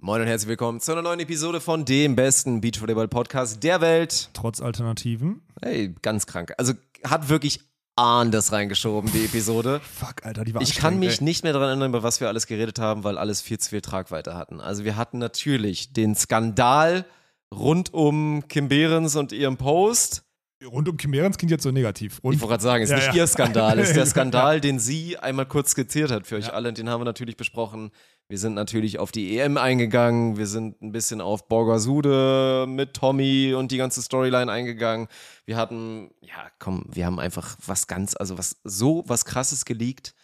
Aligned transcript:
Moin 0.00 0.20
und 0.20 0.28
herzlich 0.28 0.48
willkommen 0.48 0.80
zu 0.80 0.92
einer 0.92 1.02
neuen 1.02 1.18
Episode 1.18 1.60
von 1.60 1.84
dem 1.84 2.14
besten 2.14 2.60
Beachvolleyball-Podcast 2.60 3.62
der 3.64 3.80
Welt. 3.80 4.30
Trotz 4.32 4.60
Alternativen. 4.60 5.42
Hey, 5.60 5.94
ganz 6.02 6.26
krank. 6.26 6.52
Also 6.56 6.74
hat 7.04 7.28
wirklich 7.28 7.60
das 7.96 8.52
reingeschoben, 8.52 9.10
die 9.10 9.24
Episode. 9.24 9.80
Fuck, 9.80 10.24
Alter, 10.24 10.44
die 10.44 10.54
war 10.54 10.62
Ich 10.62 10.76
kann 10.76 11.00
mich 11.00 11.18
ey. 11.18 11.24
nicht 11.24 11.42
mehr 11.42 11.52
daran 11.52 11.70
erinnern, 11.70 11.90
über 11.90 12.04
was 12.04 12.20
wir 12.20 12.28
alles 12.28 12.46
geredet 12.46 12.78
haben, 12.78 13.02
weil 13.02 13.18
alles 13.18 13.40
viel 13.40 13.58
zu 13.58 13.70
viel 13.70 13.80
Tragweite 13.80 14.36
hatten. 14.36 14.60
Also 14.60 14.84
wir 14.84 14.94
hatten 14.96 15.18
natürlich 15.18 15.92
den 15.92 16.14
Skandal 16.14 17.04
rund 17.52 17.92
um 17.92 18.46
Kim 18.46 18.68
Behrens 18.68 19.16
und 19.16 19.32
ihrem 19.32 19.56
Post. 19.56 20.22
Rund 20.64 20.88
um 20.88 20.96
Chimerens 20.96 21.38
klingt 21.38 21.50
jetzt 21.50 21.64
so 21.64 21.72
negativ. 21.72 22.20
Und 22.22 22.34
Ich 22.34 22.40
wollte 22.40 22.50
gerade 22.52 22.62
sagen, 22.62 22.84
es 22.84 22.90
ist 22.90 22.96
Ja, 22.98 23.04
nicht 23.06 23.14
ja. 23.16 23.22
ihr 23.22 23.26
Skandal, 23.26 23.78
es 23.80 23.88
ist 23.88 23.96
der 23.96 24.06
Skandal, 24.06 24.60
den 24.60 24.78
sie 24.78 25.16
einmal 25.18 25.46
kurz 25.46 25.70
skizziert 25.72 26.12
hat 26.12 26.26
für 26.26 26.36
euch 26.36 26.52
alle. 26.52 26.68
Und 26.68 26.78
den 26.78 26.88
haben 26.88 27.00
wir 27.00 27.04
natürlich 27.04 27.36
besprochen. 27.36 27.90
Wir 28.30 28.38
sind 28.38 28.52
natürlich 28.52 28.98
auf 28.98 29.10
die 29.10 29.38
EM 29.38 29.56
eingegangen. 29.56 30.36
Wir 30.36 30.46
sind 30.46 30.82
ein 30.82 30.92
bisschen 30.92 31.22
auf 31.22 31.48
Borgasude 31.48 32.66
mit 32.68 32.92
Tommy 32.92 33.54
und 33.54 33.72
die 33.72 33.78
ganze 33.78 34.02
Storyline 34.02 34.52
eingegangen. 34.52 35.08
Wir 35.46 35.56
hatten, 35.56 36.10
ja, 36.20 36.50
komm, 36.58 36.84
wir 36.90 37.06
haben 37.06 37.18
einfach 37.18 37.56
was 37.66 37.86
ganz, 37.86 38.14
also 38.14 38.36
was 38.36 38.60
so 38.64 39.02
was 39.06 39.24
krasses 39.24 39.64
geleakt. 39.64 40.14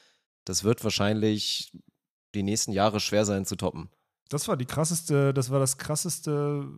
Das 0.44 0.64
wird 0.64 0.84
wahrscheinlich 0.84 1.72
die 2.34 2.42
nächsten 2.42 2.72
Jahre 2.72 3.00
schwer 3.00 3.24
sein 3.24 3.46
zu 3.46 3.56
toppen. 3.56 3.88
das 4.28 4.48
war 4.48 4.58
die 4.58 4.66
krasseste, 4.66 5.32
das 5.32 5.48
war 5.50 5.58
das 5.58 5.78
krasseste, 5.78 6.68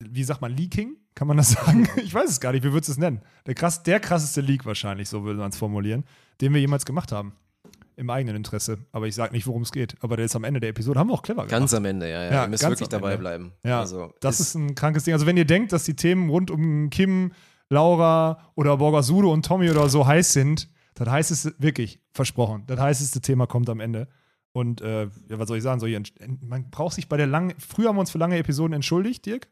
wie 0.00 0.24
sagt 0.24 0.40
man, 0.40 0.52
Leaking? 0.52 0.96
Kann 1.14 1.28
man 1.28 1.36
das 1.36 1.50
sagen? 1.50 1.88
Ich 1.96 2.12
weiß 2.12 2.28
es 2.28 2.40
gar 2.40 2.50
nicht, 2.50 2.64
wie 2.64 2.72
würdest 2.72 2.88
du 2.88 2.92
es 2.92 2.98
nennen? 2.98 3.22
Der, 3.46 3.54
krass, 3.54 3.84
der 3.84 4.00
krasseste 4.00 4.40
Leak 4.40 4.66
wahrscheinlich, 4.66 5.08
so 5.08 5.22
würde 5.22 5.38
man 5.38 5.50
es 5.50 5.56
formulieren, 5.56 6.04
den 6.40 6.52
wir 6.52 6.60
jemals 6.60 6.84
gemacht 6.84 7.12
haben. 7.12 7.36
Im 7.98 8.10
eigenen 8.10 8.36
Interesse. 8.36 8.78
Aber 8.92 9.06
ich 9.06 9.14
sage 9.14 9.32
nicht, 9.32 9.46
worum 9.46 9.62
es 9.62 9.72
geht. 9.72 9.94
Aber 10.00 10.16
der 10.16 10.26
ist 10.26 10.36
am 10.36 10.44
Ende 10.44 10.60
der 10.60 10.68
Episode. 10.70 11.00
Haben 11.00 11.08
wir 11.08 11.14
auch 11.14 11.22
clever 11.22 11.46
Ganz 11.46 11.70
gemacht. 11.70 11.80
am 11.80 11.84
Ende, 11.86 12.10
ja, 12.10 12.24
ja. 12.24 12.30
Ja, 12.32 12.42
Ihr 12.44 12.48
müsst 12.48 12.62
ganz 12.62 12.72
wirklich 12.72 12.88
dabei 12.90 13.16
bleiben. 13.16 13.52
Ja, 13.64 13.80
also, 13.80 14.12
das 14.20 14.38
ist 14.40 14.54
ein 14.54 14.74
krankes 14.74 15.04
Ding. 15.04 15.14
Also 15.14 15.24
wenn 15.26 15.36
ihr 15.38 15.46
denkt, 15.46 15.72
dass 15.72 15.84
die 15.84 15.96
Themen 15.96 16.28
rund 16.28 16.50
um 16.50 16.90
Kim, 16.90 17.32
Laura 17.70 18.38
oder 18.54 18.76
Borgasude 18.76 19.28
und 19.28 19.44
Tommy 19.46 19.70
oder 19.70 19.88
so 19.88 20.06
heiß 20.06 20.32
sind, 20.32 20.68
das 20.94 21.08
heißt 21.08 21.30
es 21.30 21.54
wirklich, 21.58 22.00
versprochen. 22.12 22.64
Das 22.66 22.78
heißeste 22.80 23.20
Thema 23.20 23.46
kommt 23.46 23.68
am 23.68 23.80
Ende. 23.80 24.08
Und 24.52 24.80
äh, 24.80 25.04
ja, 25.28 25.38
was 25.38 25.48
soll 25.48 25.58
ich 25.58 25.62
sagen? 25.62 25.80
Soll 25.80 25.90
ich 25.90 25.96
ent- 25.96 26.42
man 26.42 26.70
braucht 26.70 26.94
sich 26.94 27.08
bei 27.08 27.16
der 27.16 27.26
langen, 27.26 27.54
früher 27.58 27.88
haben 27.88 27.96
wir 27.96 28.00
uns 28.00 28.10
für 28.10 28.18
lange 28.18 28.38
Episoden 28.38 28.72
entschuldigt, 28.72 29.26
Dirk. 29.26 29.48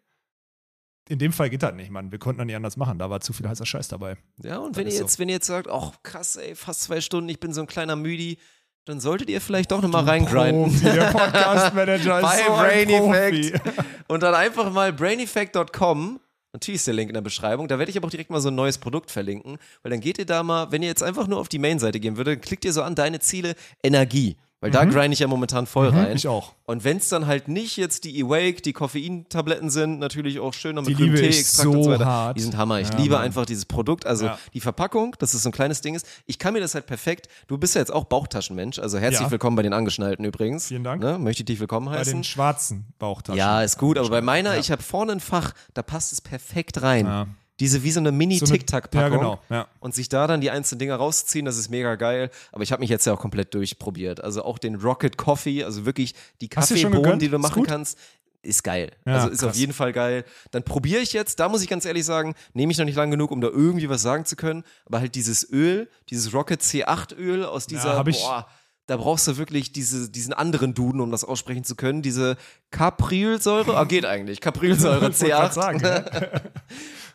In 1.09 1.19
dem 1.19 1.33
Fall 1.33 1.51
geht 1.51 1.63
das 1.63 1.75
nicht, 1.75 1.91
Mann. 1.91 2.11
Wir 2.13 2.19
konnten 2.19 2.39
das 2.39 2.47
nicht 2.47 2.57
anders 2.57 2.77
machen. 2.77 2.99
Da 2.99 3.11
war 3.11 3.21
zu 3.21 3.33
viel 3.33 3.47
heißer 3.49 3.67
Scheiß 3.67 3.89
dabei. 3.89 4.17
Ja, 4.43 4.59
und 4.59 4.73
Das 4.75 4.81
wenn 4.81 4.87
ihr 4.91 4.95
jetzt, 4.95 5.19
wenn 5.19 5.29
ihr 5.29 5.35
jetzt 5.35 5.47
sagt, 5.47 5.69
ach 5.69 5.93
krass, 6.03 6.37
ey, 6.37 6.55
fast 6.55 6.83
zwei 6.83 7.01
Stunden, 7.01 7.29
ich 7.29 7.41
bin 7.41 7.53
so 7.53 7.61
ein 7.61 7.67
kleiner 7.67 7.95
Müdi, 7.97 8.39
dann 8.87 9.01
solltet 9.01 9.29
ihr 9.31 9.41
vielleicht 9.41 9.71
doch 9.71 9.83
nochmal 9.83 10.05
reingrinden. 10.05 10.71
Profi, 10.71 10.85
der 10.85 11.11
Podcast-Manager 11.11 12.21
Bei 12.23 12.39
ist 12.39 12.47
so 12.47 12.53
ein 12.53 12.87
Brain. 12.87 12.91
Effect. 12.91 13.61
Und 14.09 14.23
dann 14.23 14.35
einfach 14.35 14.71
mal 14.73 14.93
braineffect.com. 14.93 16.21
Natürlich 16.53 16.77
ist 16.77 16.87
der 16.87 16.95
Link 16.95 17.11
in 17.11 17.15
der 17.15 17.21
Beschreibung. 17.21 17.67
Da 17.67 17.79
werde 17.79 17.91
ich 17.91 17.97
aber 17.97 18.07
auch 18.07 18.11
direkt 18.11 18.31
mal 18.31 18.41
so 18.41 18.49
ein 18.49 18.55
neues 18.55 18.79
Produkt 18.79 19.11
verlinken. 19.11 19.59
Weil 19.83 19.91
dann 19.91 20.01
geht 20.01 20.19
ihr 20.19 20.27
da 20.27 20.43
mal, 20.43 20.71
wenn 20.71 20.83
ihr 20.83 20.89
jetzt 20.89 21.03
einfach 21.03 21.27
nur 21.27 21.41
auf 21.41 21.49
die 21.49 21.59
Main-Seite 21.59 21.99
gehen 21.99 22.17
würdet, 22.17 22.43
klickt 22.43 22.65
ihr 22.65 22.73
so 22.73 22.83
an 22.83 22.95
deine 22.95 23.19
Ziele 23.21 23.55
Energie. 23.83 24.37
Weil 24.65 24.71
da 24.71 24.85
grinde 24.87 25.13
ich 25.13 25.19
ja 25.19 25.27
momentan 25.27 25.67
voll 25.67 25.89
rein. 25.91 26.09
Mhm. 26.11 26.17
Ich 26.17 26.27
auch. 26.27 26.53
Und 26.65 26.85
wenn 26.85 26.97
es 26.97 27.11
dann 27.11 27.27
halt 27.27 27.49
nicht 27.49 27.77
jetzt 27.77 28.05
die 28.05 28.23
Awake, 28.25 28.63
die 28.63 28.73
Koffeintabletten 28.73 29.69
sind, 29.69 29.99
natürlich 29.99 30.41
auch 30.41 30.55
schön 30.55 30.77
noch 30.77 30.85
Die 30.87 30.95
mit 30.95 31.17
Tee-Extrakt 31.19 31.65
so 31.65 31.71
und 31.73 31.83
so 31.85 31.91
weiter. 31.91 32.07
hart. 32.07 32.39
Die 32.39 32.41
sind 32.41 32.57
Hammer. 32.57 32.81
Ich 32.81 32.89
Ja, 32.89 32.97
liebe 32.97 33.15
Mann. 33.17 33.25
einfach 33.25 33.45
dieses 33.45 33.67
Produkt. 33.67 34.07
Also 34.07 34.25
Ja. 34.25 34.39
die 34.55 34.61
Verpackung, 34.61 35.15
dass 35.19 35.35
es 35.35 35.43
so 35.43 35.51
ein 35.51 35.53
kleines 35.53 35.83
Ding 35.83 35.95
ist. 35.95 36.07
Ich 36.25 36.39
kann 36.39 36.55
mir 36.55 36.61
das 36.61 36.75
halt 36.75 36.87
perfekt. 36.87 37.29
Du 37.47 37.59
bist 37.59 37.75
ja 37.75 37.83
jetzt 37.83 37.93
auch 37.93 38.05
Bauchtaschenmensch. 38.05 38.79
Also 38.79 38.99
herzlich 38.99 39.21
Ja. 39.27 39.31
willkommen 39.31 39.55
bei 39.57 39.63
den 39.63 39.75
Angeschnallten 39.75 40.25
übrigens. 40.25 40.69
Vielen 40.69 40.85
Dank. 40.85 41.03
Ne? 41.03 41.19
Möchte 41.19 41.43
ich 41.43 41.47
dich 41.47 41.61
willkommen 41.61 41.87
Bei 41.91 41.99
heißen. 41.99 42.15
den 42.15 42.25
schwarzen 42.25 42.87
Bauchtaschen. 42.99 43.37
Ja, 43.39 43.61
ist 43.63 43.77
gut, 43.79 43.99
aber 43.99 44.09
bei 44.09 44.23
meiner, 44.23 44.57
ich 44.57 44.71
habe 44.71 44.83
vorne 44.83 45.13
ein 45.13 45.21
Fach, 45.21 45.53
da 45.75 45.83
passt 45.83 46.11
es 46.13 46.23
perfekt 46.23 46.81
rein. 46.81 47.37
Ja. 47.55 47.59
Diese 47.61 47.83
wie 47.85 47.91
so 47.93 48.01
eine 48.01 48.09
So 48.11 48.15
Mini-Tic-Tac-Packung. 48.17 49.01
Ja, 49.13 49.17
genau. 49.17 49.41
Ja. 49.49 49.69
Und 49.81 49.95
sich 49.95 50.09
da 50.09 50.27
dann 50.27 50.41
die 50.41 50.51
einzelnen 50.51 50.81
Dinger 50.81 50.97
rausziehen, 50.97 51.45
das 51.45 51.57
ist 51.57 51.71
mega 51.71 51.95
geil. 51.95 52.31
Aber 52.53 52.63
ich 52.63 52.73
habe 52.73 52.81
mich 52.81 52.91
jetzt 52.91 53.07
ja 53.07 53.13
auch 53.13 53.21
komplett 53.21 53.55
durchprobiert. 53.55 54.23
Also 54.23 54.45
auch 54.45 54.59
den 54.59 54.75
Rocket 54.77 55.17
Coffee, 55.17 55.63
also 55.65 55.87
wirklich 55.87 56.15
die 56.41 56.49
Kaffeebohnen, 56.49 57.19
die 57.19 57.29
du 57.29 57.39
machen 57.39 57.63
kannst, 57.65 57.99
ist 58.43 58.63
geil. 58.65 58.91
Ja, 59.07 59.15
also 59.15 59.29
ist 59.29 59.43
auf 59.43 59.51
krass. 59.51 59.59
jeden 59.59 59.73
Fall 59.73 59.93
geil. 59.93 60.25
Dann 60.51 60.65
probiere 60.65 61.01
ich 61.01 61.13
jetzt, 61.13 61.41
da 61.41 61.49
muss 61.49 61.63
ich 61.63 61.69
ganz 61.69 61.85
ehrlich 61.85 62.05
sagen, 62.05 62.35
nehme 62.53 62.73
ich 62.73 62.79
noch 62.79 62.85
nicht 62.85 62.97
lang 62.97 63.11
genug, 63.11 63.31
um 63.31 63.41
da 63.41 63.49
irgendwie 63.49 63.89
was 63.89 64.03
sagen 64.03 64.25
zu 64.27 64.37
können. 64.37 64.65
Aber 64.85 65.01
halt 65.01 65.15
dieses 65.15 65.49
Öl, 65.51 65.89
dieses 66.11 66.35
Rocket 66.35 66.61
C8 66.61 67.15
Öl 67.17 67.45
aus 67.45 67.67
dieser, 67.67 67.97
hab 67.97 68.09
ich- 68.09 68.21
boah, 68.21 68.47
da 68.87 68.97
brauchst 68.99 69.27
du 69.27 69.37
wirklich 69.39 69.73
diese, 69.73 70.11
diesen 70.11 70.33
anderen 70.33 70.75
Duden, 70.75 71.01
um 71.01 71.11
das 71.11 71.25
aussprechen 71.25 71.65
zu 71.65 71.75
können. 71.75 72.03
Diese 72.03 72.37
Caprilsäure, 72.71 73.77
ah, 73.77 73.85
geht 73.85 74.05
eigentlich. 74.05 74.41
Caprilsäure 74.41 75.01
Wollte 75.03 75.27
grad 75.27 75.53
C8. 75.53 75.55
sagen, 75.55 75.81
ja. 75.81 76.05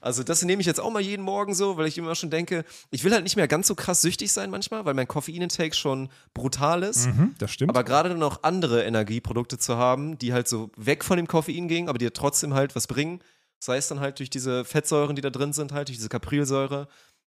Also 0.02 0.24
das 0.24 0.44
nehme 0.44 0.62
ich 0.62 0.66
jetzt 0.66 0.80
auch 0.80 0.92
mal 0.92 1.02
jeden 1.02 1.24
Morgen 1.24 1.54
so, 1.54 1.76
weil 1.76 1.86
ich 1.88 1.98
immer 1.98 2.16
schon 2.16 2.30
denke, 2.30 2.64
ich 2.90 3.04
will 3.04 3.12
halt 3.12 3.24
nicht 3.24 3.36
mehr 3.36 3.50
ganz 3.50 3.68
so 3.68 3.76
krass 3.76 4.02
süchtig 4.02 4.32
sein 4.32 4.50
manchmal, 4.50 4.86
weil 4.86 4.94
mein 4.94 5.10
Koffeinintake 5.10 5.76
schon 5.76 6.10
brutal 6.34 6.84
ist. 6.84 7.08
Mhm, 7.08 7.36
das 7.38 7.52
stimmt. 7.52 7.72
Aber 7.72 7.84
gerade 7.84 8.16
noch 8.16 8.44
andere 8.44 8.84
Energieprodukte 8.84 9.58
zu 9.58 9.76
haben, 9.76 10.18
die 10.18 10.32
halt 10.32 10.48
so 10.48 10.72
weg 10.78 11.04
von 11.04 11.18
dem 11.18 11.28
Koffein 11.28 11.68
gingen, 11.68 11.90
aber 11.90 11.98
die 11.98 12.10
trotzdem 12.12 12.54
halt 12.54 12.78
was 12.78 12.88
bringen, 12.88 13.20
sei 13.60 13.76
es 13.76 13.90
dann 13.90 14.00
halt 14.00 14.20
durch 14.20 14.30
diese 14.30 14.64
Fettsäuren, 14.64 15.18
die 15.18 15.22
da 15.22 15.30
drin 15.30 15.52
sind, 15.52 15.74
halt 15.74 15.90
durch 15.90 15.98
diese 15.98 16.10
Caprilsäure, 16.10 16.88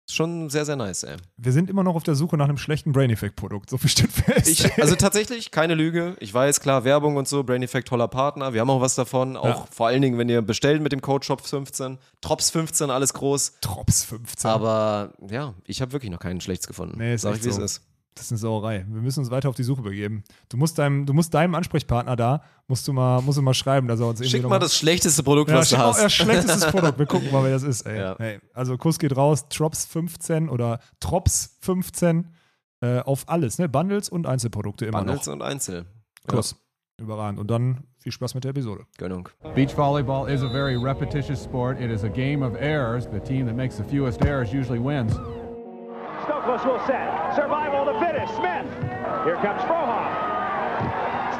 schon 0.09 0.49
sehr, 0.49 0.65
sehr 0.65 0.75
nice, 0.75 1.03
ey. 1.03 1.15
Wir 1.37 1.51
sind 1.51 1.69
immer 1.69 1.83
noch 1.83 1.95
auf 1.95 2.03
der 2.03 2.15
Suche 2.15 2.35
nach 2.37 2.45
einem 2.49 2.57
schlechten 2.57 2.91
Brain 2.91 3.09
Effect 3.09 3.35
Produkt. 3.35 3.69
So 3.69 3.77
viel 3.77 3.89
steht 3.89 4.11
fest. 4.11 4.47
Ich, 4.49 4.81
also 4.81 4.95
tatsächlich, 4.95 5.51
keine 5.51 5.75
Lüge. 5.75 6.15
Ich 6.19 6.33
weiß, 6.33 6.59
klar, 6.59 6.83
Werbung 6.83 7.15
und 7.15 7.27
so, 7.27 7.43
Brain 7.43 7.63
Effect, 7.63 7.87
toller 7.87 8.07
Partner. 8.07 8.53
Wir 8.53 8.61
haben 8.61 8.69
auch 8.69 8.81
was 8.81 8.95
davon. 8.95 9.37
Auch 9.37 9.45
Ja. 9.45 9.67
vor 9.71 9.87
allen 9.87 10.01
Dingen, 10.01 10.17
wenn 10.17 10.27
ihr 10.29 10.41
bestellt 10.41 10.81
mit 10.81 10.91
dem 10.91 11.01
Code 11.01 11.25
SHOP15, 11.25 11.97
Trops15, 12.23 12.89
alles 12.89 13.13
groß. 13.13 13.53
Trops 13.61 14.03
15. 14.03 14.49
Aber 14.49 15.13
ja, 15.29 15.53
ich 15.65 15.81
habe 15.81 15.91
wirklich 15.93 16.11
noch 16.11 16.19
keinen 16.19 16.41
schlechts 16.41 16.67
gefunden. 16.67 16.97
Nee, 16.97 17.13
ist 17.15 17.21
Sag 17.21 17.35
ich, 17.37 17.43
wie 17.45 17.51
so. 17.51 17.61
es 17.63 17.77
ist. 17.77 17.81
Das 18.15 18.25
ist 18.25 18.31
eine 18.31 18.39
Sauerei. 18.39 18.85
Wir 18.89 19.01
müssen 19.01 19.19
uns 19.21 19.31
weiter 19.31 19.47
auf 19.49 19.55
die 19.55 19.63
Suche 19.63 19.81
begeben. 19.81 20.23
Du 20.49 20.57
musst 20.57 20.77
deinem, 20.77 21.05
du 21.05 21.13
musst 21.13 21.33
deinem 21.33 21.55
Ansprechpartner 21.55 22.15
da, 22.15 22.43
musst 22.67 22.87
du 22.87 22.93
mal, 22.93 23.21
musst 23.21 23.37
du 23.37 23.41
mal 23.41 23.53
schreiben, 23.53 23.87
dass 23.87 23.99
er 23.99 24.07
uns 24.07 24.27
Schick 24.27 24.43
mal 24.47 24.59
das 24.59 24.75
schlechteste 24.75 25.23
Produkt, 25.23 25.49
ja, 25.49 25.57
was 25.57 25.69
du 25.69 25.75
schick 25.75 25.79
mal 25.79 25.89
hast. 25.89 25.99
euer 26.01 26.09
schlechtestes 26.09 26.65
Produkt. 26.71 26.99
Wir 26.99 27.05
gucken 27.05 27.31
mal, 27.31 27.43
wer 27.43 27.51
das 27.51 27.63
ist. 27.63 27.83
Ey. 27.83 27.97
Ja. 27.97 28.15
Hey, 28.17 28.39
also 28.53 28.77
Kuss 28.77 28.99
geht 28.99 29.15
raus, 29.15 29.47
Trops 29.49 29.85
15 29.85 30.49
oder 30.49 30.79
Trops 30.99 31.57
15 31.61 32.27
äh, 32.81 32.99
auf 32.99 33.29
alles, 33.29 33.59
ne? 33.59 33.69
Bundles 33.69 34.09
und 34.09 34.27
Einzelprodukte 34.27 34.85
immer 34.85 34.99
Bundles 34.99 35.25
noch. 35.27 35.33
und 35.33 35.41
Einzel. 35.41 35.85
Kuss. 36.27 36.55
Überragend. 36.99 37.39
Und 37.39 37.49
dann 37.49 37.85
viel 37.97 38.11
Spaß 38.11 38.35
mit 38.35 38.43
der 38.43 38.51
Episode. 38.51 38.85
Gönnung. 38.97 39.29
Beach 39.55 39.75
volleyball 39.75 40.29
is 40.29 40.43
a 40.43 40.49
very 40.51 40.75
repetitious 40.75 41.43
sport. 41.43 41.79
It 41.79 41.89
is 41.89 42.03
a 42.03 42.09
game 42.09 42.43
of 42.43 42.55
errors. 42.59 43.07
The 43.11 43.19
team 43.19 43.47
that 43.47 43.55
makes 43.55 43.77
the 43.77 43.83
fewest 43.83 44.21
errors 44.23 44.51
usually 44.53 44.79
wins. 44.79 45.13
Stokos 46.31 46.63
will 46.65 46.79
set. 46.87 47.35
Survival 47.35 47.81
of 47.81 47.87
the 47.91 47.99
fittest. 47.99 48.33
Smith. 48.37 48.65
Here 49.25 49.35
comes 49.43 49.61
Frohoff. 49.67 50.07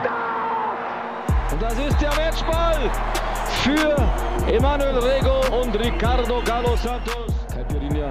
Stop! 0.01 1.53
Und 1.53 1.61
das 1.61 1.79
ist 1.79 2.01
der 2.01 2.09
Matchball 2.09 2.91
für 3.63 4.51
Emanuel 4.51 4.97
Rego 4.97 5.61
und 5.61 5.73
Ricardo 5.79 6.41
Galo 6.43 6.75
Santos. 6.75 7.31
Caipirinha 7.53 8.09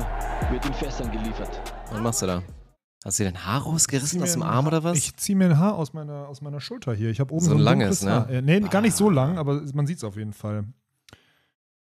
wird 0.50 0.64
in 0.64 0.72
Fässern 0.72 1.12
geliefert. 1.12 1.60
Was 1.91 2.00
machst 2.00 2.22
du 2.22 2.26
da? 2.26 2.42
Hast 3.04 3.18
du 3.18 3.24
dir 3.24 3.32
dein 3.32 3.44
Haar 3.44 3.62
rausgerissen 3.62 4.22
aus 4.22 4.32
dem 4.32 4.42
ein 4.42 4.48
Arm 4.48 4.66
oder 4.66 4.82
was? 4.82 4.97
Ich 4.97 5.14
ziehe 5.18 5.36
mir 5.36 5.50
ein 5.50 5.58
Haar 5.58 5.74
aus 5.74 5.92
meiner, 5.92 6.28
aus 6.28 6.41
meiner 6.41 6.60
Schulter 6.60 6.94
hier. 6.94 7.10
Ich 7.10 7.20
habe 7.20 7.34
oben 7.34 7.44
So 7.44 7.50
so, 7.50 7.56
ein 7.56 7.60
ein 7.60 7.64
langes, 7.64 8.02
ne? 8.02 8.10
Haar. 8.10 8.30
Äh, 8.30 8.41
nee, 8.41 8.60
gar 8.60 8.80
nicht 8.80 8.97
so 8.97 9.10
lang, 9.10 9.36
aber 9.36 9.60
man 9.74 9.86
sieht 9.86 9.98
es 9.98 10.04
auf 10.04 10.16
jeden 10.16 10.32
Fall. 10.32 10.64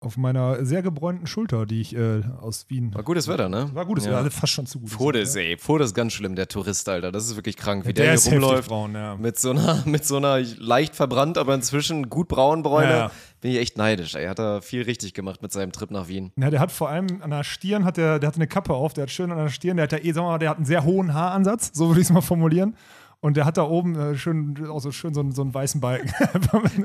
Auf 0.02 0.16
meiner 0.16 0.64
sehr 0.64 0.82
gebräunten 0.82 1.28
Schulter, 1.28 1.64
die 1.64 1.80
ich 1.80 1.94
äh, 1.94 2.22
aus 2.40 2.66
Wien. 2.68 2.92
War 2.92 3.04
gutes 3.04 3.28
Wetter, 3.28 3.48
ne? 3.48 3.70
War 3.72 3.86
gutes 3.86 4.04
ja. 4.04 4.18
Wetter, 4.18 4.32
fast 4.32 4.52
schon 4.52 4.66
zu 4.66 4.80
gut. 4.80 4.90
Fodes, 4.90 5.36
ey. 5.36 5.56
Fodes 5.56 5.88
ist 5.88 5.94
ganz 5.94 6.12
schlimm, 6.12 6.34
der 6.34 6.48
Tourist, 6.48 6.88
Alter. 6.88 7.12
Das 7.12 7.24
ist 7.26 7.36
wirklich 7.36 7.56
krank, 7.56 7.86
wie 7.86 7.94
der, 7.94 8.06
Der 8.06 8.16
hier 8.18 8.32
rumläuft. 8.32 8.68
braun, 8.68 8.94
ja. 8.94 9.14
Mit 9.14 9.38
so, 9.38 9.50
einer, 9.50 9.82
mit 9.86 10.04
so 10.04 10.16
einer 10.16 10.40
leicht 10.58 10.96
verbrannt, 10.96 11.38
aber 11.38 11.54
inzwischen 11.54 12.10
gut 12.10 12.26
braun 12.26 12.64
Bräune. 12.64 12.90
Ja. 12.90 13.10
Bin 13.40 13.52
ich 13.52 13.58
echt 13.58 13.78
neidisch, 13.78 14.16
ey. 14.16 14.26
Hat 14.26 14.40
er 14.40 14.60
viel 14.60 14.82
richtig 14.82 15.14
gemacht 15.14 15.40
mit 15.40 15.52
seinem 15.52 15.70
Trip 15.70 15.92
nach 15.92 16.08
Wien. 16.08 16.32
Ja, 16.36 16.50
der 16.50 16.58
hat 16.58 16.72
vor 16.72 16.88
allem 16.88 17.22
an 17.22 17.30
der 17.30 17.44
Stirn, 17.44 17.84
hat 17.84 17.96
der, 17.96 18.18
der 18.18 18.26
hatte 18.26 18.36
eine 18.36 18.48
Kappe 18.48 18.74
auf, 18.74 18.94
der 18.94 19.02
hat 19.02 19.10
schön 19.10 19.30
an 19.30 19.38
der 19.38 19.50
Stirn, 19.50 19.76
der 19.76 19.84
hat 19.84 19.92
ja 19.92 19.98
eh, 19.98 20.12
sagen 20.12 20.26
wir 20.26 20.30
mal, 20.32 20.38
der 20.38 20.50
hat 20.50 20.56
einen 20.56 20.66
sehr 20.66 20.84
hohen 20.84 21.14
Haaransatz, 21.14 21.70
so 21.74 21.88
würde 21.88 22.00
ich 22.00 22.06
es 22.08 22.12
mal 22.12 22.20
formulieren. 22.22 22.76
Und 23.24 23.36
der 23.36 23.44
hat 23.44 23.56
da 23.56 23.62
oben 23.62 23.94
äh, 23.94 24.16
schön, 24.16 24.66
auch 24.68 24.80
so 24.80 24.90
schön 24.90 25.14
so, 25.14 25.20
einen- 25.20 25.32
so 25.32 25.42
einen 25.42 25.54
weißen 25.54 25.80
Balken. 25.80 26.10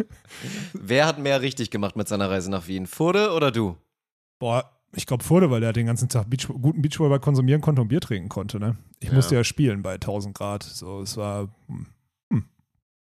Wer 0.72 1.06
hat 1.06 1.18
mehr 1.18 1.40
richtig 1.42 1.70
gemacht 1.70 1.96
mit 1.96 2.08
seiner 2.08 2.30
Reise 2.30 2.50
nach 2.50 2.66
Wien? 2.66 2.86
Furde 2.86 3.32
oder 3.32 3.50
du? 3.50 3.76
Boah, 4.38 4.70
ich 4.94 5.06
glaube 5.06 5.22
Furde, 5.24 5.50
weil 5.50 5.60
der 5.60 5.72
den 5.72 5.86
ganzen 5.86 6.08
Tag 6.08 6.28
Beach, 6.30 6.48
guten 6.48 6.82
Beachvolleyball 6.82 7.20
konsumieren 7.20 7.60
konnte 7.60 7.82
und 7.82 7.88
Bier 7.88 8.00
trinken 8.00 8.28
konnte. 8.28 8.58
Ne? 8.58 8.76
Ich 9.00 9.08
Ja. 9.08 9.14
musste 9.14 9.34
ja 9.34 9.44
spielen 9.44 9.82
bei 9.82 9.94
1000 9.94 10.34
Grad. 10.34 10.62
So, 10.62 11.02
es 11.02 11.16
war 11.16 11.48
hm, 11.68 11.86
hm, 12.32 12.44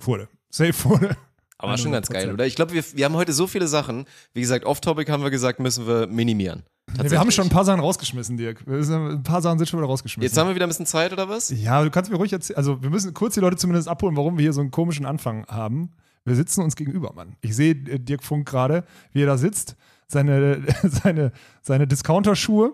Furde. 0.03 0.29
Safe 0.51 0.73
Furde. 0.73 1.17
Aber 1.59 1.77
schon 1.77 1.93
ganz 1.93 2.09
geil, 2.09 2.29
100%. 2.31 2.33
oder? 2.35 2.47
Ich 2.47 2.55
glaube, 2.56 2.73
wir, 2.73 2.85
wir 2.94 3.05
haben 3.05 3.15
heute 3.17 3.33
so 3.33 3.47
viele 3.47 3.67
Sachen. 3.69 4.06
Wie 4.33 4.41
gesagt, 4.41 4.65
off-topic 4.65 5.11
haben 5.11 5.23
wir 5.25 5.31
gesagt, 5.31 5.59
müssen 5.61 5.87
wir 5.87 6.06
minimieren. 6.06 6.62
Wir 6.96 7.19
haben 7.19 7.31
schon 7.31 7.46
ein 7.46 7.50
paar 7.50 7.64
Sachen 7.64 7.81
rausgeschmissen, 7.81 8.37
Dirk. 8.37 8.64
Ein 8.67 9.23
paar 9.23 9.43
Sachen 9.43 9.58
sind 9.58 9.69
schon 9.69 9.79
wieder 9.81 9.88
rausgeschmissen. 9.88 10.23
Jetzt 10.29 10.37
haben 10.38 10.49
wir 10.49 10.55
wieder 10.55 10.67
ein 10.67 10.70
bisschen 10.70 10.87
Zeit, 10.87 11.12
oder 11.12 11.29
was? 11.29 11.50
Ja, 11.50 11.82
du 11.85 11.90
kannst 11.90 12.11
mir 12.11 12.17
ruhig 12.17 12.32
erzählen. 12.32 12.56
Also, 12.56 12.82
wir 12.82 12.90
müssen 12.90 13.12
kurz 13.14 13.35
die 13.35 13.40
Leute 13.40 13.56
zumindest 13.56 13.88
abholen, 13.88 14.17
warum 14.17 14.37
wir 14.38 14.43
hier 14.43 14.52
so 14.52 14.61
einen 14.61 14.70
komischen 14.70 15.06
Anfang 15.06 15.46
haben. 15.46 15.90
Wir 16.25 16.35
sitzen 16.35 16.62
uns 16.62 16.76
gegenüber, 16.76 17.12
Mann. 17.14 17.37
Ich 17.40 17.55
sehe 17.56 17.73
äh, 17.73 17.99
Dirk 17.99 18.23
Funk 18.23 18.49
gerade, 18.49 18.85
wie 19.12 19.23
er 19.23 19.26
da 19.26 19.38
sitzt. 19.38 19.76
Seine, 20.06 20.62
seine, 20.82 21.32
seine 21.62 21.87
Discounter-Schuhe, 21.87 22.73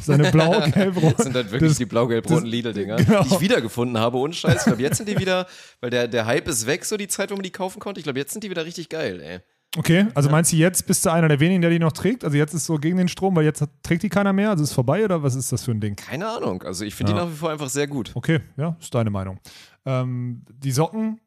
seine 0.00 0.30
blau-gelb-rot. 0.32 1.14
Das 1.18 1.24
sind 1.26 1.34
halt 1.34 1.50
wirklich 1.52 1.70
das- 1.72 1.78
die 1.78 1.86
blau-gelb-roten 1.86 2.46
Lidl-Dinger, 2.46 2.96
genau. 2.96 3.22
die 3.24 3.34
ich 3.34 3.40
wiedergefunden 3.40 3.98
habe, 3.98 4.16
ohne 4.18 4.32
Scheiß. 4.32 4.58
Ich 4.58 4.64
glaube, 4.64 4.82
jetzt 4.82 4.96
sind 4.98 5.08
die 5.08 5.18
wieder, 5.18 5.46
weil 5.80 5.90
der, 5.90 6.08
der 6.08 6.26
Hype 6.26 6.48
ist 6.48 6.66
weg, 6.66 6.84
so 6.84 6.96
die 6.96 7.08
Zeit, 7.08 7.30
wo 7.30 7.34
man 7.34 7.42
die 7.42 7.50
kaufen 7.50 7.78
konnte. 7.80 8.00
Ich 8.00 8.04
glaube, 8.04 8.18
jetzt 8.18 8.32
sind 8.32 8.42
die 8.44 8.50
wieder 8.50 8.64
richtig 8.64 8.88
geil, 8.88 9.20
ey. 9.20 9.40
Okay, 9.76 10.06
also 10.14 10.30
meinst 10.30 10.52
du, 10.52 10.56
jetzt 10.56 10.86
bist 10.86 11.04
du 11.04 11.10
einer 11.10 11.28
der 11.28 11.38
wenigen, 11.40 11.60
der 11.60 11.70
die 11.70 11.78
noch 11.78 11.92
trägt? 11.92 12.24
Also 12.24 12.36
jetzt 12.36 12.54
ist 12.54 12.66
so 12.66 12.76
gegen 12.78 12.96
den 12.96 13.08
Strom, 13.08 13.36
weil 13.36 13.44
jetzt 13.44 13.60
hat, 13.60 13.70
trägt 13.82 14.02
die 14.02 14.08
keiner 14.08 14.32
mehr? 14.32 14.50
Also 14.50 14.64
ist 14.64 14.72
vorbei 14.72 15.04
oder 15.04 15.22
was 15.22 15.34
ist 15.34 15.52
das 15.52 15.64
für 15.64 15.72
ein 15.72 15.80
Ding? 15.80 15.96
Keine 15.96 16.26
Ahnung. 16.28 16.62
Also 16.62 16.84
ich 16.84 16.94
finde 16.94 17.12
die 17.12 17.18
Ja. 17.18 17.24
nach 17.24 17.30
wie 17.32 17.36
vor 17.36 17.50
einfach 17.50 17.68
sehr 17.68 17.86
gut. 17.86 18.10
Okay, 18.14 18.40
ja, 18.56 18.76
ist 18.80 18.94
deine 18.94 19.10
Meinung. 19.10 19.38
Ähm, 19.84 20.42
die 20.48 20.72
Socken, 20.72 21.20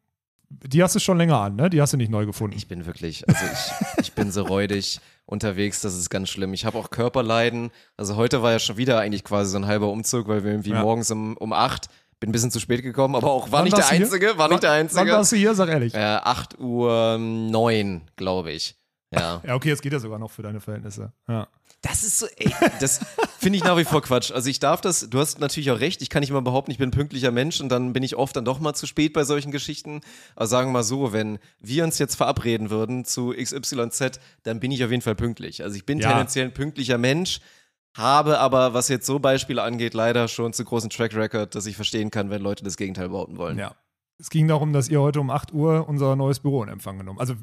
die 0.48 0.82
hast 0.82 0.96
du 0.96 0.98
schon 0.98 1.16
länger 1.16 1.38
an, 1.38 1.56
ne? 1.56 1.70
Die 1.70 1.80
hast 1.80 1.92
du 1.92 1.96
nicht 1.96 2.10
neu 2.10 2.26
gefunden. 2.26 2.56
Ich 2.56 2.66
bin 2.66 2.84
wirklich, 2.86 3.26
also 3.28 3.44
ich, 3.52 4.00
ich 4.06 4.12
bin 4.14 4.32
so 4.32 4.42
räudig 4.42 5.00
unterwegs, 5.26 5.80
das 5.80 5.96
ist 5.96 6.10
ganz 6.10 6.28
schlimm. 6.28 6.52
Ich 6.54 6.64
habe 6.64 6.76
auch 6.76 6.90
Körperleiden. 6.90 7.70
Also 7.96 8.16
heute 8.16 8.42
war 8.42 8.50
ja 8.50 8.58
schon 8.58 8.76
wieder 8.76 8.98
eigentlich 8.98 9.22
quasi 9.22 9.52
so 9.52 9.58
ein 9.58 9.66
halber 9.66 9.90
Umzug, 9.92 10.26
weil 10.26 10.42
wir 10.42 10.50
irgendwie 10.50 10.70
Ja. 10.70 10.82
morgens 10.82 11.10
um, 11.12 11.36
um 11.36 11.52
acht, 11.52 11.86
bin 12.20 12.28
ein 12.28 12.32
bisschen 12.32 12.50
zu 12.50 12.60
spät 12.60 12.82
gekommen, 12.82 13.16
aber 13.16 13.30
auch 13.30 13.50
war 13.50 13.60
Wann 13.60 13.64
nicht 13.64 13.76
der 13.76 13.84
du 13.84 13.90
hier? 13.90 14.04
Einzige, 14.04 14.38
war 14.38 14.48
nicht 14.48 14.62
der 14.62 14.70
Wann 14.70 14.78
Einzige. 14.80 15.10
warst 15.12 15.32
du 15.32 15.36
hier? 15.36 15.54
Sag 15.54 15.68
ehrlich. 15.70 15.94
Äh, 15.94 15.98
8 15.98 16.58
Uhr 16.60 17.16
9, 17.18 18.02
glaube 18.16 18.52
ich. 18.52 18.76
Ja. 19.12 19.40
Ja, 19.46 19.54
okay, 19.56 19.70
jetzt 19.70 19.82
geht 19.82 19.92
ja 19.92 19.98
sogar 19.98 20.18
noch 20.20 20.30
für 20.30 20.42
deine 20.42 20.60
Verhältnisse. 20.60 21.12
Ja. 21.28 21.48
Das 21.82 22.04
ist 22.04 22.18
so, 22.18 22.26
ey, 22.36 22.52
das 22.78 23.00
finde 23.38 23.56
ich 23.56 23.64
nach 23.64 23.76
wie 23.78 23.84
vor 23.84 24.02
Quatsch. 24.02 24.30
Also 24.32 24.50
ich 24.50 24.60
darf 24.60 24.82
das, 24.82 25.08
du 25.08 25.18
hast 25.18 25.40
natürlich 25.40 25.70
auch 25.70 25.80
recht, 25.80 26.02
ich 26.02 26.10
kann 26.10 26.20
nicht 26.20 26.30
mal 26.30 26.42
behaupten, 26.42 26.70
ich 26.70 26.76
bin 26.76 26.90
ein 26.90 26.92
pünktlicher 26.92 27.30
Mensch 27.30 27.58
und 27.60 27.70
dann 27.70 27.94
bin 27.94 28.02
ich 28.02 28.16
oft 28.16 28.36
dann 28.36 28.44
doch 28.44 28.60
mal 28.60 28.74
zu 28.74 28.86
spät 28.86 29.14
bei 29.14 29.24
solchen 29.24 29.50
Geschichten. 29.50 30.02
Aber 30.36 30.46
sagen 30.46 30.68
wir 30.68 30.72
mal 30.74 30.82
so, 30.82 31.14
wenn 31.14 31.38
wir 31.58 31.82
uns 31.84 31.98
jetzt 31.98 32.16
verabreden 32.16 32.68
würden 32.68 33.06
zu 33.06 33.32
XYZ, 33.32 34.20
dann 34.42 34.60
bin 34.60 34.72
ich 34.72 34.84
auf 34.84 34.90
jeden 34.90 35.00
Fall 35.02 35.14
pünktlich. 35.14 35.62
Also 35.64 35.74
ich 35.74 35.86
bin 35.86 35.98
Ja. 36.00 36.10
tendenziell 36.10 36.44
ein 36.44 36.52
pünktlicher 36.54 36.98
Mensch, 36.98 37.40
habe 37.96 38.38
aber, 38.38 38.74
was 38.74 38.88
jetzt 38.88 39.06
so 39.06 39.18
Beispiele 39.18 39.62
angeht, 39.62 39.94
leider 39.94 40.28
schon 40.28 40.52
zu 40.52 40.64
großen 40.64 40.90
Track 40.90 41.14
Record, 41.14 41.54
dass 41.54 41.66
ich 41.66 41.76
verstehen 41.76 42.10
kann, 42.10 42.30
wenn 42.30 42.42
Leute 42.42 42.64
das 42.64 42.76
Gegenteil 42.76 43.08
behaupten 43.08 43.36
wollen. 43.36 43.58
ja. 43.58 43.74
Es 44.18 44.28
ging 44.28 44.46
darum, 44.46 44.74
dass 44.74 44.90
ihr 44.90 45.00
heute 45.00 45.18
um 45.18 45.30
8 45.30 45.54
Uhr 45.54 45.88
unser 45.88 46.14
neues 46.14 46.40
Büro 46.40 46.62
in 46.62 46.68
Empfang 46.68 46.98
genommen 46.98 47.18
Also, 47.18 47.36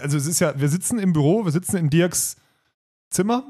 also 0.00 0.16
es 0.16 0.26
ist 0.26 0.40
ja, 0.40 0.58
wir 0.58 0.68
sitzen 0.68 0.98
im 0.98 1.12
Büro, 1.12 1.44
wir 1.44 1.52
sitzen 1.52 1.76
in 1.76 1.88
Dirks 1.88 2.34
Zimmer, 3.10 3.44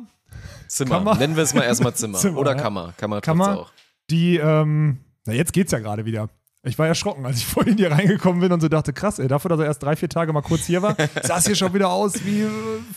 Zimmer. 0.69 0.97
Kammer. 0.97 1.15
Nennen 1.17 1.37
wir 1.37 1.43
es 1.43 1.55
mal 1.55 1.63
erstmal 1.63 1.95
Zimmer. 1.95 2.19
Zimmer, 2.19 2.39
Oder. 2.39 2.55
Kammer, 2.55 2.93
Kammer. 2.97 3.21
Kammer. 3.21 3.61
auch. 3.61 3.73
die, 4.11 4.37
ähm, 4.37 4.99
na 5.25 5.33
jetzt 5.33 5.53
geht's 5.53 5.73
ja 5.73 5.79
gerade 5.79 6.05
wieder. 6.05 6.29
Ich 6.67 6.79
war 6.79 6.87
erschrocken, 6.87 7.25
als 7.25 7.39
ich 7.39 7.47
vorhin 7.57 7.77
hier 7.77 7.91
reingekommen 7.91 8.41
bin 8.41 8.53
und 8.53 8.61
so 8.61 8.69
dachte, 8.69 8.93
krass, 8.93 9.19
ey, 9.19 9.29
dafür, 9.29 9.49
dass 9.51 9.61
er 9.61 9.67
erst 9.67 9.83
drei, 9.83 9.95
vier 9.97 10.09
Tage 10.09 10.33
mal 10.33 10.43
kurz 10.43 10.65
hier 10.67 10.83
war, 10.83 10.97
sah 11.23 11.39
es 11.39 11.47
hier 11.47 11.55
schon 11.55 11.73
wieder 11.75 11.91
aus 11.91 12.25
wie 12.25 12.43
äh, 12.43 12.49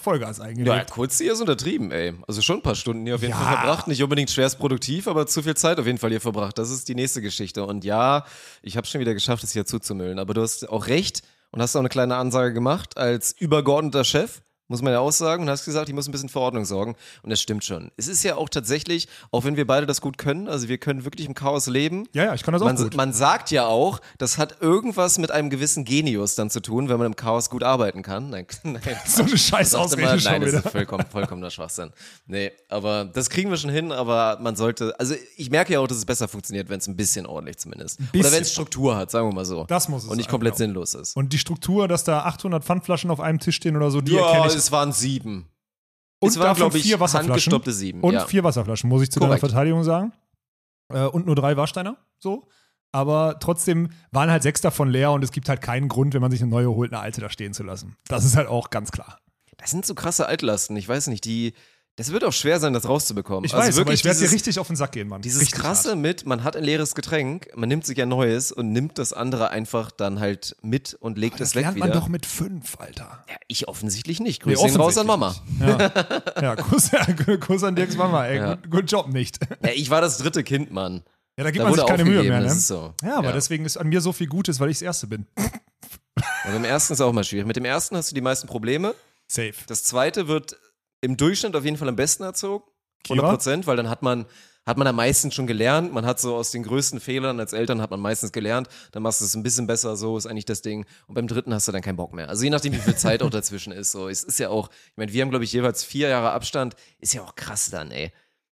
Vollgas 0.02 0.40
eigentlich. 0.40 0.68
Ja, 0.68 0.84
kurz 0.86 1.18
hier 1.18 1.34
ist 1.34 1.42
untertrieben, 1.42 1.92
ey. 1.92 2.14
Also 2.28 2.42
schon 2.42 2.58
ein 2.58 2.62
paar 2.64 2.76
Stunden 2.76 3.06
hier 3.06 3.16
auf 3.16 3.22
jeden 3.22 3.32
Ja. 3.34 3.40
Fall 3.40 3.58
verbracht. 3.58 3.88
Nicht 3.88 4.02
unbedingt 4.04 4.32
schwerst 4.32 4.60
produktiv, 4.60 5.08
aber 5.08 5.28
zu 5.28 5.44
viel 5.44 5.56
Zeit 5.56 5.80
auf 5.80 5.86
jeden 5.86 5.98
Fall 6.00 6.10
hier 6.10 6.22
verbracht. 6.22 6.58
Das 6.58 6.72
ist 6.72 6.88
die 6.88 6.96
nächste 6.96 7.22
Geschichte. 7.22 7.64
Und 7.66 7.86
ja, 7.86 8.26
ich 8.62 8.76
habe 8.78 8.88
schon 8.88 9.02
wieder 9.02 9.14
geschafft, 9.14 9.44
es 9.44 9.52
hier 9.54 9.66
zuzumüllen. 9.66 10.20
Aber 10.20 10.34
du 10.34 10.42
hast 10.42 10.68
auch 10.68 10.88
recht 10.88 11.22
und 11.52 11.62
hast 11.62 11.76
auch 11.76 11.80
eine 11.80 11.90
kleine 11.90 12.16
Ansage 12.16 12.54
gemacht 12.54 12.98
als 12.98 13.34
übergeordneter 13.40 14.04
Chef. 14.04 14.42
Muss 14.70 14.84
man 14.84 14.94
ja 14.94 15.00
auch 15.00 15.12
sagen, 15.12 15.44
und 15.44 15.50
hast 15.50 15.66
gesagt, 15.66 15.90
ich 15.90 15.96
muss 15.96 16.08
ein 16.08 16.12
bisschen 16.12 16.30
für 16.30 16.40
Ordnung 16.40 16.64
sorgen. 16.64 16.96
Und 17.24 17.32
das 17.32 17.42
stimmt 17.42 17.64
schon. 17.64 17.90
Es 17.98 18.08
ist 18.08 18.24
ja 18.24 18.36
auch 18.36 18.50
tatsächlich, 18.50 19.08
auch 19.32 19.44
wenn 19.44 19.58
wir 19.58 19.66
beide 19.66 19.88
das 19.88 20.00
gut 20.00 20.20
können, 20.20 20.48
also 20.48 20.70
wir 20.70 20.78
können 20.78 21.06
wirklich 21.06 21.26
im 21.28 21.34
Chaos 21.34 21.66
leben. 21.66 22.08
Ja, 22.14 22.26
ja, 22.26 22.34
ich 22.36 22.44
kann 22.44 22.54
das 22.54 22.62
auch 22.62 22.68
Man, 22.68 22.76
gut. 22.78 22.96
man 22.96 23.12
sagt 23.12 23.50
ja 23.50 23.66
auch, 23.66 24.00
das 24.20 24.38
hat 24.38 24.62
irgendwas 24.62 25.18
mit 25.18 25.32
einem 25.32 25.50
gewissen 25.50 25.86
Genius 25.86 26.36
dann 26.36 26.52
zu 26.52 26.62
tun, 26.62 26.88
wenn 26.88 27.00
man 27.00 27.08
im 27.08 27.16
Chaos 27.16 27.50
gut 27.50 27.64
arbeiten 27.64 28.04
kann. 28.04 28.30
Nein, 28.30 28.46
nein. 28.64 28.82
so 29.08 29.24
eine 29.24 29.36
scheiß 29.36 29.74
Ausrede 29.74 30.04
immer, 30.04 30.20
schon 30.20 30.32
nein, 30.34 30.42
das 30.42 30.52
wieder. 30.52 30.66
ist 30.66 30.72
vollkommen, 30.72 31.06
vollkommener 31.12 31.50
Schwachsinn. 31.50 31.90
Nee, 32.28 32.52
aber 32.70 33.06
das 33.06 33.32
kriegen 33.32 33.50
wir 33.50 33.58
schon 33.58 33.72
hin, 33.72 33.92
aber 33.92 34.38
man 34.40 34.56
sollte, 34.56 34.94
also 35.00 35.16
ich 35.36 35.50
merke 35.50 35.74
ja 35.74 35.80
auch, 35.80 35.88
dass 35.88 35.98
es 35.98 36.06
besser 36.06 36.28
funktioniert, 36.28 36.70
wenn 36.70 36.78
es 36.78 36.88
ein 36.88 36.96
bisschen 36.96 37.26
ordentlich 37.26 37.58
zumindest. 37.58 38.00
Oder 38.00 38.10
bisschen. 38.12 38.34
wenn 38.34 38.42
es 38.44 38.52
Struktur 38.52 38.96
hat, 38.96 39.10
sagen 39.10 39.28
wir 39.28 39.34
mal 39.34 39.46
so. 39.46 39.66
Das 39.66 39.90
muss 39.90 40.04
es 40.04 40.10
Und 40.10 40.18
nicht 40.18 40.30
komplett 40.30 40.54
genau. 40.54 40.66
sinnlos 40.66 40.94
ist. 40.94 41.16
Und 41.16 41.34
die 41.34 41.40
Struktur, 41.40 41.88
dass 41.88 42.04
da 42.04 42.22
800 42.26 42.64
Pfandflaschen 42.64 43.10
auf 43.10 43.20
einem 43.20 43.40
Tisch 43.40 43.56
stehen 43.56 43.76
oder 43.76 43.90
so, 43.90 44.02
die 44.02 44.12
ja, 44.12 44.28
erkenne 44.28 44.48
ich. 44.48 44.59
Es 44.60 44.72
waren 44.72 44.92
sieben. 44.92 45.50
Und 46.20 46.30
es 46.30 46.40
waren, 46.40 46.56
davon 46.58 46.76
ich, 46.76 46.84
vier 46.84 47.00
Wasserflaschen. 47.00 47.62
sieben. 47.66 48.02
Und 48.02 48.14
ja. 48.14 48.26
vier 48.26 48.44
Wasserflaschen, 48.44 48.90
muss 48.90 49.02
ich 49.02 49.12
zu 49.12 49.20
deiner 49.20 49.38
Korrekt. 49.38 49.52
Verteidigung 49.52 49.84
sagen. 49.84 50.14
Äh, 50.94 51.06
und 51.06 51.26
nur 51.26 51.36
drei 51.36 51.56
Warsteiner, 51.58 51.98
so. 52.20 52.48
Aber 52.92 53.38
trotzdem 53.40 53.90
waren 54.12 54.32
halt 54.32 54.44
sechs 54.44 54.62
davon 54.62 54.90
leer 54.90 55.12
und 55.12 55.24
es 55.24 55.32
gibt 55.32 55.48
halt 55.48 55.62
keinen 55.62 55.88
Grund, 55.88 56.14
wenn 56.14 56.22
man 56.22 56.32
sich 56.32 56.42
eine 56.42 56.50
neue 56.50 56.70
holt, 56.70 56.92
eine 56.92 57.02
alte 57.02 57.22
da 57.22 57.30
stehen 57.30 57.54
zu 57.54 57.64
lassen. 57.64 57.96
Das 58.08 58.26
ist 58.26 58.36
halt 58.36 58.48
auch 58.48 58.70
ganz 58.70 58.92
klar. 58.92 59.20
Das 59.58 59.72
sind 59.72 59.86
so 59.86 59.94
krasse 59.94 60.26
Altlasten. 60.28 60.76
Ich 60.76 60.90
weiß 60.90 61.08
nicht, 61.08 61.24
die, 61.26 61.54
das 62.00 62.14
wird 62.14 62.24
auch 62.24 62.32
schwer 62.32 62.62
sein, 62.62 62.72
das 62.72 62.88
rauszubekommen. 62.88 63.44
Ich 63.44 63.54
also 63.54 63.68
weiß, 63.68 63.76
aber 63.76 63.78
wirklich 63.88 64.00
ich 64.00 64.06
werde 64.06 64.20
dir 64.22 64.32
richtig 64.32 64.58
auf 64.58 64.68
den 64.68 64.78
Sack 64.78 64.94
gehen, 64.94 65.10
Mann. 65.10 65.22
Dieses 65.22 65.42
richtig 65.42 65.60
krasse 65.60 65.90
hart. 65.90 65.98
mit, 66.00 66.26
man 66.26 66.46
hat 66.46 66.56
ein 66.56 66.64
leeres 66.64 66.96
Getränk, 66.96 67.50
man 67.56 67.68
nimmt 67.68 67.86
sich 67.86 68.02
ein 68.02 68.08
neues 68.08 68.54
und 68.54 68.72
nimmt 68.72 68.98
das 68.98 69.12
andere 69.12 69.50
einfach 69.50 69.92
dann 69.92 70.22
halt 70.22 70.56
mit 70.62 70.94
und 71.02 71.18
legt 71.18 71.36
es 71.42 71.50
Das 71.50 71.56
weg 71.56 71.64
lernt 71.64 71.76
wieder. 71.76 71.88
man 71.88 71.94
doch 71.98 72.08
mit 72.08 72.26
fünf, 72.26 72.80
Alter. 72.80 73.26
ja, 73.30 73.36
ich 73.48 73.68
offensichtlich 73.68 74.22
nicht. 74.22 74.46
Nee, 74.46 74.54
Grüße 74.54 74.68
gehen 74.68 74.78
raus 74.82 74.98
an 74.98 75.08
Mama. 75.08 75.36
Ja, 75.60 75.92
ja 76.42 76.56
Kuss, 76.56 76.90
Kuss 77.42 77.64
an 77.66 77.76
Dirks 77.76 77.98
Mama, 77.98 78.26
ey. 78.28 78.38
Ja. 78.38 78.56
Gut, 78.56 78.72
gut 78.72 78.92
Job 78.92 79.10
nicht. 79.10 79.38
Ja, 79.62 79.72
ich 79.76 79.90
war 79.90 80.00
das 80.00 80.18
dritte 80.20 80.44
Kind, 80.46 80.72
Mann. 80.72 81.04
Ja, 81.38 81.44
da 81.44 81.52
gibt 81.52 81.64
Da 81.64 81.70
man 81.70 81.76
sich 81.78 81.86
keine 81.86 82.06
Mühe 82.06 82.24
mehr, 82.24 82.40
ne? 82.40 82.50
so. 82.50 82.94
Ja, 83.04 83.18
aber 83.18 83.28
Ja. 83.28 83.34
deswegen 83.34 83.66
ist 83.66 83.76
an 83.78 83.90
mir 83.90 84.00
so 84.00 84.14
viel 84.14 84.28
Gutes, 84.28 84.60
weil 84.62 84.70
ich 84.70 84.78
das 84.78 84.84
Erste 84.84 85.08
bin. 85.08 85.26
Aber 86.46 86.56
im 86.56 86.64
ersten 86.64 86.94
ist 86.94 87.02
auch 87.02 87.12
mal 87.12 87.24
schwierig. 87.26 87.46
Mit 87.46 87.58
dem 87.58 87.66
ersten 87.66 87.98
hast 87.98 88.12
du 88.12 88.16
die 88.16 88.22
meisten 88.22 88.48
Probleme. 88.48 88.96
Safe. 89.28 89.54
Das 89.68 89.84
zweite 89.84 90.28
wird 90.28 90.58
im 91.02 91.18
Durchschnitt 91.18 91.56
auf 91.56 91.66
jeden 91.66 91.78
Fall 91.78 91.90
am 91.90 91.96
besten 91.96 92.24
erzogen. 92.24 92.64
100 93.06 93.24
Kira? 93.26 93.32
Prozent, 93.32 93.68
weil 93.68 93.78
dann 93.78 93.90
hat 93.90 94.02
man, 94.02 94.26
hat 94.66 94.78
man 94.78 94.86
am 94.88 94.98
meisten 94.98 95.32
schon 95.32 95.48
gelernt. 95.48 95.94
Man 95.94 96.06
hat 96.06 96.20
so 96.20 96.36
aus 96.36 96.52
den 96.52 96.64
größten 96.64 97.00
Fehlern 97.00 97.40
als 97.40 97.54
Eltern 97.54 97.82
hat 97.82 97.92
man 97.92 98.00
meistens 98.02 98.32
gelernt. 98.34 98.68
Dann 98.92 99.04
machst 99.04 99.22
du 99.22 99.26
es 99.26 99.34
ein 99.36 99.42
bisschen 99.44 99.68
besser, 99.68 99.96
so 99.96 100.18
ist 100.18 100.26
eigentlich 100.26 100.46
das 100.46 100.62
Ding. 100.62 100.86
Und 101.08 101.16
beim 101.16 101.28
dritten 101.28 101.54
hast 101.54 101.68
du 101.68 101.72
dann 101.72 101.82
keinen 101.82 101.96
Bock 101.96 102.14
mehr. 102.14 102.28
Also 102.30 102.44
je 102.44 102.50
nachdem, 102.50 102.74
wie 102.74 102.78
viel 102.80 102.96
Zeit 102.98 103.24
auch 103.24 103.30
dazwischen 103.30 103.72
ist. 103.72 103.92
So, 103.92 104.10
es 104.10 104.24
ist 104.24 104.38
ja 104.40 104.50
auch, 104.50 104.70
ich 104.92 104.98
meine, 104.98 105.14
wir 105.14 105.22
haben, 105.22 105.30
glaube 105.30 105.46
ich, 105.46 105.54
jeweils 105.54 105.84
vier 105.84 106.10
Jahre 106.10 106.32
Abstand. 106.32 106.76
Ist 107.00 107.14
ja 107.14 107.22
auch 107.24 107.36
krass 107.36 107.70
dann, 107.70 107.92
ey. 107.92 108.12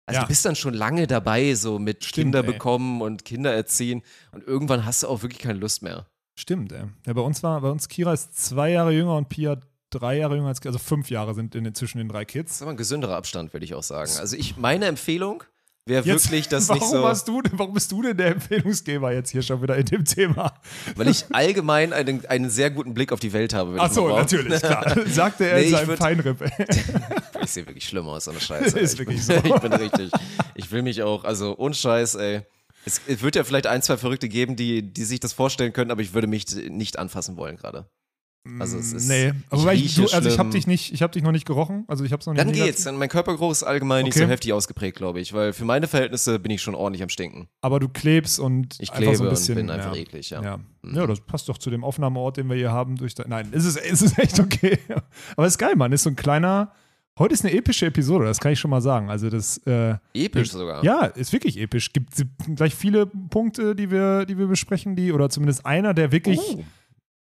Also 0.06 0.18
Ja. 0.18 0.24
du 0.24 0.28
bist 0.28 0.44
dann 0.46 0.58
schon 0.58 0.74
lange 0.74 1.08
dabei, 1.08 1.56
so 1.56 1.80
mit 1.80 2.04
Stimmt, 2.04 2.16
Kinder 2.34 2.40
ey. 2.42 2.46
bekommen 2.52 3.02
und 3.02 3.24
Kinder 3.24 3.54
erziehen. 3.54 4.04
Und 4.34 4.46
irgendwann 4.46 4.86
hast 4.86 5.04
du 5.04 5.08
auch 5.08 5.22
wirklich 5.22 5.40
keine 5.40 5.58
Lust 5.60 5.82
mehr. 5.82 6.08
Stimmt, 6.36 6.74
ey. 6.74 6.84
Ja, 7.06 7.14
bei 7.14 7.22
uns 7.22 7.42
war, 7.44 7.62
bei 7.62 7.70
uns 7.70 7.88
Kira 7.88 8.12
ist 8.12 8.38
zwei 8.38 8.72
Jahre 8.72 8.92
jünger 8.92 9.16
und 9.16 9.30
Pia 9.30 9.58
drei 9.94 10.18
Jahre 10.18 10.36
jünger 10.36 10.50
als 10.50 10.66
also 10.66 10.80
fünf 10.80 11.10
Jahre 11.10 11.34
sind 11.34 11.56
in 11.56 11.74
zwischen 11.76 11.98
den 12.00 12.10
drei 12.10 12.24
Das 12.26 12.32
Kids. 12.34 12.52
ist 12.56 12.62
aber 12.62 12.72
ein 12.72 12.78
gesünderer 12.78 13.16
Abstand, 13.16 13.54
würde 13.54 13.66
ich 13.66 13.74
auch 13.74 13.84
sagen. 13.84 14.12
Also 14.20 14.36
ich, 14.36 14.58
meine 14.58 14.86
Empfehlung 14.86 15.44
wäre 15.86 16.06
wirklich, 16.06 16.48
dass 16.48 16.70
warum 16.70 16.82
nicht 16.82 16.92
so, 16.92 17.08
Hast 17.08 17.28
du, 17.28 17.42
warum 17.54 17.74
bist 17.74 17.92
du 17.92 18.02
denn 18.02 18.16
der 18.18 18.28
Empfehlungsgeber 18.32 19.12
jetzt 19.14 19.32
hier 19.32 19.42
schon 19.42 19.62
wieder 19.62 19.76
in 19.78 19.86
dem 19.86 20.06
Thema? 20.06 20.54
weil 20.96 21.08
ich 21.10 21.26
allgemein 21.32 21.92
einen, 21.94 22.26
einen 22.28 22.50
sehr 22.50 22.70
guten 22.72 22.94
Blick 22.94 23.12
auf 23.12 23.20
die 23.20 23.34
Welt 23.34 23.54
habe. 23.54 23.80
Achso, 23.80 24.08
natürlich, 24.08 24.60
klar. 24.62 24.96
Sagte 25.08 25.46
er 25.48 25.56
Nee, 25.58 25.62
in 25.62 25.66
ich 25.68 25.72
seinem 25.76 25.90
würd- 25.90 25.98
Feinripp. 25.98 26.38
Ich 27.44 27.50
sehe 27.52 27.68
wirklich 27.68 27.86
schlimm 27.86 28.08
aus, 28.08 28.24
so 28.24 28.32
eine 28.32 28.40
Scheiße. 28.40 28.80
Ist 28.80 28.94
ich 28.94 29.00
wirklich 29.00 29.28
bin, 29.28 29.42
so. 29.44 29.56
Ich 29.56 29.62
bin 29.62 29.74
richtig. 29.74 30.12
Ich 30.56 30.72
will 30.72 30.82
mich 30.82 31.04
auch, 31.04 31.26
also 31.26 31.58
ohne 31.58 31.74
Scheiß, 31.76 32.16
ey. 32.16 32.44
Es, 32.86 33.02
es 33.06 33.22
wird 33.22 33.36
ja 33.36 33.44
vielleicht 33.44 33.68
ein, 33.68 33.82
zwei 33.82 33.98
Verrückte 33.98 34.30
geben, 34.30 34.56
die, 34.56 34.82
die 34.82 35.04
sich 35.04 35.20
das 35.20 35.34
vorstellen 35.34 35.74
können, 35.74 35.92
aber 35.92 36.02
ich 36.02 36.14
würde 36.14 36.28
mich 36.28 36.46
nicht 36.70 36.98
anfassen 37.00 37.36
wollen 37.36 37.58
gerade. 37.58 37.86
Also 38.60 38.78
es 38.78 38.92
ist. 38.92 39.08
nee, 39.08 39.32
aber 39.50 39.64
weil 39.64 39.78
ich, 39.78 39.96
du, 39.96 40.06
also 40.08 40.28
ich 40.28 40.38
habe 40.38 40.50
dich 40.50 40.68
nicht, 40.68 40.92
ich 40.92 41.02
habe 41.02 41.14
dich 41.14 41.24
noch 41.24 41.32
nicht 41.32 41.46
gerochen, 41.46 41.86
also 41.88 42.04
ich 42.04 42.12
habe 42.12 42.20
es 42.20 42.26
noch 42.26 42.34
nicht. 42.34 42.44
Dann 42.46 42.52
geht's. 42.52 42.84
Dann 42.84 42.98
mein 42.98 43.08
Körpergeruch 43.08 43.52
ist 43.52 43.64
allgemein 43.64 44.04
nicht 44.04 44.16
Okay. 44.18 44.26
so 44.26 44.30
heftig 44.30 44.52
ausgeprägt, 44.52 44.98
glaube 44.98 45.22
ich, 45.22 45.32
weil 45.32 45.54
für 45.54 45.64
meine 45.64 45.88
Verhältnisse 45.88 46.40
bin 46.40 46.52
ich 46.52 46.62
schon 46.62 46.76
ordentlich 46.76 47.02
am 47.04 47.08
Stinken. 47.10 47.48
Aber 47.62 47.80
du 47.80 47.88
klebst 47.88 48.42
und 48.42 48.76
Ich 48.82 48.90
einfach 48.90 48.98
klebe 49.02 49.16
so 49.16 49.24
ein 49.24 49.30
bisschen, 49.30 49.58
und 49.58 49.68
bin 49.68 49.70
einfach 49.76 49.96
ja. 49.96 50.02
eklig, 50.02 50.30
ja. 50.30 50.42
Ja. 50.44 50.58
Mhm. 50.82 50.96
ja, 50.96 51.08
das 51.08 51.22
passt 51.22 51.48
doch 51.48 51.58
zu 51.58 51.70
dem 51.70 51.86
Aufnahmeort, 51.86 52.36
den 52.36 52.50
wir 52.50 52.58
hier 52.58 52.72
haben. 52.74 52.98
Durch 52.98 53.14
Nein, 53.26 53.48
es 53.54 53.64
ist, 53.64 53.78
es 53.78 54.02
ist 54.02 54.20
echt 54.20 54.38
okay. 54.42 54.78
Aber 55.38 55.48
es 55.48 55.54
ist 55.54 55.58
geil, 55.60 55.78
Mann. 55.78 55.94
Ist 55.94 56.04
so 56.04 56.10
ein 56.10 56.18
kleiner. 56.18 56.74
Heute 57.18 57.36
ist 57.36 57.46
eine 57.46 57.54
epische 57.54 57.86
Episode, 57.86 58.26
das 58.26 58.40
kann 58.40 58.52
ich 58.52 58.60
schon 58.60 58.72
mal 58.72 58.82
sagen. 58.82 59.10
Also 59.10 59.30
das. 59.30 59.58
Äh, 59.60 59.96
Episch 60.14 60.52
sogar. 60.52 60.84
ja, 60.84 61.06
ist 61.06 61.32
wirklich 61.32 61.58
episch. 61.62 61.94
Gibt 61.94 62.10
gleich 62.56 62.76
viele 62.76 63.06
Punkte, 63.06 63.74
die 63.76 63.90
wir, 63.92 64.26
die 64.26 64.38
wir 64.38 64.48
besprechen, 64.48 64.96
die 64.98 65.14
oder 65.14 65.30
zumindest 65.30 65.66
einer, 65.66 65.94
der 65.94 66.12
wirklich. 66.12 66.40
Oh, 66.42 66.64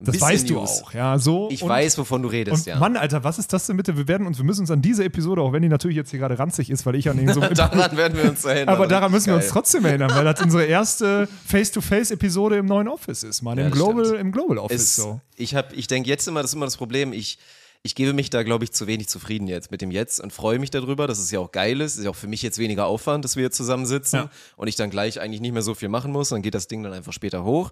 das 0.01 0.21
weißt 0.21 0.49
du 0.49 0.53
News. 0.55 0.81
auch, 0.83 0.93
ja. 0.93 1.19
So. 1.19 1.49
Ich 1.51 1.61
und, 1.61 1.69
weiß, 1.69 1.97
wovon 1.97 2.21
du 2.23 2.29
redest, 2.29 2.65
Und 2.65 2.65
ja. 2.67 2.79
Mann, 2.79 2.95
Alter, 2.95 3.23
was 3.25 3.37
ist 3.37 3.51
das 3.51 3.67
denn 3.67 3.75
bitte? 3.77 3.97
Wir 3.97 4.07
werden 4.07 4.25
uns, 4.27 4.37
wir 4.37 4.45
müssen 4.45 4.61
uns 4.61 4.71
an 4.71 4.81
diese 4.81 5.03
Episode, 5.03 5.41
auch 5.41 5.51
wenn 5.51 5.61
die 5.61 5.67
natürlich 5.67 5.97
jetzt 5.97 6.09
hier 6.11 6.19
gerade 6.19 6.39
ranzig 6.39 6.69
ist, 6.69 6.85
weil 6.85 6.95
ich 6.95 7.09
an 7.09 7.17
den 7.17 7.33
so. 7.33 7.39
daran 7.55 7.97
werden 7.97 8.17
wir 8.17 8.29
uns 8.29 8.45
erinnern. 8.45 8.73
aber 8.75 8.87
daran 8.87 9.11
müssen 9.11 9.27
wir 9.27 9.35
uns 9.35 9.45
Geil. 9.45 9.51
trotzdem 9.53 9.83
erinnern, 9.85 10.11
weil 10.13 10.23
das 10.23 10.41
unsere 10.41 10.63
erste 10.65 11.27
Face-to-Face-Episode 11.47 12.57
im 12.57 12.65
neuen 12.65 12.87
Office 12.87 13.23
ist, 13.23 13.41
Mann. 13.41 13.57
Ja, 13.57 13.65
Im 13.65 13.71
Global, 13.71 14.05
stimmt. 14.05 14.21
im 14.21 14.31
Global 14.31 14.57
Office 14.57 14.81
es, 14.81 14.95
so. 14.95 15.19
Ich, 15.35 15.55
hab- 15.55 15.73
ich 15.73 15.87
denke 15.87 16.09
jetzt 16.09 16.27
immer, 16.27 16.41
das 16.41 16.51
ist 16.51 16.55
immer 16.55 16.65
das 16.65 16.77
Problem, 16.77 17.13
ich, 17.13 17.37
ich 17.83 17.95
gebe 17.95 18.13
mich 18.13 18.29
da, 18.29 18.43
glaube 18.43 18.63
ich, 18.65 18.71
zu 18.71 18.87
wenig 18.87 19.07
zufrieden 19.07 19.47
jetzt 19.47 19.71
mit 19.71 19.81
dem 19.81 19.91
Jetzt 19.91 20.19
und 20.19 20.33
freue 20.33 20.59
mich 20.59 20.69
darüber, 20.71 21.07
dass 21.07 21.19
es 21.19 21.31
ja 21.31 21.39
auch 21.39 21.51
geil 21.51 21.79
ist. 21.81 21.97
Ist 21.97 22.03
ja 22.03 22.09
auch 22.09 22.15
für 22.15 22.27
mich 22.27 22.41
jetzt 22.41 22.57
weniger 22.57 22.85
Aufwand, 22.85 23.23
dass 23.25 23.35
wir 23.35 23.43
jetzt 23.43 23.55
zusammensitzen 23.57 24.19
Ja. 24.19 24.29
und 24.57 24.67
ich 24.67 24.75
dann 24.75 24.89
gleich 24.89 25.19
eigentlich 25.21 25.39
nicht 25.41 25.53
mehr 25.53 25.61
so 25.61 25.75
viel 25.75 25.87
machen 25.89 26.11
muss. 26.11 26.29
Dann 26.29 26.41
geht 26.41 26.55
das 26.55 26.67
Ding 26.67 26.83
dann 26.83 26.93
einfach 26.93 27.13
später 27.13 27.43
hoch. 27.43 27.71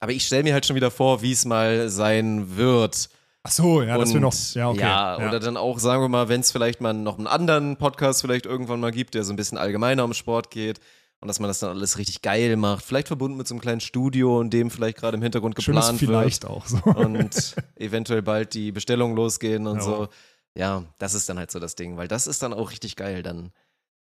Aber 0.00 0.12
ich 0.12 0.26
stelle 0.26 0.42
mir 0.42 0.52
halt 0.54 0.66
schon 0.66 0.76
wieder 0.76 0.90
vor, 0.90 1.22
wie 1.22 1.32
es 1.32 1.44
mal 1.44 1.88
sein 1.88 2.56
wird. 2.56 3.08
Ach 3.42 3.50
so, 3.50 3.82
ja, 3.82 3.96
das 3.96 4.10
wir 4.10 4.16
Und- 4.16 4.22
noch. 4.22 4.34
Ja, 4.54 4.68
okay. 4.68 4.80
ja, 4.80 5.16
oder 5.16 5.40
dann 5.40 5.56
auch, 5.56 5.78
sagen 5.78 6.02
wir 6.02 6.08
mal, 6.08 6.28
wenn 6.28 6.40
es 6.40 6.52
vielleicht 6.52 6.80
mal 6.80 6.92
noch 6.92 7.16
einen 7.18 7.26
anderen 7.26 7.76
Podcast 7.76 8.20
vielleicht 8.20 8.44
irgendwann 8.46 8.80
mal 8.80 8.90
gibt, 8.92 9.14
der 9.14 9.24
so 9.24 9.32
ein 9.32 9.36
bisschen 9.36 9.56
allgemeiner 9.58 10.04
um 10.04 10.12
Sport 10.12 10.50
geht 10.50 10.78
und 11.20 11.28
dass 11.28 11.38
man 11.40 11.48
das 11.48 11.58
dann 11.60 11.70
alles 11.70 11.96
richtig 11.96 12.20
geil 12.22 12.56
macht. 12.56 12.84
Vielleicht 12.84 13.06
verbunden 13.08 13.38
mit 13.38 13.48
so 13.48 13.54
einem 13.54 13.60
kleinen 13.62 13.80
Studio, 13.80 14.40
in 14.42 14.50
dem 14.50 14.70
vielleicht 14.70 14.98
gerade 14.98 15.16
im 15.16 15.22
Hintergrund 15.22 15.54
Schönes 15.62 15.86
geplant 15.88 15.98
vielleicht 16.00 16.42
wird 16.42 16.52
auch 16.52 16.66
so. 16.66 16.78
und 16.84 17.54
eventuell 17.76 18.20
bald 18.22 18.52
die 18.54 18.72
Bestellungen 18.72 19.16
losgehen 19.16 19.66
und 19.66 19.76
Ja. 19.78 19.82
so. 19.82 20.08
Ja, 20.54 20.82
das 20.98 21.14
ist 21.14 21.28
dann 21.28 21.38
halt 21.38 21.50
so 21.50 21.60
das 21.60 21.76
Ding, 21.76 21.96
weil 21.96 22.08
das 22.08 22.26
ist 22.26 22.42
dann 22.42 22.52
auch 22.52 22.70
richtig 22.72 22.96
geil 22.96 23.22
dann. 23.22 23.52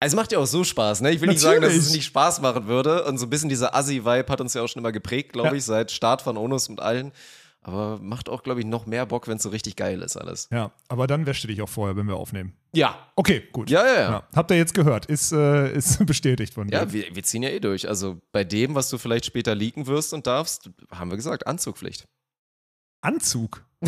Also 0.02 0.16
es 0.16 0.20
macht 0.20 0.32
ja 0.32 0.40
auch 0.40 0.46
so 0.46 0.64
Spaß, 0.64 1.00
ne? 1.02 1.12
Ich 1.12 1.20
will 1.20 1.28
nicht 1.28 1.38
sagen, 1.38 1.60
dass 1.60 1.70
es 1.70 1.76
Natürlich. 1.76 1.96
nicht 1.98 2.06
Spaß 2.06 2.40
machen 2.40 2.66
würde. 2.66 3.04
Und 3.04 3.18
so 3.18 3.26
ein 3.26 3.30
bisschen 3.30 3.48
dieser 3.48 3.72
Assi-Vibe 3.76 4.26
hat 4.32 4.40
uns 4.40 4.52
ja 4.52 4.62
auch 4.62 4.66
schon 4.66 4.80
immer 4.80 4.90
geprägt, 4.90 5.32
glaube 5.32 5.50
Ja. 5.50 5.54
ich, 5.54 5.64
seit 5.64 5.92
Start 5.92 6.22
von 6.22 6.36
Onus 6.36 6.68
und 6.68 6.80
allen. 6.80 7.12
Aber 7.60 8.00
macht 8.00 8.28
auch, 8.28 8.42
glaube 8.42 8.58
ich, 8.58 8.66
noch 8.66 8.86
mehr 8.86 9.06
Bock, 9.06 9.28
wenn 9.28 9.36
es 9.36 9.44
so 9.44 9.50
richtig 9.50 9.76
geil 9.76 10.02
ist 10.02 10.16
alles. 10.16 10.48
Ja, 10.50 10.72
aber 10.88 11.06
dann 11.06 11.24
wäschst 11.26 11.44
du 11.44 11.48
dich 11.48 11.62
auch 11.62 11.68
vorher, 11.68 11.94
wenn 11.94 12.08
wir 12.08 12.16
aufnehmen. 12.16 12.52
Ja. 12.74 12.98
Okay, 13.14 13.44
gut. 13.52 13.70
Ja, 13.70 13.86
ja, 13.86 13.94
ja. 14.00 14.22
Habt 14.34 14.50
ihr 14.50 14.56
jetzt 14.56 14.74
gehört? 14.74 15.06
Ist, 15.06 15.30
äh, 15.30 15.72
ist 15.72 16.04
bestätigt 16.06 16.54
von 16.54 16.66
dir. 16.66 16.78
Ja, 16.78 16.92
wir, 16.92 17.14
wir 17.14 17.22
ziehen 17.22 17.44
ja 17.44 17.50
eh 17.50 17.60
durch. 17.60 17.88
Also 17.88 18.18
bei 18.32 18.42
dem, 18.42 18.74
was 18.74 18.90
du 18.90 18.98
vielleicht 18.98 19.24
später 19.26 19.54
leaken 19.54 19.86
wirst 19.86 20.12
und 20.12 20.26
darfst, 20.26 20.68
haben 20.90 21.10
wir 21.10 21.16
gesagt, 21.16 21.46
Anzugpflicht. 21.46 22.08
Anzug. 23.02 23.64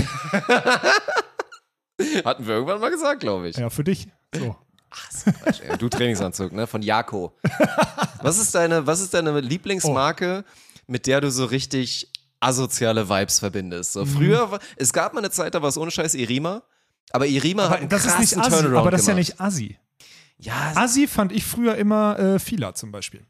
Hatten 2.24 2.46
wir 2.46 2.54
irgendwann 2.54 2.80
mal 2.80 2.90
gesagt, 2.90 3.18
glaube 3.20 3.48
ich. 3.48 3.56
Ja, 3.56 3.70
für 3.70 3.82
dich. 3.82 4.06
So. 4.32 4.56
Quatsch, 4.94 5.60
ey. 5.60 5.76
Du 5.78 5.88
Trainingsanzug, 5.88 6.52
ne? 6.52 6.66
Von 6.66 6.82
Jako. 6.82 7.34
Was 8.22 8.38
ist 8.38 8.54
deine, 8.54 8.86
was 8.86 9.00
ist 9.00 9.14
deine 9.14 9.40
Lieblingsmarke, 9.40 10.44
mit 10.86 11.06
der 11.06 11.20
du 11.20 11.30
so 11.30 11.44
richtig 11.44 12.10
asoziale 12.40 13.08
Vibes 13.08 13.38
verbindest? 13.38 13.96
Mhm. 13.96 14.00
So 14.00 14.06
früher, 14.06 14.50
war, 14.50 14.58
es 14.76 14.92
gab 14.92 15.14
mal 15.14 15.20
eine 15.20 15.30
Zeit, 15.30 15.54
da 15.54 15.62
war 15.62 15.68
es 15.68 15.78
ohne 15.78 15.90
Scheiß 15.90 16.14
Irima. 16.14 16.62
Aber 17.10 17.26
Irima 17.26 17.64
hat 17.64 17.70
Aber 17.70 17.78
einen 17.80 17.88
das 17.88 18.00
ist 18.04 18.14
krassen 18.14 18.20
nicht 18.20 18.38
Assi, 18.38 18.50
Turnaround 18.50 18.78
aber 18.78 18.90
das 18.90 19.02
ist 19.02 19.06
ja 19.08 19.14
gemacht. 19.14 19.28
nicht 19.28 19.40
Assi. 19.40 19.78
Ja, 20.38 20.72
Assi 20.74 21.06
fand 21.06 21.32
ich 21.32 21.44
früher 21.44 21.76
immer 21.76 22.18
äh, 22.18 22.38
Fila 22.38 22.74
zum 22.74 22.90
Beispiel. 22.92 23.24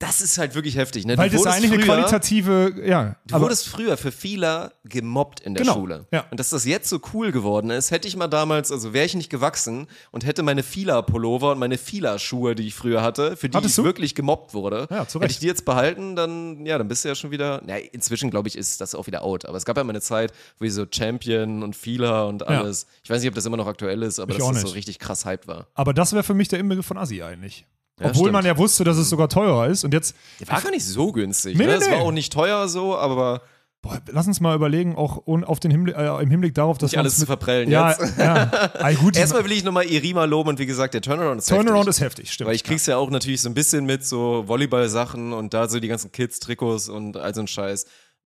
Das 0.00 0.20
ist 0.20 0.38
halt 0.38 0.54
wirklich 0.54 0.76
heftig, 0.76 1.06
ne? 1.06 1.18
Weil 1.18 1.28
du 1.28 1.36
das 1.36 1.40
wurdest 1.44 1.56
eigentlich 1.56 1.72
eine 1.72 1.82
früher, 1.82 1.94
qualitative, 1.96 2.74
ja. 2.86 3.16
Du 3.26 3.40
wurdest 3.40 3.68
früher 3.68 3.96
für 3.96 4.12
vieler 4.12 4.72
gemobbt 4.84 5.40
in 5.40 5.54
der 5.54 5.64
Genau, 5.64 5.74
Schule. 5.74 6.06
ja. 6.12 6.24
Und 6.30 6.38
dass 6.38 6.50
das 6.50 6.64
jetzt 6.64 6.88
so 6.88 7.00
cool 7.12 7.32
geworden 7.32 7.70
ist, 7.70 7.90
hätte 7.90 8.06
ich 8.06 8.16
mal 8.16 8.28
damals, 8.28 8.70
also 8.70 8.92
wäre 8.92 9.04
ich 9.06 9.14
nicht 9.16 9.28
gewachsen 9.28 9.88
und 10.12 10.24
hätte 10.24 10.44
meine 10.44 10.62
Fila-Pullover 10.62 11.50
und 11.52 11.58
meine 11.58 11.78
Fila-Schuhe, 11.78 12.54
die 12.54 12.68
ich 12.68 12.74
früher 12.74 13.02
hatte, 13.02 13.36
für 13.36 13.48
die 13.48 13.56
Hattest 13.56 13.72
ich 13.72 13.82
du? 13.82 13.84
wirklich 13.84 14.14
gemobbt 14.14 14.54
wurde, 14.54 14.86
Ja, 14.90 15.04
hätte 15.04 15.26
ich 15.26 15.40
die 15.40 15.46
jetzt 15.46 15.64
behalten, 15.64 16.14
dann, 16.14 16.64
ja, 16.64 16.78
dann 16.78 16.86
bist 16.86 17.04
du 17.04 17.08
ja 17.08 17.16
schon 17.16 17.32
wieder, 17.32 17.60
na, 17.66 17.76
inzwischen 17.78 18.30
glaube 18.30 18.46
ich, 18.48 18.56
ist 18.56 18.80
das 18.80 18.94
auch 18.94 19.08
wieder 19.08 19.22
out. 19.24 19.46
Aber 19.46 19.58
es 19.58 19.64
gab 19.64 19.76
ja 19.76 19.82
mal 19.82 19.90
eine 19.90 20.00
Zeit, 20.00 20.32
wo 20.60 20.64
ich 20.64 20.72
so 20.74 20.86
Champion 20.88 21.64
und 21.64 21.74
Fila 21.74 22.22
und 22.24 22.46
alles, 22.46 22.86
ich 23.02 23.10
weiß 23.10 23.20
nicht, 23.20 23.28
ob 23.30 23.34
das 23.34 23.46
immer 23.46 23.56
noch 23.56 23.66
aktuell 23.66 24.02
ist, 24.04 24.20
aber 24.20 24.30
Ich 24.32 24.38
dass 24.38 24.48
das 24.52 24.60
so 24.62 24.68
richtig 24.68 25.00
krass 25.00 25.24
hyped 25.24 25.48
war. 25.48 25.66
Aber 25.74 25.92
das 25.92 26.12
wäre 26.12 26.22
für 26.22 26.34
mich 26.34 26.46
der 26.46 26.60
Inbegriff 26.60 26.86
von 26.86 26.98
Assi 26.98 27.20
eigentlich. 27.22 27.66
Ja, 28.00 28.06
Obwohl 28.10 28.30
man 28.30 28.42
stimmt. 28.42 28.56
ja 28.56 28.62
wusste, 28.62 28.84
dass 28.84 28.96
es 28.96 29.08
sogar 29.10 29.28
teurer 29.28 29.66
ist. 29.68 29.84
Und 29.84 29.92
jetzt, 29.92 30.14
Der 30.40 30.48
war 30.48 30.60
gar 30.60 30.70
nicht 30.70 30.84
so 30.84 31.10
günstig, 31.12 31.56
Nee, 31.56 31.66
ne? 31.66 31.78
nee, 31.78 31.84
Es 31.84 31.90
war 31.90 32.00
auch 32.00 32.12
nicht 32.12 32.32
teuer 32.32 32.68
so, 32.68 32.96
aber 32.96 33.42
boah, 33.82 34.00
lass 34.10 34.26
uns 34.26 34.40
mal 34.40 34.54
überlegen, 34.54 34.96
auch 34.96 35.26
auf 35.26 35.60
den 35.60 35.70
Hinblick, 35.70 35.96
äh, 35.96 36.22
im 36.22 36.30
Hinblick 36.30 36.54
darauf, 36.54 36.78
dass 36.78 36.92
nicht 36.92 36.98
alles 36.98 37.18
zu 37.18 37.26
verprellen 37.26 37.70
ja, 37.70 37.90
jetzt. 37.90 38.18
ja, 38.18 38.44
also 38.78 39.00
gut, 39.00 39.16
Erstmal 39.16 39.44
will 39.44 39.52
ich 39.52 39.64
nochmal 39.64 39.84
Irima 39.86 40.24
loben 40.24 40.50
und 40.50 40.58
wie 40.58 40.66
gesagt, 40.66 40.94
der 40.94 41.02
Turnaround 41.02 41.38
ist 41.40 41.48
Turnaround 41.48 41.86
heftig. 41.86 41.88
ist 41.88 42.00
heftig, 42.00 42.32
stimmt. 42.32 42.48
Weil 42.48 42.56
ich 42.56 42.64
krieg's 42.64 42.86
ja 42.86 42.96
auch 42.96 43.10
natürlich 43.10 43.40
so 43.40 43.48
ein 43.48 43.54
bisschen 43.54 43.84
mit 43.86 44.04
so 44.04 44.44
Volleyball-Sachen 44.46 45.32
und 45.32 45.54
da 45.54 45.68
so 45.68 45.80
die 45.80 45.88
ganzen 45.88 46.12
Kids-Trikots 46.12 46.88
und 46.88 47.16
all 47.16 47.34
so 47.34 47.40
ein 47.40 47.48
Scheiß. 47.48 47.86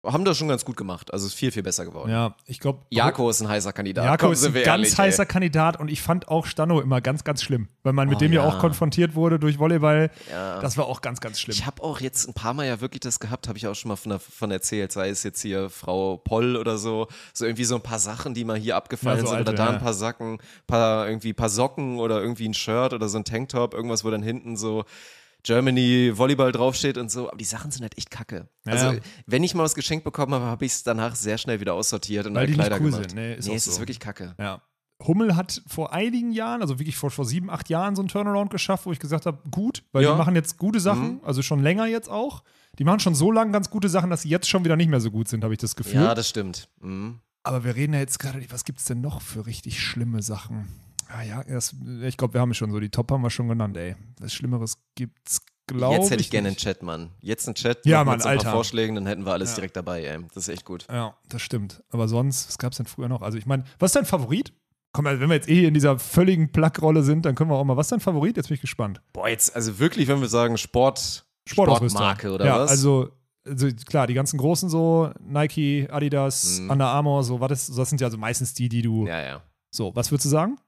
Haben 0.04 0.24
das 0.24 0.36
schon 0.36 0.48
ganz 0.48 0.64
gut 0.64 0.76
gemacht. 0.76 1.12
Also 1.12 1.28
ist 1.28 1.34
viel, 1.34 1.52
viel 1.52 1.62
besser 1.62 1.84
geworden. 1.84 2.10
ja, 2.10 2.34
ich 2.46 2.58
glaube, 2.58 2.80
Jako 2.90 3.30
ist 3.30 3.40
ein 3.40 3.48
heißer 3.48 3.72
Kandidat. 3.72 4.04
Jako 4.04 4.32
ist 4.32 4.44
ein 4.44 4.52
ganz 4.52 4.66
ehrlich, 4.66 4.98
heißer 4.98 5.22
ey. 5.22 5.28
Kandidat 5.28 5.78
und 5.78 5.88
ich 5.88 6.02
fand 6.02 6.26
auch 6.26 6.46
Stano 6.46 6.80
immer 6.80 7.00
ganz, 7.00 7.22
ganz 7.22 7.40
schlimm, 7.40 7.68
weil 7.84 7.92
man 7.92 8.08
mit 8.08 8.16
Oh, 8.16 8.18
dem 8.18 8.32
ja. 8.32 8.42
ja. 8.42 8.48
auch 8.48 8.58
konfrontiert 8.58 9.14
wurde 9.14 9.38
durch 9.38 9.60
Volleyball. 9.60 10.10
Ja. 10.28 10.60
Das 10.60 10.76
war 10.76 10.86
auch 10.86 11.02
ganz, 11.02 11.20
ganz 11.20 11.38
schlimm. 11.38 11.54
Ich 11.54 11.66
habe 11.66 11.80
auch 11.84 12.00
jetzt 12.00 12.26
ein 12.28 12.34
paar 12.34 12.52
Mal 12.52 12.66
ja 12.66 12.80
wirklich 12.80 12.98
das 13.00 13.20
gehabt, 13.20 13.46
habe 13.46 13.58
ich 13.58 13.68
auch 13.68 13.76
schon 13.76 13.90
mal 13.90 13.96
von, 13.96 14.10
davon 14.10 14.50
erzählt, 14.50 14.90
sei 14.90 15.08
es 15.08 15.22
jetzt 15.22 15.40
hier 15.40 15.70
Frau 15.70 16.16
Poll 16.16 16.56
oder 16.56 16.78
so, 16.78 17.06
so 17.32 17.44
irgendwie 17.44 17.64
so 17.64 17.76
ein 17.76 17.82
paar 17.82 18.00
Sachen, 18.00 18.34
die 18.34 18.44
mal 18.44 18.58
hier 18.58 18.74
abgefallen 18.74 19.18
Ja, 19.18 19.22
so 19.22 19.28
sind 19.28 19.38
alte, 19.38 19.50
oder 19.52 19.56
da 19.56 19.70
ein 19.70 19.78
paar 19.78 19.94
Sacken, 19.94 20.38
paar 20.66 21.06
irgendwie 21.06 21.32
paar 21.32 21.48
Socken 21.48 22.00
oder 22.00 22.20
irgendwie 22.20 22.48
ein 22.48 22.54
Shirt 22.54 22.92
oder 22.92 23.08
so 23.08 23.18
ein 23.18 23.24
Tanktop, 23.24 23.72
irgendwas, 23.72 24.04
wo 24.04 24.10
dann 24.10 24.22
hinten 24.24 24.56
so 24.56 24.84
Germany 25.44 26.12
Volleyball 26.16 26.52
draufsteht 26.52 26.98
und 26.98 27.10
so, 27.10 27.28
aber 27.28 27.36
die 27.36 27.44
Sachen 27.44 27.70
sind 27.70 27.82
halt 27.82 27.98
echt 27.98 28.10
kacke. 28.10 28.48
Ja. 28.64 28.72
Also, 28.72 29.00
wenn 29.26 29.42
ich 29.42 29.54
mal 29.54 29.64
was 29.64 29.74
geschenkt 29.74 30.04
bekommen 30.04 30.32
habe, 30.34 30.44
habe 30.46 30.64
ich 30.64 30.72
es 30.72 30.82
danach 30.84 31.14
sehr 31.16 31.36
schnell 31.38 31.60
wieder 31.60 31.74
aussortiert 31.74 32.26
und 32.26 32.34
Weil 32.34 32.46
alle 32.46 32.52
Kleider 32.54 32.76
cool 32.80 32.90
gemacht. 32.90 33.10
sind, 33.10 33.14
nee, 33.14 33.34
ist 33.34 33.48
nee 33.48 33.54
es 33.54 33.64
so. 33.64 33.72
ist 33.72 33.78
wirklich 33.80 33.98
kacke. 34.00 34.34
Ja. 34.38 34.62
Hummel 35.04 35.34
hat 35.34 35.60
vor 35.66 35.92
einigen 35.92 36.30
Jahren, 36.30 36.62
also 36.62 36.78
wirklich 36.78 36.96
vor, 36.96 37.10
vor 37.10 37.24
sieben, 37.24 37.50
acht 37.50 37.68
Jahren, 37.68 37.96
so 37.96 38.02
einen 38.02 38.08
Turnaround 38.08 38.50
geschafft, 38.50 38.86
wo 38.86 38.92
ich 38.92 39.00
gesagt 39.00 39.26
habe, 39.26 39.38
gut, 39.50 39.82
weil 39.90 40.04
Ja. 40.04 40.10
Mhm. 40.10 40.14
die 40.14 40.18
machen 40.18 40.34
jetzt 40.36 40.58
gute 40.58 40.78
Sachen, 40.78 41.20
also 41.24 41.42
schon 41.42 41.60
länger 41.60 41.86
jetzt 41.86 42.08
auch. 42.08 42.44
Die 42.78 42.84
machen 42.84 43.00
schon 43.00 43.16
so 43.16 43.32
lange 43.32 43.50
ganz 43.50 43.68
gute 43.68 43.88
Sachen, 43.88 44.10
dass 44.10 44.22
sie 44.22 44.28
jetzt 44.28 44.48
schon 44.48 44.64
wieder 44.64 44.76
nicht 44.76 44.88
mehr 44.88 45.00
so 45.00 45.10
gut 45.10 45.26
sind, 45.26 45.42
habe 45.42 45.54
ich 45.54 45.58
das 45.60 45.74
Gefühl. 45.74 46.00
Ja, 46.02 46.14
das 46.14 46.28
stimmt. 46.28 46.68
Mhm. 46.80 47.18
Aber 47.42 47.64
wir 47.64 47.74
reden 47.74 47.94
ja 47.94 47.98
jetzt 47.98 48.20
gerade, 48.20 48.40
was 48.50 48.64
gibt 48.64 48.78
es 48.78 48.84
denn 48.84 49.00
noch 49.00 49.20
für 49.20 49.44
richtig 49.46 49.82
schlimme 49.82 50.22
Sachen? 50.22 50.68
Ah 51.14 51.22
ja, 51.22 51.44
das, 51.44 51.74
ich 52.02 52.16
glaube, 52.16 52.34
wir 52.34 52.40
haben 52.40 52.54
schon 52.54 52.70
so, 52.70 52.80
die 52.80 52.88
Top 52.88 53.10
haben 53.10 53.22
wir 53.22 53.30
schon 53.30 53.48
genannt, 53.48 53.76
ey. 53.76 53.96
Was 54.20 54.32
Schlimmeres 54.32 54.78
gibt's, 54.94 55.42
glaube 55.66 55.94
ich. 55.96 56.00
Jetzt 56.00 56.10
hätte 56.10 56.20
ich 56.22 56.30
gerne 56.30 56.48
einen. 56.48 56.56
Chat, 56.56 56.82
Mann. 56.82 57.10
Jetzt 57.20 57.46
einen 57.46 57.54
Chat 57.54 57.84
Ja, 57.84 58.02
Mann, 58.04 58.18
mit 58.18 58.26
ein 58.26 58.38
paar. 58.38 58.52
Vorschlägen, 58.52 58.94
dann 58.94 59.06
hätten 59.06 59.24
wir 59.26 59.32
alles 59.32 59.50
Ja. 59.50 59.56
direkt 59.56 59.76
dabei, 59.76 60.02
ey. 60.04 60.18
Das 60.34 60.44
ist 60.44 60.48
echt 60.48 60.64
gut. 60.64 60.86
Ja, 60.90 61.14
das 61.28 61.42
stimmt. 61.42 61.82
Aber 61.90 62.08
sonst, 62.08 62.48
was 62.48 62.56
gab 62.58 62.72
es 62.72 62.78
denn 62.78 62.86
früher 62.86 63.08
noch? 63.08 63.20
Also 63.22 63.36
ich 63.36 63.46
meine, 63.46 63.64
was 63.78 63.90
ist 63.90 63.96
dein 63.96 64.04
Favorit? 64.06 64.52
Komm, 64.94 65.06
also 65.06 65.20
wenn 65.20 65.28
wir 65.28 65.36
jetzt 65.36 65.48
eh 65.48 65.66
in 65.66 65.74
dieser 65.74 65.98
völligen 65.98 66.50
Plack-Rolle 66.52 67.02
sind, 67.02 67.24
dann 67.26 67.34
können 67.34 67.50
wir 67.50 67.56
auch 67.56 67.64
mal, 67.64 67.76
was 67.76 67.86
ist 67.86 67.92
dein 67.92 68.00
Favorit? 68.00 68.36
Jetzt 68.36 68.48
bin 68.48 68.54
ich 68.56 68.60
gespannt. 68.60 69.00
Boah, 69.12 69.28
jetzt, 69.28 69.54
also 69.56 69.78
wirklich, 69.78 70.08
wenn 70.08 70.20
wir 70.20 70.28
sagen 70.28 70.56
Sport. 70.58 71.24
Sportmarke 71.48 72.30
oder 72.30 72.44
ja, 72.46 72.58
was? 72.60 72.70
Also, 72.70 73.10
also 73.46 73.68
klar, 73.86 74.06
die 74.06 74.14
ganzen 74.14 74.38
großen 74.38 74.68
so, 74.68 75.10
Nike, 75.20 75.88
Adidas, 75.90 76.60
Mhm. 76.60 76.70
Under 76.70 76.86
Armour, 76.88 77.24
so, 77.24 77.40
was 77.40 77.66
das 77.74 77.88
sind 77.88 78.00
ja 78.00 78.06
also 78.06 78.16
meistens 78.18 78.54
die, 78.54 78.68
die 78.68 78.82
du. 78.82 79.06
ja, 79.06 79.20
ja. 79.20 79.42
So, 79.74 79.94
was 79.96 80.10
würdest 80.10 80.26
du 80.26 80.28
sagen? 80.28 80.58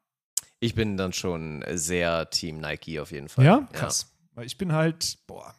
Ich 0.65 0.75
bin 0.75 0.97
dann 0.97 1.13
schon 1.13 1.65
sehr 1.73 2.31
Team 2.31 2.59
Nike 2.59 2.99
auf 3.01 3.13
jeden 3.13 3.29
Fall. 3.29 3.45
Ja? 3.45 3.69
Krass. 3.73 4.11
Weil 4.35 4.47
ich 4.47 4.57
bin 4.59 4.73
halt, 4.73 5.19
boah. 5.27 5.55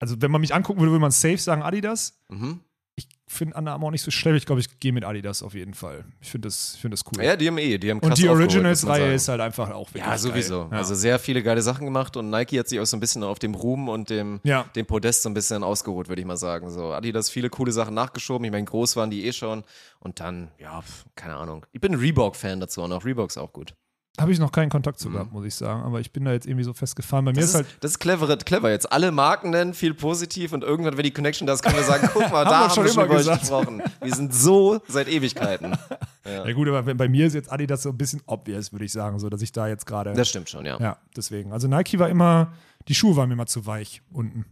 Also, 0.00 0.20
wenn 0.20 0.30
man 0.30 0.40
mich 0.40 0.54
angucken 0.54 0.80
würde, 0.80 0.92
würde 0.92 1.00
man 1.00 1.10
safe 1.10 1.38
sagen 1.38 1.62
Adidas. 1.62 2.18
Mhm. 2.28 2.60
Ich 2.96 3.08
finde 3.26 3.56
Under 3.56 3.72
Armour 3.72 3.90
nicht 3.90 4.02
so 4.02 4.10
schlimm. 4.12 4.36
Ich 4.36 4.46
glaube, 4.46 4.60
ich 4.60 4.78
gehe 4.78 4.92
mit 4.92 5.04
Adidas 5.04 5.42
auf 5.42 5.54
jeden 5.54 5.74
Fall. 5.74 6.04
Ich 6.20 6.30
finde 6.30 6.46
das, 6.46 6.74
ich 6.74 6.80
find 6.80 6.92
das 6.92 7.02
cool. 7.06 7.24
Ja, 7.24 7.34
die 7.36 7.48
haben 7.48 7.58
eh, 7.58 7.76
die 7.78 7.90
haben 7.90 8.00
krass 8.00 8.10
Und 8.10 8.18
die 8.18 8.28
Originals-Reihe 8.28 9.14
ist 9.14 9.26
halt 9.28 9.40
einfach 9.40 9.70
auch 9.70 9.88
wirklich 9.88 10.04
Ja, 10.04 10.16
sowieso. 10.16 10.68
Ja. 10.70 10.78
Also 10.78 10.94
sehr 10.94 11.18
viele 11.18 11.42
geile 11.42 11.60
Sachen 11.60 11.86
gemacht 11.86 12.16
und 12.16 12.30
Nike 12.30 12.58
hat 12.58 12.68
sich 12.68 12.78
auch 12.78 12.84
so 12.84 12.96
ein 12.96 13.00
bisschen 13.00 13.24
auf 13.24 13.40
dem 13.40 13.54
Ruhm 13.54 13.88
und 13.88 14.10
dem, 14.10 14.40
Ja. 14.44 14.64
dem 14.76 14.86
Podest 14.86 15.22
so 15.22 15.28
ein 15.28 15.34
bisschen 15.34 15.64
ausgeruht, 15.64 16.08
würde 16.08 16.20
ich 16.20 16.26
mal 16.26 16.36
sagen. 16.36 16.70
So, 16.70 16.92
Adidas 16.92 17.30
viele 17.30 17.50
coole 17.50 17.72
Sachen 17.72 17.94
nachgeschoben. 17.94 18.44
Ich 18.44 18.52
meine, 18.52 18.64
groß 18.64 18.94
waren 18.94 19.10
die 19.10 19.24
eh 19.26 19.32
schon. 19.32 19.64
Und 19.98 20.20
dann, 20.20 20.52
ja, 20.58 20.84
keine 21.16 21.34
Ahnung. 21.34 21.66
Ich 21.72 21.80
bin 21.80 21.94
ein 21.94 21.98
Reebok-Fan 21.98 22.60
dazu 22.60 22.82
auch 22.82 23.04
Reebok 23.04 23.30
ist 23.30 23.38
auch 23.38 23.52
gut. 23.52 23.74
Habe 24.20 24.30
ich 24.30 24.38
noch 24.38 24.52
keinen 24.52 24.70
Kontakt 24.70 25.00
zu 25.00 25.10
gehabt, 25.10 25.32
muss 25.32 25.44
ich 25.44 25.56
sagen. 25.56 25.82
Aber 25.82 25.98
ich 25.98 26.12
bin 26.12 26.24
da 26.24 26.32
jetzt 26.32 26.46
irgendwie 26.46 26.62
so 26.62 26.72
festgefahren. 26.72 27.24
Bei 27.24 27.32
mir 27.32 27.38
Mhm. 27.38 27.40
Das 27.40 27.48
ist 27.50 27.54
halt. 27.56 27.66
das 27.80 27.90
ist 27.92 27.98
clever, 27.98 28.36
clever. 28.36 28.70
Jetzt 28.70 28.92
alle 28.92 29.10
Marken 29.10 29.50
nennen, 29.50 29.74
viel 29.74 29.92
positiv 29.92 30.52
und 30.52 30.62
irgendwann, 30.62 30.96
wenn 30.96 31.02
die 31.02 31.10
Connection 31.10 31.48
da 31.48 31.52
ist, 31.54 31.62
können 31.64 31.74
wir 31.76 31.82
sagen, 31.82 32.08
guck 32.12 32.30
mal, 32.30 32.44
Haben 32.44 32.44
da 32.44 32.50
wir 32.50 32.56
haben 32.68 32.84
wir 32.84 32.92
schon 32.92 33.04
über 33.06 33.14
euch 33.16 33.40
gesprochen. 33.40 33.82
Wir 34.00 34.14
sind 34.14 34.32
so 34.32 34.80
seit 34.88 35.08
Ewigkeiten. 35.08 35.76
Ja. 36.26 36.50
gut, 36.52 36.66
aber 36.68 36.94
bei 36.94 37.06
mir 37.06 37.26
ist 37.26 37.34
jetzt 37.34 37.52
Adidas 37.52 37.82
so 37.82 37.90
ein 37.90 37.98
bisschen 37.98 38.22
obvious, 38.24 38.72
würde 38.72 38.86
ich 38.86 38.92
sagen, 38.92 39.18
so 39.18 39.28
dass 39.28 39.42
ich 39.42 39.52
da 39.52 39.68
jetzt 39.68 39.84
gerade. 39.84 40.14
Das 40.14 40.26
stimmt 40.30 40.48
schon, 40.48 40.64
ja. 40.64 40.78
Ja, 40.80 40.96
deswegen. 41.14 41.52
Also 41.52 41.68
Nike 41.68 41.98
war 41.98 42.08
immer, 42.08 42.54
die 42.88 42.94
Schuhe 42.94 43.14
waren 43.16 43.28
mir 43.28 43.34
immer 43.34 43.44
zu 43.44 43.66
weich 43.66 44.00
unten. 44.10 44.46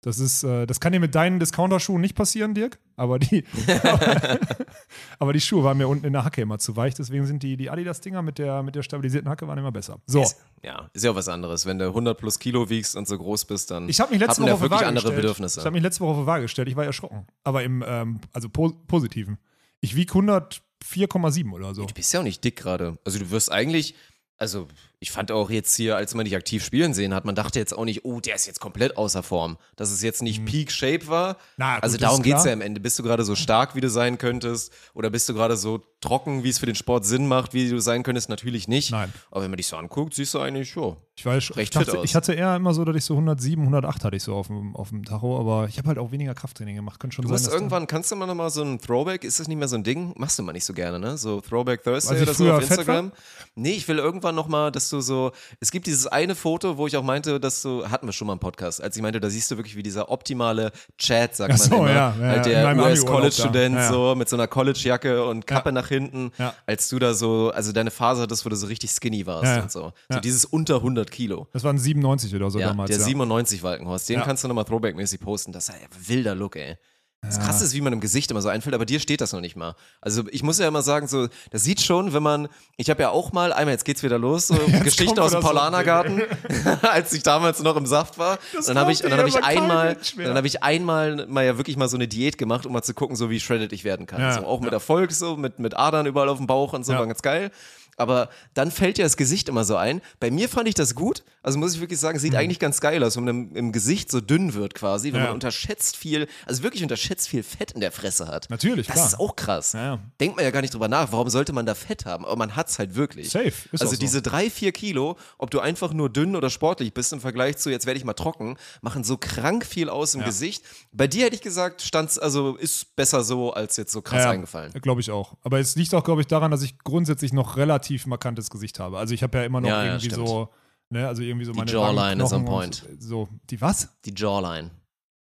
Das 0.00 0.20
ist, 0.20 0.44
äh, 0.44 0.64
das 0.66 0.78
kann 0.78 0.92
dir 0.92 1.00
mit 1.00 1.16
deinen 1.16 1.40
Discounter-Schuhen 1.40 2.00
nicht 2.00 2.14
passieren, 2.14 2.54
Dirk. 2.54 2.78
Aber 2.94 3.18
die, 3.18 3.44
aber 5.18 5.32
die 5.32 5.40
Schuhe 5.40 5.64
waren 5.64 5.76
mir 5.76 5.88
unten 5.88 6.06
in 6.06 6.12
der 6.12 6.24
Hacke 6.24 6.40
immer 6.40 6.58
zu 6.58 6.76
weich. 6.76 6.94
Deswegen 6.94 7.26
sind 7.26 7.42
die, 7.42 7.56
die 7.56 7.68
Adidas-Dinger 7.68 8.22
mit 8.22 8.38
der, 8.38 8.62
mit 8.62 8.76
der 8.76 8.82
stabilisierten 8.82 9.28
Hacke 9.28 9.48
waren 9.48 9.58
immer 9.58 9.72
besser. 9.72 10.00
So. 10.06 10.22
Ist, 10.22 10.36
ja, 10.62 10.88
ist 10.92 11.04
ja 11.04 11.10
auch 11.10 11.16
was 11.16 11.28
anderes. 11.28 11.66
Wenn 11.66 11.78
du 11.78 11.86
100 11.86 12.16
plus 12.16 12.38
Kilo 12.38 12.70
wiegst 12.70 12.94
und 12.94 13.08
so 13.08 13.18
groß 13.18 13.46
bist, 13.46 13.72
dann 13.72 13.88
Ich 13.88 14.00
habe 14.00 14.12
mich 14.12 14.20
letzte 14.20 14.42
Woche 14.42 14.48
ja 14.48 14.54
auf 14.54 14.60
die 14.60 14.62
wirklich 14.64 14.80
Waage 14.80 14.86
andere 14.86 15.04
gestellt. 15.06 15.22
Bedürfnisse. 15.22 15.60
Ich 15.60 15.66
habe 15.66 15.74
mich 15.74 15.82
letzte 15.82 16.00
Woche 16.00 16.10
auf 16.12 16.20
die 16.20 16.26
Waage 16.26 16.42
gestellt. 16.42 16.68
Ich 16.68 16.76
war 16.76 16.84
erschrocken. 16.84 17.26
Aber 17.42 17.64
im, 17.64 17.84
ähm, 17.86 18.20
also 18.32 18.48
po 18.48 18.70
positiven. 18.86 19.38
Ich 19.80 19.96
wiege 19.96 20.12
104,7 20.12 21.52
oder 21.52 21.74
so. 21.74 21.84
Du 21.86 21.94
bist 21.94 22.12
ja 22.12 22.20
auch 22.20 22.24
nicht 22.24 22.44
dick 22.44 22.56
gerade. 22.56 22.98
Also 23.04 23.18
du 23.18 23.30
wirst 23.30 23.50
eigentlich, 23.50 23.96
also 24.36 24.68
ich 25.00 25.12
fand 25.12 25.30
auch 25.30 25.48
jetzt 25.48 25.76
hier, 25.76 25.96
als 25.96 26.14
man 26.14 26.24
dich 26.24 26.34
aktiv 26.34 26.64
spielen 26.64 26.92
sehen 26.92 27.14
hat, 27.14 27.24
man 27.24 27.36
dachte 27.36 27.58
jetzt 27.58 27.76
auch 27.76 27.84
nicht, 27.84 28.04
oh, 28.04 28.20
der 28.20 28.34
ist 28.34 28.46
jetzt 28.46 28.58
komplett 28.58 28.96
außer 28.96 29.22
Form. 29.22 29.56
Dass 29.76 29.90
es 29.92 30.02
jetzt 30.02 30.22
nicht 30.22 30.44
Peak 30.44 30.72
Shape 30.72 31.06
war. 31.06 31.34
Mhm. 31.34 31.38
Na, 31.56 31.74
gut, 31.76 31.84
also 31.84 31.98
darum 31.98 32.22
geht's 32.22 32.42
klar. 32.42 32.48
ja 32.48 32.52
am 32.54 32.60
Ende. 32.60 32.80
Bist 32.80 32.98
du 32.98 33.04
gerade 33.04 33.24
so 33.24 33.36
stark, 33.36 33.76
wie 33.76 33.80
du 33.80 33.90
sein 33.90 34.18
könntest? 34.18 34.72
Oder 34.94 35.10
bist 35.10 35.28
du 35.28 35.34
gerade 35.34 35.56
so 35.56 35.80
trocken, 36.00 36.42
wie 36.42 36.48
es 36.48 36.58
für 36.58 36.66
den 36.66 36.74
Sport 36.74 37.06
Sinn 37.06 37.28
macht, 37.28 37.54
wie 37.54 37.68
du 37.68 37.80
sein 37.80 38.02
könntest? 38.02 38.28
Natürlich 38.28 38.66
nicht. 38.66 38.90
Nein. 38.90 39.12
Aber 39.30 39.42
wenn 39.42 39.50
man 39.50 39.58
dich 39.58 39.68
so 39.68 39.76
anguckt, 39.76 40.14
siehst 40.14 40.34
du 40.34 40.40
eigentlich, 40.40 40.74
jo. 40.74 40.96
Ich 41.18 41.26
weiß, 41.26 41.56
Recht 41.56 41.74
ich, 41.74 41.84
dachte, 41.84 41.98
ich 42.04 42.14
hatte 42.14 42.32
eher 42.32 42.54
immer 42.54 42.72
so, 42.72 42.84
dass 42.84 42.94
ich 42.94 43.04
so 43.04 43.14
107, 43.14 43.60
108 43.60 44.04
hatte 44.04 44.14
ich 44.14 44.22
so 44.22 44.36
auf 44.36 44.46
dem, 44.46 44.76
auf 44.76 44.90
dem 44.90 45.04
Tacho, 45.04 45.40
aber 45.40 45.66
ich 45.68 45.76
habe 45.76 45.88
halt 45.88 45.98
auch 45.98 46.12
weniger 46.12 46.32
Krafttraining 46.32 46.76
gemacht. 46.76 47.00
Könnte 47.00 47.16
schon 47.16 47.22
Du 47.24 47.28
sein, 47.28 47.32
musst 47.32 47.46
dass 47.46 47.52
da- 47.54 47.58
irgendwann, 47.58 47.88
kannst 47.88 48.12
du 48.12 48.14
mal 48.14 48.26
nochmal 48.26 48.50
so 48.50 48.62
ein 48.62 48.80
Throwback, 48.80 49.24
ist 49.24 49.40
das 49.40 49.48
nicht 49.48 49.58
mehr 49.58 49.66
so 49.66 49.74
ein 49.74 49.82
Ding? 49.82 50.12
Machst 50.16 50.38
du 50.38 50.44
mal 50.44 50.52
nicht 50.52 50.64
so 50.64 50.72
gerne, 50.72 51.00
ne? 51.00 51.18
So 51.18 51.40
Throwback 51.40 51.82
Thursday 51.82 52.22
oder 52.22 52.34
so 52.34 52.52
auf 52.52 52.62
Instagram. 52.62 53.10
Nee, 53.56 53.72
ich 53.72 53.88
will 53.88 53.98
irgendwann 53.98 54.36
nochmal, 54.36 54.70
dass 54.70 54.90
du 54.90 55.00
so, 55.00 55.32
es 55.58 55.72
gibt 55.72 55.88
dieses 55.88 56.06
eine 56.06 56.36
Foto, 56.36 56.76
wo 56.76 56.86
ich 56.86 56.96
auch 56.96 57.02
meinte, 57.02 57.40
dass 57.40 57.62
du, 57.62 57.84
hatten 57.88 58.06
wir 58.06 58.12
schon 58.12 58.28
mal 58.28 58.34
im 58.34 58.38
Podcast, 58.38 58.80
als 58.80 58.94
ich 58.94 59.02
meinte, 59.02 59.18
da 59.18 59.28
siehst 59.28 59.50
du 59.50 59.56
wirklich 59.56 59.74
wie 59.74 59.82
dieser 59.82 60.12
optimale 60.12 60.70
Chat, 60.98 61.34
sagt 61.34 61.52
Ach 61.52 61.58
man 61.58 61.68
so, 61.68 61.74
immer. 61.78 61.88
ja, 61.90 62.14
ja, 62.16 62.26
halt 62.28 62.46
ja, 62.46 62.70
in 62.70 62.76
der 62.78 62.86
US-College-Student. 62.86 63.74
Ja, 63.74 63.80
ja. 63.82 63.88
so 63.92 64.14
mit 64.14 64.28
so 64.28 64.36
einer 64.36 64.46
College-Jacke 64.46 65.24
und 65.24 65.48
Kappe 65.48 65.72
nach 65.72 65.88
hinten, 65.88 66.30
als 66.64 66.88
du 66.88 67.00
da 67.00 67.12
so, 67.12 67.50
also 67.52 67.72
deine 67.72 67.90
Phase 67.90 68.22
hattest, 68.22 68.44
wo 68.44 68.50
du 68.50 68.54
so 68.56 68.68
richtig 68.68 68.92
skinny 68.92 69.26
warst 69.26 69.60
und 69.62 69.72
so. 69.72 69.92
So 70.08 70.20
dieses 70.20 70.44
unter 70.44 70.76
100 70.76 71.07
Kilo. 71.10 71.48
Das 71.52 71.64
waren 71.64 71.78
97 71.78 72.34
oder 72.34 72.50
so 72.50 72.58
Ja, 72.58 72.68
damals. 72.68 72.88
der 72.90 72.98
ja. 72.98 73.04
97 73.04 73.62
Walkenhorst, 73.62 74.08
den 74.08 74.18
Ja. 74.20 74.24
kannst 74.24 74.44
du 74.44 74.48
nochmal 74.48 74.64
Throwback-mäßig 74.64 75.20
posten. 75.20 75.52
Das 75.52 75.68
ist 75.68 75.74
ja 75.74 75.80
ein 75.80 76.08
wilder 76.08 76.34
Look, 76.34 76.56
ey. 76.56 76.76
Das 77.20 77.40
krasse 77.40 77.64
ist, 77.64 77.74
wie 77.74 77.80
man 77.80 77.92
im 77.92 77.98
Gesicht 77.98 78.30
immer 78.30 78.40
so 78.40 78.48
einfällt, 78.48 78.76
aber 78.76 78.86
dir 78.86 79.00
steht 79.00 79.20
das 79.20 79.32
noch 79.32 79.40
nicht 79.40 79.56
mal. 79.56 79.74
Also 80.00 80.22
ich 80.30 80.44
muss 80.44 80.60
ja 80.60 80.68
immer 80.68 80.82
sagen, 80.82 81.08
so, 81.08 81.26
das 81.50 81.64
sieht 81.64 81.80
schon, 81.80 82.12
wenn 82.12 82.22
man, 82.22 82.46
ich 82.76 82.90
habe 82.90 83.02
ja 83.02 83.10
auch 83.10 83.32
mal, 83.32 83.52
einmal, 83.52 83.72
jetzt 83.74 83.84
geht's 83.84 84.04
wieder 84.04 84.18
los, 84.20 84.46
so 84.46 84.54
Geschichte 84.84 85.06
kommt 85.06 85.18
aus 85.18 85.32
dem 85.32 85.40
Paulanergarten, 85.40 86.22
als 86.82 87.12
ich 87.12 87.24
damals 87.24 87.60
noch 87.60 87.74
im 87.74 87.86
Saft 87.86 88.18
war. 88.18 88.38
Das 88.54 88.66
dann 88.66 88.78
habe 88.78 88.92
ich, 88.92 89.00
dann 89.00 89.18
habe 89.18 89.28
ich 89.28 89.42
einmal, 89.42 89.96
dann 90.16 90.36
habe 90.36 90.46
ich 90.46 90.62
einmal 90.62 91.26
mal 91.26 91.44
ja 91.44 91.56
wirklich 91.56 91.76
mal 91.76 91.88
so 91.88 91.96
eine 91.96 92.06
Diät 92.06 92.38
gemacht, 92.38 92.66
um 92.66 92.72
mal 92.72 92.82
zu 92.82 92.94
gucken, 92.94 93.16
so 93.16 93.30
wie 93.30 93.40
shredded 93.40 93.72
ich 93.72 93.82
werden 93.82 94.06
kann. 94.06 94.20
Ja, 94.20 94.34
so, 94.34 94.46
auch 94.46 94.60
mit 94.60 94.72
Erfolg, 94.72 95.10
so 95.10 95.36
mit, 95.36 95.58
mit 95.58 95.76
Adern 95.76 96.06
überall 96.06 96.28
auf 96.28 96.38
dem 96.38 96.46
Bauch 96.46 96.72
und 96.72 96.86
so, 96.86 96.92
Ja. 96.92 97.00
war 97.00 97.06
ganz 97.08 97.22
geil. 97.22 97.50
Aber 97.98 98.30
dann 98.54 98.70
fällt 98.70 98.96
ja 98.98 99.04
das 99.04 99.16
Gesicht 99.16 99.48
immer 99.48 99.64
so 99.64 99.76
ein. 99.76 100.00
Bei 100.20 100.30
mir 100.30 100.48
fand 100.48 100.68
ich 100.68 100.74
das 100.74 100.94
gut. 100.94 101.24
Also 101.42 101.58
muss 101.58 101.74
ich 101.74 101.80
wirklich 101.80 101.98
sagen, 101.98 102.18
sieht 102.18 102.34
eigentlich 102.34 102.58
ganz 102.58 102.80
geil 102.80 103.02
aus, 103.02 103.16
wenn 103.16 103.24
man 103.24 103.52
im, 103.52 103.72
Gesicht 103.72 104.10
so 104.10 104.20
dünn 104.20 104.54
wird 104.54 104.74
quasi, 104.74 105.08
wenn 105.12 105.18
Mhm. 105.18 105.24
Ja. 105.24 105.24
man 105.26 105.34
unterschätzt 105.34 105.96
viel, 105.96 106.28
also 106.46 106.62
wirklich 106.62 106.82
unterschätzt 106.82 107.28
viel 107.28 107.42
Fett 107.42 107.72
in 107.72 107.80
der 107.80 107.90
Fresse 107.92 108.28
hat. 108.28 108.48
Natürlich, 108.50 108.86
Das 108.86 108.94
klar. 108.94 109.06
ist 109.08 109.18
auch 109.20 109.34
krass. 109.36 109.72
Ja, 109.72 109.80
ja. 109.94 109.98
Denkt 110.20 110.36
man 110.36 110.44
ja 110.44 110.50
gar 110.52 110.60
nicht 110.60 110.72
drüber 110.74 110.88
nach, 110.88 111.10
warum 111.12 111.28
sollte 111.28 111.52
man 111.52 111.66
da 111.66 111.74
Fett 111.74 112.06
haben? 112.06 112.24
Aber 112.24 112.36
man 112.36 112.54
hat's 112.54 112.78
halt 112.78 112.94
wirklich. 112.94 113.30
Safe, 113.30 113.46
ist 113.48 113.80
also 113.82 113.94
so. 113.94 113.96
diese 113.98 114.22
drei, 114.22 114.48
vier 114.48 114.70
Kilo, 114.72 115.16
ob 115.38 115.50
du 115.50 115.58
einfach 115.60 115.92
nur 115.92 116.08
dünn 116.08 116.36
oder 116.36 116.50
sportlich 116.50 116.94
bist 116.94 117.12
im 117.12 117.20
Vergleich 117.20 117.56
zu, 117.56 117.70
jetzt 117.70 117.86
werde 117.86 117.98
ich 117.98 118.04
mal 118.04 118.12
trocken, 118.14 118.56
machen 118.80 119.02
so 119.04 119.16
krank 119.16 119.66
viel 119.66 119.88
aus 119.88 120.14
im. 120.14 120.22
Gesicht. 120.28 120.62
Bei 120.92 121.06
dir 121.08 121.24
hätte 121.24 121.36
ich 121.36 121.40
gesagt, 121.42 121.80
stand's, 121.82 122.18
also 122.18 122.54
ist 122.56 122.94
besser 122.96 123.24
so, 123.24 123.52
als 123.54 123.76
jetzt 123.78 123.92
so 123.92 124.02
krass 124.02 124.24
Ja, 124.24 124.30
eingefallen. 124.30 124.72
Glaube 124.82 125.00
ich 125.00 125.10
auch. 125.10 125.34
Aber 125.42 125.58
es 125.58 125.74
liegt 125.74 125.94
auch, 125.94 126.04
glaube 126.04 126.20
ich, 126.20 126.26
daran, 126.26 126.50
dass 126.50 126.62
ich 126.62 126.78
grundsätzlich 126.80 127.32
noch 127.32 127.56
relativ 127.56 127.87
markantes 128.06 128.50
Gesicht 128.50 128.78
habe. 128.78 128.98
Also 128.98 129.14
ich 129.14 129.22
habe 129.22 129.38
ja 129.38 129.44
immer 129.44 129.60
noch 129.60 129.68
Ja, 129.68 129.84
ja, 129.84 129.92
irgendwie 129.92 130.10
stimmt. 130.10 130.28
so, 130.28 130.48
ne, 130.90 131.06
also 131.08 131.22
irgendwie 131.22 131.44
so 131.46 131.52
meine 131.52 131.70
Jawline 131.70 132.22
is 132.22 132.32
on 132.32 132.46
und 132.46 132.84
So, 132.98 133.28
die 133.50 133.60
was? 133.60 133.88
Die 134.04 134.12
Jawline. 134.16 134.70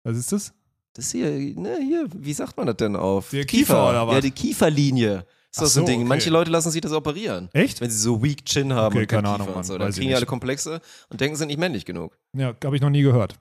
Was 0.05 0.17
ist 0.17 0.33
das? 0.33 0.53
Das 0.95 1.11
hier, 1.13 1.31
ne, 1.31 1.79
hier, 1.81 2.07
wie 2.15 2.33
sagt 2.33 2.57
man 2.57 2.67
das 2.67 2.77
denn 2.77 2.97
auf? 2.97 3.31
Der 3.31 3.45
Kiefer 3.45 3.89
oder 3.91 4.07
was? 4.07 4.15
Ja, 4.17 4.21
die 4.21 4.31
Kieferlinie. 4.33 5.25
Ist 5.51 5.63
das 5.63 5.75
so 5.75 5.81
ein 5.81 5.87
Ding. 5.87 6.01
okay. 6.01 6.09
Manche 6.09 6.31
Leute 6.31 6.51
lassen 6.51 6.71
sich 6.71 6.81
das 6.83 6.93
operieren. 6.93 7.49
Echt? 7.55 7.81
Wenn 7.81 7.89
sie 7.89 7.99
so 7.99 8.23
weak 8.23 8.45
Chin 8.45 8.73
haben 8.73 8.95
Okay, 8.95 9.01
und 9.03 9.09
keine 9.09 9.23
Kiefer 9.23 9.35
Ahnung, 9.35 9.49
und 9.49 9.55
Mann, 9.55 9.65
so. 9.65 9.79
Dann 9.79 9.93
kriegen 9.93 10.09
die 10.09 10.15
alle. 10.15 10.27
Komplexe 10.27 10.81
und 11.09 11.21
denken, 11.21 11.37
sind 11.37 11.49
nicht 11.49 11.59
männlich 11.59 11.85
genug. 11.87 12.19
Ja, 12.35 12.55
habe 12.65 12.77
ich 12.77 12.83
noch 12.83 12.91
nie 12.91 13.03
gehört. 13.03 13.39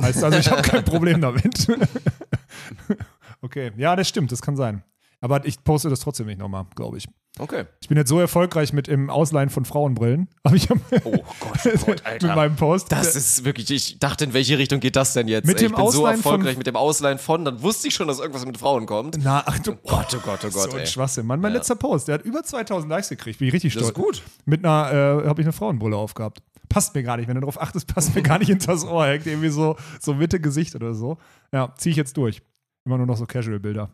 Heißt 0.00 0.24
also, 0.24 0.38
ich 0.38 0.50
habe 0.50 0.62
kein 0.62 0.84
Problem 0.86 1.20
damit. 1.20 1.66
okay, 3.42 3.72
ja, 3.76 3.96
das 3.96 4.08
stimmt, 4.08 4.32
das 4.32 4.40
kann 4.40 4.56
sein. 4.56 4.82
Aber 5.20 5.44
ich 5.44 5.62
poste 5.64 5.88
das 5.90 6.00
trotzdem 6.00 6.26
nicht 6.26 6.38
nochmal, 6.38 6.66
glaube 6.74 6.96
ich. 6.98 7.06
Okay. 7.38 7.64
Ich 7.80 7.88
bin 7.88 7.96
jetzt 7.96 8.08
so 8.08 8.18
erfolgreich 8.18 8.72
mit 8.72 8.88
im 8.88 9.08
Ausleihen 9.08 9.50
von 9.50 9.64
Frauenbrillen. 9.64 10.28
Aber 10.42 10.56
ich 10.56 10.68
habe 10.68 10.80
Oh 11.04 11.10
Gott, 11.12 11.24
oh 11.66 11.86
Gott, 11.86 12.02
mit 12.22 12.22
meinem 12.34 12.56
Post. 12.56 12.90
Das 12.90 13.14
ist 13.14 13.44
wirklich, 13.44 13.70
ich 13.70 13.98
dachte, 14.00 14.24
in 14.24 14.32
welche 14.32 14.58
Richtung 14.58 14.80
geht 14.80 14.96
das 14.96 15.12
denn 15.12 15.28
jetzt? 15.28 15.46
Mit 15.46 15.56
Ey, 15.56 15.68
dem 15.68 15.72
ich 15.72 15.76
bin 15.76 15.84
so 15.90 15.98
Ausleihen 16.00 16.22
von- 16.22 16.32
erfolgreich 16.32 16.56
mit 16.58 16.66
dem 16.66 16.76
Ausleihen 16.76 17.18
von, 17.18 17.44
dann 17.44 17.62
wusste 17.62 17.86
ich 17.88 17.94
schon, 17.94 18.08
dass 18.08 18.18
irgendwas 18.18 18.44
mit 18.44 18.58
Frauen 18.58 18.84
kommt. 18.86 19.18
Na, 19.22 19.42
ach 19.46 19.58
du 19.60 19.76
Gott, 19.76 20.08
oh 20.14 20.20
Gott, 20.24 20.40
oh 20.44 20.50
Gott, 20.50 20.70
so 20.72 20.76
ein. 20.76 20.86
Schwachsinn. 20.86 21.26
Mann, 21.26 21.40
mein 21.40 21.52
Ja. 21.52 21.58
letzter 21.58 21.76
Post, 21.76 22.08
der 22.08 22.14
hat 22.16 22.22
über 22.24 22.42
2000 22.42 22.90
Likes 22.90 23.08
gekriegt. 23.10 23.38
Bin 23.38 23.48
ich 23.48 23.54
richtig 23.54 23.74
Das 23.74 23.84
stolz. 23.88 23.96
ist 23.96 24.04
gut. 24.04 24.22
Mit 24.46 24.64
einer, 24.64 25.22
äh, 25.24 25.28
habe 25.28 25.40
ich 25.40 25.46
eine 25.46 25.52
Frauenbrille 25.52 25.96
aufgehabt. 25.96 26.42
Passt 26.68 26.94
mir 26.94 27.02
gar 27.04 27.16
nicht. 27.16 27.28
Wenn 27.28 27.34
du 27.36 27.40
darauf 27.42 27.60
achtest, 27.60 27.86
passt 27.94 28.14
mir 28.14 28.22
gar 28.22 28.38
nicht 28.38 28.48
hinters 28.48 28.84
Ohr. 28.84 29.06
Hängt 29.06 29.26
irgendwie 29.26 29.48
so, 29.50 29.76
so 30.00 30.14
Mitte 30.14 30.40
Gesicht 30.40 30.74
oder 30.74 30.94
so. 30.94 31.16
Ja, 31.52 31.72
ziehe 31.78 31.92
ich 31.92 31.96
jetzt 31.96 32.16
durch. 32.16 32.42
Immer 32.84 32.96
nur 32.98 33.06
noch 33.06 33.16
so 33.16 33.26
Casual-Bilder. 33.26 33.90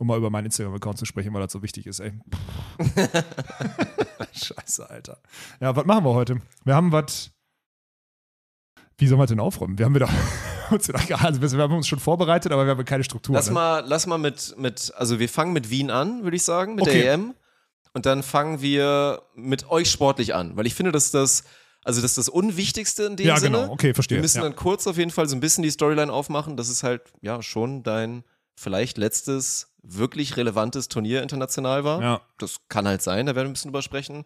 Um 0.00 0.06
mal 0.06 0.16
über 0.16 0.30
meinen 0.30 0.46
Instagram-Account 0.46 0.96
zu 0.96 1.04
sprechen, 1.04 1.34
weil 1.34 1.42
das 1.42 1.52
so 1.52 1.62
wichtig 1.62 1.86
ist, 1.86 2.00
ey. 2.00 2.12
Scheiße, 4.32 4.88
Alter. 4.88 5.18
Ja, 5.60 5.76
was 5.76 5.84
machen 5.84 6.06
wir 6.06 6.14
heute? 6.14 6.40
Wir 6.64 6.74
haben 6.74 6.90
was. 6.90 7.32
Wie 8.96 9.06
sollen 9.06 9.20
wir 9.20 9.26
denn 9.26 9.40
aufräumen? 9.40 9.76
Wir 9.78 9.84
haben 9.84 9.94
wieder. 9.94 10.08
also 10.70 10.94
wir 10.94 11.62
haben 11.62 11.76
uns 11.76 11.86
schon 11.86 11.98
vorbereitet, 11.98 12.50
aber 12.50 12.64
wir 12.64 12.70
haben 12.70 12.84
keine 12.86 13.04
Struktur. 13.04 13.34
Lass 13.34 13.48
ne? 13.48 13.52
mal, 13.52 13.84
lass 13.86 14.06
mal 14.06 14.16
mit, 14.16 14.54
mit, 14.56 14.90
also 14.96 15.18
wir 15.18 15.28
fangen 15.28 15.52
mit 15.52 15.68
Wien 15.68 15.90
an, 15.90 16.22
würde 16.22 16.36
ich 16.36 16.44
sagen, 16.44 16.76
mit 16.76 16.84
Okay. 16.86 17.02
der 17.02 17.12
EM. 17.12 17.34
Und 17.92 18.06
dann 18.06 18.22
fangen 18.22 18.62
wir 18.62 19.20
mit 19.34 19.68
euch 19.68 19.90
sportlich 19.90 20.34
an, 20.34 20.56
weil 20.56 20.66
ich 20.66 20.74
finde, 20.74 20.92
dass 20.92 21.10
das, 21.10 21.44
also 21.84 22.00
das 22.00 22.12
ist 22.12 22.18
das 22.18 22.28
Unwichtigste 22.30 23.02
in 23.02 23.16
dem 23.16 23.26
Ja, 23.26 23.36
Sinne. 23.36 23.58
genau. 23.58 23.72
Okay, 23.72 23.92
verstehe. 23.92 24.16
Wir 24.16 24.22
müssen 24.22 24.38
ja. 24.38 24.44
dann 24.44 24.56
kurz 24.56 24.86
auf 24.86 24.96
jeden 24.96 25.10
Fall 25.10 25.28
so 25.28 25.36
ein 25.36 25.40
bisschen 25.40 25.62
die 25.62 25.70
Storyline 25.70 26.10
aufmachen. 26.10 26.56
Das 26.56 26.70
ist 26.70 26.84
halt, 26.84 27.02
ja, 27.20 27.42
schon 27.42 27.82
dein 27.82 28.24
vielleicht 28.60 28.98
letztes 28.98 29.68
wirklich 29.82 30.36
relevantes 30.36 30.88
Turnier 30.88 31.22
international 31.22 31.84
war. 31.84 32.02
Ja. 32.02 32.20
Das 32.38 32.56
kann 32.68 32.86
halt 32.86 33.00
sein, 33.02 33.26
da 33.26 33.34
werden 33.34 33.46
wir 33.46 33.50
ein 33.50 33.54
bisschen 33.54 33.70
drüber 33.70 33.82
sprechen. 33.82 34.24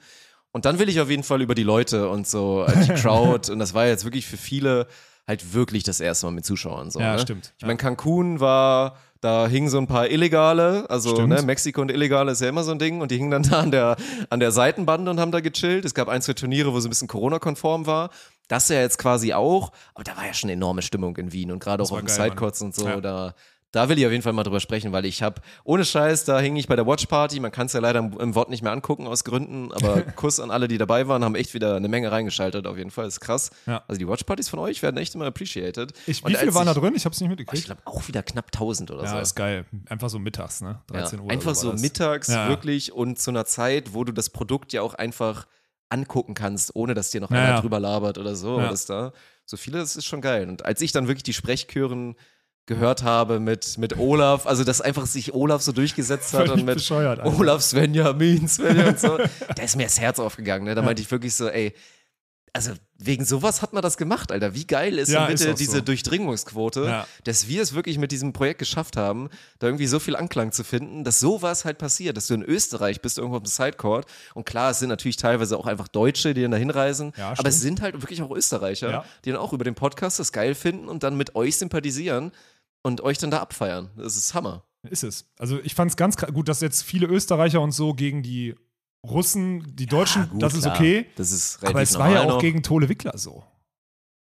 Und 0.53 0.65
dann 0.65 0.79
will 0.79 0.89
ich 0.89 1.01
auf 1.01 1.11
jeden 1.11 1.23
Fall 1.23 1.43
über 1.43 1.55
die 1.55 1.63
Leute 1.63 2.09
und 2.09 2.27
so, 2.29 2.65
äh, 2.67 2.85
die 2.87 2.93
Crowd. 3.01 3.51
und 3.53 3.59
das 3.61 3.75
war 3.75 3.87
jetzt 3.87 4.05
wirklich 4.05 4.27
für 4.27 4.37
viele 4.37 4.87
halt 5.27 5.55
wirklich 5.55 5.85
das 5.85 6.01
erste 6.01 6.27
Mal 6.27 6.33
mit 6.33 6.45
Zuschauern. 6.45 6.91
So, 6.91 7.01
Ja, 7.01 7.15
ne? 7.15 7.19
stimmt. 7.21 7.55
Ich 7.59 7.65
meine, 7.65 7.79
Cancun 7.79 8.41
war, 8.41 8.97
da 9.21 9.47
hingen 9.49 9.69
so 9.71 9.79
ein 9.79 9.87
paar 9.87 10.09
Illegale, 10.11 10.85
also 10.91 11.11
Stimmt. 11.15 11.31
ne, 11.31 11.43
Mexiko 11.43 11.81
und 11.81 11.91
Illegale 11.91 12.33
ist 12.33 12.43
ja 12.43 12.49
immer 12.49 12.63
so 12.63 12.73
ein 12.73 12.79
Ding 12.79 13.01
und 13.01 13.11
die 13.11 13.17
hingen 13.17 13.31
dann 13.31 13.43
da 13.45 13.61
an 13.61 13.71
der, 13.71 13.97
an 14.29 14.39
der 14.41 14.53
Seitenbande 14.53 15.11
und 15.11 15.19
haben 15.21 15.33
da 15.33 15.41
gechillt. 15.41 15.85
Es 15.87 15.95
gab 15.95 16.09
ein, 16.09 16.21
zwei 16.21 16.35
Turniere, 16.35 16.73
wo 16.75 16.79
es 16.79 16.85
ein 16.85 16.91
bisschen 16.91 17.09
Corona-konform 17.09 17.87
war. 17.87 18.11
Das 18.49 18.69
ja 18.69 18.81
jetzt 18.81 18.99
quasi 18.99 19.33
auch, 19.33 19.73
aber 19.95 20.05
da 20.05 20.15
war 20.19 20.27
ja 20.27 20.35
schon 20.35 20.51
enorme 20.51 20.83
Stimmung 20.83 21.17
in 21.17 21.33
Wien 21.33 21.51
und 21.53 21.59
gerade 21.61 21.83
auch 21.83 21.91
auf 21.91 21.97
Mann. 22.03 22.09
Sidecourts 22.09 22.61
und 22.61 22.75
so, 22.75 22.87
Ja. 22.87 23.01
da, 23.01 23.35
da 23.75 23.89
will 23.89 23.99
ich 23.99 24.07
auf 24.07 24.13
jeden 24.13 24.23
Fall 24.23 24.33
mal 24.33 24.45
drüber 24.45 24.61
sprechen, 24.61 24.93
weil 24.93 25.05
ich 25.05 25.23
habe, 25.23 25.41
ohne 25.65 25.85
Scheiß, 25.85 26.25
da 26.25 26.39
hing 26.39 26.55
ich 26.57 26.69
bei 26.69 26.77
der 26.77 26.87
Watchparty, 26.87 27.41
man 27.41 27.51
kann 27.51 27.67
es 27.67 27.73
ja 27.73 27.81
leider 27.81 27.99
im, 27.99 28.19
im 28.21 28.35
Wort 28.35 28.49
nicht 28.51 28.63
mehr 28.63 28.71
angucken 28.73 29.07
aus 29.07 29.25
Gründen, 29.25 29.73
aber 29.73 30.03
Kuss 30.17 30.39
an 30.39 30.51
alle, 30.51 30.69
die 30.69 30.79
dabei 30.79 31.09
waren, 31.09 31.25
haben 31.25 31.35
echt 31.35 31.55
wieder 31.55 31.75
eine 31.77 31.89
Menge 31.89 32.13
reingeschaltet, 32.13 32.67
auf 32.67 32.77
jeden 32.79 32.91
Fall, 32.91 33.07
ist 33.07 33.21
krass. 33.21 33.51
Ja. 33.67 33.83
Also 33.89 33.99
die 33.99 34.07
Watchpartys 34.07 34.49
von 34.49 34.59
euch 34.61 34.83
werden 34.83 34.97
echt 34.99 35.15
immer 35.15 35.27
appreciated. 35.27 35.93
Ich, 36.07 36.25
wie 36.25 36.35
viele 36.35 36.55
waren 36.55 36.67
da 36.67 36.73
ich- 36.73 36.79
drin? 36.79 36.95
Ich 36.95 37.05
habe 37.05 37.13
es 37.15 37.21
nicht 37.21 37.31
mitgekriegt. 37.31 37.59
ich 37.59 37.65
glaube 37.67 37.83
auch 37.85 38.07
wieder 38.07 38.23
knapp 38.23 38.47
1000 38.47 38.91
oder 38.93 39.03
ja, 39.05 39.11
so. 39.11 39.19
ist 39.19 39.35
geil. 39.35 39.65
Einfach 39.89 40.09
so 40.09 40.19
mittags, 40.19 40.61
ne? 40.61 40.81
13 40.87 41.19
Ja, 41.19 41.25
Uhr. 41.25 41.31
einfach 41.33 41.47
oder 41.51 41.55
so 41.57 41.73
das. 41.73 41.81
mittags 41.81 42.29
Ja. 42.29 42.49
wirklich 42.49 42.93
und 42.93 43.19
zu 43.19 43.31
einer 43.31 43.45
Zeit, 43.45 43.93
wo 43.95 44.05
du 44.05 44.13
das 44.13 44.31
Produkt 44.31 44.73
ja 44.73 44.83
auch 44.83 44.95
einfach 44.95 45.47
angucken 45.89 46.35
kannst, 46.35 46.75
ohne 46.77 46.95
dass 46.95 47.11
dir 47.11 47.21
noch 47.21 47.31
Ja, 47.31 47.39
einer 47.39 47.49
ja. 47.57 47.61
drüber 47.61 47.81
labert 47.81 48.19
oder 48.19 48.35
so. 48.37 48.59
Ja. 48.61 48.69
Oder 48.69 48.79
da. 48.87 49.13
So 49.47 49.57
viele, 49.57 49.79
das 49.79 49.97
ist 49.97 50.07
schon 50.07 50.21
geil. 50.21 50.49
Und 50.49 50.65
als 50.65 50.81
ich 50.81 50.93
dann 50.93 51.07
wirklich 51.09 51.23
die 51.25 51.35
Sprechchören 51.35 52.15
gehört 52.67 53.03
habe 53.03 53.41
mit, 53.41 53.77
mit 53.79 53.99
Olaf, 53.99 54.47
also 54.47 54.65
dass 54.65 54.81
einfach 54.81 55.07
sich 55.07 55.35
Olaf 55.35 55.63
so 55.63 55.73
durchgesetzt 55.73 56.33
hat 56.35 56.49
und 56.49 56.65
mit. 56.65 56.91
Olaf 56.91 57.63
Svenja, 57.63 58.13
Min, 58.13 58.49
Svenja 58.49 58.89
und 58.89 58.99
so, 59.01 59.19
da 59.57 59.63
ist 59.63 59.77
mir 59.77 59.85
das 59.85 60.01
Herz 60.01 60.19
aufgegangen. 60.19 60.65
Ne? 60.65 60.75
Da 60.75 60.83
meinte 60.83 61.03
ich 61.03 61.11
wirklich 61.11 61.35
so, 61.35 61.49
ey, 61.49 61.75
also 62.57 62.71
wegen 62.97 63.25
sowas 63.25 63.63
hat 63.63 63.73
man 63.73 63.83
das 63.83 63.97
gemacht, 63.97 64.31
Alter. 64.31 64.55
Wie 64.55 64.65
geil 64.65 64.97
ist 64.99 65.09
Ja, 65.11 65.27
ist 65.27 65.41
bitte 65.41 65.53
auch 65.53 65.57
diese 65.57 65.73
so. 65.73 65.81
Durchdringungsquote, 65.81 66.85
Ja. 66.85 67.07
dass 67.25 67.49
wir 67.49 67.61
es 67.61 67.75
wirklich 67.75 67.99
mit 67.99 68.13
diesem 68.13 68.33
Projekt 68.33 68.61
geschafft 68.61 68.97
haben, 68.97 69.29
da 69.59 69.67
irgendwie 69.67 69.89
so 69.89 69.99
viel 69.99 70.15
Anklang 70.15 70.53
zu 70.53 70.63
finden, 70.63 71.03
dass 71.03 71.19
sowas 71.19 71.65
halt 71.65 71.79
passiert, 71.79 72.17
dass 72.17 72.29
du 72.29 72.35
in 72.35 72.43
Österreich 72.45 73.01
bist, 73.03 73.19
irgendwo 73.19 73.39
auf 73.39 73.43
dem 73.43 73.49
Sidecourt 73.49 74.07
und 74.35 74.47
klar, 74.47 74.71
es 74.71 74.79
sind 74.79 74.89
natürlich 74.89 75.17
teilweise 75.17 75.59
auch 75.59 75.67
einfach 75.67 75.89
Deutsche, 75.89 76.33
die 76.33 76.43
dann 76.43 76.53
da 76.53 76.57
hinreisen, 76.57 77.13
Ja, 77.19 77.35
aber 77.37 77.49
es 77.49 77.61
sind 77.61 77.81
halt 77.83 78.01
wirklich 78.01 78.23
auch 78.23 78.31
Österreicher, 78.31 78.89
Ja. 78.91 79.05
die 79.25 79.33
dann 79.33 79.41
auch 79.41 79.53
über 79.53 79.65
den 79.65 79.75
Podcast 79.75 80.21
das 80.21 80.31
geil 80.33 80.55
finden 80.55 80.89
und 80.89 81.03
dann 81.03 81.17
mit 81.17 81.35
euch 81.35 81.57
sympathisieren 81.59 82.31
und 82.85 83.01
euch 83.01 83.19
dann 83.19 83.33
da 83.33 83.41
abfeiern. 83.41 83.91
Das 83.97 84.17
ist 84.17 84.35
Hammer. 84.35 84.63
Ist 84.89 85.03
es. 85.03 85.27
Also 85.39 85.59
ich 85.61 85.75
fand 85.75 85.91
es 85.91 85.97
ganz 85.97 86.17
gut, 86.17 86.49
dass 86.49 86.61
jetzt 86.61 86.83
viele 86.83 87.07
Österreicher 87.07 87.61
und 87.61 87.73
so 87.73 87.95
gegen 87.95 88.23
die 88.23 88.55
Russen, 89.05 89.75
die 89.75 89.87
Deutschen, 89.87 90.29
gut, 90.29 90.43
das 90.43 90.55
ist 90.55 90.67
okay. 90.67 91.07
Das 91.17 91.33
ist 91.33 91.65
Aber 91.65 91.83
es 91.83 91.99
war 91.99 92.11
ja 92.11 92.23
auch 92.23 92.29
noch. 92.29 92.39
gegen 92.39 92.63
Tole 92.63 92.89
Wickler 92.89 93.17
so. 93.19 93.43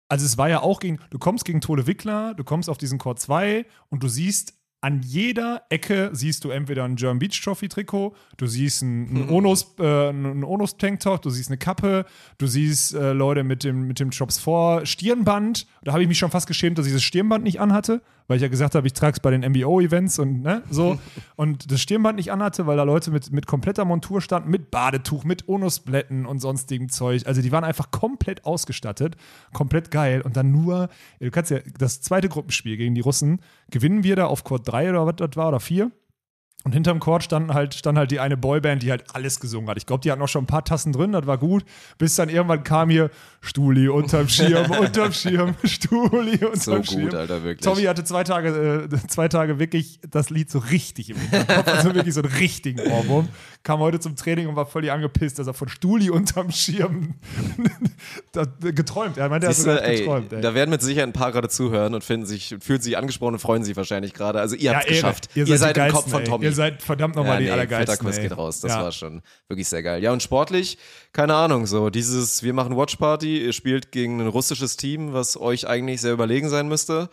Also 0.08 0.26
es 0.26 0.36
war 0.36 0.48
ja 0.48 0.60
auch 0.60 0.80
gegen, 0.80 0.98
du 1.10 1.18
kommst 1.18 1.44
gegen 1.44 1.60
Tole 1.60 1.86
Wickler, 1.86 2.34
du 2.34 2.44
kommst 2.44 2.68
auf 2.68 2.78
diesen 2.78 2.98
Chord 2.98 3.20
2 3.20 3.66
und 3.88 4.02
du 4.02 4.08
siehst 4.08 4.54
an 4.84 5.00
jeder 5.00 5.62
Ecke 5.70 6.10
siehst 6.12 6.44
du 6.44 6.50
entweder 6.50 6.84
ein 6.84 6.96
German 6.96 7.18
Beach 7.18 7.40
Trophy 7.42 7.68
Trikot, 7.68 8.14
du 8.36 8.46
siehst 8.46 8.82
ein, 8.82 9.16
ein 9.16 9.30
Onus, 9.30 9.74
äh, 9.78 10.10
ein 10.10 10.44
Onus 10.44 10.76
Tanktop, 10.76 11.22
du 11.22 11.30
siehst 11.30 11.48
eine 11.48 11.56
Kappe, 11.56 12.04
du 12.36 12.46
siehst 12.46 12.92
äh, 12.92 13.14
Leute 13.14 13.44
mit 13.44 13.64
dem, 13.64 13.86
mit 13.86 13.98
dem 13.98 14.10
Jobs 14.10 14.38
vor 14.38 14.84
Stirnband. 14.84 15.66
Da 15.84 15.92
habe 15.92 16.02
ich 16.02 16.08
mich 16.08 16.18
schon 16.18 16.30
fast 16.30 16.46
geschämt, 16.46 16.76
dass 16.76 16.86
ich 16.86 16.92
das 16.92 17.02
Stirnband 17.02 17.44
nicht 17.44 17.60
anhatte, 17.60 18.02
weil 18.26 18.36
ich 18.36 18.42
ja 18.42 18.48
gesagt 18.48 18.74
habe, 18.74 18.86
ich 18.86 18.92
trage 18.92 19.14
es 19.14 19.20
bei 19.20 19.30
den 19.30 19.40
MBO-Events 19.40 20.18
und 20.18 20.42
ne, 20.42 20.62
so. 20.68 20.98
und 21.36 21.72
das 21.72 21.80
Stirnband 21.80 22.16
nicht 22.16 22.30
anhatte, 22.30 22.66
weil 22.66 22.76
da 22.76 22.82
Leute 22.82 23.10
mit, 23.10 23.32
mit 23.32 23.46
kompletter 23.46 23.86
Montur 23.86 24.20
standen, 24.20 24.50
mit 24.50 24.70
Badetuch, 24.70 25.24
mit 25.24 25.48
Onusblätten 25.48 26.26
und 26.26 26.40
sonstigem 26.40 26.90
Zeug. 26.90 27.22
Also 27.24 27.40
die 27.40 27.52
waren 27.52 27.64
einfach 27.64 27.90
komplett 27.90 28.44
ausgestattet, 28.44 29.16
komplett 29.54 29.90
geil. 29.90 30.20
Und 30.20 30.36
dann 30.36 30.52
nur, 30.52 30.90
du 31.20 31.30
kannst 31.30 31.50
ja 31.50 31.60
das 31.78 32.02
zweite 32.02 32.28
Gruppenspiel 32.28 32.76
gegen 32.76 32.94
die 32.94 33.00
Russen, 33.00 33.40
gewinnen 33.70 34.04
wir 34.04 34.16
da 34.16 34.26
auf 34.26 34.44
Court 34.44 34.68
3 34.68 34.73
oder 34.90 35.06
was 35.06 35.16
das 35.16 35.36
war, 35.36 35.48
oder 35.48 35.60
4. 35.60 35.90
Und 36.64 36.72
hinterm 36.72 36.98
Chord 36.98 37.22
stand 37.22 37.52
halt, 37.52 37.74
stand 37.74 37.98
halt 37.98 38.10
die 38.10 38.20
eine 38.20 38.38
Boyband, 38.38 38.82
die 38.82 38.90
halt 38.90 39.04
alles 39.14 39.38
gesungen 39.38 39.68
hat. 39.68 39.76
Ich 39.76 39.84
glaube, 39.84 40.00
die 40.00 40.10
hatten 40.10 40.20
noch 40.20 40.28
schon 40.28 40.44
ein 40.44 40.46
paar 40.46 40.64
Tassen 40.64 40.92
drin, 40.92 41.12
das 41.12 41.26
war 41.26 41.36
gut. 41.36 41.62
Bis 41.98 42.14
dann 42.16 42.30
irgendwann 42.30 42.64
kam 42.64 42.88
hier 42.88 43.10
Stuli 43.42 43.88
unterm 43.88 44.28
Schirm, 44.30 44.70
unterm 44.80 45.12
Schirm, 45.12 45.54
Stuli 45.62 46.36
unterm 46.42 46.54
So 46.56 46.82
Schirm. 46.82 47.02
gut, 47.02 47.14
Alter, 47.14 47.42
wirklich. 47.44 47.60
Tommy 47.60 47.82
hatte 47.82 48.02
zwei 48.04 48.24
Tage, 48.24 48.88
äh, 48.90 49.06
zwei 49.08 49.28
Tage 49.28 49.58
wirklich 49.58 50.00
das 50.10 50.30
Lied 50.30 50.50
so 50.50 50.58
richtig 50.58 51.10
im 51.10 51.16
Hinterkopf, 51.18 51.68
also 51.68 51.94
wirklich 51.94 52.14
so 52.14 52.22
einen 52.22 52.32
richtigen 52.32 52.80
Ohrwurm. 52.80 53.28
Kam 53.62 53.80
heute 53.80 54.00
zum 54.00 54.16
Training 54.16 54.46
und 54.48 54.56
war 54.56 54.66
völlig 54.66 54.90
angepisst, 54.90 55.38
dass 55.38 55.46
er 55.46 55.54
von 55.54 55.68
Stuli 55.68 56.08
unterm 56.10 56.50
Schirm 56.50 57.14
geträumt. 58.60 59.16
Er 59.18 59.28
meinte, 59.28 59.46
er 59.46 59.50
hat 59.50 59.56
sogar 59.56 59.82
ey, 59.82 59.98
geträumt. 59.98 60.32
Ey. 60.32 60.40
da 60.40 60.54
werden 60.54 60.70
mit 60.70 60.82
Sicherheit 60.82 61.08
ein 61.08 61.12
paar 61.12 61.32
gerade 61.32 61.48
zuhören 61.48 61.94
und 61.94 62.04
finden 62.04 62.26
sich, 62.26 62.56
fühlen 62.60 62.80
sich 62.80 62.96
angesprochen 62.96 63.34
und 63.34 63.38
freuen 63.40 63.64
sich 63.64 63.76
wahrscheinlich 63.76 64.14
gerade. 64.14 64.40
Also 64.40 64.56
ihr 64.56 64.70
habt 64.74 64.84
es 64.84 64.90
Ehre. 64.90 64.96
geschafft. 64.96 65.28
Ihr 65.34 65.46
Ihr, 65.46 65.58
seid, 65.58 65.76
seid, 65.76 65.88
im 65.88 65.94
Kopf 65.94 66.10
von. 66.10 66.24
Tommy. 66.24 66.53
Ihr 66.54 66.56
seid 66.56 66.82
verdammt 66.82 67.16
nochmal 67.16 67.38
die 67.38 67.44
nee, 67.46 67.50
Allergeilsten. 67.50 67.96
fetter 67.96 68.04
Kuss 68.04 68.20
geht 68.20 68.36
raus. 68.36 68.60
Das 68.60 68.72
ja. 68.72 68.82
war 68.82 68.92
schon 68.92 69.22
wirklich 69.48 69.68
sehr 69.68 69.82
geil. 69.82 70.02
Ja, 70.02 70.12
und 70.12 70.22
sportlich, 70.22 70.78
keine 71.12 71.34
Ahnung, 71.34 71.66
so 71.66 71.90
dieses, 71.90 72.42
wir 72.44 72.52
machen 72.52 72.76
Watchparty, 72.76 73.44
ihr 73.44 73.52
spielt 73.52 73.90
gegen 73.92 74.20
ein 74.20 74.28
russisches 74.28 74.76
Team, 74.76 75.12
was 75.12 75.36
euch 75.36 75.66
eigentlich 75.66 76.00
sehr 76.00 76.12
überlegen 76.12 76.48
sein 76.48 76.68
müsste. 76.68 77.10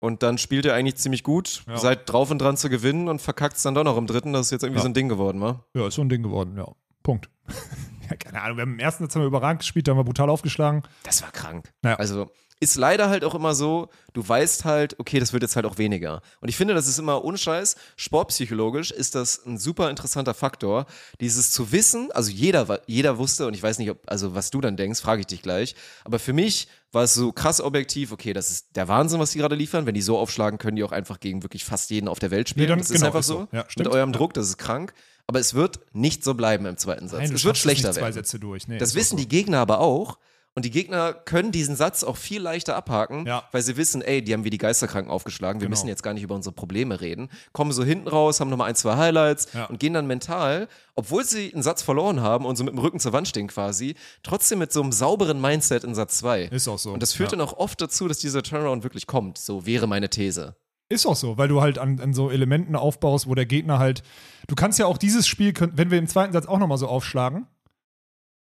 Und 0.00 0.22
dann 0.22 0.38
spielt 0.38 0.64
ihr 0.64 0.74
eigentlich 0.74 0.96
ziemlich 0.96 1.22
gut, 1.22 1.62
Ja. 1.68 1.76
seid 1.76 2.10
drauf 2.10 2.30
und 2.30 2.38
dran 2.38 2.56
zu 2.56 2.68
gewinnen 2.70 3.08
und 3.08 3.20
verkackt 3.22 3.56
es 3.56 3.62
dann 3.62 3.74
doch 3.74 3.84
noch 3.84 3.96
im 3.96 4.06
dritten. 4.06 4.32
Das 4.32 4.46
ist 4.46 4.50
jetzt 4.50 4.62
irgendwie 4.62 4.78
Ja. 4.78 4.82
so 4.82 4.88
ein 4.88 4.94
Ding 4.94 5.08
geworden, 5.08 5.40
wa? 5.40 5.64
Ja, 5.74 5.86
ist 5.86 5.94
so 5.94 6.02
ein 6.02 6.08
Ding 6.08 6.22
geworden, 6.22 6.56
ja. 6.56 6.66
Punkt. 7.02 7.28
ja, 8.10 8.16
keine 8.16 8.40
Ahnung, 8.42 8.56
wir 8.56 8.62
haben 8.62 8.72
im 8.74 8.78
ersten 8.78 9.04
Satz 9.04 9.14
haben 9.14 9.22
wir 9.22 9.26
überragend 9.26 9.60
gespielt, 9.60 9.86
da 9.88 9.92
haben 9.92 9.98
wir 9.98 10.04
brutal 10.04 10.30
aufgeschlagen. 10.30 10.82
Das 11.04 11.22
war 11.22 11.30
krank. 11.32 11.72
Ja. 11.84 11.94
Also 11.96 12.30
ist 12.64 12.74
leider 12.74 13.08
halt 13.08 13.24
auch 13.24 13.34
immer 13.36 13.54
so, 13.54 13.88
du 14.12 14.26
weißt 14.28 14.64
halt, 14.64 14.98
okay, 14.98 15.20
das 15.20 15.32
wird 15.32 15.42
jetzt 15.44 15.54
halt 15.54 15.66
auch 15.66 15.78
weniger. 15.78 16.20
Und 16.40 16.48
ich 16.48 16.56
finde, 16.56 16.74
das 16.74 16.88
ist 16.88 16.98
immer 16.98 17.22
ohne 17.24 17.38
Scheiß, 17.38 17.76
sportpsychologisch 17.96 18.90
ist 18.90 19.14
das 19.14 19.44
ein 19.46 19.58
super 19.58 19.90
interessanter 19.90 20.34
Faktor, 20.34 20.86
dieses 21.20 21.52
zu 21.52 21.70
wissen, 21.72 22.10
also 22.12 22.30
jeder, 22.30 22.80
jeder 22.86 23.18
wusste, 23.18 23.46
und 23.46 23.54
ich 23.54 23.62
weiß 23.62 23.78
nicht, 23.78 23.90
ob, 23.90 23.98
also 24.06 24.34
was 24.34 24.50
du 24.50 24.60
dann 24.60 24.76
denkst, 24.76 25.00
frage 25.00 25.20
ich 25.20 25.26
dich 25.26 25.42
gleich, 25.42 25.74
aber 26.04 26.18
für 26.18 26.32
mich 26.32 26.68
war 26.92 27.02
es 27.04 27.14
so 27.14 27.32
krass 27.32 27.60
objektiv, 27.60 28.12
okay, 28.12 28.32
das 28.32 28.50
ist 28.50 28.76
der 28.76 28.86
Wahnsinn, 28.88 29.18
was 29.20 29.32
die 29.32 29.38
gerade 29.38 29.56
liefern. 29.56 29.84
Wenn 29.84 29.94
die 29.96 30.02
so 30.02 30.16
aufschlagen, 30.16 30.58
können 30.60 30.76
die 30.76 30.84
auch 30.84 30.92
einfach 30.92 31.18
gegen 31.18 31.42
wirklich 31.42 31.64
fast 31.64 31.90
jeden 31.90 32.06
auf 32.06 32.20
der 32.20 32.30
Welt 32.30 32.48
spielen. 32.48 32.64
Nee, 32.66 32.68
dann- 32.68 32.78
das 32.78 32.88
ist 32.90 32.94
genau, 32.94 33.06
einfach 33.06 33.20
ist 33.20 33.26
so. 33.26 33.48
so. 33.50 33.56
Ja, 33.56 33.64
Mit 33.76 33.88
eurem. 33.88 34.12
Druck, 34.12 34.32
das 34.32 34.46
ist 34.46 34.58
krank. 34.58 34.94
Aber 35.26 35.40
es 35.40 35.54
wird 35.54 35.80
nicht 35.92 36.22
so 36.22 36.34
bleiben 36.34 36.66
im 36.66 36.76
zweiten 36.76 37.08
Satz. 37.08 37.20
Nein, 37.22 37.32
es 37.34 37.44
wird 37.44 37.58
schlechter 37.58 37.96
werden. 37.96 38.12
Sätze 38.12 38.38
durch. 38.38 38.68
Nee, 38.68 38.78
Das 38.78 38.90
ist 38.90 38.94
wissen 38.94 39.16
so. 39.18 39.22
die 39.24 39.28
Gegner 39.28 39.58
aber 39.58 39.80
auch. 39.80 40.18
Und 40.56 40.64
die 40.64 40.70
Gegner 40.70 41.12
können 41.12 41.50
diesen 41.50 41.74
Satz 41.74 42.04
auch 42.04 42.16
viel 42.16 42.40
leichter 42.40 42.76
abhaken, 42.76 43.26
Ja. 43.26 43.42
weil 43.50 43.60
sie 43.62 43.76
wissen, 43.76 44.02
ey, 44.02 44.22
die 44.22 44.32
haben 44.32 44.44
wie 44.44 44.50
die 44.50 44.58
Geisterkranken 44.58 45.10
aufgeschlagen. 45.10 45.60
Wir 45.60 45.66
Genau. 45.66 45.70
müssen 45.70 45.88
jetzt 45.88 46.04
gar 46.04 46.14
nicht 46.14 46.22
über 46.22 46.36
unsere 46.36 46.54
Probleme 46.54 47.00
reden. 47.00 47.28
Kommen 47.52 47.72
so 47.72 47.82
hinten 47.82 48.06
raus, 48.06 48.38
haben 48.38 48.50
nochmal 48.50 48.68
ein, 48.68 48.76
zwei 48.76 48.96
Highlights 48.96 49.48
Ja. 49.52 49.64
und 49.64 49.80
gehen 49.80 49.94
dann 49.94 50.06
mental, 50.06 50.68
obwohl 50.94 51.24
sie 51.24 51.52
einen 51.52 51.64
Satz 51.64 51.82
verloren 51.82 52.20
haben 52.20 52.46
und 52.46 52.54
so 52.54 52.62
mit 52.62 52.72
dem 52.72 52.78
Rücken 52.78 53.00
zur 53.00 53.12
Wand 53.12 53.26
stehen 53.26 53.48
quasi, 53.48 53.96
trotzdem 54.22 54.60
mit 54.60 54.72
so 54.72 54.80
einem 54.80 54.92
sauberen 54.92 55.40
Mindset 55.40 55.82
in 55.82 55.96
Satz 55.96 56.18
zwei. 56.18 56.44
Ist 56.44 56.68
auch 56.68 56.78
so. 56.78 56.92
Und 56.92 57.02
das 57.02 57.12
führt 57.14 57.32
ja. 57.32 57.38
dann 57.38 57.46
auch 57.48 57.54
oft 57.54 57.80
dazu, 57.80 58.06
dass 58.06 58.18
dieser 58.18 58.44
Turnaround 58.44 58.84
wirklich 58.84 59.08
kommt. 59.08 59.38
So 59.38 59.66
wäre 59.66 59.88
meine 59.88 60.08
These. 60.08 60.54
Ist 60.88 61.04
auch 61.06 61.16
so, 61.16 61.36
weil 61.36 61.48
du 61.48 61.62
halt 61.62 61.78
an, 61.78 61.98
an 61.98 62.14
so 62.14 62.30
Elementen 62.30 62.76
aufbaust, 62.76 63.26
wo 63.26 63.34
der 63.34 63.46
Gegner 63.46 63.80
halt. 63.80 64.04
Du 64.46 64.54
kannst 64.54 64.78
ja 64.78 64.86
auch 64.86 64.98
dieses 64.98 65.26
Spiel, 65.26 65.52
wenn 65.72 65.90
wir 65.90 65.98
im 65.98 66.06
zweiten 66.06 66.32
Satz 66.32 66.46
auch 66.46 66.58
nochmal 66.58 66.78
so 66.78 66.86
aufschlagen, 66.86 67.48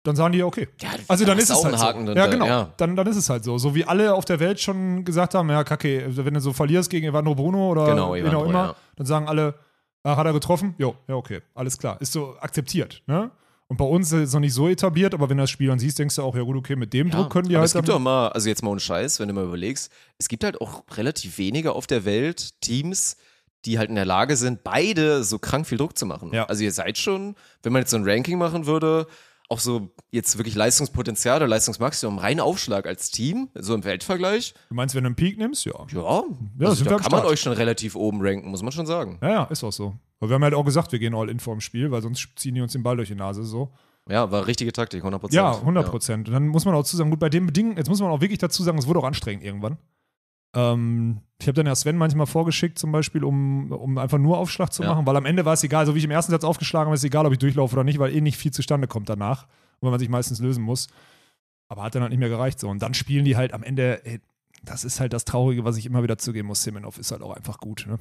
dann 0.05 0.17
sagen 0.17 0.33
die 0.33 0.39
ja, 0.41 0.47
okay. 0.47 0.69
Ja, 0.81 0.91
Also 1.09 1.25
dann 1.25 1.37
da 1.37 1.43
ist 1.43 1.51
es 1.51 1.57
auch 1.57 1.65
halt 1.65 1.75
ein 1.75 1.79
so. 1.81 1.87
Haken 1.87 2.07
drin, 2.07 2.17
ja, 2.17 2.27
genau. 2.27 2.47
ja. 2.47 2.73
Dann, 2.77 2.97
dann 2.97 3.07
ist 3.07 3.17
es 3.17 3.31
halt 3.31 3.45
so. 3.45 3.59
So 3.59 3.75
wie 3.75 3.85
alle 3.85 4.15
auf 4.15 4.25
der 4.25 4.41
Welt 4.41 4.61
schon 4.61 5.05
gesagt 5.05 5.35
haben, 5.35 5.49
ja, 5.51 5.63
kacke, 5.65 6.05
wenn 6.17 6.35
du 6.35 6.41
so 6.41 6.53
verlierst 6.53 6.91
gegen 6.91 7.07
Evandro 7.07 7.35
Bruno 7.35 7.71
oder 7.71 7.87
Genau, 7.87 8.15
wen 8.15 8.35
auch 8.35 8.45
immer, 8.47 8.65
ja. 8.65 8.77
dann 8.97 9.07
sagen 9.07 9.29
alle, 9.29 9.55
ach, 10.03 10.17
hat 10.17 10.27
er 10.27 10.33
getroffen? 10.33 10.75
Jo, 10.79 10.97
ja, 11.07 11.15
okay, 11.15 11.41
alles 11.55 11.79
klar. 11.79 12.01
Ist 12.01 12.13
so 12.13 12.35
akzeptiert, 12.41 13.03
ne? 13.07 13.31
Und 13.69 13.79
bei 13.79 13.87
uns 13.87 14.13
ist 14.13 14.29
es 14.29 14.33
noch 14.35 14.41
nicht 14.41 14.53
so 14.53 14.69
etabliert, 14.69 15.15
aber 15.15 15.31
wenn 15.31 15.39
du 15.39 15.45
das 15.45 15.51
Spiel 15.51 15.69
dann 15.69 15.79
siehst, 15.79 15.99
denkst 15.99 16.17
du 16.17 16.23
auch, 16.23 16.37
ja 16.37 16.43
gut, 16.43 16.57
okay, 16.57 16.77
mit 16.77 16.93
dem 16.93 17.09
Druck 17.09 17.31
können 17.31 17.49
die 17.49 17.57
halt 17.57 17.65
es 17.65 17.73
gibt 17.73 17.89
doch 17.89 17.99
mal, 17.99 18.29
also 18.29 18.47
jetzt 18.51 18.63
mal 18.63 18.69
ohne 18.69 18.81
Scheiß, 18.81 19.19
wenn 19.19 19.29
du 19.29 19.35
mal 19.35 19.45
überlegst, 19.45 19.91
es 20.19 20.29
gibt 20.29 20.45
halt 20.45 20.61
auch 20.61 20.83
relativ 20.95 21.39
wenige 21.39 21.73
auf 21.73 21.87
der 21.87 22.05
Welt 22.05 22.61
Teams, 22.61 23.17
die 23.65 23.79
halt 23.79 23.89
in 23.89 23.95
der 23.95 24.05
Lage 24.05 24.37
sind, 24.37 24.63
beide 24.63 25.25
so 25.25 25.39
krank 25.39 25.67
viel 25.67 25.79
Druck 25.79 25.97
zu 25.97 26.05
machen. 26.05 26.35
Ja. 26.35 26.45
Also 26.47 26.65
ihr 26.65 26.73
seid 26.73 26.99
schon, 26.99 27.35
wenn 27.63 27.73
man 27.73 27.81
jetzt 27.81 27.93
so 27.93 27.97
ein 27.97 28.05
Ranking 28.07 28.37
machen 28.37 28.67
würde, 28.67 29.07
auch 29.53 29.61
so 29.61 29.91
jetzt 30.11 30.39
wirklich 30.39 30.55
Leistungspotenzial 30.55 31.37
oder 31.37 31.49
Leistungsmaximum, 31.49 32.19
rein 32.19 32.41
Aufschlag 32.41 32.87
als 32.87 33.11
Team, 33.11 33.51
so 33.55 33.75
im 33.75 33.85
Weltvergleich, 33.85 34.55
Du 34.69 34.75
meinst, 34.75 34.95
wenn 34.95 35.05
du 35.05 35.09
einen 35.09 35.17
Peak 35.17 35.39
nimmst? 35.39 35.65
Ja. 35.67 35.75
ja, 35.93 36.25
Ja, 36.59 36.69
also 36.69 36.85
da 36.85 36.97
kann 36.97 37.13
man 37.13 37.25
euch 37.25 37.41
schon 37.41 37.53
relativ 37.53 37.95
oben 37.95 38.21
ranken, 38.23 38.49
muss 38.49 38.63
man 38.63 38.73
schon 38.73 38.87
sagen. 38.87 39.19
Ja, 39.23 39.29
ja, 39.29 39.45
ist 39.45 39.63
auch 39.63 39.73
so. 39.73 39.95
Aber 40.19 40.31
wir 40.31 40.35
haben 40.35 40.45
halt 40.45 40.55
auch 40.55 40.65
gesagt, 40.65 40.93
wir 40.93 40.99
gehen 40.99 41.15
all 41.15 41.29
in 41.29 41.39
vorm 41.41 41.61
Spiel, 41.61 41.91
weil 41.91 42.01
sonst 42.01 42.29
ziehen 42.37 42.55
die 42.55 42.61
uns 42.61 42.73
den 42.73 42.83
Ball 42.83 42.97
durch 42.97 43.09
die 43.09 43.15
Nase 43.15 43.45
so. 43.45 43.73
Ja, 44.09 44.31
war 44.31 44.47
richtige 44.47 44.73
Taktik, 44.73 45.01
100 45.01 45.21
Prozent. 45.21 45.37
Ja, 45.37 45.53
100 45.53 45.87
Prozent. 45.89 46.29
Und 46.29 46.35
dann 46.35 46.49
muss 46.49 46.65
man 46.65 46.75
auch 46.75 46.85
zu 46.85 46.97
sagen, 46.97 47.11
gut, 47.11 47.21
bei 47.21 47.29
den 47.29 47.47
Bedingungen, 47.47 47.77
jetzt 47.77 47.89
muss 47.89 48.01
man 48.01 48.11
auch 48.11 48.21
wirklich 48.21 48.39
dazu 48.39 48.63
sagen, 48.63 48.79
es 48.79 48.87
wurde 48.87 49.01
auch 49.01 49.05
anstrengend 49.05 49.45
irgendwann. 49.45 49.79
Ähm, 50.55 51.21
ich 51.41 51.47
habe 51.49 51.55
dann 51.55 51.67
ja 51.67 51.75
Sven 51.75 51.97
manchmal 51.97 52.27
vorgeschickt, 52.27 52.79
zum 52.79 52.93
Beispiel, 52.93 53.25
um, 53.25 53.73
um 53.73 53.99
einfach 53.99 54.19
nur 54.19 54.39
Aufschlag 54.39 54.73
zu 54.73 54.83
Ja. 54.83 54.91
machen, 54.91 55.07
weil 55.07 55.17
am 55.17 55.25
Ende 55.27 55.45
war 55.45 55.55
es 55.55 55.65
egal, 55.65 55.87
so 55.87 55.95
wie 55.95 55.99
ich 55.99 56.05
im 56.05 56.11
ersten 56.11 56.31
Satz 56.33 56.45
aufgeschlagen 56.45 56.87
habe, 56.87 56.95
ist 56.95 57.01
es 57.01 57.05
egal, 57.07 57.27
ob 57.27 57.33
ich 57.33 57.39
durchlaufe 57.39 57.75
oder 57.75 57.85
nicht, 57.85 57.99
weil 57.99 58.15
eh 58.15 58.21
nicht 58.21 58.37
viel 58.37 58.53
zustande 58.53 58.87
kommt 58.87 59.09
danach, 59.09 59.47
weil 59.81 59.91
man 59.91 59.99
sich 59.99 60.09
meistens 60.09 60.41
lösen 60.41 60.63
muss. 60.63 60.89
Aber 61.69 61.83
hat 61.83 61.95
dann 61.95 62.03
halt 62.03 62.11
nicht 62.11 62.21
mehr 62.21 62.29
gereicht 62.29 62.61
so. 62.61 62.69
Und 62.69 62.81
dann 62.83 62.93
spielen 62.95 63.25
die 63.25 63.37
halt 63.37 63.55
am 63.55 63.63
Ende, 63.63 64.05
ey, 64.05 64.21
das 64.63 64.85
ist 64.85 65.01
halt 65.01 65.13
das 65.15 65.25
Traurige, 65.25 65.65
was 65.65 65.77
ich 65.79 65.87
immer 65.87 66.03
wieder 66.03 66.19
zugeben 66.19 66.49
muss. 66.49 66.63
Semenov 66.63 66.99
ist 66.99 67.11
halt 67.11 67.23
auch 67.23 67.35
einfach 67.35 67.59
gut. 67.59 67.87
Ne? 67.89 67.99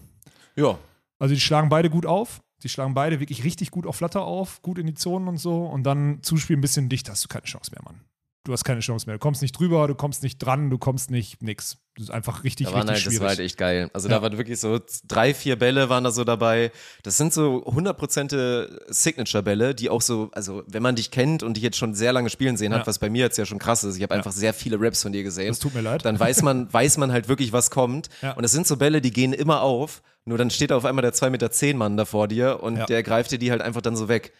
Ja, 0.56 0.78
Also 1.20 1.34
die 1.34 1.40
schlagen 1.42 1.70
beide 1.70 1.90
gut 1.90 2.06
auf. 2.06 2.42
Die 2.64 2.70
schlagen 2.70 2.94
beide 2.94 3.20
wirklich 3.20 3.44
richtig 3.44 3.72
gut 3.72 3.88
auf 3.88 3.96
Flatter 3.96 4.22
auf, 4.22 4.62
gut 4.62 4.78
in 4.78 4.86
die 4.86 4.94
Zonen 4.94 5.28
und 5.28 5.38
so. 5.38 5.66
Und 5.66 5.84
dann 5.84 6.20
Zuspiel 6.22 6.58
ein 6.58 6.62
bisschen 6.62 6.90
dicht, 6.90 7.10
hast 7.10 7.24
du 7.24 7.28
keine 7.28 7.46
Chance 7.46 7.72
mehr, 7.72 7.82
Mann. 7.84 8.02
Du 8.44 8.54
hast 8.54 8.64
keine 8.64 8.80
Chance 8.80 9.06
mehr. 9.06 9.16
Du 9.16 9.20
kommst 9.20 9.44
nicht 9.44 9.52
drüber, 9.52 9.88
du 9.88 9.94
kommst 9.94 10.24
nicht 10.24 10.40
dran, 10.40 10.72
du 10.72 10.80
kommst 10.80 11.12
nicht 11.12 11.44
nix. 11.44 11.78
Das 11.96 12.06
ist 12.06 12.10
einfach 12.10 12.44
richtig, 12.44 12.68
Da 12.68 12.74
waren 12.74 12.90
richtig 12.90 12.96
halt, 12.96 12.98
das 12.98 13.04
schwierig. 13.14 13.22
war 13.22 13.30
halt 13.30 13.40
echt 13.40 13.58
geil. 13.58 13.90
Also 13.94 14.10
Ja. 14.10 14.16
da 14.16 14.22
waren 14.24 14.38
wirklich 14.38 14.60
so 14.60 14.80
drei, 15.08 15.36
vier 15.36 15.58
Bälle 15.60 15.90
waren 15.90 16.04
da 16.04 16.10
so 16.12 16.24
dabei. 16.24 16.72
Das 17.04 17.18
sind 17.18 17.34
so 17.34 17.64
100% 17.68 18.68
Signature-Bälle, 18.88 19.76
die 19.76 19.90
auch 19.92 20.02
so, 20.02 20.30
also 20.34 20.64
wenn 20.66 20.82
man 20.82 20.96
dich 20.96 21.12
kennt 21.12 21.44
und 21.44 21.56
dich 21.56 21.64
jetzt 21.64 21.78
schon 21.78 21.94
sehr 21.94 22.14
lange 22.14 22.30
spielen 22.32 22.58
sehen 22.58 22.74
hat, 22.74 22.82
Ja. 22.82 22.88
was 22.88 22.98
bei 22.98 23.10
mir 23.12 23.20
jetzt 23.26 23.38
ja 23.38 23.46
schon 23.46 23.60
krass 23.60 23.84
ist, 23.84 23.98
ich 23.98 24.02
habe 24.04 24.16
einfach 24.16 24.32
sehr 24.32 24.54
viele 24.56 24.80
Raps 24.82 25.04
von 25.04 25.12
dir 25.12 25.22
gesehen. 25.22 25.50
Das 25.50 25.60
tut 25.60 25.76
mir 25.76 25.82
leid. 25.82 26.04
Dann 26.04 26.20
weiß 26.20 26.42
man, 26.42 26.72
weiß 26.74 26.98
man 26.98 27.12
halt 27.12 27.28
wirklich, 27.28 27.54
was 27.54 27.70
kommt. 27.70 28.10
Ja. 28.24 28.32
Und 28.34 28.42
das 28.42 28.52
sind 28.54 28.66
so 28.66 28.78
Bälle, 28.78 29.02
die 29.02 29.12
gehen 29.12 29.34
immer 29.34 29.62
auf. 29.62 30.02
Nur 30.26 30.38
dann 30.38 30.50
steht 30.50 30.72
da 30.72 30.78
auf 30.78 30.86
einmal 30.86 31.02
der 31.02 31.14
2,10 31.14 31.30
Meter 31.32 31.52
zehn 31.52 31.78
Mann 31.78 31.98
da 31.98 32.06
vor 32.06 32.28
dir 32.28 32.62
und 32.64 32.78
Ja. 32.78 32.86
der 32.86 33.04
greift 33.04 33.32
dir 33.32 33.40
die 33.40 33.52
halt 33.52 33.62
einfach 33.62 33.82
dann 33.82 33.96
so 33.96 34.08
weg. 34.08 34.34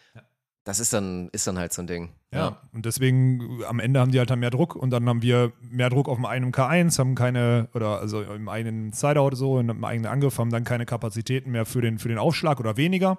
Das 0.64 0.78
ist 0.78 0.92
dann, 0.92 1.28
ist 1.32 1.46
dann 1.46 1.58
halt 1.58 1.72
so 1.72 1.82
ein 1.82 1.88
Ding. 1.88 2.10
Ja. 2.32 2.62
Und 2.72 2.86
deswegen, 2.86 3.60
äh, 3.60 3.64
am 3.64 3.80
Ende 3.80 3.98
haben 3.98 4.12
die 4.12 4.18
halt 4.18 4.30
dann 4.30 4.38
mehr 4.38 4.50
Druck 4.50 4.76
und 4.76 4.90
dann 4.90 5.08
haben 5.08 5.22
wir 5.22 5.52
mehr 5.60 5.90
Druck 5.90 6.08
auf 6.08 6.16
dem 6.16 6.24
einen 6.24 6.52
K1, 6.52 6.98
haben 6.98 7.14
keine, 7.14 7.68
oder 7.74 7.98
also 7.98 8.22
im 8.22 8.48
eigenen 8.48 8.92
Sideout 8.92 9.34
so, 9.34 9.58
in 9.58 9.70
einem 9.70 9.84
eigenen 9.84 10.10
Angriff, 10.10 10.38
haben 10.38 10.50
dann 10.50 10.64
keine 10.64 10.86
Kapazitäten 10.86 11.50
mehr 11.50 11.66
für 11.66 11.80
den, 11.80 11.98
für 11.98 12.08
den 12.08 12.18
Aufschlag 12.18 12.60
oder 12.60 12.76
weniger. 12.76 13.18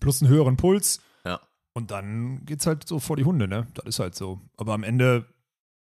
Plus 0.00 0.22
einen 0.22 0.30
höheren 0.30 0.56
Puls. 0.56 1.00
Ja. 1.24 1.40
Und 1.74 1.90
dann 1.90 2.44
geht's 2.46 2.66
halt 2.66 2.88
so 2.88 2.98
vor 2.98 3.16
die 3.16 3.24
Hunde, 3.24 3.46
ne? 3.46 3.66
Das 3.74 3.84
ist 3.84 3.98
halt 4.00 4.14
so. 4.14 4.40
Aber 4.56 4.72
am 4.72 4.84
Ende, 4.84 5.26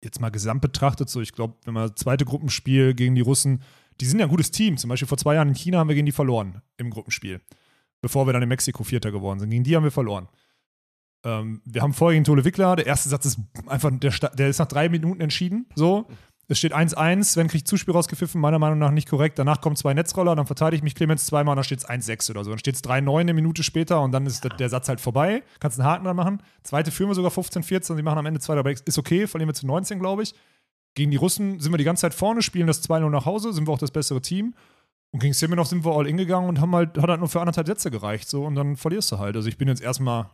jetzt 0.02 0.20
mal 0.20 0.30
gesamt 0.30 0.62
betrachtet, 0.62 1.10
so, 1.10 1.20
ich 1.20 1.32
glaube, 1.32 1.54
wenn 1.64 1.74
man 1.74 1.88
das 1.88 1.96
zweite 1.96 2.24
Gruppenspiel 2.24 2.94
gegen 2.94 3.14
die 3.14 3.20
Russen, 3.20 3.62
die 4.00 4.06
sind 4.06 4.18
ja 4.18 4.26
ein 4.26 4.30
gutes 4.30 4.50
Team. 4.50 4.78
Zum 4.78 4.88
Beispiel 4.88 5.08
vor 5.08 5.18
zwei 5.18 5.34
Jahren 5.34 5.48
in 5.48 5.54
China 5.54 5.78
haben 5.78 5.88
wir 5.88 5.94
gegen 5.94 6.06
die 6.06 6.12
verloren 6.12 6.62
im 6.78 6.90
Gruppenspiel. 6.90 7.40
Bevor 8.00 8.26
wir 8.26 8.32
dann 8.32 8.42
in 8.42 8.48
Mexiko 8.48 8.82
Vierter 8.82 9.12
geworden 9.12 9.40
sind. 9.40 9.50
Gegen 9.50 9.62
die 9.62 9.76
haben 9.76 9.84
wir 9.84 9.90
verloren. 9.90 10.28
Ähm, 11.24 11.60
wir 11.64 11.82
haben 11.82 11.92
gegen 11.92 12.24
Tole 12.24 12.44
Wickler. 12.44 12.76
Der 12.76 12.86
erste 12.86 13.08
Satz 13.08 13.26
ist 13.26 13.38
einfach, 13.66 13.90
der, 13.92 14.10
der 14.10 14.48
ist 14.48 14.58
nach 14.58 14.68
drei 14.68 14.88
Minuten 14.88 15.20
entschieden. 15.20 15.66
So. 15.74 16.06
Es 16.48 16.58
steht 16.58 16.74
1-1. 16.74 17.22
Sven 17.24 17.46
kriegt 17.46 17.68
Zuspiel 17.68 17.94
rausgepfiffen, 17.94 18.40
meiner 18.40 18.58
Meinung 18.58 18.78
nach 18.78 18.90
nicht 18.90 19.08
korrekt. 19.08 19.38
Danach 19.38 19.60
kommen 19.60 19.76
zwei 19.76 19.94
Netzroller, 19.94 20.34
dann 20.34 20.46
verteidige 20.46 20.78
ich 20.78 20.82
mich 20.82 20.96
Clemens 20.96 21.24
zweimal 21.24 21.52
und 21.52 21.56
dann 21.58 21.64
steht 21.64 21.78
es 21.78 21.88
1-6 21.88 22.30
oder 22.32 22.42
so. 22.42 22.50
Dann 22.50 22.58
steht 22.58 22.74
es 22.74 22.82
3-9 22.82 23.20
eine 23.20 23.34
Minute 23.34 23.62
später 23.62 24.02
und 24.02 24.10
dann 24.10 24.26
ist 24.26 24.42
der, 24.42 24.50
der 24.50 24.68
Satz 24.68 24.88
halt 24.88 25.00
vorbei. 25.00 25.44
Kannst 25.60 25.78
einen 25.78 25.88
Haken 25.88 26.04
dran 26.04 26.16
machen. 26.16 26.42
Zweite 26.64 26.90
führen 26.90 27.08
wir 27.08 27.14
sogar 27.14 27.30
15-14. 27.30 27.94
Sie 27.94 28.02
machen 28.02 28.18
am 28.18 28.26
Ende 28.26 28.40
zwei 28.40 28.56
dabei. 28.56 28.72
Ist 28.72 28.98
okay, 28.98 29.28
verlieren 29.28 29.48
wir 29.48 29.54
zu 29.54 29.66
19, 29.66 30.00
glaube 30.00 30.24
ich. 30.24 30.34
Gegen 30.94 31.12
die 31.12 31.16
Russen 31.16 31.60
sind 31.60 31.72
wir 31.72 31.78
die 31.78 31.84
ganze 31.84 32.02
Zeit 32.02 32.14
vorne, 32.14 32.42
spielen 32.42 32.66
das 32.66 32.82
2-0 32.82 33.08
nach 33.10 33.26
Hause, 33.26 33.52
sind 33.52 33.68
wir 33.68 33.72
auch 33.72 33.78
das 33.78 33.92
bessere 33.92 34.20
Team. 34.20 34.54
Und 35.12 35.20
gegen 35.20 35.34
Semenov 35.34 35.66
sind 35.66 35.84
wir 35.84 35.92
all 35.92 36.06
in 36.06 36.16
gegangen 36.16 36.48
und 36.48 36.60
haben 36.60 36.74
halt, 36.74 36.98
hat 36.98 37.08
halt 37.08 37.20
nur 37.20 37.28
für 37.28 37.40
anderthalb 37.40 37.66
Sätze 37.66 37.90
gereicht, 37.90 38.28
so, 38.28 38.44
und 38.44 38.54
dann 38.54 38.76
verlierst 38.76 39.10
du 39.12 39.18
halt. 39.18 39.36
Also 39.36 39.48
ich 39.48 39.58
bin 39.58 39.68
jetzt 39.68 39.82
erstmal, 39.82 40.30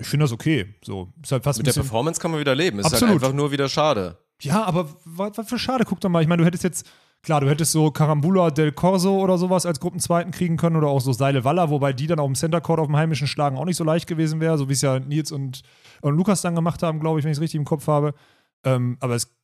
ich 0.00 0.06
finde 0.06 0.24
das 0.24 0.32
okay. 0.32 0.74
So, 0.84 1.12
ist 1.22 1.32
halt 1.32 1.44
fast 1.44 1.58
Mit 1.58 1.66
der 1.66 1.72
Performance 1.72 2.20
kann 2.20 2.30
man 2.30 2.40
wieder 2.40 2.54
leben. 2.54 2.78
Ist 2.78 2.86
Absolut. 2.86 3.14
halt 3.14 3.22
einfach 3.22 3.34
nur 3.34 3.50
wieder 3.50 3.68
schade. 3.68 4.18
Ja, 4.42 4.64
aber 4.64 4.88
was, 5.04 5.38
was 5.38 5.48
für 5.48 5.58
schade, 5.58 5.84
guck 5.84 6.00
doch 6.00 6.08
mal. 6.08 6.22
Ich 6.22 6.28
meine, 6.28 6.42
du 6.42 6.46
hättest 6.46 6.64
jetzt, 6.64 6.86
klar, 7.22 7.40
du 7.40 7.48
hättest 7.48 7.72
so 7.72 7.90
Carambula 7.90 8.50
del 8.50 8.72
Corso 8.72 9.18
oder 9.18 9.38
sowas 9.38 9.64
als 9.64 9.80
Gruppenzweiten 9.80 10.32
kriegen 10.32 10.56
können 10.56 10.76
oder 10.76 10.88
auch 10.88 11.00
so 11.00 11.12
Seile 11.12 11.44
Waller, 11.44 11.70
wobei 11.70 11.92
die 11.92 12.06
dann 12.06 12.20
auch 12.20 12.26
im 12.26 12.34
Center 12.34 12.60
Court 12.60 12.80
auf 12.80 12.86
dem 12.86 12.96
heimischen 12.96 13.26
Schlagen 13.26 13.56
auch 13.56 13.64
nicht 13.64 13.76
so 13.76 13.84
leicht 13.84 14.06
gewesen 14.06 14.40
wäre, 14.40 14.58
so 14.58 14.68
wie 14.68 14.74
es 14.74 14.82
ja 14.82 14.98
Nils 14.98 15.32
und, 15.32 15.62
und 16.02 16.16
Lukas 16.16 16.42
dann 16.42 16.54
gemacht 16.54 16.82
haben, 16.82 17.00
glaube 17.00 17.18
ich, 17.18 17.24
wenn 17.24 17.32
ich 17.32 17.38
es 17.38 17.42
richtig 17.42 17.58
im 17.58 17.64
Kopf 17.64 17.86
habe. 17.86 18.14
Ähm, 18.64 18.98
aber 19.00 19.14
es 19.14 19.34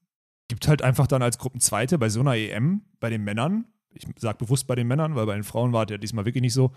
gibt 0.48 0.68
halt 0.68 0.82
einfach 0.82 1.06
dann 1.06 1.22
als 1.22 1.38
Gruppenzweite 1.38 1.98
bei 1.98 2.10
so 2.10 2.20
einer 2.20 2.36
EM, 2.36 2.82
bei 3.00 3.08
den 3.08 3.24
Männern, 3.24 3.64
ich 3.94 4.06
sage 4.18 4.38
bewusst 4.38 4.66
bei 4.66 4.74
den 4.74 4.86
Männern, 4.86 5.14
weil 5.14 5.26
bei 5.26 5.34
den 5.34 5.44
Frauen 5.44 5.72
war 5.72 5.84
es 5.84 5.90
ja 5.90 5.98
diesmal 5.98 6.24
wirklich 6.24 6.42
nicht 6.42 6.54
so, 6.54 6.72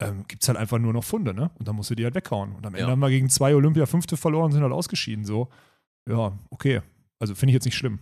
ähm, 0.00 0.24
gibt 0.28 0.42
es 0.42 0.48
halt 0.48 0.58
einfach 0.58 0.78
nur 0.78 0.92
noch 0.92 1.04
Funde, 1.04 1.34
ne? 1.34 1.50
Und 1.58 1.66
dann 1.66 1.76
musst 1.76 1.90
du 1.90 1.94
die 1.94 2.04
halt 2.04 2.14
weghauen. 2.14 2.54
Und 2.54 2.66
am 2.66 2.74
Ende 2.74 2.86
Ja. 2.86 2.90
haben 2.90 3.00
wir 3.00 3.10
gegen 3.10 3.30
zwei 3.30 3.54
Olympia 3.54 3.86
Fünfte 3.86 4.16
verloren 4.16 4.46
und 4.46 4.52
sind 4.52 4.62
halt 4.62 4.72
ausgeschieden. 4.72 5.24
So, 5.24 5.48
ja, 6.08 6.38
okay. 6.50 6.82
Also 7.18 7.34
finde 7.34 7.50
ich 7.50 7.54
jetzt 7.54 7.64
nicht 7.64 7.76
schlimm. 7.76 7.98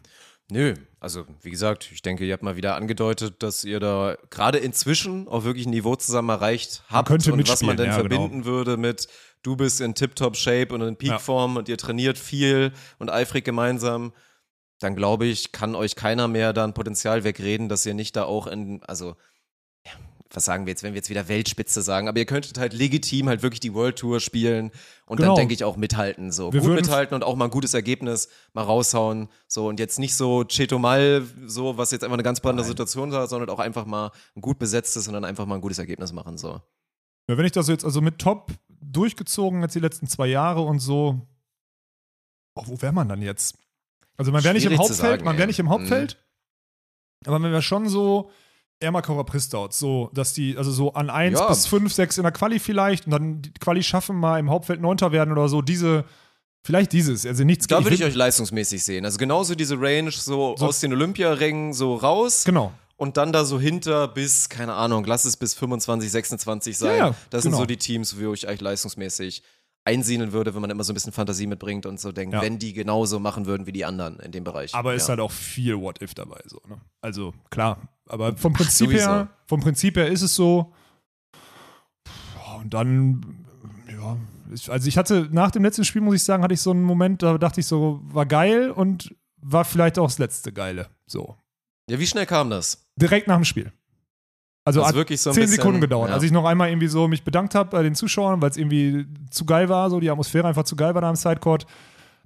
Nö, 0.49 0.75
also 1.01 1.25
wie 1.43 1.51
gesagt, 1.51 1.91
ich 1.93 2.03
denke, 2.03 2.25
ihr 2.25 2.33
habt 2.33 2.43
mal 2.45 2.57
wieder 2.57 2.77
angedeutet, 2.77 3.43
dass 3.43 3.65
ihr 3.65 3.81
da 3.81 4.17
gerade 4.31 4.59
inzwischen 4.59 5.27
auch 5.27 5.43
wirklich 5.43 5.67
ein 5.67 5.71
Niveau 5.71 5.97
zusammen 5.97 6.29
erreicht 6.29 6.85
habt 6.89 7.09
könnte 7.09 7.33
und 7.33 7.49
was 7.49 7.63
man 7.63 7.77
denn 7.77 7.87
ja, 7.87 8.01
genau. 8.01 8.09
verbinden 8.09 8.45
würde 8.45 8.77
mit 8.77 9.09
du 9.43 9.57
bist 9.57 9.81
in 9.81 9.95
Tip-Top-Shape 9.95 10.75
und 10.75 10.83
in 10.83 10.97
Peakform 10.97 11.57
und 11.57 11.69
ihr 11.69 11.79
trainiert 11.79 12.19
viel 12.19 12.73
und 12.99 13.11
eifrig 13.11 13.45
gemeinsam, 13.45 14.13
dann 14.81 14.95
glaube 14.97 15.27
ich, 15.27 15.53
kann 15.53 15.75
euch 15.75 15.97
keiner 15.97 16.29
mehr 16.29 16.53
da 16.53 16.65
ein 16.65 16.75
Potenzial 16.75 17.25
wegreden, 17.25 17.69
dass 17.69 17.87
ihr 17.87 17.95
nicht 17.95 18.17
da 18.17 18.25
auch 18.25 18.47
in, 18.47 18.83
also 18.85 19.11
ja, 19.11 19.15
was 20.37 20.45
sagen 20.45 20.67
wir 20.67 20.71
jetzt, 20.73 20.83
wenn 20.83 20.93
wir 20.93 20.99
jetzt 20.99 21.09
wieder 21.09 21.29
Weltspitze 21.29 21.81
sagen, 21.81 22.09
aber 22.09 22.19
ihr 22.19 22.27
könntet 22.27 22.59
halt 22.59 22.75
legitim 22.75 23.27
halt 23.29 23.43
wirklich 23.43 23.59
die 23.61 23.73
World 23.73 23.99
Tour 23.99 24.21
spielen 24.21 24.71
und 25.07 25.17
Genau. 25.17 25.31
dann 25.31 25.37
denke 25.37 25.55
ich 25.55 25.65
auch 25.65 25.77
mithalten, 25.79 26.31
so 26.31 26.53
Wir 26.53 26.61
gut 26.61 26.69
würden- 26.69 26.83
mithalten 26.83 27.15
und 27.15 27.25
auch 27.25 27.35
mal 27.37 27.47
ein 27.47 27.51
gutes 27.51 27.73
Ergebnis 27.73 28.29
mal 28.53 28.63
raushauen, 28.63 29.29
so 29.49 29.67
und 29.67 29.81
jetzt 29.81 29.99
nicht 29.99 30.15
so 30.15 30.45
Cheto 30.45 30.79
Mal, 30.79 31.25
so 31.47 31.79
was 31.79 31.91
jetzt 31.91 32.05
einfach 32.05 32.15
eine 32.17 32.23
ganz 32.23 32.41
brandende 32.41 32.69
Situation 32.69 33.11
war, 33.13 33.27
sondern 33.29 33.49
auch 33.49 33.59
einfach 33.61 33.87
mal 33.87 34.13
ein 34.37 34.43
gut 34.43 34.59
besetztes 34.59 35.09
und 35.09 35.15
dann 35.15 35.25
einfach 35.25 35.47
mal 35.47 35.55
ein 35.55 35.61
gutes 35.63 35.79
Ergebnis 35.79 36.13
machen, 36.13 36.37
so. 36.37 36.61
Ja, 37.29 37.39
wenn 37.39 37.47
ich 37.47 37.53
das 37.53 37.67
jetzt 37.69 37.85
also 37.85 38.01
mit 38.03 38.19
Top 38.19 38.53
durchgezogen 38.69 39.63
jetzt 39.63 39.75
die 39.75 39.81
letzten 39.81 40.07
zwei 40.07 40.27
Jahre 40.27 40.61
und 40.61 40.79
so, 40.81 41.27
oh, 42.57 42.63
wo 42.67 42.83
wäre 42.83 42.93
man 42.93 43.09
dann 43.09 43.23
jetzt? 43.23 43.57
Also 44.19 44.33
man 44.33 44.45
wäre 44.45 44.55
nicht 44.55 44.67
im 44.67 44.77
Hauptfeld, 44.79 44.99
sagen, 44.99 45.25
man 45.25 45.37
wäre 45.39 45.47
nicht 45.47 45.59
im 45.59 45.69
Hauptfeld, 45.71 46.23
aber 47.25 47.39
man 47.39 47.51
wäre 47.53 47.63
schon 47.63 47.89
so 47.89 48.31
Ermakauer 48.81 49.25
Pristaut, 49.25 49.73
so, 49.73 50.11
dass 50.13 50.33
die, 50.35 50.57
also 50.57 50.71
so 50.71 50.93
an 50.93 51.09
1 51.11 51.39
Ja. 51.39 51.49
bis 51.49 51.67
5, 51.67 51.93
6 51.93 52.19
in 52.19 52.23
der 52.25 52.33
Quali 52.33 52.59
vielleicht 52.59 53.07
und 53.07 53.13
dann 53.13 53.43
die 53.43 53.53
Quali 53.53 53.83
schaffen, 53.83 54.17
mal 54.17 54.39
im 54.39 54.51
Hauptfeld 54.51 54.81
Neunter 54.81 55.13
werden 55.13 55.33
oder 55.33 55.49
so, 55.49 55.63
diese, 55.63 56.05
vielleicht 56.63 56.93
dieses, 56.93 57.25
also 57.25 57.45
nichts 57.45 57.67
Da 57.67 57.83
würde 57.85 57.95
ich 57.95 58.01
will- 58.01 58.09
euch 58.09 58.15
leistungsmäßig 58.15 58.83
sehen. 58.85 59.05
Also 59.07 59.17
genauso 59.19 59.55
diese 59.55 59.81
Range 59.81 60.11
so, 60.11 60.55
So- 60.59 60.67
aus 60.67 60.81
den 60.81 60.93
Olympiarängen 60.93 61.73
so 61.73 61.95
raus 61.95 62.45
Genau. 62.45 62.73
und 62.97 63.17
dann 63.17 63.33
da 63.33 63.45
so 63.47 63.59
hinter 63.59 64.09
bis, 64.09 64.49
keine 64.51 64.75
Ahnung, 64.75 65.05
lass 65.07 65.25
es 65.25 65.37
bis 65.39 65.55
25, 65.55 66.11
26 66.11 66.77
sein. 66.77 66.91
Ja, 66.99 67.07
ja, 67.09 67.15
das 67.31 67.45
sind 67.45 67.53
genau. 67.53 67.63
so 67.63 67.67
die 67.67 67.79
Teams, 67.79 68.17
wo 68.21 68.35
ich 68.35 68.47
euch 68.47 68.61
leistungsmäßig 68.61 69.43
einsiedeln 69.87 70.33
würde, 70.33 70.55
wenn 70.55 70.61
man 70.61 70.71
immer 70.71 70.85
so 70.85 70.93
ein 70.93 70.95
bisschen 70.95 71.13
Fantasie 71.13 71.47
mitbringt 71.47 71.87
und 71.87 72.01
so 72.01 72.13
denkt, 72.13 72.35
Ja. 72.35 72.43
wenn 72.43 72.59
die 72.59 72.73
genauso 72.73 73.21
machen 73.21 73.47
würden 73.47 73.67
wie 73.67 73.73
die 73.73 73.85
anderen 73.85 74.19
in 74.21 74.33
dem 74.33 74.45
Bereich. 74.45 74.75
Aber 74.75 74.95
ist 74.95 75.05
ja. 75.05 75.11
halt 75.11 75.21
auch 75.21 75.31
viel 75.31 75.79
What-If 75.81 76.15
dabei, 76.15 76.41
so, 76.47 76.61
ne? 76.69 76.81
Also, 77.01 77.33
klar. 77.51 77.79
Aber 78.09 78.37
vom 78.37 78.53
Prinzip 78.53 78.89
sowieso. 78.89 79.09
her, 79.11 79.29
vom 79.47 79.61
Prinzip 79.61 79.97
her 79.97 80.09
ist 80.09 80.23
es 80.23 80.35
so. 80.35 80.73
Und 82.61 82.75
dann, 82.75 83.47
ja, 83.91 84.17
also 84.73 84.89
ich 84.89 84.97
hatte 84.99 85.29
nach 85.31 85.51
dem 85.51 85.63
letzten 85.63 85.85
Spiel, 85.85 86.03
muss 86.03 86.17
ich 86.17 86.25
sagen, 86.25 86.43
hatte 86.43 86.55
ich 86.55 86.61
so 86.61 86.71
einen 86.71 86.83
Moment, 86.83 87.23
da 87.23 87.39
dachte 87.39 87.61
ich 87.61 87.67
so, 87.67 88.01
war 88.05 88.27
geil 88.27 88.71
und 88.71 89.15
war 89.37 89.65
vielleicht 89.65 89.99
auch 89.99 90.07
das 90.07 90.19
letzte 90.19 90.53
Geile. 90.53 90.89
So. 91.07 91.37
Ja, 91.89 91.99
wie 92.01 92.07
schnell 92.07 92.27
kam 92.27 92.51
das? 92.51 92.89
Direkt 92.97 93.29
nach 93.29 93.37
dem 93.37 93.45
Spiel. 93.45 93.73
Also, 94.67 94.81
Also 94.81 94.89
hat 94.89 94.97
wirklich 94.97 95.21
so 95.21 95.31
zehn 95.31 95.47
Sekunden 95.47 95.81
gedauert. 95.81 96.09
ja. 96.09 96.15
Als 96.17 96.25
ich 96.25 96.33
noch 96.33 96.45
einmal 96.45 96.69
irgendwie 96.69 96.89
so 96.89 97.07
mich 97.07 97.23
bedankt 97.23 97.55
habe 97.55 97.71
bei 97.71 97.83
den 97.83 97.95
Zuschauern, 97.95 98.43
weil 98.43 98.51
es 98.51 98.57
irgendwie 98.57 99.07
zu 99.31 99.47
geil 99.47 99.69
war, 99.69 99.89
so 99.91 100.01
die 100.01 100.11
Atmosphäre 100.11 100.49
einfach 100.49 100.65
zu 100.65 100.75
geil 100.75 100.93
war 100.95 101.01
da 101.03 101.09
im 101.09 101.17
Sidecourt. 101.17 101.67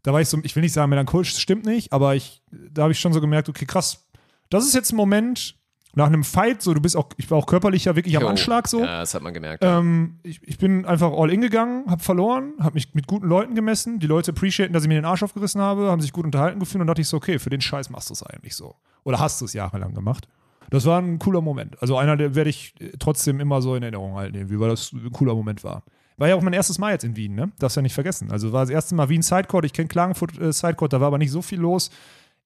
Da 0.02 0.14
war 0.14 0.22
ich 0.22 0.28
so, 0.28 0.38
ich 0.42 0.56
will 0.56 0.62
nicht 0.62 0.72
sagen 0.72 0.88
melancholisch, 0.88 1.32
das 1.32 1.40
stimmt 1.40 1.66
nicht, 1.66 1.92
aber 1.92 2.14
ich, 2.14 2.42
da 2.50 2.82
habe 2.82 2.92
ich 2.92 2.98
schon 2.98 3.12
so 3.12 3.20
gemerkt, 3.20 3.50
okay, 3.50 3.66
krass, 3.66 4.06
das 4.48 4.64
ist 4.64 4.74
jetzt 4.74 4.92
ein 4.92 4.96
Moment 4.96 5.54
nach 5.94 6.06
einem 6.06 6.24
Fight, 6.24 6.62
so 6.62 6.72
du 6.72 6.80
bist 6.80 6.96
auch, 6.96 7.10
ich 7.18 7.30
war 7.30 7.36
auch 7.36 7.46
körperlich 7.46 7.84
ja 7.84 7.96
wirklich 7.96 8.16
am 8.16 8.22
Jo. 8.22 8.28
Anschlag 8.28 8.68
so. 8.68 8.80
Ja, 8.80 9.00
das 9.00 9.12
hat 9.12 9.22
man 9.22 9.34
gemerkt. 9.34 9.62
Ähm, 9.62 10.20
ich, 10.22 10.40
ich 10.42 10.56
bin 10.56 10.86
einfach 10.86 11.12
all 11.12 11.30
in 11.30 11.40
gegangen, 11.42 11.90
habe 11.90 12.02
verloren, 12.02 12.54
habe 12.60 12.74
mich 12.74 12.94
mit 12.94 13.06
guten 13.06 13.26
Leuten 13.26 13.54
gemessen. 13.54 13.98
Die 13.98 14.06
Leute 14.06 14.30
appreciaten, 14.30 14.72
dass 14.72 14.84
ich 14.84 14.88
mir 14.88 14.94
den 14.94 15.04
Arsch 15.04 15.22
aufgerissen 15.22 15.60
habe, 15.60 15.90
haben 15.90 16.00
sich 16.00 16.12
gut 16.12 16.24
unterhalten 16.24 16.60
gefühlt 16.60 16.80
und 16.80 16.86
dachte 16.86 17.02
ich 17.02 17.08
so, 17.08 17.16
okay, 17.16 17.38
für 17.38 17.50
den 17.50 17.60
Scheiß 17.60 17.90
machst 17.90 18.08
du 18.08 18.14
es 18.14 18.22
eigentlich 18.22 18.54
so. 18.54 18.76
Oder 19.02 19.18
hast 19.18 19.40
du 19.40 19.44
es 19.44 19.52
jahrelang 19.52 19.92
gemacht. 19.92 20.28
Das 20.70 20.86
war 20.86 21.00
ein 21.00 21.18
cooler 21.18 21.40
Moment. 21.40 21.80
Also 21.82 21.96
einer, 21.96 22.16
der 22.16 22.34
werde 22.34 22.50
ich 22.50 22.74
trotzdem 22.98 23.40
immer 23.40 23.60
so 23.60 23.74
in 23.74 23.82
Erinnerung 23.82 24.14
halten, 24.14 24.36
irgendwie, 24.36 24.58
weil 24.60 24.70
das 24.70 24.92
ein 24.92 25.10
cooler 25.12 25.34
Moment 25.34 25.64
war. 25.64 25.82
War 26.16 26.28
ja 26.28 26.34
auch 26.36 26.42
mein 26.42 26.52
erstes 26.52 26.78
Mal 26.78 26.92
jetzt 26.92 27.04
in 27.04 27.16
Wien, 27.16 27.34
ne? 27.34 27.50
Darfst 27.58 27.76
ja 27.76 27.82
nicht 27.82 27.94
vergessen. 27.94 28.30
Also 28.30 28.52
war 28.52 28.62
das 28.62 28.70
erste 28.70 28.94
Mal 28.94 29.08
Wien 29.08 29.22
Sidecourt. 29.22 29.64
Ich 29.64 29.72
kenne 29.72 29.88
Klagenfurt 29.88 30.38
äh, 30.38 30.52
Sidecourt, 30.52 30.92
da 30.92 31.00
war 31.00 31.08
aber 31.08 31.18
nicht 31.18 31.30
so 31.30 31.42
viel 31.42 31.58
los. 31.58 31.90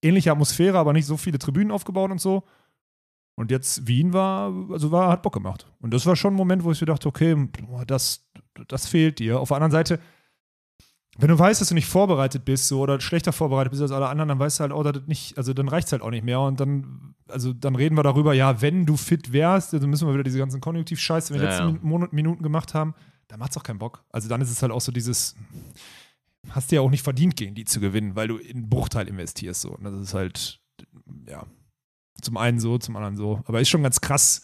Ähnliche 0.00 0.32
Atmosphäre, 0.32 0.78
aber 0.78 0.92
nicht 0.92 1.06
so 1.06 1.16
viele 1.16 1.38
Tribünen 1.38 1.70
aufgebaut 1.70 2.10
und 2.10 2.20
so. 2.20 2.44
Und 3.36 3.50
jetzt 3.50 3.86
Wien 3.86 4.12
war, 4.12 4.52
also 4.70 4.92
war, 4.92 5.10
hat 5.10 5.22
Bock 5.22 5.34
gemacht. 5.34 5.66
Und 5.80 5.92
das 5.92 6.06
war 6.06 6.14
schon 6.14 6.34
ein 6.34 6.36
Moment, 6.36 6.62
wo 6.62 6.70
ich 6.70 6.80
mir 6.80 6.86
dachte, 6.86 7.08
okay, 7.08 7.48
das, 7.86 8.24
das 8.68 8.86
fehlt 8.86 9.18
dir. 9.18 9.40
Auf 9.40 9.48
der 9.48 9.56
anderen 9.56 9.72
Seite, 9.72 9.98
wenn 11.18 11.28
du 11.28 11.38
weißt, 11.38 11.60
dass 11.60 11.68
du 11.68 11.74
nicht 11.74 11.86
vorbereitet 11.86 12.44
bist 12.44 12.68
so, 12.68 12.80
oder 12.80 13.00
schlechter 13.00 13.32
vorbereitet 13.32 13.70
bist 13.70 13.82
als 13.82 13.92
alle 13.92 14.08
anderen, 14.08 14.28
dann 14.28 14.38
weißt 14.38 14.58
du 14.58 14.62
halt 14.62 14.72
dass 14.72 15.00
das 15.00 15.06
nicht, 15.06 15.38
also 15.38 15.52
dann 15.52 15.68
reicht 15.68 15.86
es 15.86 15.92
halt 15.92 16.02
auch 16.02 16.10
nicht 16.10 16.24
mehr. 16.24 16.40
Und 16.40 16.58
dann, 16.58 17.14
also 17.28 17.52
dann 17.52 17.76
reden 17.76 17.96
wir 17.96 18.02
darüber, 18.02 18.34
ja, 18.34 18.60
wenn 18.60 18.84
du 18.84 18.96
fit 18.96 19.32
wärst, 19.32 19.72
dann 19.72 19.88
müssen 19.88 20.08
wir 20.08 20.14
wieder 20.14 20.24
diese 20.24 20.38
ganzen 20.38 20.60
Konjunktiv-Scheiße, 20.60 21.32
die 21.32 21.38
wir 21.38 21.44
in 21.44 21.50
den 21.50 21.58
Ja, 21.58 21.66
letzten 21.70 21.88
Mon 21.88 22.08
Minuten 22.10 22.42
gemacht 22.42 22.74
haben, 22.74 22.94
dann 23.28 23.38
macht's 23.38 23.56
auch 23.56 23.62
keinen 23.62 23.78
Bock. 23.78 24.04
Also 24.10 24.28
dann 24.28 24.40
ist 24.40 24.50
es 24.50 24.60
halt 24.60 24.72
auch 24.72 24.80
so 24.80 24.90
dieses, 24.90 25.36
hast 26.50 26.70
dir 26.70 26.76
ja 26.76 26.80
auch 26.82 26.90
nicht 26.90 27.04
verdient, 27.04 27.36
gegen 27.36 27.54
die 27.54 27.64
zu 27.64 27.80
gewinnen, 27.80 28.16
weil 28.16 28.28
du 28.28 28.36
in 28.38 28.56
einen 28.56 28.68
Bruchteil 28.68 29.08
investierst 29.08 29.60
so. 29.60 29.70
Und 29.70 29.84
das 29.84 29.94
ist 29.94 30.14
halt, 30.14 30.60
ja, 31.28 31.46
zum 32.20 32.36
einen 32.36 32.58
so, 32.58 32.78
zum 32.78 32.96
anderen 32.96 33.16
so. 33.16 33.40
Aber 33.46 33.60
ist 33.60 33.68
schon 33.68 33.82
ganz 33.82 34.00
krass, 34.00 34.42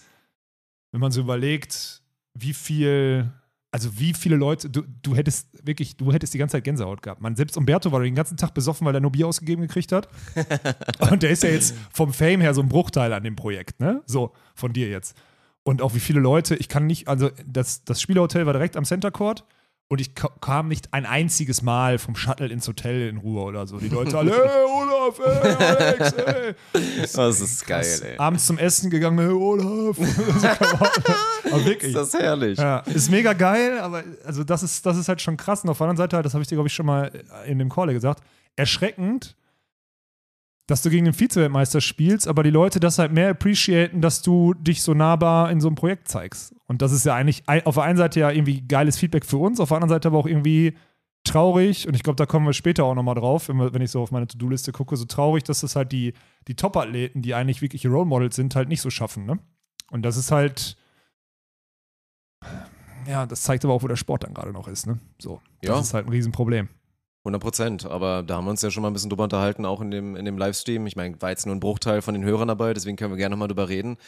wenn 0.92 1.00
man 1.00 1.12
so 1.12 1.20
überlegt, 1.20 2.02
wie 2.34 2.54
viel, 2.54 3.32
also 3.72 3.98
wie 3.98 4.14
viele 4.14 4.36
Leute, 4.36 4.68
du, 4.68 4.82
du 5.02 5.14
hättest 5.14 5.48
wirklich, 5.64 5.96
du 5.96 6.12
hättest 6.12 6.34
die 6.34 6.38
ganze 6.38 6.56
Zeit 6.56 6.64
Gänsehaut 6.64 7.02
gehabt. 7.02 7.20
Man, 7.20 7.36
selbst 7.36 7.56
Umberto 7.56 7.92
war 7.92 8.00
den 8.00 8.14
ganzen 8.14 8.36
Tag 8.36 8.52
besoffen, 8.52 8.86
weil 8.86 8.94
er 8.94 9.00
nur 9.00 9.12
Bier 9.12 9.28
ausgegeben 9.28 9.62
gekriegt 9.62 9.92
hat. 9.92 10.08
Und 11.10 11.22
der 11.22 11.30
ist 11.30 11.42
ja 11.42 11.50
jetzt 11.50 11.74
vom 11.92 12.12
Fame 12.12 12.40
her 12.40 12.52
so 12.52 12.62
ein 12.62 12.68
Bruchteil 12.68 13.12
an 13.12 13.22
dem 13.22 13.36
Projekt, 13.36 13.78
ne? 13.80 14.02
So, 14.06 14.32
von 14.54 14.72
dir 14.72 14.88
jetzt. 14.88 15.16
Und 15.62 15.82
auch 15.82 15.94
wie 15.94 16.00
viele 16.00 16.20
Leute, 16.20 16.56
ich 16.56 16.68
kann 16.68 16.86
nicht, 16.86 17.06
also 17.06 17.30
das, 17.46 17.84
das 17.84 18.00
Spielerhotel 18.00 18.46
war 18.46 18.54
direkt 18.54 18.76
am 18.76 18.84
Center 18.84 19.10
Court 19.10 19.44
und 19.90 20.00
ich 20.00 20.14
ka- 20.14 20.30
kam 20.40 20.68
nicht 20.68 20.94
ein 20.94 21.04
einziges 21.04 21.62
Mal 21.62 21.98
vom 21.98 22.14
Shuttle 22.14 22.46
ins 22.46 22.66
Hotel 22.68 23.08
in 23.08 23.16
Ruhe 23.16 23.42
oder 23.42 23.66
so. 23.66 23.78
Die 23.78 23.88
Leute 23.90 24.16
alle, 24.16 24.30
hey 24.30 24.64
Olaf, 24.64 25.18
hey 25.18 25.66
Alex, 25.66 26.14
hey. 26.26 26.54
das 27.12 27.40
ist 27.40 27.66
geil, 27.66 28.00
ey. 28.04 28.16
Abends 28.16 28.46
zum 28.46 28.56
Essen 28.56 28.88
gegangen, 28.88 29.18
hey 29.18 29.28
Olaf. 29.34 29.98
aber 31.52 31.64
wirklich. 31.64 31.92
Ist 31.92 31.96
das 31.96 32.14
herrlich. 32.14 32.56
Ja, 32.58 32.78
ist 32.86 33.10
mega 33.10 33.32
geil, 33.32 33.80
aber 33.80 34.04
also 34.24 34.44
das 34.44 34.62
ist, 34.62 34.86
das 34.86 34.96
ist 34.96 35.08
halt 35.08 35.20
schon 35.20 35.36
krass. 35.36 35.64
Und 35.64 35.70
auf 35.70 35.78
der 35.78 35.88
anderen 35.88 35.96
Seite, 36.04 36.16
halt, 36.16 36.24
das 36.24 36.34
habe 36.34 36.42
ich 36.42 36.48
dir, 36.48 36.54
glaube 36.54 36.68
ich, 36.68 36.74
schon 36.74 36.86
mal 36.86 37.10
in 37.46 37.58
dem 37.58 37.68
Call 37.68 37.92
gesagt, 37.92 38.22
erschreckend, 38.54 39.36
dass 40.70 40.82
du 40.82 40.90
gegen 40.90 41.04
den 41.04 41.14
Vize-Weltmeister 41.14 41.80
spielst, 41.80 42.28
aber 42.28 42.42
die 42.42 42.50
Leute 42.50 42.78
das 42.80 42.98
halt 42.98 43.12
mehr 43.12 43.30
appreciaten, 43.30 44.00
dass 44.00 44.22
du 44.22 44.54
dich 44.54 44.82
so 44.82 44.94
nahbar 44.94 45.50
in 45.50 45.60
so 45.60 45.68
einem 45.68 45.74
Projekt 45.74 46.08
zeigst. 46.08 46.54
Und 46.66 46.80
das 46.82 46.92
ist 46.92 47.04
ja 47.04 47.14
eigentlich 47.14 47.42
auf 47.48 47.74
der 47.74 47.84
einen 47.84 47.98
Seite 47.98 48.20
ja 48.20 48.30
irgendwie 48.30 48.60
geiles 48.62 48.96
Feedback 48.98 49.24
für 49.26 49.38
uns, 49.38 49.58
auf 49.58 49.68
der 49.70 49.76
anderen 49.78 49.90
Seite 49.90 50.08
aber 50.08 50.18
auch 50.18 50.26
irgendwie 50.26 50.74
traurig, 51.24 51.86
und 51.86 51.94
ich 51.94 52.02
glaube, 52.02 52.16
da 52.16 52.24
kommen 52.24 52.46
wir 52.46 52.52
später 52.54 52.84
auch 52.84 52.94
nochmal 52.94 53.14
drauf, 53.16 53.48
wenn, 53.48 53.56
wir, 53.56 53.74
wenn 53.74 53.82
ich 53.82 53.90
so 53.90 54.00
auf 54.00 54.10
meine 54.10 54.26
To-Do-Liste 54.26 54.72
gucke, 54.72 54.96
so 54.96 55.04
traurig, 55.04 55.44
dass 55.44 55.60
das 55.60 55.76
halt 55.76 55.92
die, 55.92 56.14
die 56.48 56.54
Top-Athleten, 56.54 57.20
die 57.20 57.34
eigentlich 57.34 57.60
wirkliche 57.60 57.88
Role 57.88 58.06
Models 58.06 58.36
sind, 58.36 58.54
halt 58.56 58.68
nicht 58.68 58.80
so 58.80 58.88
schaffen. 58.90 59.26
Ne? 59.26 59.38
Und 59.90 60.02
das 60.02 60.16
ist 60.16 60.30
halt, 60.30 60.76
ja, 63.06 63.26
das 63.26 63.42
zeigt 63.42 63.64
aber 63.64 63.74
auch, 63.74 63.82
wo 63.82 63.88
der 63.88 63.96
Sport 63.96 64.24
dann 64.24 64.34
gerade 64.34 64.52
noch 64.52 64.68
ist. 64.68 64.86
Ne? 64.86 64.98
So, 65.18 65.42
das 65.62 65.68
Ja. 65.68 65.80
ist 65.80 65.94
halt 65.94 66.06
ein 66.06 66.10
Riesenproblem. 66.10 66.68
100 67.22 67.42
Prozent, 67.42 67.84
aber 67.84 68.22
da 68.22 68.36
haben 68.36 68.46
wir 68.46 68.50
uns 68.50 68.62
ja 68.62 68.70
schon 68.70 68.82
mal 68.82 68.88
ein 68.88 68.94
bisschen 68.94 69.10
drüber 69.10 69.24
unterhalten, 69.24 69.66
auch 69.66 69.82
in 69.82 69.90
dem, 69.90 70.16
in 70.16 70.24
dem 70.24 70.38
Livestream. 70.38 70.86
Ich 70.86 70.96
meine, 70.96 71.20
war 71.20 71.28
jetzt 71.28 71.44
nur 71.44 71.54
ein 71.54 71.60
Bruchteil 71.60 72.00
von 72.00 72.14
den 72.14 72.24
Hörern 72.24 72.48
dabei, 72.48 72.72
deswegen 72.72 72.96
können 72.96 73.12
wir 73.12 73.18
gerne 73.18 73.34
nochmal 73.34 73.48
drüber 73.48 73.68
reden. 73.68 73.98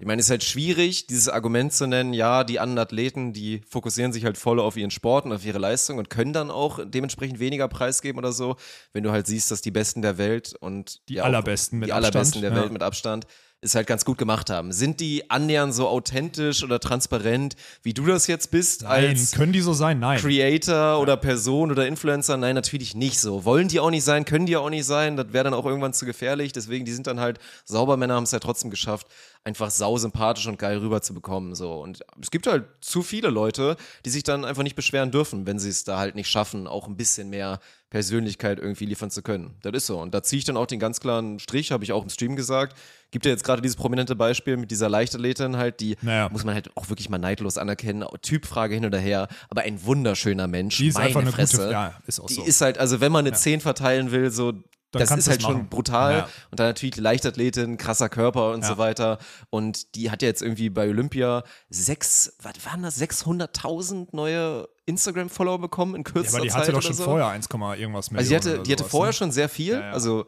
Ich 0.00 0.06
meine, 0.06 0.18
es 0.18 0.26
ist 0.26 0.30
halt 0.30 0.42
schwierig, 0.42 1.06
dieses 1.06 1.28
Argument 1.28 1.72
zu 1.72 1.86
nennen, 1.86 2.12
ja, 2.12 2.42
die 2.42 2.58
anderen 2.58 2.80
Athleten, 2.80 3.32
die 3.32 3.60
fokussieren 3.68 4.12
sich 4.12 4.24
halt 4.24 4.36
voll 4.36 4.58
auf 4.58 4.76
ihren 4.76 4.90
Sport 4.90 5.26
und 5.26 5.32
auf 5.32 5.44
ihre 5.44 5.58
Leistung 5.58 5.98
und 5.98 6.10
können 6.10 6.32
dann 6.32 6.50
auch 6.50 6.80
dementsprechend 6.84 7.38
weniger 7.38 7.68
preisgeben 7.68 8.18
oder 8.18 8.32
so, 8.32 8.56
wenn 8.92 9.04
du 9.04 9.12
halt 9.12 9.28
siehst, 9.28 9.52
dass 9.52 9.60
die 9.60 9.70
Besten 9.70 10.02
der 10.02 10.18
Welt 10.18 10.56
und 10.58 11.08
Die 11.08 11.14
ja 11.14 11.22
allerbesten 11.22 11.78
mit 11.78 11.88
die 11.88 11.92
allerbesten 11.92 12.20
Abstand, 12.20 12.42
der 12.42 12.50
ja. 12.50 12.62
Welt 12.62 12.72
mit 12.72 12.82
Abstand 12.82 13.26
es 13.66 13.74
halt 13.74 13.86
ganz 13.86 14.04
gut 14.04 14.18
gemacht 14.18 14.50
haben. 14.50 14.72
Sind 14.72 15.00
die 15.00 15.30
annähernd 15.30 15.74
so 15.74 15.88
authentisch 15.88 16.62
oder 16.64 16.80
transparent, 16.80 17.56
wie 17.82 17.92
du 17.92 18.06
das 18.06 18.26
jetzt 18.26 18.50
bist 18.50 18.82
Nein, 18.82 19.08
als 19.08 19.32
können 19.32 19.52
die 19.52 19.60
so 19.60 19.72
sein? 19.72 19.98
Nein. 19.98 20.18
Creator 20.18 21.00
oder 21.00 21.16
Person 21.16 21.70
oder 21.70 21.86
Influencer? 21.86 22.36
Nein, 22.36 22.54
natürlich 22.54 22.94
nicht 22.94 23.20
so. 23.20 23.44
Wollen 23.44 23.68
die 23.68 23.80
auch 23.80 23.90
nicht 23.90 24.04
sein, 24.04 24.24
können 24.24 24.46
die 24.46 24.56
auch 24.56 24.70
nicht 24.70 24.86
sein. 24.86 25.16
Das 25.16 25.32
wäre 25.32 25.44
dann 25.44 25.54
auch 25.54 25.66
irgendwann 25.66 25.92
zu 25.92 26.06
gefährlich. 26.06 26.52
Deswegen, 26.52 26.84
die 26.84 26.92
sind 26.92 27.06
dann 27.06 27.20
halt 27.20 27.38
sauber. 27.64 27.96
Männer 27.96 28.14
haben 28.14 28.24
es 28.24 28.32
ja 28.32 28.38
trotzdem 28.38 28.70
geschafft, 28.70 29.06
einfach 29.44 29.70
sau 29.70 29.98
sympathisch 29.98 30.46
und 30.46 30.58
geil 30.58 30.78
rüberzubekommen. 30.78 31.54
So. 31.54 31.74
Und 31.74 32.00
es 32.20 32.30
gibt 32.30 32.46
halt 32.46 32.64
zu 32.80 33.02
viele 33.02 33.28
Leute, 33.28 33.76
die 34.04 34.10
sich 34.10 34.22
dann 34.22 34.44
einfach 34.44 34.62
nicht 34.62 34.76
beschweren 34.76 35.10
dürfen, 35.10 35.46
wenn 35.46 35.58
sie 35.58 35.68
es 35.68 35.84
da 35.84 35.98
halt 35.98 36.14
nicht 36.14 36.28
schaffen, 36.28 36.66
auch 36.66 36.86
ein 36.86 36.96
bisschen 36.96 37.30
mehr 37.30 37.60
Persönlichkeit 37.90 38.58
irgendwie 38.58 38.84
liefern 38.86 39.10
zu 39.10 39.22
können. 39.22 39.54
Das 39.62 39.72
ist 39.74 39.86
so. 39.86 40.00
Und 40.00 40.12
da 40.12 40.22
ziehe 40.22 40.38
ich 40.38 40.44
dann 40.44 40.56
auch 40.56 40.66
den 40.66 40.80
ganz 40.80 40.98
klaren 41.00 41.38
Strich, 41.38 41.70
habe 41.70 41.84
ich 41.84 41.92
auch 41.92 42.02
im 42.02 42.08
Stream 42.10 42.34
gesagt. 42.36 42.76
Gibt 43.12 43.24
ja 43.24 43.30
jetzt 43.30 43.44
gerade 43.44 43.62
dieses 43.62 43.76
prominente 43.76 44.16
Beispiel 44.16 44.56
mit 44.56 44.70
dieser 44.72 44.88
Leichtathletin 44.88 45.56
halt, 45.56 45.78
die 45.80 45.96
Naja. 46.02 46.28
muss 46.28 46.44
man 46.44 46.54
halt 46.54 46.70
auch 46.76 46.88
wirklich 46.88 47.08
mal 47.08 47.18
neidlos 47.18 47.58
anerkennen. 47.58 48.04
Typfrage 48.22 48.74
hin 48.74 48.84
oder 48.84 48.98
her, 48.98 49.28
aber 49.48 49.62
ein 49.62 49.84
wunderschöner 49.84 50.48
Mensch. 50.48 50.76
Die 50.78 50.88
ist 50.88 50.94
meine 50.94 51.06
einfach 51.06 51.20
eine 51.22 51.30
Fresse. 51.32 51.58
gute, 51.58 51.70
ja, 51.70 51.94
ist 52.06 52.18
auch 52.20 52.26
Die 52.26 52.34
so. 52.34 52.44
ist 52.44 52.60
halt, 52.60 52.78
also 52.78 53.00
wenn 53.00 53.12
man 53.12 53.24
eine 53.26 53.36
10 53.36 53.60
verteilen 53.60 54.10
will, 54.10 54.30
so, 54.30 54.52
das 55.00 55.08
kannst 55.08 55.26
ist 55.26 55.30
halt 55.30 55.42
machen. 55.42 55.52
schon 55.54 55.68
brutal. 55.68 56.12
Ja. 56.12 56.28
Und 56.50 56.60
dann 56.60 56.68
natürlich 56.68 56.96
Leichtathletin, 56.96 57.76
krasser 57.76 58.08
Körper 58.08 58.52
und 58.52 58.62
Ja. 58.62 58.68
so 58.68 58.78
weiter. 58.78 59.18
Und 59.50 59.94
die 59.94 60.10
hat 60.10 60.22
ja 60.22 60.28
jetzt 60.28 60.42
irgendwie 60.42 60.70
bei 60.70 60.88
Olympia 60.88 61.44
sechs, 61.68 62.36
was 62.42 62.54
waren 62.64 62.82
das, 62.82 62.98
600.000 63.00 64.08
neue 64.12 64.68
Instagram-Follower 64.86 65.58
bekommen 65.58 65.94
in 65.94 66.02
ja, 66.02 66.12
kürzester 66.12 66.38
aber 66.38 66.44
die 66.44 66.50
Zeit 66.50 66.62
hatte 66.62 66.72
doch 66.72 66.82
schon 66.82 66.94
so. 66.94 67.04
vorher 67.04 67.28
1, 67.28 67.48
irgendwas 67.50 68.10
Millionen 68.10 68.18
Also 68.18 68.28
die 68.30 68.36
hatte, 68.36 68.62
die 68.62 68.72
hatte 68.72 68.84
vorher 68.84 69.10
ne? 69.10 69.14
schon 69.14 69.32
sehr 69.32 69.48
viel. 69.48 69.74
Ja, 69.74 69.80
ja. 69.80 69.90
Also 69.90 70.26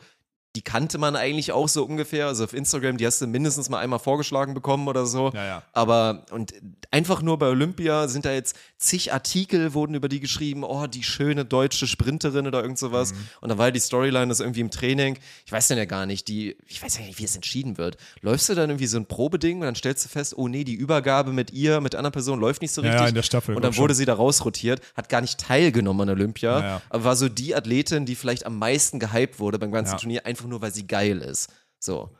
die 0.57 0.63
kannte 0.63 0.99
man 0.99 1.15
eigentlich 1.15 1.53
auch 1.53 1.69
so 1.69 1.85
ungefähr. 1.85 2.27
Also 2.27 2.45
auf 2.45 2.55
Instagram, 2.55 2.97
die 2.97 3.07
hast 3.07 3.21
du 3.21 3.27
mindestens 3.27 3.69
mal 3.69 3.79
einmal 3.79 3.99
vorgeschlagen 3.99 4.55
bekommen 4.55 4.89
oder 4.89 5.07
so. 5.07 5.31
Ja, 5.35 5.45
ja. 5.45 5.63
Aber 5.73 6.25
und 6.31 6.55
einfach 6.91 7.23
nur 7.23 7.39
bei 7.39 7.49
Olympia 7.49 8.09
sind 8.09 8.25
da 8.25 8.33
jetzt 8.33 8.57
zig 8.79 9.13
Artikel 9.13 9.75
wurden 9.75 9.95
über 9.95 10.09
die 10.09 10.21
geschrieben. 10.21 10.65
Oh, 10.65 10.87
die 10.87 11.03
schöne 11.03 11.45
deutsche 11.45 11.87
Sprinterin 11.87 12.47
oder 12.47 12.63
irgend 12.63 12.79
sowas. 12.79 13.13
Mhm. 13.13 13.29
Und 13.43 13.49
dann 13.51 13.59
war 13.59 13.67
ja 13.67 13.71
die 13.73 13.81
Storyline, 13.81 14.29
das 14.29 14.41
irgendwie 14.41 14.61
im 14.61 14.71
Training. 14.71 15.19
Ich 15.45 15.53
weiß 15.53 15.69
dann 15.69 15.79
ja 15.79 15.85
gar 15.85 16.07
nicht, 16.07 16.29
die, 16.29 16.57
ich 16.67 16.83
weiß 16.83 16.99
ja 16.99 17.05
nicht, 17.05 17.19
wie 17.19 17.25
es 17.25 17.37
entschieden 17.37 17.77
wird. 17.77 17.99
Läufst 18.23 18.49
du 18.49 18.55
dann 18.55 18.71
irgendwie 18.71 18.87
so 18.87 18.97
ein 18.97 19.07
Probeding 19.07 19.59
und 19.59 19.67
dann 19.67 19.75
stellst 19.75 20.07
du 20.07 20.09
fest, 20.09 20.37
oh 20.37 20.49
nee, 20.49 20.65
die 20.65 20.75
Übergabe 20.75 21.33
mit 21.33 21.53
ihr, 21.53 21.81
mit 21.81 21.95
einer 21.95 22.11
Person 22.11 22.41
läuft 22.41 22.63
nicht 22.63 22.73
so 22.73 22.83
Ja, 22.83 22.89
ja, 22.89 22.93
richtig. 22.95 23.09
in 23.11 23.15
der 23.17 23.23
Staffel, 23.23 23.55
Und 23.55 23.63
dann 23.63 23.77
wurde 23.77 23.93
schon. 23.93 23.99
sie 23.99 24.05
da 24.07 24.15
rausrotiert, 24.15 24.81
hat 24.97 25.09
gar 25.11 25.21
nicht 25.21 25.39
teilgenommen 25.39 26.09
an 26.09 26.17
Olympia, 26.17 26.81
aber 26.89 27.05
war 27.05 27.17
so 27.17 27.29
die 27.29 27.55
Athletin, 27.55 28.07
die 28.07 28.15
vielleicht 28.15 28.47
am 28.47 28.59
meisten 28.59 28.99
gehypt 28.99 29.39
wurde 29.39 29.59
beim 29.59 29.71
ganzen. 29.73 29.99
Turnier, 29.99 30.25
einfach 30.27 30.38
nur, 30.47 30.61
weil 30.63 30.73
sie 30.73 30.87
geil 30.87 31.19
ist. 31.19 31.49
So. 31.81 32.11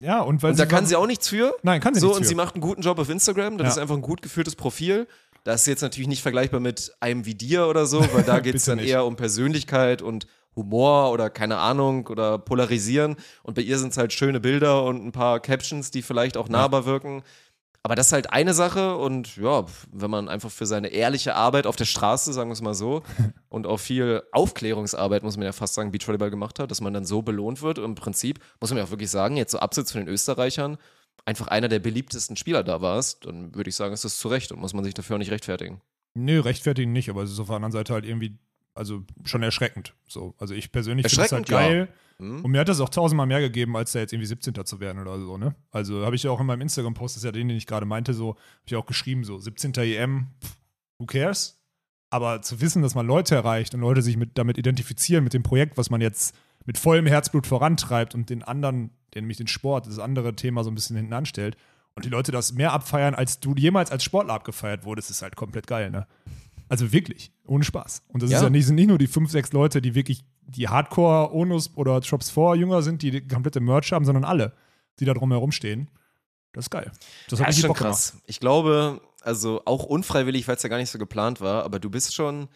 Ja, 0.00 0.20
und 0.20 0.42
weil 0.42 0.52
Und 0.52 0.58
da 0.60 0.66
kann 0.66 0.86
sie 0.86 0.96
auch 0.96 1.06
nichts 1.06 1.28
für. 1.28 1.54
Nein, 1.62 1.80
kann 1.80 1.92
sie 1.94 2.00
so, 2.00 2.06
nichts 2.06 2.18
und 2.18 2.22
für. 2.24 2.28
sie 2.28 2.34
macht 2.34 2.54
einen 2.54 2.62
guten 2.62 2.82
Job 2.82 2.98
auf 2.98 3.08
Instagram. 3.08 3.58
Das 3.58 3.64
Ja. 3.66 3.70
ist 3.72 3.78
einfach 3.78 3.96
ein 3.96 4.02
gut 4.02 4.22
geführtes 4.22 4.54
Profil. 4.56 5.06
Das 5.44 5.62
ist 5.62 5.66
jetzt 5.66 5.82
natürlich 5.82 6.08
nicht 6.08 6.22
vergleichbar 6.22 6.60
mit 6.60 6.92
einem 7.00 7.24
wie 7.24 7.34
dir 7.34 7.66
oder 7.68 7.86
so, 7.86 8.00
weil 8.12 8.22
da 8.22 8.38
geht 8.40 8.54
es 8.56 8.64
dann 8.64 8.78
nicht. 8.78 8.88
eher 8.88 9.04
um 9.04 9.16
Persönlichkeit 9.16 10.02
und 10.02 10.26
Humor 10.56 11.12
oder 11.12 11.30
keine 11.30 11.58
Ahnung 11.58 12.06
oder 12.08 12.38
Polarisieren. 12.38 13.16
Und 13.42 13.54
bei 13.54 13.62
ihr 13.62 13.78
sind 13.78 13.90
es 13.92 13.96
halt 13.96 14.12
schöne 14.12 14.40
Bilder 14.40 14.84
und 14.84 15.04
ein 15.04 15.12
paar 15.12 15.40
Captions, 15.40 15.90
die 15.90 16.02
vielleicht 16.02 16.36
auch 16.36 16.48
nahbar 16.48 16.84
wirken. 16.84 17.22
Aber 17.88 17.94
das 17.94 18.08
ist 18.08 18.12
halt 18.12 18.34
eine 18.34 18.52
Sache 18.52 18.98
und 18.98 19.38
ja, 19.38 19.64
wenn 19.90 20.10
man 20.10 20.28
einfach 20.28 20.50
für 20.50 20.66
seine 20.66 20.88
ehrliche 20.88 21.34
Arbeit 21.34 21.66
auf 21.66 21.74
der 21.74 21.86
Straße, 21.86 22.34
sagen 22.34 22.50
wir 22.50 22.52
es 22.52 22.60
mal 22.60 22.74
so, 22.74 23.02
und 23.48 23.66
auch 23.66 23.78
viel 23.78 24.22
Aufklärungsarbeit, 24.30 25.22
muss 25.22 25.38
man 25.38 25.46
ja 25.46 25.52
fast 25.52 25.72
sagen, 25.72 25.90
Beachvolleyball 25.90 26.28
gemacht 26.28 26.58
hat, 26.58 26.70
dass 26.70 26.82
man 26.82 26.92
dann 26.92 27.06
so 27.06 27.22
belohnt 27.22 27.62
wird. 27.62 27.78
Im 27.78 27.94
Prinzip 27.94 28.40
muss 28.60 28.68
man 28.68 28.76
ja 28.76 28.84
auch 28.84 28.90
wirklich 28.90 29.08
sagen, 29.08 29.38
jetzt 29.38 29.52
so 29.52 29.58
abseits 29.58 29.90
von 29.92 30.02
den 30.02 30.08
Österreichern, 30.08 30.76
einfach 31.24 31.46
einer 31.46 31.68
der 31.68 31.78
beliebtesten 31.78 32.36
Spieler 32.36 32.62
da 32.62 32.82
warst, 32.82 33.24
dann 33.24 33.54
würde 33.54 33.70
ich 33.70 33.76
sagen, 33.76 33.94
ist 33.94 34.04
das 34.04 34.18
zu 34.18 34.28
Recht 34.28 34.52
und 34.52 34.60
muss 34.60 34.74
man 34.74 34.84
sich 34.84 34.92
dafür 34.92 35.16
auch 35.16 35.20
nicht 35.20 35.30
rechtfertigen. 35.30 35.80
Nö, 36.12 36.40
rechtfertigen 36.40 36.92
nicht, 36.92 37.08
aber 37.08 37.22
es 37.22 37.30
ist 37.30 37.40
auf 37.40 37.46
der 37.46 37.56
anderen 37.56 37.72
Seite 37.72 37.94
halt 37.94 38.04
irgendwie, 38.04 38.36
also 38.74 39.02
schon 39.24 39.42
erschreckend. 39.42 39.94
So, 40.06 40.34
also 40.36 40.52
ich 40.52 40.72
persönlich 40.72 41.06
finde 41.06 41.24
es 41.24 41.32
halt 41.32 41.48
Erschreckend, 41.48 41.88
ja. 41.88 41.94
Geil. 42.18 42.28
Hm? 42.28 42.44
Und 42.44 42.50
mir 42.50 42.60
hat 42.60 42.68
das 42.68 42.80
auch 42.80 42.88
tausendmal 42.88 43.26
mehr 43.26 43.40
gegeben, 43.40 43.76
als 43.76 43.92
da 43.92 44.00
jetzt 44.00 44.12
irgendwie 44.12 44.26
17. 44.26 44.54
zu 44.64 44.80
werden 44.80 45.00
oder 45.00 45.18
so, 45.18 45.36
ne? 45.36 45.54
Also 45.70 46.04
habe 46.04 46.16
ich 46.16 46.22
ja 46.22 46.30
auch 46.30 46.40
in 46.40 46.46
meinem 46.46 46.62
Instagram-Post, 46.62 47.16
das 47.16 47.22
ist 47.22 47.26
ja 47.26 47.32
den, 47.32 47.48
den 47.48 47.56
ich 47.56 47.66
gerade 47.66 47.86
meinte, 47.86 48.14
so, 48.14 48.30
habe 48.30 48.40
ich 48.66 48.76
auch 48.76 48.86
geschrieben, 48.86 49.24
so 49.24 49.38
17. 49.38 49.74
EM, 49.74 50.28
pff, 50.42 50.56
who 50.98 51.06
cares? 51.06 51.62
Aber 52.10 52.40
zu 52.42 52.60
wissen, 52.60 52.82
dass 52.82 52.94
man 52.94 53.06
Leute 53.06 53.34
erreicht 53.34 53.74
und 53.74 53.80
Leute 53.80 54.02
sich 54.02 54.16
mit, 54.16 54.38
damit 54.38 54.56
identifizieren, 54.56 55.24
mit 55.24 55.34
dem 55.34 55.42
Projekt, 55.42 55.76
was 55.76 55.90
man 55.90 56.00
jetzt 56.00 56.34
mit 56.64 56.78
vollem 56.78 57.06
Herzblut 57.06 57.46
vorantreibt 57.46 58.14
und 58.14 58.30
den 58.30 58.42
anderen, 58.42 58.90
den, 59.14 59.24
nämlich 59.24 59.36
den 59.36 59.46
Sport, 59.46 59.86
das 59.86 59.98
andere 59.98 60.34
Thema 60.34 60.64
so 60.64 60.70
ein 60.70 60.74
bisschen 60.74 60.96
hinten 60.96 61.12
anstellt 61.12 61.56
und 61.94 62.04
die 62.04 62.10
Leute 62.10 62.32
das 62.32 62.52
mehr 62.52 62.72
abfeiern, 62.72 63.14
als 63.14 63.40
du 63.40 63.54
jemals 63.56 63.90
als 63.90 64.04
Sportler 64.04 64.34
abgefeiert 64.34 64.84
wurdest, 64.84 65.10
ist 65.10 65.22
halt 65.22 65.36
komplett 65.36 65.66
geil, 65.66 65.90
ne? 65.90 66.06
Also 66.68 66.92
wirklich, 66.92 67.32
ohne 67.46 67.64
Spaß. 67.64 68.02
Und 68.08 68.22
das 68.22 68.30
Ja. 68.30 68.38
ist 68.38 68.42
ja 68.44 68.50
nicht, 68.50 68.66
sind 68.66 68.74
nicht 68.74 68.88
nur 68.88 68.98
die 68.98 69.06
fünf, 69.06 69.30
sechs 69.30 69.52
Leute, 69.52 69.80
die 69.80 69.94
wirklich 69.94 70.24
die 70.46 70.68
Hardcore 70.68 71.34
Onus 71.34 71.70
oder 71.76 72.00
Drops 72.00 72.30
4 72.30 72.56
Jünger 72.56 72.82
sind, 72.82 73.02
die 73.02 73.10
die 73.10 73.26
komplette 73.26 73.60
Merch 73.60 73.92
haben, 73.92 74.04
sondern 74.04 74.24
alle, 74.24 74.52
die 75.00 75.04
da 75.04 75.14
drumherum 75.14 75.52
stehen. 75.52 75.88
Das 76.52 76.66
ist 76.66 76.70
geil. 76.70 76.90
Das 77.28 77.40
hat 77.40 77.50
ist 77.50 77.60
schon 77.60 77.68
Bock 77.68 77.78
gemacht. 77.78 77.92
krass. 77.92 78.16
Ich 78.26 78.40
glaube, 78.40 79.00
also 79.22 79.62
auch 79.66 79.84
unfreiwillig, 79.84 80.48
weil 80.48 80.56
es 80.56 80.62
ja 80.62 80.68
gar 80.68 80.78
nicht 80.78 80.90
so 80.90 80.98
geplant 80.98 81.40
war, 81.40 81.64
aber 81.64 81.78
du 81.78 81.90
bist 81.90 82.14
schon, 82.14 82.48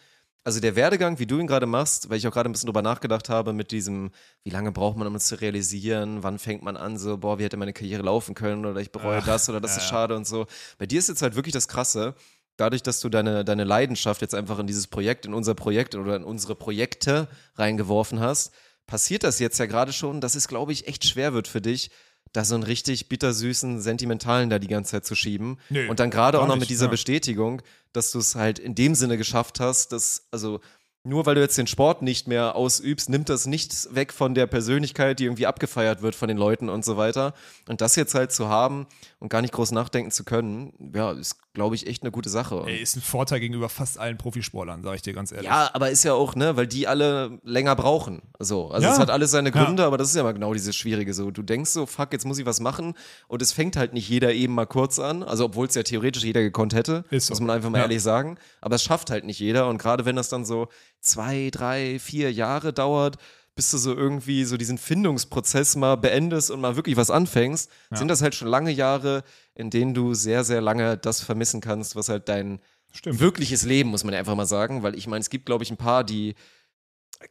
also 0.43 0.59
der 0.59 0.75
Werdegang, 0.75 1.19
wie 1.19 1.25
du 1.27 1.39
ihn 1.39 1.47
gerade 1.47 1.67
machst, 1.67 2.09
weil 2.09 2.17
ich 2.17 2.27
auch 2.27 2.31
gerade 2.31 2.49
ein 2.49 2.51
bisschen 2.51 2.67
drüber 2.67 2.81
nachgedacht 2.81 3.29
habe 3.29 3.53
mit 3.53 3.71
diesem, 3.71 4.11
wie 4.43 4.49
lange 4.49 4.71
braucht 4.71 4.97
man, 4.97 5.07
um 5.07 5.15
es 5.15 5.27
zu 5.27 5.39
realisieren, 5.39 6.23
wann 6.23 6.39
fängt 6.39 6.63
man 6.63 6.75
an, 6.75 6.97
so, 6.97 7.17
boah, 7.17 7.39
wie 7.39 7.43
hätte 7.43 7.55
meine 7.57 7.71
Karriere 7.73 8.01
laufen 8.01 8.33
können 8.35 8.65
oder 8.65 8.81
ich 8.81 8.91
bereue 8.91 9.19
Ach, 9.21 9.25
das 9.25 9.47
oder 9.49 9.61
das 9.61 9.71
ja, 9.71 9.77
ist 9.77 9.87
schade 9.87 10.15
und 10.15 10.25
so. 10.27 10.47
Bei 10.79 10.85
dir 10.85 10.99
ist 10.99 11.07
jetzt 11.09 11.21
halt 11.21 11.35
wirklich 11.35 11.53
das 11.53 11.67
Krasse, 11.67 12.15
dadurch, 12.57 12.83
dass 12.83 12.99
du 12.99 13.09
deine, 13.09 13.43
deine 13.43 13.63
Leidenschaft 13.63 14.21
jetzt 14.21 14.35
einfach 14.35 14.59
in 14.59 14.67
dieses 14.67 14.87
Projekt, 14.87 15.25
in 15.25 15.33
unser 15.33 15.55
Projekt 15.55 15.95
oder 15.95 16.15
in 16.15 16.23
unsere 16.23 16.55
Projekte 16.55 17.27
reingeworfen 17.55 18.19
hast, 18.19 18.51
passiert 18.85 19.23
das 19.23 19.39
jetzt 19.39 19.59
ja 19.59 19.65
gerade 19.65 19.93
schon, 19.93 20.21
dass 20.21 20.35
es, 20.35 20.47
glaube 20.47 20.71
ich, 20.71 20.87
echt 20.87 21.05
schwer 21.05 21.33
wird 21.33 21.47
für 21.47 21.61
dich, 21.61 21.89
da 22.31 22.43
so 22.43 22.55
einen 22.55 22.63
richtig 22.63 23.09
bittersüßen, 23.09 23.79
sentimentalen 23.79 24.49
da 24.49 24.59
die 24.59 24.67
ganze 24.67 24.91
Zeit 24.91 25.05
zu 25.05 25.15
schieben. 25.15 25.59
Nö, 25.69 25.87
und 25.87 25.99
dann 25.99 26.09
gerade 26.09 26.39
auch 26.39 26.47
noch 26.47 26.55
nicht, 26.55 26.61
mit 26.61 26.69
dieser 26.69 26.85
ja. 26.85 26.91
Bestätigung, 26.91 27.61
dass 27.91 28.11
du 28.11 28.19
es 28.19 28.35
halt 28.35 28.59
in 28.59 28.75
dem 28.75 28.95
Sinne 28.95 29.17
geschafft 29.17 29.59
hast, 29.59 29.91
dass, 29.91 30.27
also 30.31 30.59
nur 31.05 31.25
weil 31.25 31.35
du 31.35 31.41
jetzt 31.41 31.57
den 31.57 31.67
Sport 31.67 32.01
nicht 32.01 32.27
mehr 32.29 32.55
ausübst, 32.55 33.09
nimmt 33.09 33.27
das 33.27 33.45
nichts 33.45 33.89
weg 33.93 34.13
von 34.13 34.33
der 34.35 34.47
Persönlichkeit, 34.47 35.19
die 35.19 35.25
irgendwie 35.25 35.45
abgefeiert 35.47 36.01
wird 36.01 36.15
von 36.15 36.29
den 36.29 36.37
Leuten 36.37 36.69
und 36.69 36.85
so 36.85 36.95
weiter. 36.95 37.33
Und 37.67 37.81
das 37.81 37.95
jetzt 37.97 38.15
halt 38.15 38.31
zu 38.31 38.47
haben 38.47 38.87
und 39.19 39.27
gar 39.29 39.41
nicht 39.41 39.53
groß 39.53 39.71
nachdenken 39.71 40.11
zu 40.11 40.23
können, 40.23 40.71
ja, 40.95 41.11
ist, 41.11 41.35
glaube 41.53 41.75
ich, 41.75 41.87
echt 41.87 42.03
eine 42.03 42.11
gute 42.11 42.29
Sache. 42.29 42.63
Ey, 42.67 42.81
ist 42.81 42.95
ein 42.95 43.01
Vorteil 43.01 43.41
gegenüber 43.41 43.67
fast 43.67 43.99
allen 43.99 44.17
Profisportlern, 44.17 44.81
sage 44.81 44.95
ich 44.95 45.01
dir 45.01 45.13
ganz 45.13 45.31
ehrlich. 45.33 45.45
ja, 45.47 45.69
aber 45.73 45.89
ist 45.89 46.03
ja 46.03 46.13
auch, 46.13 46.35
ne, 46.35 46.55
weil 46.55 46.67
die 46.67 46.87
alle 46.87 47.37
länger 47.43 47.75
brauchen. 47.75 48.21
So. 48.39 48.69
Also 48.71 48.87
Ja. 48.87 48.93
es 48.93 48.99
hat 48.99 49.09
alles 49.09 49.31
seine 49.31 49.49
Ja. 49.53 49.63
Gründe, 49.63 49.83
aber 49.83 49.97
das 49.97 50.07
ist 50.09 50.15
ja 50.15 50.23
mal 50.23 50.33
genau 50.33 50.53
dieses 50.53 50.73
Schwierige. 50.75 51.13
So, 51.13 51.31
du 51.31 51.41
denkst 51.43 51.71
so, 51.71 51.85
fuck, 51.85 52.13
jetzt 52.13 52.25
muss 52.25 52.37
ich 52.39 52.45
was 52.45 52.61
machen 52.61 52.93
und 53.27 53.41
es 53.41 53.51
fängt 53.51 53.75
halt 53.75 53.91
nicht 53.93 54.07
jeder 54.07 54.33
eben 54.33 54.55
mal 54.55 54.65
kurz 54.67 54.99
an. 54.99 55.21
Also 55.23 55.45
obwohl 55.45 55.67
es 55.67 55.75
ja 55.75 55.83
theoretisch 55.83 56.23
jeder 56.23 56.41
gekonnt 56.41 56.73
hätte, 56.73 57.03
Ist 57.09 57.27
so. 57.27 57.33
muss 57.33 57.41
man 57.41 57.49
einfach 57.49 57.69
mal 57.69 57.79
Ja. 57.79 57.83
ehrlich 57.83 58.01
sagen. 58.01 58.37
Aber 58.61 58.75
es 58.75 58.83
schafft 58.83 59.09
halt 59.09 59.25
nicht 59.25 59.39
jeder. 59.39 59.67
Und 59.67 59.79
gerade 59.79 60.05
wenn 60.05 60.15
das 60.15 60.29
dann 60.29 60.45
so 60.45 60.69
zwei, 61.03 61.49
drei, 61.51 61.99
vier 61.99 62.31
Jahre 62.31 62.73
dauert, 62.73 63.17
bis 63.55 63.69
du 63.69 63.77
so 63.77 63.93
irgendwie 63.93 64.45
so 64.45 64.57
diesen 64.57 64.77
Findungsprozess 64.77 65.75
mal 65.75 65.95
beendest 65.95 66.49
und 66.49 66.59
mal 66.59 66.75
wirklich 66.75 66.97
was 66.97 67.11
anfängst, 67.11 67.69
sind 67.91 68.07
das 68.07 68.21
halt 68.21 68.33
schon 68.33 68.47
lange 68.47 68.71
Jahre, 68.71 69.23
in 69.53 69.69
denen 69.69 69.93
du 69.93 70.15
sehr, 70.15 70.43
sehr 70.43 70.61
lange 70.61 70.97
das 70.97 71.21
vermissen 71.21 71.61
kannst, 71.61 71.95
was 71.95 72.09
halt 72.09 72.29
dein 72.29 72.59
Stimmt. 72.91 73.19
wirkliches 73.19 73.63
Leben, 73.63 73.89
muss 73.89 74.03
man 74.03 74.13
ja 74.13 74.19
einfach 74.19 74.35
mal 74.35 74.47
sagen, 74.47 74.81
weil 74.81 74.95
ich 74.95 75.05
meine, 75.05 75.21
es 75.21 75.29
gibt, 75.29 75.45
glaube 75.45 75.63
ich, 75.63 75.69
ein 75.69 75.77
paar, 75.77 76.03
die, 76.03 76.33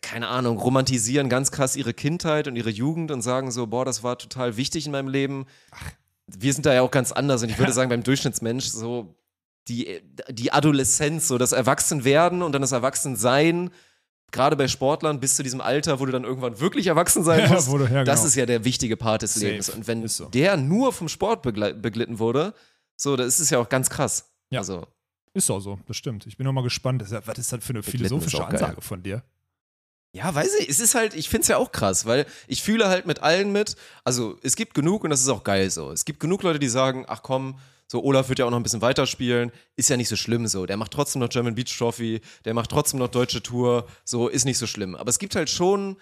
keine 0.00 0.28
Ahnung, 0.28 0.58
romantisieren 0.58 1.28
ganz 1.28 1.50
krass 1.50 1.74
ihre 1.74 1.92
Kindheit 1.92 2.46
und 2.46 2.54
ihre 2.54 2.70
Jugend 2.70 3.10
und 3.10 3.22
sagen 3.22 3.50
so, 3.50 3.66
boah, 3.66 3.84
das 3.84 4.04
war 4.04 4.16
total 4.16 4.56
wichtig 4.56 4.86
in 4.86 4.92
meinem 4.92 5.08
Leben. 5.08 5.46
Wir 6.28 6.52
sind 6.52 6.66
da 6.66 6.72
ja 6.72 6.82
auch 6.82 6.90
ganz 6.92 7.10
anders 7.10 7.42
und 7.42 7.48
ich 7.48 7.58
würde 7.58 7.72
sagen, 7.72 7.90
beim 7.90 8.04
Durchschnittsmensch 8.04 8.66
so 8.66 9.16
die, 9.68 10.00
die 10.28 10.52
Adoleszenz, 10.52 11.28
so 11.28 11.38
das 11.38 11.52
Erwachsenwerden 11.52 12.42
und 12.42 12.52
dann 12.52 12.62
das 12.62 12.72
Erwachsensein, 12.72 13.70
gerade 14.32 14.56
bei 14.56 14.66
Sportlern 14.66 15.20
bis 15.20 15.36
zu 15.36 15.42
diesem 15.42 15.60
Alter, 15.60 16.00
wo 16.00 16.06
du 16.06 16.12
dann 16.12 16.24
irgendwann 16.24 16.58
wirklich 16.58 16.86
erwachsen 16.86 17.22
sein 17.22 17.40
Ja, 17.40 17.48
musst, 17.48 17.70
wo 17.70 17.78
du- 17.78 17.84
ja, 17.84 18.02
das 18.04 18.20
genau. 18.20 18.28
ist 18.28 18.34
ja 18.34 18.46
der 18.46 18.64
wichtige 18.64 18.96
Part 18.96 19.22
des 19.22 19.34
Safe. 19.34 19.46
Lebens. 19.46 19.68
Und 19.70 19.86
wenn 19.86 20.06
so. 20.08 20.26
der 20.26 20.56
nur 20.56 20.92
vom 20.92 21.08
Sport 21.08 21.42
beglitten 21.42 22.18
wurde, 22.18 22.54
so, 22.96 23.16
das 23.16 23.40
ist 23.40 23.50
ja 23.50 23.58
auch 23.58 23.68
ganz 23.68 23.90
krass. 23.90 24.30
Ja. 24.50 24.60
Also, 24.60 24.86
Ist 25.34 25.50
auch 25.50 25.60
so, 25.60 25.78
das 25.86 25.96
stimmt. 25.96 26.26
Ich 26.26 26.36
bin 26.36 26.46
auch 26.46 26.52
mal 26.52 26.62
gespannt. 26.62 27.02
Ja, 27.10 27.26
was 27.26 27.38
ist 27.38 27.52
das 27.52 27.64
für 27.64 27.70
eine 27.72 27.82
philosophische 27.82 28.38
auch 28.42 28.48
geil. 28.50 28.62
Ansage 28.62 28.80
von 28.82 29.02
dir? 29.02 29.22
Ja, 30.14 30.34
weiß 30.34 30.56
ich, 30.60 30.68
es 30.68 30.78
ist 30.78 30.94
halt, 30.94 31.14
ich 31.14 31.30
finde 31.30 31.42
es 31.42 31.48
ja 31.48 31.56
auch 31.56 31.72
krass, 31.72 32.04
weil 32.04 32.26
ich 32.46 32.62
fühle 32.62 32.88
halt 32.88 33.06
mit 33.06 33.20
allen 33.22 33.50
mit. 33.50 33.76
Also, 34.04 34.38
es 34.42 34.56
gibt 34.56 34.74
genug 34.74 35.04
und 35.04 35.10
das 35.10 35.22
ist 35.22 35.28
auch 35.28 35.42
geil 35.42 35.70
so. 35.70 35.90
Es 35.90 36.04
gibt 36.04 36.20
genug 36.20 36.42
Leute, 36.42 36.58
die 36.58 36.68
sagen, 36.68 37.06
ach 37.08 37.22
komm, 37.22 37.58
so 37.92 38.02
Olaf 38.02 38.30
wird 38.30 38.38
ja 38.38 38.46
auch 38.46 38.50
noch 38.50 38.56
ein 38.56 38.62
bisschen 38.62 38.80
weiterspielen, 38.80 39.52
ist 39.76 39.90
ja 39.90 39.98
nicht 39.98 40.08
so 40.08 40.16
schlimm 40.16 40.46
so. 40.46 40.64
Der 40.64 40.78
macht 40.78 40.92
trotzdem 40.92 41.20
noch 41.20 41.28
German 41.28 41.54
Beach 41.54 41.76
Trophy, 41.76 42.22
der 42.46 42.54
macht 42.54 42.70
trotzdem 42.70 42.98
noch 42.98 43.08
deutsche 43.08 43.42
Tour, 43.42 43.86
so 44.02 44.28
ist 44.28 44.46
nicht 44.46 44.56
so 44.56 44.66
schlimm. 44.66 44.94
Aber 44.94 45.10
es 45.10 45.18
gibt 45.18 45.36
halt 45.36 45.50
schon 45.50 45.98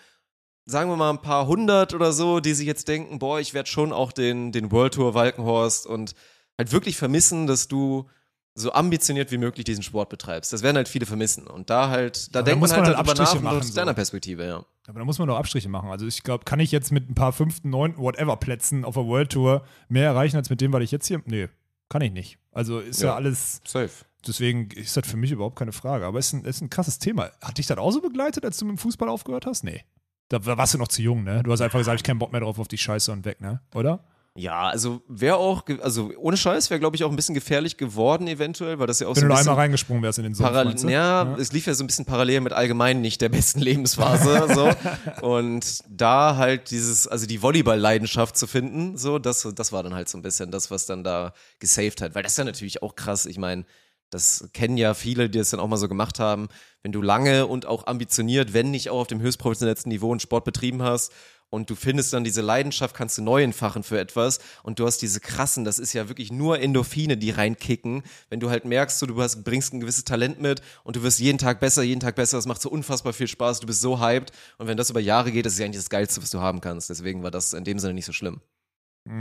sagen 0.67 0.89
wir 0.89 0.97
mal, 0.97 1.11
ein 1.11 1.21
paar 1.21 1.49
hundert 1.49 1.95
oder 1.95 2.13
so, 2.13 2.39
die 2.39 2.55
sich 2.55 2.67
jetzt 2.67 2.87
denken, 2.87 3.19
boah, 3.19 3.41
ich 3.41 3.55
werde 3.55 3.69
schon 3.69 3.93
auch 3.93 4.13
den, 4.13 4.53
den 4.53 4.71
World 4.71 4.95
Tour 4.95 5.15
Walkenhorst 5.15 5.85
und 5.85 6.15
halt 6.57 6.71
wirklich 6.71 6.97
vermissen, 6.97 7.49
dass 7.49 7.67
du 7.67 8.09
so 8.55 8.73
ambitioniert 8.73 9.33
wie 9.33 9.39
möglich 9.39 9.65
diesen 9.65 9.83
Sport 9.83 10.11
betreibst. 10.11 10.53
Das 10.53 10.63
werden 10.63 10.77
halt 10.77 10.87
viele 10.87 11.07
vermissen. 11.07 11.49
Und 11.49 11.71
da 11.71 11.89
halt, 11.89 12.33
da 12.33 12.41
Aber 12.41 12.47
denkt 12.47 12.61
muss 12.61 12.71
man 12.71 12.87
halt 12.87 12.97
halt 12.97 13.09
darüber 13.09 13.21
nach 13.21 13.43
machen, 13.43 13.59
aus 13.59 13.69
so. 13.69 13.75
deiner 13.75 13.95
Perspektive, 13.95 14.47
ja. 14.47 14.65
Aber 14.87 15.01
da 15.01 15.05
muss 15.05 15.19
man 15.19 15.27
doch 15.27 15.39
Abstriche 15.39 15.69
machen. 15.69 15.91
Also 15.91 16.07
ich 16.07 16.23
glaube, 16.23 16.45
kann 16.45 16.61
ich 16.61 16.71
jetzt 16.71 16.93
mit 16.93 17.11
ein 17.11 17.17
paar 17.17 17.33
fünften, 17.33 17.71
neunten, 17.71 18.01
whatever 18.01 18.37
Plätzen 18.37 18.85
auf 18.85 18.95
der 18.95 19.07
World 19.07 19.33
Tour 19.33 19.65
mehr 19.89 20.05
erreichen 20.05 20.37
als 20.37 20.51
mit 20.51 20.61
dem, 20.61 20.73
was 20.73 20.83
ich 20.83 20.93
jetzt 20.93 21.09
hier. 21.09 21.21
Nee, 21.27 21.49
kann 21.91 22.01
ich 22.01 22.13
nicht. 22.13 22.39
Also 22.53 22.79
ist 22.81 23.03
ja, 23.03 23.09
Ja. 23.11 23.15
alles. 23.17 23.61
Safe. 23.67 23.91
Deswegen 24.27 24.71
ist 24.71 24.97
das 24.97 25.07
für 25.07 25.17
mich 25.17 25.31
überhaupt 25.31 25.57
keine 25.59 25.73
Frage. 25.73 26.07
Aber 26.07 26.19
es 26.19 26.29
ist 26.29 26.33
ein, 26.35 26.45
ist 26.45 26.61
ein 26.63 26.71
krasses 26.71 26.99
Thema. 26.99 27.31
Hat 27.43 27.59
dich 27.59 27.67
das 27.67 27.77
auch 27.79 27.91
so 27.91 28.01
begleitet, 28.01 28.45
als 28.45 28.57
du 28.59 28.65
mit 28.67 28.77
dem 28.77 28.79
Fußball 28.79 29.09
aufgehört 29.09 29.45
hast? 29.47 29.65
Nee. 29.65 29.83
Da 30.29 30.45
warst 30.45 30.75
du 30.75 30.79
noch 30.79 30.89
zu 30.89 31.03
jung, 31.03 31.25
ne? 31.25 31.43
Du 31.43 31.51
hast 31.53 31.61
einfach 31.61 31.79
gesagt, 31.79 31.99
ich 32.01 32.05
keinen 32.05 32.19
Bock 32.19 32.31
mehr 32.33 32.41
drauf 32.41 32.59
auf 32.59 32.69
die 32.69 32.79
Scheiße 32.79 33.11
und 33.13 33.25
weg, 33.25 33.41
ne? 33.41 33.61
Oder? 33.75 34.05
Ja, 34.41 34.69
also 34.69 35.03
wäre 35.07 35.37
auch, 35.37 35.65
also 35.83 36.11
ohne 36.17 36.37
Scheiß 36.37 36.71
wäre, 36.71 36.81
glaube 36.81 36.97
ich, 36.97 37.05
auch 37.05 37.11
ein 37.11 37.17
bisschen 37.17 37.35
gefährlich 37.35 37.77
geworden 37.77 38.27
eventuell, 38.27 38.79
weil 38.79 38.87
das 38.87 39.01
ja 39.01 39.07
auch 39.07 39.15
Wenn 39.15 39.23
so 39.23 39.27
du 39.27 39.27
ein 39.27 39.29
da 39.29 39.35
einmal 39.35 39.55
bisschen 39.55 39.61
reingesprungen 39.61 40.03
wärst 40.03 40.19
in 40.19 40.25
den 40.25 40.35
Sumpf, 40.35 40.83
du? 40.83 40.89
ja, 40.89 41.37
es 41.39 41.53
lief 41.53 41.67
ja 41.67 41.75
so 41.75 41.85
ein 41.85 41.87
bisschen 41.87 42.07
parallel 42.07 42.41
mit 42.41 42.53
allgemein 42.55 43.03
nicht 43.03 43.21
der 43.21 43.29
besten 43.29 43.61
Lebensphase, 43.61 44.49
so. 44.55 45.27
Und 45.27 45.85
da 45.89 46.37
halt 46.37 46.71
dieses, 46.71 47.07
also 47.07 47.27
die 47.27 47.43
Volleyball-Leidenschaft 47.43 48.37
zu 48.37 48.47
finden, 48.47 48.97
so, 48.97 49.19
das, 49.19 49.47
das 49.55 49.73
war 49.73 49.83
dann 49.83 49.95
halt 49.95 50.09
so 50.09 50.17
ein 50.17 50.23
bisschen 50.23 50.51
das, 50.51 50.71
was 50.71 50.87
dann 50.87 51.05
da 51.05 51.35
gesaved 51.59 52.01
hat. 52.01 52.15
Weil 52.15 52.23
das 52.23 52.33
ist 52.33 52.39
ja 52.39 52.45
natürlich 52.45 52.83
auch 52.83 52.97
krass. 52.97 53.27
Ich 53.27 53.37
meine, 53.37 53.67
das 54.09 54.49
kennen 54.55 54.77
ja 54.77 54.95
viele, 54.95 55.29
die 55.29 55.39
das 55.39 55.51
dann 55.51 55.61
auch 55.61 55.69
mal 55.69 55.77
so 55.77 55.89
gemacht 55.89 56.19
haben. 56.19 56.49
Wenn 56.83 56.93
du 56.93 57.03
lange 57.03 57.47
und 57.47 57.67
auch 57.67 57.87
ambitioniert, 57.87 58.55
wenn 58.55 58.71
nicht 58.71 58.91
auch 58.91 59.01
auf 59.01 59.07
dem 59.07 59.21
höchst 59.21 59.39
professionellsten 59.39 59.91
Niveau 59.91 60.11
einen 60.11 60.21
Sport 60.21 60.45
betrieben 60.45 60.83
hast 60.83 61.13
und 61.51 61.69
du 61.69 61.75
findest 61.75 62.13
dann 62.13 62.25
diese 62.25 62.41
Leidenschaft, 62.41 62.95
kannst 62.97 63.19
du 63.19 63.23
neu 63.23 63.43
entfachen 63.43 63.83
für 63.83 63.99
etwas 63.99 64.39
und 64.63 64.79
du 64.79 64.87
hast 64.87 64.99
diese 64.99 65.21
krassen, 65.21 65.65
das 65.65 65.79
ist 65.79 65.93
ja 65.93 66.09
wirklich 66.09 66.33
nur 66.33 66.61
Endorphine, 66.61 67.17
die 67.17 67.31
reinkicken, 67.31 68.03
wenn 68.31 68.41
du 68.41 68.49
halt 68.51 68.65
merkst, 68.65 68.99
so, 68.99 69.07
du 69.07 69.21
hast, 69.21 69.45
bringst 69.45 69.75
ein 69.75 69.81
gewisses 69.81 70.05
Talent 70.05 70.41
mit 70.41 70.63
und 70.85 70.97
du 70.97 71.03
wirst 71.03 71.19
jeden 71.19 71.39
Tag 71.39 71.61
besser, 71.61 71.83
jeden 71.83 72.01
Tag 72.01 72.15
besser, 72.15 72.39
es 72.39 72.47
macht 72.47 72.63
so 72.63 72.71
unfassbar 72.71 73.13
viel 73.13 73.29
Spaß, 73.29 73.61
du 73.61 73.67
bist 73.67 73.81
so 73.81 74.01
hyped 74.01 74.33
und 74.59 74.67
wenn 74.69 74.77
das 74.77 74.91
über 74.91 75.01
Jahre 75.01 75.33
geht, 75.33 75.45
das 75.45 75.55
ist 75.55 75.59
ja 75.59 75.67
eigentlich 75.67 75.83
das 75.83 75.91
Geilste, 75.91 76.23
was 76.23 76.31
du 76.31 76.41
haben 76.41 76.61
kannst, 76.61 76.89
deswegen 76.89 77.23
war 77.23 77.31
das 77.31 77.53
in 77.53 77.65
dem 77.65 77.79
Sinne 77.79 77.95
nicht 77.95 78.07
so 78.07 78.13
schlimm. 78.13 78.41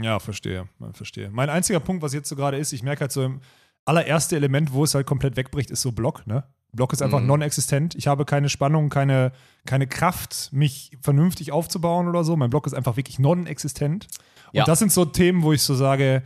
Ja, 0.02 0.18
verstehe, 0.18 0.68
verstehe. 0.92 1.30
Mein 1.30 1.50
einziger 1.50 1.80
Punkt, 1.80 2.02
was 2.02 2.12
jetzt 2.12 2.28
so 2.28 2.36
gerade 2.36 2.58
ist, 2.58 2.72
ich 2.72 2.82
merke 2.82 3.02
halt 3.02 3.12
so 3.12 3.24
im 3.24 3.40
allererste 3.84 4.36
Element, 4.36 4.72
wo 4.72 4.84
es 4.84 4.94
halt 4.94 5.06
komplett 5.06 5.36
wegbricht, 5.36 5.70
ist 5.70 5.82
so 5.82 5.92
Block, 5.92 6.26
ne? 6.26 6.44
Block 6.72 6.92
ist 6.92 7.02
einfach 7.02 7.20
Mhm. 7.20 7.26
non-existent. 7.26 7.94
Ich 7.96 8.06
habe 8.06 8.24
keine 8.24 8.48
Spannung, 8.48 8.88
keine, 8.90 9.32
keine 9.66 9.86
Kraft, 9.86 10.50
mich 10.52 10.90
vernünftig 11.02 11.52
aufzubauen 11.52 12.08
oder 12.08 12.24
so. 12.24 12.36
Mein 12.36 12.50
Block 12.50 12.66
ist 12.66 12.74
einfach 12.74 12.96
wirklich 12.96 13.18
non-existent. 13.18 14.06
Und 14.48 14.56
Ja. 14.58 14.64
das 14.64 14.78
sind 14.78 14.92
so 14.92 15.04
Themen, 15.04 15.42
wo 15.42 15.52
ich 15.52 15.62
so 15.62 15.74
sage, 15.74 16.22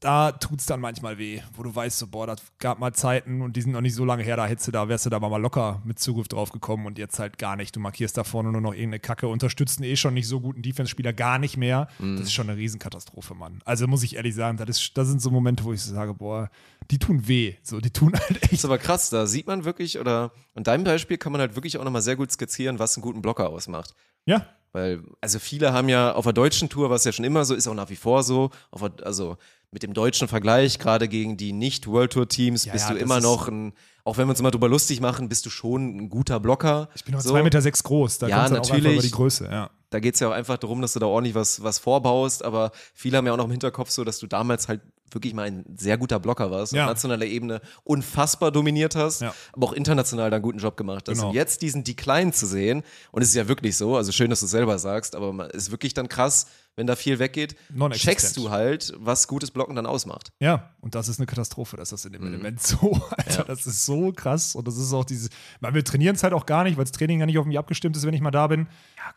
da 0.00 0.30
tut 0.30 0.60
es 0.60 0.66
dann 0.66 0.80
manchmal 0.80 1.18
weh, 1.18 1.40
wo 1.56 1.64
du 1.64 1.74
weißt, 1.74 1.98
so, 1.98 2.06
boah, 2.06 2.26
das 2.26 2.40
gab 2.60 2.78
mal 2.78 2.92
Zeiten 2.92 3.42
und 3.42 3.56
die 3.56 3.62
sind 3.62 3.72
noch 3.72 3.80
nicht 3.80 3.94
so 3.94 4.04
lange 4.04 4.22
her, 4.22 4.36
da 4.36 4.46
hättest 4.46 4.68
du 4.68 4.72
da, 4.72 4.88
wärst 4.88 5.06
du 5.06 5.10
da 5.10 5.18
mal 5.18 5.36
locker 5.40 5.82
mit 5.84 5.98
Zugriff 5.98 6.28
drauf 6.28 6.52
gekommen 6.52 6.86
und 6.86 6.98
jetzt 6.98 7.18
halt 7.18 7.36
gar 7.38 7.56
nicht. 7.56 7.74
Du 7.74 7.80
markierst 7.80 8.16
da 8.16 8.22
vorne 8.22 8.52
nur 8.52 8.60
noch 8.60 8.72
irgendeine 8.74 9.00
Kacke, 9.00 9.26
unterstützen 9.26 9.82
eh 9.82 9.96
schon 9.96 10.14
nicht 10.14 10.28
so 10.28 10.40
guten 10.40 10.62
Defense-Spieler 10.62 11.12
gar 11.12 11.38
nicht 11.40 11.56
mehr. 11.56 11.88
Das 11.98 12.20
ist 12.20 12.32
schon 12.32 12.48
eine 12.48 12.58
Riesenkatastrophe, 12.58 13.34
Mann. 13.34 13.60
Also 13.64 13.88
muss 13.88 14.04
ich 14.04 14.14
ehrlich 14.16 14.34
sagen, 14.36 14.56
das, 14.56 14.68
ist, 14.68 14.96
das 14.96 15.08
sind 15.08 15.20
so 15.20 15.30
Momente, 15.30 15.64
wo 15.64 15.72
ich 15.72 15.82
so 15.82 15.92
sage, 15.92 16.14
boah, 16.14 16.48
die 16.92 16.98
tun 16.98 17.26
weh. 17.26 17.56
So, 17.62 17.80
die 17.80 17.90
tun 17.90 18.12
halt 18.18 18.36
Das 18.36 18.42
echt. 18.44 18.52
ist 18.52 18.64
aber 18.64 18.78
krass, 18.78 19.10
da 19.10 19.26
sieht 19.26 19.48
man 19.48 19.64
wirklich, 19.64 19.98
oder 19.98 20.30
in 20.54 20.62
deinem 20.62 20.84
Beispiel 20.84 21.18
kann 21.18 21.32
man 21.32 21.40
halt 21.40 21.56
wirklich 21.56 21.76
auch 21.76 21.84
nochmal 21.84 22.02
sehr 22.02 22.14
gut 22.16 22.30
skizzieren, 22.30 22.78
was 22.78 22.96
einen 22.96 23.02
guten 23.02 23.20
Blocker 23.20 23.48
ausmacht. 23.50 23.94
Ja, 24.26 24.46
Weil, 24.72 25.02
also 25.20 25.38
viele 25.38 25.72
haben 25.72 25.88
ja 25.88 26.12
auf 26.12 26.24
der 26.24 26.32
deutschen 26.32 26.68
Tour, 26.68 26.90
was 26.90 27.04
ja 27.04 27.12
schon 27.12 27.24
immer 27.24 27.44
so 27.44 27.54
ist, 27.54 27.66
auch 27.68 27.74
nach 27.74 27.90
wie 27.90 27.96
vor 27.96 28.22
so, 28.22 28.50
der, 28.72 28.92
also 29.04 29.36
mit 29.70 29.82
dem 29.82 29.92
deutschen 29.92 30.28
Vergleich, 30.28 30.78
gerade 30.78 31.08
gegen 31.08 31.36
die 31.36 31.52
Nicht-World 31.52 32.12
Tour-Teams, 32.12 32.64
Ja, 32.64 32.72
bist 32.72 32.88
ja, 32.88 32.94
du 32.94 33.00
immer 33.00 33.20
noch 33.20 33.48
ein, 33.48 33.72
auch 34.04 34.16
wenn 34.16 34.26
wir 34.26 34.30
uns 34.30 34.40
immer 34.40 34.50
drüber 34.50 34.68
lustig 34.68 35.00
machen, 35.00 35.28
bist 35.28 35.44
du 35.46 35.50
schon 35.50 35.96
ein 35.96 36.08
guter 36.08 36.40
Blocker. 36.40 36.88
ich 36.94 37.04
bin 37.04 37.12
nur 37.12 37.20
so. 37.20 37.34
2,6 37.34 37.42
Meter 37.42 37.62
sechs 37.62 37.82
groß, 37.82 38.18
da 38.18 38.28
Ja, 38.28 38.36
kommt's 38.36 38.50
dann 38.50 38.60
auch 38.60 38.70
einfach 38.70 38.92
über 38.92 39.02
die 39.02 39.10
Größe, 39.10 39.44
ja. 39.50 39.70
Da 39.90 40.00
geht 40.00 40.14
es 40.14 40.20
ja 40.20 40.28
auch 40.28 40.32
einfach 40.32 40.58
darum, 40.58 40.82
dass 40.82 40.92
du 40.92 40.98
da 40.98 41.06
ordentlich 41.06 41.34
was, 41.34 41.62
was 41.62 41.78
vorbaust, 41.78 42.44
aber 42.44 42.72
viele 42.94 43.16
haben 43.16 43.26
ja 43.26 43.32
auch 43.32 43.38
noch 43.38 43.46
im 43.46 43.50
Hinterkopf 43.50 43.90
so, 43.90 44.04
dass 44.04 44.18
du 44.18 44.26
damals 44.26 44.68
halt 44.68 44.80
wirklich 45.12 45.34
mal 45.34 45.46
ein 45.46 45.64
sehr 45.76 45.96
guter 45.98 46.18
Blocker 46.20 46.50
warst, 46.50 46.72
Ja. 46.72 46.84
auf 46.84 46.90
nationaler 46.90 47.26
Ebene 47.26 47.60
unfassbar 47.84 48.50
dominiert 48.52 48.94
hast, 48.96 49.20
Ja. 49.22 49.34
aber 49.52 49.66
auch 49.68 49.72
international 49.72 50.30
da 50.30 50.36
einen 50.36 50.42
guten 50.42 50.58
Job 50.58 50.76
gemacht 50.76 51.08
hast. 51.08 51.16
Genau. 51.16 51.28
Und 51.28 51.34
jetzt 51.34 51.62
diesen 51.62 51.84
Decline 51.84 52.32
zu 52.32 52.46
sehen, 52.46 52.82
und 53.12 53.22
es 53.22 53.28
ist 53.30 53.34
ja 53.34 53.48
wirklich 53.48 53.76
so, 53.76 53.96
also 53.96 54.12
schön, 54.12 54.30
dass 54.30 54.40
du 54.40 54.46
es 54.46 54.50
selber 54.52 54.78
sagst, 54.78 55.14
aber 55.16 55.48
es 55.54 55.64
ist 55.64 55.70
wirklich 55.70 55.94
dann 55.94 56.08
krass, 56.08 56.46
wenn 56.78 56.86
da 56.86 56.94
viel 56.96 57.18
weggeht, 57.18 57.56
checkst 57.90 58.36
du 58.36 58.50
halt, 58.50 58.94
was 58.98 59.26
gutes 59.28 59.50
Blocken 59.50 59.74
dann 59.74 59.84
ausmacht. 59.84 60.30
Ja, 60.38 60.70
und 60.80 60.94
das 60.94 61.08
ist 61.08 61.18
eine 61.18 61.26
Katastrophe, 61.26 61.76
dass 61.76 61.90
das 61.90 62.04
in 62.04 62.12
Mhm. 62.12 62.16
dem 62.18 62.26
Element 62.28 62.62
so, 62.62 63.00
Alter, 63.16 63.44
das 63.44 63.66
ist 63.66 63.84
so 63.84 64.12
krass. 64.12 64.54
Und 64.54 64.66
das 64.68 64.76
ist 64.76 64.92
auch 64.92 65.04
dieses, 65.04 65.28
weil 65.60 65.74
wir 65.74 65.84
trainieren 65.84 66.14
es 66.14 66.22
halt 66.22 66.32
auch 66.32 66.46
gar 66.46 66.62
nicht, 66.64 66.76
weil 66.78 66.84
das 66.84 66.92
Training 66.92 67.20
ja 67.20 67.26
nicht 67.26 67.36
auf 67.38 67.46
mich 67.46 67.58
abgestimmt 67.58 67.96
ist, 67.96 68.06
wenn 68.06 68.14
ich 68.14 68.20
mal 68.20 68.30
da 68.30 68.46
bin. 68.46 68.68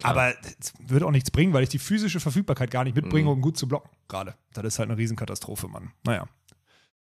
Aber 0.04 0.34
es 0.60 0.74
wird 0.88 1.04
auch 1.04 1.12
nichts 1.12 1.30
bringen, 1.32 1.54
weil 1.54 1.64
ich 1.64 1.70
die 1.70 1.80
physische 1.80 2.20
Verfügbarkeit 2.20 2.72
gar 2.72 2.84
nicht 2.84 2.96
mitbringe, 2.96 3.26
Mhm. 3.26 3.36
um 3.36 3.42
gut 3.42 3.58
zu 3.58 3.68
blocken, 3.68 3.90
gerade. 4.08 4.34
Das 4.54 4.66
ist 4.66 4.80
halt 4.80 4.90
eine 4.90 4.98
Riesenkatastrophe, 4.98 5.68
Mann. 5.68 5.92
Naja. 6.04 6.28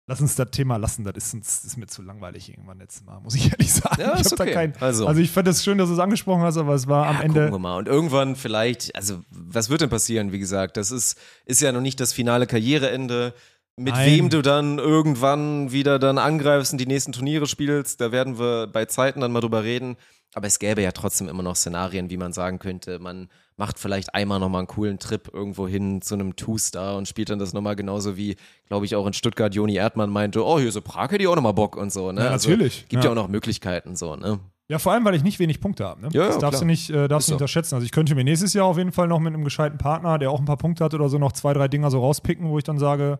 Lass 0.09 0.21
uns 0.21 0.35
das 0.35 0.49
Thema 0.49 0.77
lassen, 0.77 1.03
das 1.03 1.15
ist, 1.15 1.35
das 1.35 1.63
ist 1.63 1.77
mir 1.77 1.85
zu 1.85 2.01
langweilig 2.01 2.49
irgendwann 2.49 2.79
letztes 2.79 3.05
Mal, 3.05 3.19
muss 3.19 3.35
ich 3.35 3.45
ehrlich 3.51 3.71
sagen. 3.71 4.01
Ja, 4.01 4.19
ich 4.19 4.31
okay. 4.31 4.51
kein, 4.51 4.73
Also. 4.79 5.05
also 5.05 5.21
ich 5.21 5.29
fand 5.29 5.47
es 5.47 5.63
schön, 5.63 5.77
dass 5.77 5.87
du 5.89 5.93
es 5.93 5.99
angesprochen 5.99 6.41
hast, 6.41 6.57
aber 6.57 6.73
es 6.73 6.87
war 6.87 7.05
am 7.05 7.17
Ja, 7.17 7.21
Ende. 7.21 7.39
Gucken 7.41 7.53
wir 7.53 7.59
mal. 7.59 7.77
Und 7.77 7.87
irgendwann 7.87 8.35
vielleicht, 8.35 8.95
also 8.95 9.21
was 9.29 9.69
wird 9.69 9.81
denn 9.81 9.91
passieren? 9.91 10.31
Wie 10.31 10.39
gesagt, 10.39 10.77
das 10.77 10.89
ist, 10.89 11.15
ist 11.45 11.61
ja 11.61 11.71
noch 11.71 11.81
nicht 11.81 11.99
das 11.99 12.11
finale 12.11 12.47
Karriereende. 12.47 13.35
Mit 13.77 13.93
Nein. 13.93 14.09
wem 14.09 14.29
du 14.31 14.41
dann 14.41 14.79
irgendwann 14.79 15.71
wieder 15.71 15.99
dann 15.99 16.17
angreifst 16.17 16.71
und 16.73 16.79
die 16.79 16.87
nächsten 16.87 17.11
Turniere 17.11 17.45
spielst, 17.45 18.01
da 18.01 18.11
werden 18.11 18.39
wir 18.39 18.65
bei 18.65 18.85
Zeiten 18.85 19.21
dann 19.21 19.31
mal 19.31 19.41
drüber 19.41 19.63
reden. 19.63 19.95
Aber 20.33 20.47
es 20.47 20.57
gäbe 20.57 20.81
ja 20.81 20.91
trotzdem 20.91 21.29
immer 21.29 21.43
noch 21.43 21.55
Szenarien, 21.55 22.09
wie 22.09 22.17
man 22.17 22.33
sagen 22.33 22.57
könnte, 22.57 22.97
man 22.97 23.29
macht 23.59 23.77
vielleicht 23.77 24.15
einmal 24.15 24.39
nochmal 24.39 24.59
einen 24.59 24.67
coolen 24.67 24.99
Trip 24.99 25.29
irgendwo 25.33 25.67
hin 25.67 26.01
zu 26.01 26.15
einem 26.15 26.37
Two-Star 26.37 26.95
und 26.95 27.09
spielt 27.09 27.29
dann 27.29 27.39
das 27.39 27.53
nochmal 27.53 27.75
genauso 27.75 28.15
wie, 28.15 28.37
glaube 28.67 28.85
ich, 28.85 28.95
auch 28.95 29.05
in 29.05 29.11
Stuttgart 29.11 29.53
Joni 29.53 29.75
Erdmann 29.75 30.09
meinte, 30.09 30.43
oh, 30.45 30.59
hier 30.59 30.71
so 30.71 30.81
Prag 30.81 31.11
hätte 31.11 31.21
ich 31.21 31.27
auch 31.27 31.35
nochmal 31.35 31.53
Bock 31.53 31.75
und 31.75 31.91
so, 31.91 32.13
ne? 32.13 32.23
Ja, 32.23 32.29
natürlich. 32.31 32.87
gibt 32.87 33.03
ja. 33.03 33.09
Ja. 33.09 33.11
auch 33.11 33.15
noch 33.15 33.27
Möglichkeiten, 33.27 33.97
so, 33.97 34.15
ne? 34.15 34.39
Ja, 34.69 34.79
vor 34.79 34.93
allem, 34.93 35.03
weil 35.03 35.15
ich 35.15 35.23
nicht 35.23 35.39
wenig 35.39 35.59
Punkte 35.59 35.83
habe. 35.83 36.01
Ne? 36.01 36.09
Ja, 36.13 36.21
ja, 36.21 36.27
das 36.27 36.37
darfst 36.37 36.59
klar. 36.59 36.61
du 36.61 36.65
nicht, 36.67 36.89
äh, 36.89 37.07
darfst 37.07 37.25
Ist 37.25 37.29
du 37.29 37.33
nicht 37.33 37.41
unterschätzen. 37.41 37.75
Also 37.75 37.85
ich 37.85 37.91
könnte 37.91 38.15
mir 38.15 38.23
nächstes 38.23 38.53
Jahr 38.53 38.65
auf 38.65 38.77
jeden 38.77 38.91
Fall 38.93 39.07
noch 39.07 39.19
mit 39.19 39.33
einem 39.33 39.43
gescheiten 39.43 39.77
Partner, 39.77 40.19
der 40.19 40.31
auch 40.31 40.39
ein 40.39 40.45
paar 40.45 40.57
Punkte 40.57 40.85
hat 40.85 40.93
oder 40.93 41.09
so, 41.09 41.17
noch 41.17 41.33
zwei, 41.33 41.53
drei 41.53 41.67
Dinger 41.67 41.91
so 41.91 41.99
rauspicken, 41.99 42.47
wo 42.47 42.57
ich 42.59 42.63
dann 42.63 42.77
sage, 42.77 43.19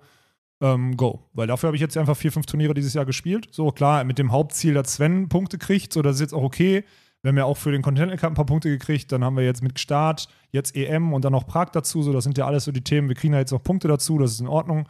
ähm, 0.61 0.95
go. 0.95 1.27
Weil 1.33 1.47
dafür 1.47 1.67
habe 1.67 1.75
ich 1.75 1.81
jetzt 1.81 1.97
einfach 1.97 2.15
vier, 2.15 2.31
fünf 2.31 2.45
Turniere 2.45 2.73
dieses 2.75 2.93
Jahr 2.93 3.05
gespielt. 3.05 3.49
So, 3.51 3.71
klar, 3.71 4.03
mit 4.05 4.19
dem 4.19 4.31
Hauptziel, 4.31 4.73
dass 4.73 4.93
Sven 4.93 5.27
Punkte 5.27 5.57
kriegt, 5.57 5.91
so, 5.91 6.01
das 6.01 6.15
ist 6.15 6.21
jetzt 6.21 6.33
auch 6.33 6.43
okay. 6.43 6.85
Wir 7.21 7.29
haben 7.29 7.37
ja 7.37 7.45
auch 7.45 7.57
für 7.57 7.71
den 7.71 7.81
Continental 7.81 8.17
Cup 8.17 8.31
ein 8.31 8.35
paar 8.35 8.45
Punkte 8.45 8.69
gekriegt. 8.69 9.11
Dann 9.11 9.23
haben 9.23 9.35
wir 9.35 9.43
jetzt 9.43 9.61
mit 9.61 9.79
Start, 9.79 10.29
jetzt 10.51 10.75
EM 10.75 11.13
und 11.13 11.25
dann 11.25 11.33
noch 11.33 11.45
Prag 11.45 11.69
dazu. 11.71 12.01
So, 12.01 12.13
das 12.13 12.23
sind 12.23 12.37
ja 12.37 12.45
alles 12.45 12.63
so 12.63 12.71
die 12.71 12.83
Themen. 12.83 13.09
Wir 13.09 13.15
kriegen 13.15 13.33
da 13.33 13.39
jetzt 13.39 13.51
noch 13.51 13.63
Punkte 13.63 13.87
dazu, 13.87 14.17
das 14.17 14.31
ist 14.31 14.39
in 14.39 14.47
Ordnung. 14.47 14.87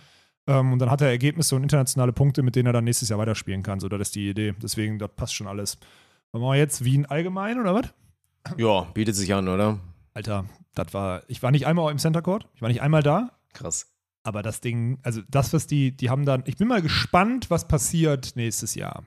Ähm, 0.48 0.74
und 0.74 0.80
dann 0.80 0.92
hat 0.92 1.02
er 1.02 1.08
Ergebnisse 1.10 1.56
und 1.56 1.64
internationale 1.64 2.14
Punkte, 2.14 2.44
mit 2.44 2.56
denen 2.56 2.68
er 2.68 2.74
dann 2.74 2.84
nächstes 2.84 3.10
Jahr 3.10 3.20
weiterspielen 3.20 3.64
kann. 3.64 3.80
So, 3.80 3.90
das 3.90 4.02
ist 4.02 4.16
die 4.16 4.30
Idee. 4.30 4.54
Deswegen, 4.62 5.00
das 5.00 5.10
passt 5.16 5.34
schon 5.34 5.48
alles. 5.48 5.78
Wollen 6.32 6.44
wir 6.44 6.56
jetzt 6.56 6.84
Wien 6.84 7.06
allgemein 7.08 7.60
oder 7.60 7.74
was? 7.74 7.94
Ja, 8.58 8.82
bietet 8.94 9.16
sich 9.16 9.34
an, 9.34 9.48
oder? 9.48 9.80
Alter, 10.14 10.46
das 10.76 10.94
war, 10.94 11.24
ich 11.28 11.42
war 11.44 11.52
nicht 11.52 11.66
einmal 11.66 11.92
im 11.92 11.98
Center 11.98 12.22
Court, 12.22 12.48
ich 12.54 12.62
war 12.62 12.70
nicht 12.70 12.82
einmal 12.82 13.04
da, 13.04 13.32
Krass. 13.54 13.88
aber 14.24 14.42
das 14.42 14.62
Ding, 14.62 15.00
also 15.04 15.22
das, 15.30 15.54
was 15.54 15.68
die, 15.68 15.96
die 15.96 16.10
haben 16.10 16.26
dann, 16.26 16.44
ich 16.46 16.58
bin 16.58 16.68
mal 16.68 16.82
gespannt, 16.82 17.50
was 17.50 17.68
passiert 17.68 18.36
nächstes 18.36 18.76
Jahr. 18.76 19.04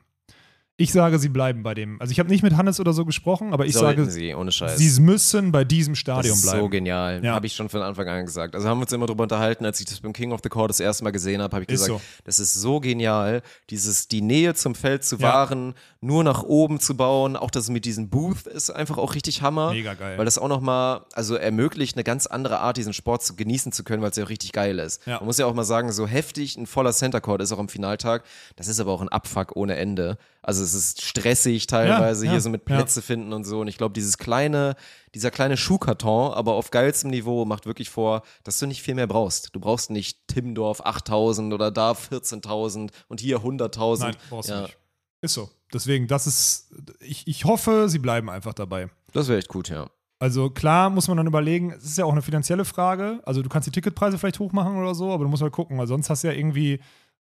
Ich 0.79 0.91
sage, 0.91 1.19
sie 1.19 1.29
bleiben 1.29 1.63
bei 1.63 1.75
dem. 1.75 2.01
Also 2.01 2.13
ich 2.13 2.19
habe 2.19 2.31
nicht 2.31 2.43
mit 2.43 2.57
Hannes 2.57 2.81
oder 2.81 2.95
so 2.95 3.05
gesprochen, 3.05 3.53
aber 3.53 3.67
ich 3.67 3.75
Sollten 3.75 4.01
sage, 4.07 4.11
sie, 4.11 4.35
ohne 4.35 4.51
Scheiß. 4.51 4.79
sie 4.79 5.01
müssen 5.03 5.53
bei 5.53 5.65
diesem 5.65 5.93
das 5.93 5.99
Stadion 6.01 6.35
ist 6.35 6.43
bleiben. 6.43 6.61
so 6.61 6.69
genial. 6.71 7.23
Ja. 7.23 7.35
Habe 7.35 7.47
ich 7.47 7.55
schon 7.55 7.69
von 7.69 7.83
Anfang 7.83 8.09
an 8.09 8.25
gesagt. 8.25 8.55
Also 8.55 8.69
haben 8.69 8.79
wir 8.79 8.83
uns 8.83 8.93
immer 8.93 9.05
drüber 9.07 9.25
unterhalten, 9.25 9.67
als 9.67 9.79
ich 9.81 9.87
das 9.87 10.01
beim 10.01 10.15
King 10.15 10.33
of 10.33 10.41
the 10.43 10.49
Court 10.49 10.71
das 10.71 10.81
erste 10.81 11.05
Mal 11.05 11.11
gesehen 11.11 11.43
habe, 11.43 11.55
habe 11.55 11.65
ich 11.65 11.69
Ist 11.71 11.85
gesagt, 11.85 12.01
so. 12.01 12.07
das 12.25 12.39
ist 12.41 12.55
so 12.55 12.81
genial, 12.81 13.43
dieses 13.69 14.09
die 14.09 14.23
Nähe 14.23 14.55
zum 14.55 14.75
Feld 14.75 15.05
zu 15.05 15.17
Ja. 15.17 15.23
wahren, 15.29 15.75
nur 16.01 16.25
nach 16.25 16.43
oben 16.43 16.81
zu 16.81 16.97
bauen, 16.97 17.37
auch 17.37 17.51
das 17.51 17.69
mit 17.69 17.85
diesem 17.85 18.09
Booth 18.09 18.47
ist 18.47 18.71
einfach 18.71 18.97
auch 18.97 19.15
richtig 19.15 19.43
Hammer. 19.43 19.73
Mega 19.73 19.93
geil. 19.93 20.17
Weil 20.17 20.25
das 20.25 20.39
auch 20.39 20.49
nochmal, 20.49 21.03
also 21.13 21.35
ermöglicht 21.37 21.97
eine 21.97 22.03
ganz 22.03 22.27
andere 22.27 22.61
Art, 22.61 22.79
diesen 22.79 22.95
Sport 22.95 23.23
zu 23.23 23.37
genießen 23.37 23.73
zu 23.73 23.85
können, 23.85 24.03
weil 24.03 24.11
es 24.11 24.17
ja 24.17 24.25
auch 24.25 24.31
richtig 24.31 24.53
geil 24.53 24.79
ist. 24.79 25.05
Ja. 25.07 25.17
Man 25.19 25.27
muss 25.27 25.37
ja 25.37 25.45
auch 25.45 25.55
mal 25.55 25.65
sagen, 25.65 25.93
so 25.93 26.07
heftig 26.07 26.57
ein 26.57 26.67
voller 26.67 26.93
Center 26.93 27.21
Court 27.21 27.43
ist 27.43 27.53
auch 27.53 27.59
im 27.61 27.69
Finaltag, 27.69 28.25
das 28.57 28.69
ist 28.69 28.81
aber 28.81 28.91
auch 28.93 29.03
ein 29.03 29.11
Abfuck 29.11 29.55
ohne 29.55 29.77
Ende. 29.77 30.17
Also 30.43 30.65
es 30.65 30.75
ist 30.75 31.03
stressig 31.03 31.69
teilweise, 31.69 32.25
Ja, 32.25 32.33
hier 32.33 32.39
ja, 32.39 32.41
so 32.41 32.51
mit 32.51 32.69
ja. 32.69 32.77
Plätze 32.77 33.01
finden 33.01 33.33
und 33.33 33.45
so. 33.45 33.61
Und 33.61 33.69
ich 33.69 33.79
glaube, 33.79 33.93
dieses 33.93 34.19
kleine, 34.19 34.75
dieser 35.15 35.31
kleine 35.31 35.57
Schuhkarton, 35.57 36.33
aber 36.35 36.55
auf 36.55 36.71
geilstem 36.71 37.11
Niveau, 37.11 37.45
macht 37.45 37.65
wirklich 37.65 37.91
vor, 37.91 38.23
dass 38.43 38.59
du 38.59 38.67
nicht 38.67 38.83
viel 38.83 38.95
mehr 38.95 39.07
brauchst. 39.07 39.55
Du 39.55 39.61
brauchst 39.61 39.91
nicht 39.91 40.27
Timmendorf 40.27 40.85
8000 40.85 41.55
oder 41.55 41.71
da 41.71 41.93
14.000 41.93 42.91
und 43.09 43.21
hier 43.21 43.39
100.000. 43.39 44.01
Nein, 44.01 44.17
brauchst 44.31 44.51
du 44.51 44.55
ja, 44.55 44.63
nicht. 44.63 44.77
Ist 45.21 45.35
so. 45.35 45.49
Deswegen, 45.73 46.09
das 46.09 46.27
ist, 46.27 46.75
ich, 47.01 47.27
ich 47.29 47.45
hoffe, 47.45 47.89
sie 47.89 47.99
bleiben 48.01 48.29
einfach 48.29 48.53
dabei. 48.53 48.91
Das 49.13 49.29
wäre 49.29 49.39
echt 49.39 49.49
gut, 49.49 49.69
ja. 49.69 49.89
Also 50.19 50.51
klar 50.51 50.89
muss 50.89 51.09
man 51.09 51.17
dann 51.17 51.27
überlegen, 51.27 51.73
es 51.73 51.85
ist 51.85 51.99
ja 51.99 52.05
auch 52.05 52.13
eine 52.13 52.23
finanzielle 52.23 52.65
Frage. 52.65 53.21
Also 53.25 53.43
du 53.43 53.49
kannst 53.49 53.67
die 53.67 53.73
Ticketpreise 53.73 54.19
vielleicht 54.19 54.39
hochmachen 54.39 54.77
oder 54.77 54.95
so, 54.95 55.13
aber 55.13 55.25
du 55.25 55.31
musst 55.31 55.43
halt 55.43 55.53
gucken, 55.53 55.79
weil 55.79 55.89
sonst 55.89 56.11
hast 56.11 56.23
du 56.23 56.29
ja 56.29 56.35
irgendwie, 56.35 56.79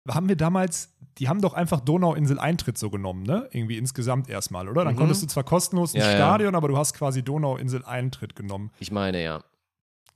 haben 0.09 0.29
wir 0.29 0.35
damals, 0.35 0.93
die 1.17 1.27
haben 1.29 1.41
doch 1.41 1.53
einfach 1.53 1.79
Donauinsel 1.79 2.39
Eintritt 2.39 2.77
so 2.77 2.89
genommen, 2.89 3.23
ne? 3.23 3.47
Irgendwie 3.51 3.77
insgesamt 3.77 4.29
erstmal, 4.29 4.67
oder? 4.69 4.83
Dann 4.85 4.93
Mhm. 4.95 4.99
konntest 4.99 5.23
du 5.23 5.27
zwar 5.27 5.43
kostenlos 5.43 5.93
ins 5.93 6.03
Ja, 6.03 6.11
ja. 6.11 6.17
Stadion, 6.17 6.55
aber 6.55 6.67
du 6.67 6.77
hast 6.77 6.93
quasi 6.93 7.23
Donauinsel 7.23 7.83
Eintritt 7.85 8.35
genommen. 8.35 8.71
Ich 8.79 8.91
meine, 8.91 9.23
ja. 9.23 9.41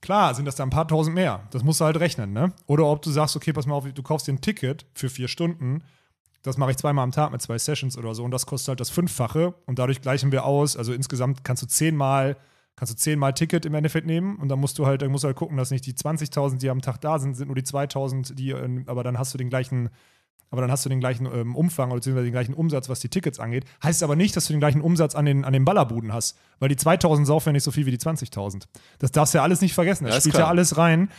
Klar, 0.02 0.34
sind 0.34 0.46
das 0.46 0.56
da 0.56 0.64
ein 0.64 0.70
paar 0.70 0.88
tausend 0.88 1.14
mehr. 1.16 1.42
Das 1.52 1.64
musst 1.64 1.82
du 1.82 1.86
halt 1.86 2.00
rechnen, 2.00 2.32
ne? 2.32 2.54
Oder 2.68 2.86
ob 2.86 3.02
du 3.02 3.10
sagst, 3.12 3.36
okay, 3.36 3.52
pass 3.52 3.66
mal 3.66 3.76
auf, 3.76 3.86
du 3.92 4.04
kaufst 4.04 4.28
dir 4.28 4.34
ein 4.34 4.42
Ticket 4.42 4.86
für 4.94 5.10
vier 5.10 5.28
Stunden. 5.28 5.84
Das 6.42 6.58
mache 6.58 6.72
ich 6.72 6.78
zweimal 6.78 7.04
am 7.04 7.12
Tag 7.12 7.32
mit 7.34 7.42
zwei 7.42 7.58
Sessions 7.58 7.98
oder 7.98 8.16
so 8.16 8.24
und 8.24 8.32
das 8.32 8.46
kostet 8.46 8.70
halt 8.70 8.80
das 8.80 8.90
Fünffache 8.90 9.54
und 9.66 9.78
dadurch 9.78 10.02
gleichen 10.02 10.32
wir 10.32 10.46
aus. 10.46 10.78
Also 10.78 10.94
insgesamt 10.94 11.44
kannst 11.44 11.64
du 11.64 11.68
zehnmal, 11.68 12.38
kannst 12.80 12.94
du 12.94 12.98
zehnmal 12.98 13.34
Ticket 13.34 13.66
im 13.66 13.74
Endeffekt 13.74 14.08
nehmen 14.08 14.38
und 14.38 14.48
dann 14.48 14.58
musst 14.58 14.80
du 14.80 14.86
halt, 14.86 15.02
dann 15.02 15.12
musst 15.12 15.26
du 15.26 15.28
halt 15.28 15.36
gucken, 15.36 15.58
dass 15.58 15.70
nicht 15.70 15.86
die 15.86 15.92
20.000, 15.94 16.60
die 16.60 16.70
am 16.70 16.82
Tag 16.82 17.02
da 17.02 17.20
sind, 17.20 17.36
sind 17.36 17.48
nur 17.48 17.56
die 17.56 17.64
2.000, 17.64 18.36
die, 18.36 18.52
ähm, 18.52 18.86
aber 18.88 19.04
dann 19.04 19.20
hast 19.20 19.34
du 19.34 19.38
den 19.38 19.50
gleichen, 19.50 19.90
aber 20.50 20.62
dann 20.62 20.72
hast 20.72 20.86
du 20.86 20.90
den 20.90 21.02
gleichen 21.02 21.26
ähm, 21.26 21.58
Umfang 21.58 21.90
oder 21.90 21.98
beziehungsweise 21.98 22.26
den 22.28 22.32
gleichen 22.32 22.54
Umsatz, 22.54 22.88
was 22.88 23.02
die 23.02 23.10
Tickets 23.10 23.38
angeht. 23.38 23.66
Heißt 23.84 24.02
aber 24.02 24.16
nicht, 24.16 24.34
dass 24.38 24.48
du 24.48 24.54
den 24.54 24.62
gleichen 24.62 24.80
Umsatz 24.80 25.14
an 25.14 25.26
den, 25.26 25.44
an 25.44 25.52
den 25.52 25.66
Ballerbuden 25.66 26.14
hast, 26.14 26.38
weil 26.60 26.70
die 26.70 26.78
2.000 26.78 27.26
saufen 27.26 27.50
ja 27.50 27.54
nicht 27.54 27.64
so 27.64 27.72
viel 27.72 27.86
wie 27.86 27.92
die 27.92 27.98
20.000. 28.00 28.64
Das 29.00 29.12
darfst 29.12 29.34
du 29.34 29.40
ja 29.40 29.44
alles 29.44 29.60
nicht 29.60 29.74
vergessen. 29.74 30.06
Das 30.06 30.16
Ja, 30.16 30.20
spielt 30.22 30.36
klar. 30.36 30.46
ja 30.46 30.50
alles 30.50 30.78
rein. 30.78 31.10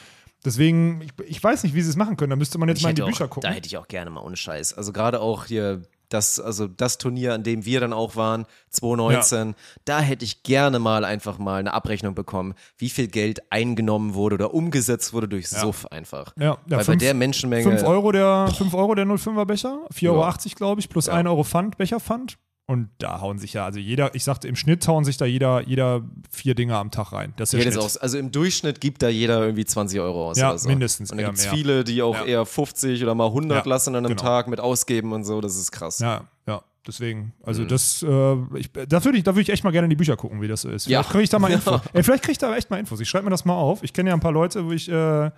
Deswegen, 0.42 1.02
ich, 1.02 1.12
ich 1.26 1.44
weiß 1.44 1.62
nicht, 1.64 1.74
wie 1.74 1.82
sie 1.82 1.90
es 1.90 1.96
machen 1.96 2.16
können. 2.16 2.30
Da 2.30 2.36
müsste 2.36 2.56
man 2.56 2.70
jetzt 2.70 2.78
Ich 2.78 2.84
mal 2.84 2.90
in 2.90 2.96
die 2.96 3.02
hätte 3.02 3.11
Bücher 3.11 3.26
auch, 3.26 3.30
gucken. 3.30 3.50
Da 3.50 3.54
hätte 3.54 3.66
ich 3.66 3.76
auch 3.76 3.86
gerne 3.86 4.11
mal 4.11 4.22
ohne 4.22 4.36
Scheiß. 4.36 4.72
Also 4.72 4.92
gerade 4.94 5.20
auch 5.20 5.44
hier 5.44 5.82
das, 6.12 6.38
also 6.38 6.66
das 6.66 6.98
Turnier, 6.98 7.32
an 7.34 7.42
dem 7.42 7.64
wir 7.64 7.80
dann 7.80 7.92
auch 7.92 8.16
waren, 8.16 8.44
2019, 8.70 9.54
da 9.84 10.00
hätte 10.00 10.24
ich 10.24 10.42
gerne 10.42 10.78
mal 10.78 11.04
einfach 11.04 11.38
mal 11.38 11.61
eine 11.61 11.72
Abrechnung 11.72 12.14
bekommen, 12.14 12.54
wie 12.78 12.90
viel 12.90 13.08
Geld 13.08 13.50
eingenommen 13.50 14.14
wurde 14.14 14.34
oder 14.34 14.52
umgesetzt 14.54 15.12
wurde 15.12 15.28
durch 15.28 15.48
Suff 15.48 15.86
einfach. 15.86 16.32
Ja, 16.36 16.44
ja, 16.44 16.56
Weil 16.66 16.78
bei 16.78 16.84
fünf- 16.84 16.98
der 17.02 17.14
Menschenmenge. 17.14 17.62
5 17.64 17.82
Euro 17.84 18.12
der, 18.12 18.48
5 18.56 18.74
Euro 18.74 18.94
der 18.94 19.06
05er 19.06 19.44
Becher, 19.46 19.78
4,80 19.92 20.02
Ja. 20.02 20.11
Euro, 20.12 20.56
glaube 20.56 20.80
ich, 20.80 20.88
plus 20.88 21.06
Ja. 21.06 21.14
1 21.14 21.28
Euro 21.28 21.44
Pfand, 21.44 21.76
Becherpfand. 21.78 22.36
Und 22.71 22.89
da 22.99 23.21
hauen 23.21 23.39
sich 23.39 23.53
ja, 23.55 23.64
also 23.64 23.81
jeder, 23.81 24.14
ich 24.14 24.23
sagte, 24.23 24.47
im 24.47 24.55
Schnitt 24.55 24.87
hauen 24.87 25.05
sich 25.05 25.16
da 25.16 25.25
jeder, 25.25 25.61
jeder 25.66 26.03
vier 26.31 26.55
Dinger 26.55 26.77
am 26.79 26.93
Tag 26.93 27.12
rein. 27.12 27.33
Das 27.37 27.53
ist 27.53 27.77
auch, 27.77 28.01
also 28.01 28.16
im 28.16 28.31
Durchschnitt 28.31 28.81
gibt 28.81 29.03
da 29.03 29.09
jeder 29.09 29.41
irgendwie 29.45 29.64
20 29.64 29.99
Euro 29.99 30.31
aus. 30.31 30.39
Ja, 30.39 30.57
so. 30.57 30.68
mindestens 30.68 31.11
Und 31.11 31.18
da 31.18 31.25
gibt 31.27 31.39
es 31.39 31.47
viele, 31.47 31.83
die 31.83 32.01
auch 32.01 32.14
Ja. 32.14 32.25
eher 32.27 32.47
50 32.47 33.03
oder 33.03 33.16
mal 33.16 33.27
100 33.27 33.64
Ja, 33.66 33.68
lassen 33.68 33.97
an 33.97 34.07
einem 34.07 34.16
genau. 34.16 34.23
Tag 34.23 34.47
mit 34.47 34.61
ausgeben 34.61 35.12
und 35.12 35.25
so. 35.25 35.41
Das 35.41 35.57
ist 35.57 35.73
krass. 35.73 35.99
Ja, 35.99 36.29
ja. 36.47 36.62
Deswegen, 36.87 37.33
also 37.43 37.62
Mhm. 37.62 37.68
das, 37.68 38.03
äh, 38.05 38.35
ich, 38.57 38.71
da 38.73 39.05
würde 39.05 39.18
ich, 39.18 39.25
da 39.25 39.35
würd 39.35 39.49
ich 39.49 39.51
echt 39.53 39.64
mal 39.64 39.71
gerne 39.73 39.87
in 39.87 39.91
die 39.91 39.97
Bücher 39.97 40.16
gucken, 40.16 40.41
wie 40.41 40.47
das 40.49 40.61
so 40.61 40.71
ist. 40.71 40.87
Ja. 40.87 41.01
Vielleicht 41.01 41.11
kriege 41.11 41.25
ich 41.25 41.31
da 41.31 41.39
mal 41.41 41.51
Ja. 41.51 41.57
Info. 41.57 41.81
Ey, 41.93 42.03
vielleicht 42.05 42.23
kriege 42.23 42.33
ich 42.33 42.39
da 42.39 42.57
echt 42.57 42.71
mal 42.71 42.79
Infos. 42.79 43.01
Ich 43.01 43.09
schreibe 43.09 43.25
mir 43.25 43.31
das 43.31 43.45
mal 43.45 43.55
auf. 43.55 43.83
Ich 43.83 43.93
kenne 43.93 44.11
ja 44.11 44.14
ein 44.14 44.21
paar 44.21 44.31
Leute, 44.33 44.64
wo 44.64 44.71
ich 44.71 44.89
äh, 44.89 45.31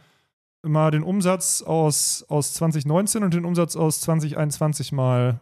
mal 0.63 0.91
den 0.91 1.03
Umsatz 1.03 1.63
aus, 1.63 2.27
aus 2.29 2.53
2019 2.55 3.25
und 3.25 3.33
den 3.33 3.47
Umsatz 3.47 3.75
aus 3.75 4.03
2021 4.03 4.93
mal, 4.93 5.41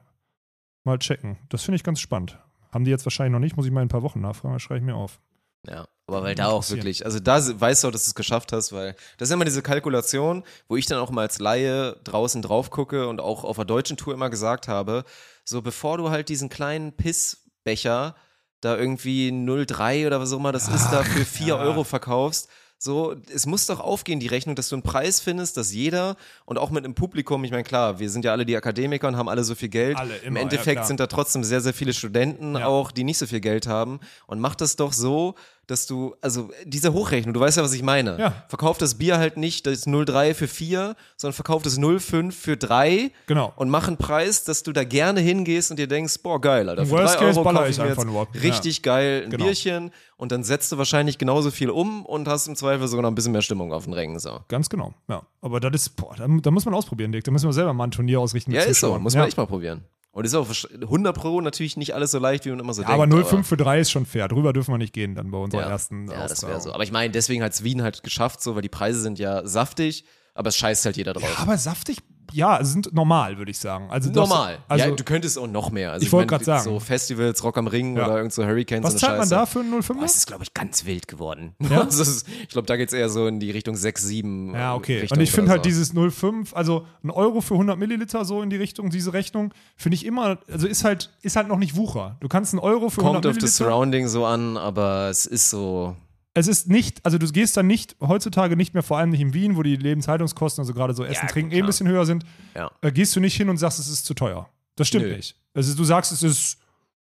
mal 0.85 0.99
checken. 0.99 1.39
Das 1.49 1.63
finde 1.63 1.77
ich 1.77 1.85
ganz 1.85 2.01
spannend. 2.01 2.39
Haben 2.73 2.85
die 2.85 2.91
jetzt 2.91 3.05
wahrscheinlich 3.05 3.33
noch 3.33 3.41
nicht, 3.41 3.57
muss 3.57 3.67
ich 3.67 3.73
mal 3.73 3.81
in 3.81 3.87
ein 3.87 3.91
paar 3.91 4.03
Wochen 4.03 4.21
nachfragen, 4.21 4.55
das 4.55 4.63
schreibe 4.63 4.79
ich 4.79 4.85
mir 4.85 4.95
auf. 4.95 5.21
Ja, 5.69 5.89
aber 6.07 6.23
weil 6.23 6.35
da 6.35 6.47
auch 6.49 6.69
wirklich, 6.71 7.05
also 7.05 7.21
da 7.21 7.37
weißt 7.37 7.85
du 7.85 7.89
auch, 7.89 7.93
dass 7.93 8.05
du 8.05 8.11
es 8.11 8.15
geschafft 8.15 8.53
hast, 8.53 8.73
weil 8.73 8.97
das 9.19 9.29
ist 9.29 9.35
immer 9.35 9.45
diese 9.45 9.63
Kalkulation, 9.63 10.43
wo 10.69 10.77
ich 10.77 10.87
dann 10.87 10.99
auch 10.99 11.11
mal 11.11 11.23
als 11.23 11.39
Laie 11.39 11.97
draußen 12.05 12.41
drauf 12.41 12.71
gucke 12.71 13.09
und 13.09 13.21
auch 13.21 13.45
auf 13.45 13.57
der 13.57 13.67
deutschen 13.67 13.97
Tour 13.97 14.15
immer 14.15 14.31
gesagt 14.31 14.69
habe, 14.69 15.05
so 15.45 15.61
bevor 15.61 15.99
du 15.99 16.11
halt 16.11 16.29
diesen 16.31 16.49
kleinen 16.49 16.97
Pissbecher 16.97 18.15
da 18.63 18.77
irgendwie 18.77 19.31
0,3 19.31 20.07
oder 20.07 20.21
was 20.21 20.33
auch 20.33 20.39
immer 20.39 20.53
das 20.53 20.69
ist, 20.69 20.91
da 20.91 21.03
für 21.03 21.25
4 21.25 21.57
Euro 21.57 21.85
verkaufst, 21.85 22.49
so, 22.83 23.15
es 23.33 23.45
muss 23.45 23.67
doch 23.67 23.79
aufgehen, 23.79 24.21
die 24.21 24.27
Rechnung, 24.27 24.57
dass 24.57 24.71
du 24.71 24.75
einen 24.75 24.83
Preis 24.83 25.21
findest, 25.21 25.59
dass 25.59 25.71
jeder 25.75 26.17
und 26.47 26.57
auch 26.57 26.71
mit 26.71 26.83
einem 26.83 26.95
Publikum, 26.95 27.45
ich 27.45 27.51
meine, 27.51 27.63
klar, 27.63 27.99
wir 27.99 28.09
sind 28.09 28.25
ja 28.25 28.33
alle 28.33 28.47
die 28.47 28.57
Akademiker 28.57 29.07
und 29.07 29.19
haben 29.19 29.29
alle 29.29 29.45
so 29.45 29.55
viel 29.55 29.69
Geld. 29.69 29.99
Alle, 29.99 30.17
Im 30.17 30.29
immer, 30.29 30.39
ja, 30.39 30.43
Endeffekt 30.45 30.77
klar. 30.77 30.87
sind 30.87 30.99
da 30.99 31.07
trotzdem 31.07 31.45
sehr, 31.45 31.61
sehr 31.61 31.75
viele 31.75 31.93
Studenten 31.93 32.57
Ja. 32.57 32.67
auch, 32.67 32.91
die 32.91 33.05
nicht 33.05 33.19
so 33.19 33.27
viel 33.27 33.41
Geld 33.41 33.67
haben. 33.67 34.01
Und 34.27 34.41
mach 34.41 34.55
das 34.55 34.77
doch 34.77 34.95
so, 34.95 35.35
dass 35.71 35.87
du, 35.87 36.15
also 36.21 36.51
diese 36.65 36.93
Hochrechnung, 36.93 37.33
du 37.35 37.41
weißt 37.41 37.57
ja, 37.57 37.63
was 37.63 37.73
ich 37.73 37.83
meine. 37.83 38.19
Ja. 38.19 38.45
Verkauf 38.49 38.79
das 38.79 38.97
Bier 38.97 39.19
halt 39.19 39.37
nicht 39.37 39.67
das 39.67 39.87
0,3 39.87 40.35
für 40.35 40.49
4, 40.49 40.97
sondern 41.17 41.35
verkauf 41.35 41.63
das 41.63 41.79
0,5 41.79 42.33
für 42.33 42.57
3 42.57 43.11
Genau. 43.27 43.53
und 43.57 43.71
mach 43.71 43.87
einen 43.89 43.97
Preis, 43.97 44.45
dass 44.45 44.63
du 44.63 44.73
da 44.73 44.85
gerne 44.85 45.21
hingehst 45.21 45.71
und 45.71 45.79
dir 45.79 45.87
denkst, 45.87 46.19
boah, 46.23 46.41
geil, 46.41 46.69
Alter. 46.69 46.85
Für 46.87 46.93
Worst 46.93 47.15
3 47.15 47.19
case 47.27 47.39
Euro 47.41 47.45
baller 47.45 47.69
ich 47.69 47.79
mir 47.79 47.85
einfach 47.85 48.03
jetzt 48.05 48.13
nur. 48.13 48.27
richtig 48.43 48.83
geil 48.83 49.23
ein 49.25 49.31
Genau. 49.31 49.45
Bierchen 49.45 49.91
und 50.17 50.33
dann 50.33 50.43
setzt 50.45 50.73
du 50.73 50.79
wahrscheinlich 50.79 51.19
genauso 51.19 51.51
viel 51.51 51.71
um 51.71 52.05
und 52.05 52.27
hast 52.29 52.47
im 52.49 52.57
Zweifel 52.57 52.89
sogar 52.89 53.03
noch 53.03 53.11
ein 53.11 53.15
bisschen 53.15 53.33
mehr 53.33 53.43
Stimmung 53.43 53.73
auf 53.73 53.85
den 53.85 53.93
Rängen. 53.93 54.19
So. 54.19 54.41
Ganz 54.49 54.69
genau. 54.69 54.93
Ja. 55.09 55.23
Aber 55.41 55.61
das 55.61 55.73
ist, 55.83 55.97
boah, 55.97 56.15
da, 56.17 56.27
da 56.29 56.51
muss 56.51 56.65
man 56.65 56.75
ausprobieren, 56.75 57.13
Dick. 57.13 57.25
Da 57.25 57.31
müssen 57.31 57.49
wir 57.49 57.53
selber 57.53 57.73
mal 57.73 57.85
ein 57.85 57.91
Turnier 57.91 58.21
ausrichten. 58.21 58.51
Ja, 58.53 58.63
ist 58.63 58.81
so, 58.81 58.99
muss 58.99 59.15
ja. 59.15 59.21
man 59.21 59.29
echt 59.29 59.37
mal 59.37 59.47
probieren. 59.47 59.85
Und 60.21 60.27
ist 60.27 60.35
auch 60.35 60.47
100 60.83 61.17
Pro 61.17 61.41
natürlich 61.41 61.79
nicht 61.79 61.95
alles 61.95 62.11
so 62.11 62.19
leicht, 62.19 62.45
wie 62.45 62.51
man 62.51 62.61
immer 62.61 62.75
so 62.75 62.83
Ja, 62.83 62.89
denkt. 62.89 63.15
aber 63.15 63.23
0,5 63.23 63.43
für 63.43 63.57
3 63.57 63.81
ist 63.81 63.91
schon 63.91 64.05
fair. 64.05 64.29
Drüber 64.29 64.53
dürfen 64.53 64.75
wir 64.75 64.77
nicht 64.77 64.93
gehen 64.93 65.15
dann 65.15 65.31
bei 65.31 65.39
unserer 65.39 65.63
ja, 65.63 65.69
ersten 65.71 66.11
Ja, 66.11 66.29
das 66.29 66.43
wäre 66.43 66.61
so. 66.61 66.75
Aber 66.75 66.83
ich 66.83 66.93
meine, 66.93 67.11
deswegen 67.11 67.43
hat 67.43 67.55
es 67.55 67.65
Wien 67.65 67.83
halt 67.83 68.03
geschafft, 68.03 68.43
so, 68.43 68.55
weil 68.55 68.61
die 68.61 68.69
Preise 68.69 69.01
sind 69.01 69.19
ja 69.19 69.47
saftig, 69.47 70.05
aber 70.35 70.49
es 70.51 70.59
scheißt 70.59 70.85
halt 70.85 70.99
jeder 70.99 71.15
drauf. 71.15 71.41
Aber 71.41 71.57
saftig, 71.57 72.01
ja, 72.33 72.63
sind 72.65 72.93
normal, 72.93 73.39
würde 73.39 73.51
ich 73.51 73.59
sagen. 73.59 73.89
Also 73.91 74.09
das- 74.11 74.17
Normal. 74.29 74.59
Also, 74.69 74.89
ja, 74.89 74.95
du 74.95 75.05
könntest 75.05 75.39
auch 75.39 75.47
noch 75.47 75.71
mehr. 75.71 75.93
Also 75.93 76.05
Ich 76.07 76.13
wollte 76.13 76.31
mein, 76.33 76.39
grad 76.39 76.45
sagen. 76.45 76.65
So 76.65 76.81
Festivals, 76.81 77.43
Rock 77.45 77.59
am 77.59 77.67
Ring 77.67 77.97
Ja. 77.97 78.07
oder 78.07 78.17
irgend 78.19 78.33
so 78.33 78.45
Hurricanes 78.45 78.85
was 78.85 78.97
zahlt 78.97 79.19
man 79.19 79.29
da 79.29 79.47
für 79.47 79.61
einen 79.61 79.71
Boah, 79.71 79.79
05er? 79.81 80.05
es 80.05 80.17
ist, 80.17 80.27
glaube 80.27 80.43
ich, 80.45 80.55
ganz 80.55 80.85
wild 80.85 81.09
geworden. 81.09 81.55
Ja? 81.71 81.85
Das 81.85 81.99
ist, 81.99 82.27
ich 82.43 82.49
glaube, 82.49 82.67
da 82.67 82.77
geht 82.77 82.89
es 82.89 82.95
eher 82.95 83.09
so 83.09 83.27
in 83.27 83.41
die 83.41 83.51
Richtung 83.51 83.77
6, 83.77 84.03
7. 84.05 84.55
Ja, 84.55 84.75
okay. 84.75 85.01
Richtung 85.01 85.19
und 85.19 85.23
ich 85.25 85.31
finde 85.31 85.51
halt 85.51 85.65
dieses 85.65 85.95
0,5, 85.95 86.55
also 86.55 86.87
ein 87.05 87.11
Euro 87.11 87.41
für 87.41 87.55
100 87.55 87.79
Milliliter 87.79 88.25
so 88.25 88.43
in 88.43 88.51
die 88.51 88.57
Richtung, 88.57 88.91
diese 88.91 89.13
Rechnung, 89.13 89.53
finde 89.77 89.95
ich 89.95 90.05
immer, 90.07 90.39
also 90.51 90.67
ist 90.67 90.85
halt, 90.85 91.11
ist 91.23 91.37
halt 91.37 91.49
noch 91.49 91.59
nicht 91.59 91.77
Wucher. 91.77 92.17
Du 92.21 92.29
kannst 92.29 92.53
einen 92.53 92.61
Euro 92.61 92.91
für 92.91 93.01
100 93.03 93.23
Kommt 93.23 93.27
auf 93.27 93.39
das 93.39 93.43
Milliliter. 93.59 93.65
Surrounding 93.65 94.09
so 94.09 94.25
an, 94.27 94.57
aber 94.57 95.09
es 95.11 95.27
ist 95.27 95.51
so. 95.51 95.95
Es 96.33 96.47
ist 96.47 96.69
nicht, 96.69 97.05
also 97.05 97.19
du 97.19 97.27
gehst 97.31 97.57
dann 97.57 97.67
nicht, 97.67 97.97
heutzutage 98.01 98.57
nicht 98.57 98.73
mehr, 98.73 98.83
vor 98.85 98.99
allem 98.99 99.11
nicht 99.11 99.21
in 99.21 99.35
Wien, 99.35 99.57
wo 99.57 99.63
die 99.65 99.75
Lebenshaltungskosten, 99.77 100.63
also 100.63 100.73
gerade 100.75 100.95
so 100.95 101.05
Essen, 101.05 101.23
gut, 101.23 101.31
Trinken 101.31 101.53
eh 101.53 101.59
ein 101.61 101.67
bisschen 101.67 101.89
höher 101.89 102.07
sind, 102.07 102.25
Ja. 102.55 102.71
äh, 102.83 102.93
gehst 102.93 103.17
du 103.17 103.21
nicht 103.21 103.37
hin 103.37 103.49
und 103.49 103.57
sagst, 103.57 103.81
es 103.81 103.89
ist 103.89 104.07
zu 104.07 104.15
teuer. 104.15 104.49
Das 104.77 104.87
stimmt 104.87 105.07
Nö. 105.07 105.17
nicht. 105.17 105.37
Also 105.55 105.75
du 105.77 105.83
sagst, 105.85 106.13
es 106.13 106.23
ist, 106.23 106.59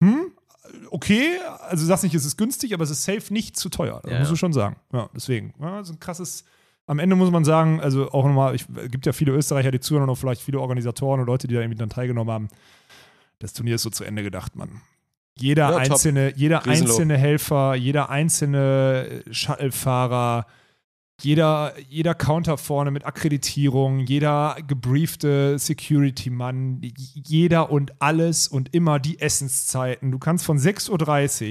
hm, 0.02 0.32
okay, 0.90 1.38
also 1.68 1.84
du 1.84 1.88
sagst 1.88 2.04
nicht, 2.06 2.16
es 2.16 2.24
ist 2.26 2.38
günstig, 2.38 2.74
aber 2.74 2.84
es 2.84 2.90
ist 2.92 3.04
safe 3.04 3.34
nicht 3.34 3.58
zu 3.58 3.68
teuer. 3.70 4.00
Das 4.04 4.12
Ja, 4.12 4.20
musst 4.20 4.32
du 4.32 4.36
ja. 4.36 4.40
schon 4.40 4.54
sagen. 4.54 4.78
Ja, 4.94 5.10
deswegen, 5.14 5.54
ja, 5.60 5.84
so 5.84 5.92
ein 5.94 6.00
krasses, 6.00 6.46
am 6.88 7.00
Ende 7.00 7.18
muss 7.18 7.30
man 7.30 7.44
sagen, 7.44 7.82
also 7.82 8.12
auch 8.12 8.26
nochmal, 8.26 8.56
es 8.56 8.66
gibt 8.90 9.06
ja 9.06 9.12
viele 9.12 9.34
Österreicher, 9.34 9.72
die 9.72 9.82
zuhören 9.82 10.04
und 10.04 10.10
auch 10.12 10.18
vielleicht 10.18 10.42
viele 10.42 10.60
Organisatoren 10.62 11.20
und 11.20 11.28
Leute, 11.28 11.48
die 11.48 11.56
da 11.56 11.60
irgendwie 11.62 11.78
dann 11.78 11.90
teilgenommen 11.90 12.34
haben. 12.34 12.48
Das 13.40 13.52
Turnier 13.54 13.76
ist 13.76 13.84
so 13.84 13.90
zu 13.90 14.06
Ende 14.06 14.24
gedacht, 14.24 14.56
Mann. 14.56 14.82
Jeder 15.40 15.70
Ja, 15.72 15.78
einzelne, 15.78 16.34
jeder 16.36 16.66
Riesenlob. 16.66 16.90
einzelne 16.92 17.18
Helfer, 17.18 17.76
jeder 17.76 18.10
einzelne 18.10 19.24
äh, 19.28 19.34
Shuttlefahrer, 19.34 20.46
jeder, 21.22 21.74
jeder 21.90 22.16
Counter 22.16 22.58
vorne 22.58 22.92
mit 22.92 23.06
Akkreditierung, 23.06 24.00
jeder 24.00 24.56
gebriefte 24.66 25.60
Security-Mann, 25.60 26.82
jeder 26.96 27.72
und 27.72 28.02
alles 28.02 28.48
und 28.48 28.74
immer 28.74 29.00
die 29.00 29.20
Essenszeiten. 29.20 30.12
Du 30.12 30.20
kannst 30.20 30.46
von 30.46 30.58
6.30 30.58 30.92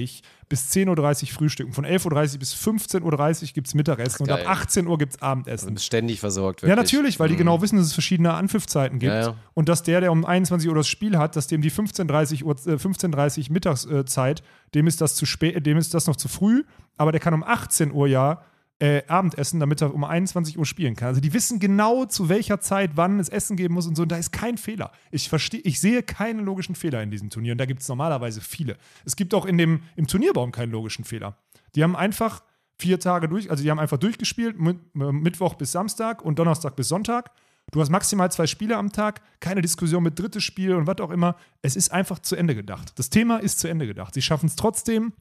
Uhr 0.01 0.09
bis 0.49 0.71
10.30 0.71 1.23
Uhr 1.23 1.27
frühstücken, 1.29 1.73
von 1.73 1.85
11.30 1.85 2.33
Uhr 2.33 2.39
bis 2.39 2.53
15.30 2.55 3.41
Uhr 3.43 3.47
gibt 3.53 3.67
es 3.67 3.75
Mittagessen 3.75 4.23
und 4.23 4.31
ab 4.31 4.39
geil. 4.39 4.47
18 4.47 4.87
Uhr 4.87 4.97
gibt 4.97 5.13
es 5.13 5.21
Abendessen. 5.21 5.73
bist 5.75 5.85
ständig 5.85 6.19
versorgt. 6.19 6.61
Ja, 6.63 6.69
Wirklich. 6.69 6.83
natürlich, 6.91 7.19
weil 7.19 7.27
die 7.29 7.35
Mhm. 7.35 7.39
genau 7.39 7.61
wissen, 7.61 7.77
dass 7.77 7.85
es 7.85 7.93
verschiedene 7.93 8.33
Anpfiffzeiten 8.33 8.97
gibt. 8.99 9.13
Ja, 9.13 9.21
ja. 9.21 9.35
Und 9.53 9.69
dass 9.69 9.83
der, 9.83 10.01
der 10.01 10.11
um 10.11 10.25
21 10.25 10.67
Uhr 10.67 10.75
das 10.75 10.87
Spiel 10.87 11.17
hat, 11.17 11.35
dass 11.35 11.47
dem 11.47 11.61
die 11.61 11.69
15.30 11.71 12.43
Uhr, 12.43 12.55
äh, 12.65 12.77
15.30 12.77 13.51
Mittagszeit, 13.51 14.41
dem 14.73 14.87
ist 14.87 15.01
das 15.01 15.15
zu 15.15 15.25
spät, 15.25 15.65
dem 15.65 15.77
ist 15.77 15.93
das 15.93 16.07
noch 16.07 16.15
zu 16.15 16.27
früh, 16.27 16.63
aber 16.97 17.11
der 17.11 17.21
kann 17.21 17.33
um 17.33 17.43
18 17.43 17.91
Uhr 17.91 18.07
ja 18.07 18.41
äh, 18.79 19.03
Abendessen, 19.07 19.59
damit 19.59 19.81
er 19.81 19.93
um 19.93 20.03
21 20.03 20.57
Uhr 20.57 20.65
spielen 20.65 20.95
kann. 20.95 21.09
Also 21.09 21.21
die 21.21 21.33
wissen 21.33 21.59
genau, 21.59 22.05
zu 22.05 22.29
welcher 22.29 22.61
Zeit 22.61 22.91
wann 22.95 23.19
es 23.19 23.29
Essen 23.29 23.57
geben 23.57 23.73
muss 23.73 23.87
und 23.87 23.95
so. 23.95 24.03
Und 24.03 24.11
da 24.11 24.17
ist 24.17 24.31
kein 24.31 24.57
Fehler. 24.57 24.91
Ich 25.11 25.27
verstehe, 25.27 25.59
ich 25.61 25.79
sehe 25.79 26.01
keinen 26.01 26.45
logischen 26.45 26.75
Fehler 26.75 27.03
in 27.03 27.11
diesem 27.11 27.29
Turnier. 27.29 27.51
Und 27.51 27.57
da 27.57 27.65
gibt 27.65 27.81
es 27.81 27.89
normalerweise 27.89 28.41
viele. 28.41 28.77
Es 29.05 29.15
gibt 29.15 29.33
auch 29.33 29.45
in 29.45 29.57
dem, 29.57 29.81
im 29.95 30.07
Turnierbaum 30.07 30.51
keinen 30.51 30.71
logischen 30.71 31.03
Fehler. 31.03 31.37
Die 31.75 31.83
haben 31.83 31.95
einfach 31.95 32.41
vier 32.77 32.99
Tage 32.99 33.27
durch, 33.27 33.51
also 33.51 33.61
die 33.61 33.69
haben 33.69 33.79
einfach 33.79 33.97
durchgespielt, 33.97 34.55
äh, 34.55 34.73
Mittwoch 34.93 35.55
bis 35.55 35.73
Samstag 35.73 36.23
und 36.23 36.39
Donnerstag 36.39 36.75
bis 36.75 36.87
Sonntag. 36.87 37.31
Du 37.71 37.81
hast 37.81 37.89
maximal 37.89 38.31
zwei 38.31 38.47
Spiele 38.47 38.77
am 38.77 38.91
Tag, 38.91 39.21
keine 39.39 39.61
Diskussion 39.61 40.01
mit 40.01 40.17
drittes 40.17 40.43
Spiel 40.43 40.73
und 40.73 40.87
was 40.87 40.99
auch 40.99 41.11
immer. 41.11 41.35
Es 41.61 41.75
ist 41.75 41.91
einfach 41.91 42.19
zu 42.19 42.35
Ende 42.35 42.55
gedacht. 42.55 42.93
Das 42.97 43.09
Thema 43.09 43.37
ist 43.37 43.59
zu 43.59 43.67
Ende 43.67 43.85
gedacht. 43.85 44.13
Sie 44.13 44.21
schaffen 44.21 44.47
es 44.47 44.55
trotzdem, 44.55 45.13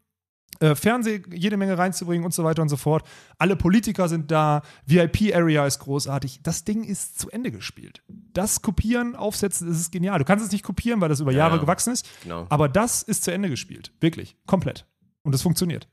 äh, 0.61 0.75
Fernseh 0.75 1.23
jede 1.33 1.57
Menge 1.57 1.79
reinzubringen 1.79 2.25
und 2.25 2.33
so 2.35 2.43
weiter 2.45 2.63
und 2.63 2.69
so 2.69 2.77
fort. 2.77 3.07
Alle 3.39 3.55
Politiker 3.57 4.09
sind 4.09 4.31
da, 4.31 4.63
VIP-Area 4.87 5.67
ist 5.67 5.79
großartig. 5.81 6.41
Das 6.43 6.65
Ding 6.65 6.85
ist 6.85 7.19
zu 7.19 7.31
Ende 7.31 7.51
gespielt. 7.53 8.03
Das 8.09 8.61
Kopieren, 8.63 9.15
Aufsetzen, 9.17 9.69
das 9.69 9.79
ist 9.79 9.93
genial. 9.93 10.19
Du 10.19 10.25
kannst 10.25 10.45
es 10.45 10.51
nicht 10.53 10.65
kopieren, 10.65 11.01
weil 11.01 11.09
das 11.09 11.21
über 11.21 11.33
Ja, 11.33 11.39
Jahre 11.39 11.57
ja. 11.57 11.61
gewachsen 11.61 11.93
ist. 11.93 12.09
Genau. 12.23 12.47
Aber 12.49 12.69
das 12.69 13.03
ist 13.03 13.25
zu 13.25 13.31
Ende 13.33 13.49
gespielt. 13.51 13.93
Wirklich. 14.01 14.37
Komplett. 14.47 14.87
Und 15.23 15.35
es 15.35 15.43
funktioniert. 15.43 15.89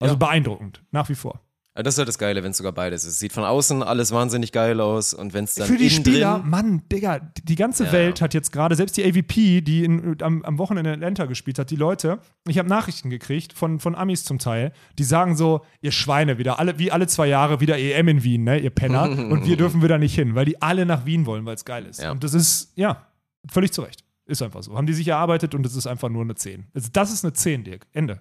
Also 0.00 0.14
Ja. 0.14 0.18
beeindruckend, 0.18 0.82
nach 0.90 1.08
wie 1.08 1.14
vor. 1.14 1.40
Das 1.76 1.94
ist 1.94 1.98
halt 1.98 2.06
das 2.06 2.18
Geile, 2.18 2.44
wenn 2.44 2.52
es 2.52 2.56
sogar 2.56 2.70
beides 2.72 3.02
ist. 3.02 3.14
Es 3.14 3.18
sieht 3.18 3.32
von 3.32 3.42
außen 3.42 3.82
alles 3.82 4.12
wahnsinnig 4.12 4.52
geil 4.52 4.80
aus 4.80 5.12
und 5.12 5.32
wenn 5.34 5.42
es 5.42 5.56
dann 5.56 5.66
Für 5.66 5.76
die 5.76 5.90
Spieler, 5.90 6.38
drin, 6.38 6.48
Mann, 6.50 6.82
Digga, 6.90 7.18
die 7.18 7.44
die 7.44 7.56
ganze 7.56 7.86
Ja. 7.86 7.92
Welt 7.92 8.20
hat 8.20 8.32
jetzt 8.32 8.52
gerade, 8.52 8.76
selbst 8.76 8.96
die 8.96 9.04
AVP, 9.04 9.60
die 9.60 9.84
in, 9.84 10.22
am, 10.22 10.44
am 10.44 10.58
Wochenende 10.58 10.90
in 10.90 10.96
Atlanta 11.02 11.24
gespielt 11.26 11.58
hat, 11.58 11.70
die 11.70 11.76
Leute, 11.76 12.20
ich 12.46 12.58
habe 12.58 12.68
Nachrichten 12.68 13.10
gekriegt 13.10 13.52
von, 13.52 13.80
von 13.80 13.96
Amis 13.96 14.22
zum 14.22 14.38
Teil, 14.38 14.72
die 14.98 15.04
sagen 15.04 15.36
so, 15.36 15.64
ihr 15.80 15.90
Schweine, 15.90 16.38
wieder 16.38 16.60
alle, 16.60 16.78
wie 16.78 16.92
alle 16.92 17.08
zwei 17.08 17.26
Jahre 17.26 17.60
wieder 17.60 17.76
EM 17.76 18.06
in 18.06 18.22
Wien, 18.22 18.44
ne, 18.44 18.60
ihr 18.60 18.70
Penner, 18.70 19.10
und 19.30 19.44
wir 19.44 19.56
dürfen 19.56 19.82
wieder 19.82 19.98
nicht 19.98 20.14
hin, 20.14 20.36
weil 20.36 20.44
die 20.44 20.62
alle 20.62 20.86
nach 20.86 21.06
Wien 21.06 21.26
wollen, 21.26 21.44
weil 21.44 21.56
es 21.56 21.64
geil 21.64 21.86
ist. 21.86 22.00
Ja. 22.00 22.12
Und 22.12 22.22
das 22.22 22.34
ist, 22.34 22.72
ja, 22.76 23.08
völlig 23.50 23.72
zu 23.72 23.82
Recht. 23.82 24.04
Ist 24.26 24.40
einfach 24.42 24.62
so. 24.62 24.76
Haben 24.76 24.86
die 24.86 24.94
sich 24.94 25.08
erarbeitet 25.08 25.54
und 25.54 25.66
es 25.66 25.74
ist 25.74 25.86
einfach 25.86 26.08
nur 26.08 26.22
eine 26.22 26.34
10. 26.36 26.68
Also 26.72 26.88
das 26.92 27.12
ist 27.12 27.24
eine 27.24 27.32
10, 27.34 27.64
Dirk. 27.64 27.86
Ende. 27.92 28.20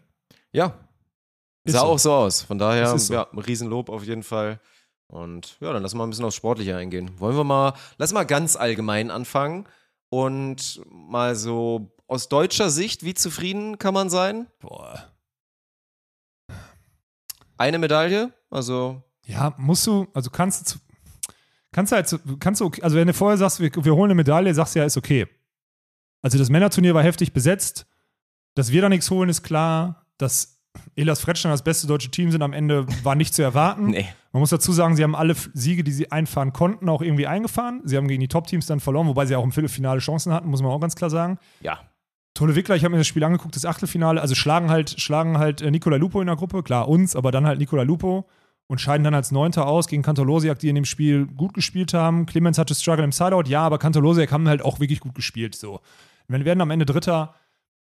ja, 0.51 0.73
Ist 1.63 1.73
sah 1.73 1.79
so. 1.79 1.85
auch 1.85 1.99
so 1.99 2.13
aus. 2.13 2.41
Von 2.41 2.57
daher, 2.57 2.97
so. 2.97 3.13
ja, 3.13 3.27
ein 3.31 3.39
Riesenlob 3.39 3.89
auf 3.89 4.03
jeden 4.03 4.23
Fall. 4.23 4.59
Und 5.07 5.57
ja, 5.59 5.71
dann 5.71 5.83
lassen 5.83 5.95
wir 5.95 5.99
mal 5.99 6.07
ein 6.07 6.09
bisschen 6.09 6.25
aufs 6.25 6.35
Sportliche 6.35 6.75
eingehen. 6.75 7.11
Wollen 7.19 7.37
wir 7.37 7.43
mal, 7.43 7.73
lass 7.97 8.13
mal 8.13 8.23
ganz 8.23 8.55
allgemein 8.55 9.11
anfangen 9.11 9.67
und 10.09 10.81
mal 10.89 11.35
so 11.35 11.95
aus 12.07 12.29
deutscher 12.29 12.69
Sicht, 12.69 13.03
wie 13.03 13.13
zufrieden 13.13 13.77
kann 13.77 13.93
man 13.93 14.09
sein? 14.09 14.47
Boah. 14.59 15.11
Eine 17.57 17.79
Medaille, 17.79 18.33
also 18.49 19.03
Ja, 19.25 19.53
musst 19.57 19.87
du, 19.87 20.07
also 20.13 20.29
kannst 20.29 20.75
du, 20.75 20.79
kannst 21.71 21.91
du 21.91 21.95
halt, 21.95 22.19
kannst 22.39 22.61
du, 22.61 22.71
also 22.81 22.97
wenn 22.97 23.07
du 23.07 23.13
vorher 23.13 23.37
sagst, 23.37 23.59
wir, 23.59 23.71
wir 23.73 23.95
holen 23.95 24.11
eine 24.11 24.15
Medaille, 24.15 24.53
sagst 24.53 24.75
du 24.75 24.79
ja, 24.79 24.85
ist 24.85 24.97
okay. 24.97 25.27
Also 26.21 26.37
das 26.37 26.49
Männerturnier 26.49 26.93
war 26.93 27.03
heftig 27.03 27.33
besetzt. 27.33 27.85
Dass 28.55 28.71
wir 28.71 28.81
da 28.81 28.89
nichts 28.89 29.09
holen, 29.09 29.29
ist 29.29 29.43
klar. 29.43 30.05
Dass 30.17 30.62
Elas 30.95 31.21
Fretschner 31.21 31.51
das 31.51 31.63
beste 31.63 31.87
deutsche 31.87 32.11
Team 32.11 32.31
sind 32.31 32.41
am 32.41 32.53
Ende, 32.53 32.85
war 33.03 33.15
nicht 33.15 33.33
zu 33.33 33.41
erwarten. 33.41 33.85
nee. 33.91 34.07
Man 34.31 34.39
muss 34.39 34.49
dazu 34.49 34.71
sagen, 34.71 34.95
sie 34.95 35.03
haben 35.03 35.15
alle 35.15 35.35
Siege, 35.53 35.83
die 35.83 35.91
sie 35.91 36.11
einfahren 36.11 36.53
konnten, 36.53 36.89
auch 36.89 37.01
irgendwie 37.01 37.27
eingefahren. 37.27 37.81
Sie 37.83 37.97
haben 37.97 38.07
gegen 38.07 38.21
die 38.21 38.27
Top-Teams 38.27 38.65
dann 38.65 38.79
verloren, 38.79 39.07
wobei 39.07 39.25
sie 39.25 39.35
auch 39.35 39.43
im 39.43 39.51
Viertelfinale 39.51 39.99
Chancen 39.99 40.33
hatten, 40.33 40.49
muss 40.49 40.61
man 40.61 40.71
auch 40.71 40.79
ganz 40.79 40.95
klar 40.95 41.09
sagen. 41.09 41.37
Ja, 41.61 41.79
Tolle 42.33 42.55
Wickler, 42.55 42.75
ich 42.75 42.83
habe 42.83 42.93
mir 42.93 42.97
das 42.97 43.07
Spiel 43.07 43.23
angeguckt, 43.23 43.55
das 43.55 43.63
Achtelfinale, 43.63 44.19
also 44.19 44.33
schlagen 44.33 44.71
halt, 44.71 44.99
schlagen 44.99 45.37
halt 45.37 45.61
äh, 45.61 45.69
Nicola 45.69 45.97
Lupo 45.97 46.19
in 46.19 46.25
der 46.25 46.35
Gruppe, 46.35 46.63
klar 46.63 46.89
uns, 46.89 47.15
aber 47.15 47.31
dann 47.31 47.45
halt 47.45 47.59
Nicola 47.59 47.83
Lupo 47.83 48.27
und 48.65 48.81
scheiden 48.81 49.03
dann 49.03 49.13
als 49.13 49.31
Neunter 49.31 49.67
aus 49.67 49.87
gegen 49.87 50.01
Kantolosiak, 50.01 50.57
die 50.57 50.69
in 50.69 50.75
dem 50.75 50.85
Spiel 50.85 51.27
gut 51.27 51.53
gespielt 51.53 51.93
haben. 51.93 52.25
Clemens 52.25 52.57
hatte 52.57 52.73
Struggle 52.73 53.03
im 53.03 53.11
Sideout, 53.11 53.43
ja, 53.47 53.61
aber 53.61 53.77
Kantolosiak 53.77 54.31
haben 54.31 54.47
halt 54.47 54.63
auch 54.63 54.79
wirklich 54.79 54.99
gut 54.99 55.13
gespielt. 55.13 55.53
So. 55.53 55.81
Wenn 56.27 56.41
wir 56.41 56.45
werden 56.45 56.61
am 56.61 56.71
Ende 56.71 56.87
Dritter, 56.87 57.35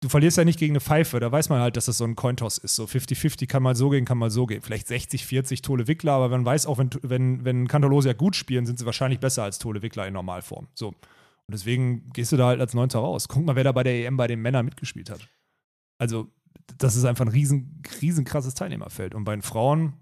du 0.01 0.09
verlierst 0.09 0.39
ja 0.39 0.45
nicht 0.45 0.59
gegen 0.59 0.73
eine 0.73 0.81
Pfeife, 0.81 1.21
da 1.21 1.31
weiß 1.31 1.49
man 1.51 1.61
halt, 1.61 1.77
dass 1.77 1.85
das 1.85 1.99
so 1.99 2.05
ein 2.05 2.17
Cointoss 2.17 2.59
ist. 2.59 2.75
So 2.75 2.85
50-50 2.85 3.47
kann 3.47 3.63
mal 3.63 3.77
so 3.77 3.91
gehen, 3.91 4.05
kann 4.05 4.19
mal 4.19 4.31
so 4.31 4.47
gehen. 4.47 4.63
Vielleicht 4.63 4.89
60-40 4.89 5.63
Tole 5.63 5.87
Wickler, 5.87 6.13
aber 6.13 6.29
man 6.29 6.45
weiß 6.45 6.67
auch, 6.67 6.79
wenn, 6.79 6.91
wenn, 7.03 7.45
wenn 7.45 7.69
Kantolosiak 7.69 8.17
gut 8.17 8.35
spielen, 8.37 8.67
sind 8.67 8.79
sie 8.79 8.87
wahrscheinlich 8.87 9.21
besser 9.21 9.43
als 9.43 9.59
Tole 9.59 9.83
Wickler 9.83 10.07
in 10.07 10.15
Normalform. 10.15 10.69
So. 10.75 10.89
Und 10.89 11.55
deswegen 11.55 12.11
gehst 12.13 12.33
du 12.33 12.37
da 12.37 12.47
halt 12.47 12.61
als 12.61 12.75
Neunter 12.75 13.01
raus. 13.01 13.29
Guck 13.29 13.45
mal, 13.45 13.57
wer 13.57 13.65
da 13.65 13.73
bei 13.73 13.83
der 13.83 14.07
EM 14.07 14.17
bei 14.17 14.27
den 14.27 14.41
Männern 14.41 14.65
mitgespielt 14.65 15.11
hat. 15.11 15.29
Also, 15.99 16.31
das 16.79 16.97
ist 16.97 17.05
einfach 17.05 17.25
ein 17.25 17.31
riesen, 17.31 17.83
riesen 18.01 18.25
krasses 18.25 18.55
Teilnehmerfeld. 18.55 19.15
Und 19.15 19.25
bei 19.25 19.35
den 19.35 19.43
Frauen, 19.43 19.95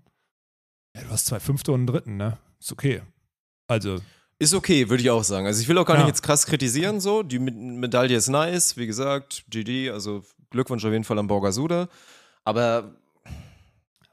ja, 0.94 1.02
du 1.02 1.08
hast 1.10 1.26
zwei 1.26 1.40
Fünfte 1.40 1.72
und 1.72 1.80
einen 1.80 1.86
Dritten, 1.86 2.16
ne? 2.16 2.38
Ist 2.60 2.72
okay. 2.72 3.02
Also, 3.66 3.98
Ist 4.40 4.54
okay, 4.54 4.88
würde 4.88 5.02
ich 5.02 5.10
auch 5.10 5.24
sagen. 5.24 5.46
Also 5.46 5.60
ich 5.60 5.68
will 5.68 5.76
auch 5.78 5.84
gar 5.86 5.96
Ja. 5.96 6.02
nicht 6.02 6.08
jetzt 6.08 6.22
krass 6.22 6.46
kritisieren, 6.46 7.00
so. 7.00 7.22
Die 7.22 7.38
Me- 7.40 7.50
Medaille 7.50 8.16
ist 8.16 8.28
nice, 8.28 8.76
wie 8.76 8.86
gesagt, 8.86 9.44
GD, 9.50 9.90
also 9.90 10.22
Glückwunsch 10.50 10.84
auf 10.84 10.92
jeden 10.92 11.04
Fall 11.04 11.18
an 11.18 11.26
Borgasude. 11.26 11.88
Aber 12.44 12.92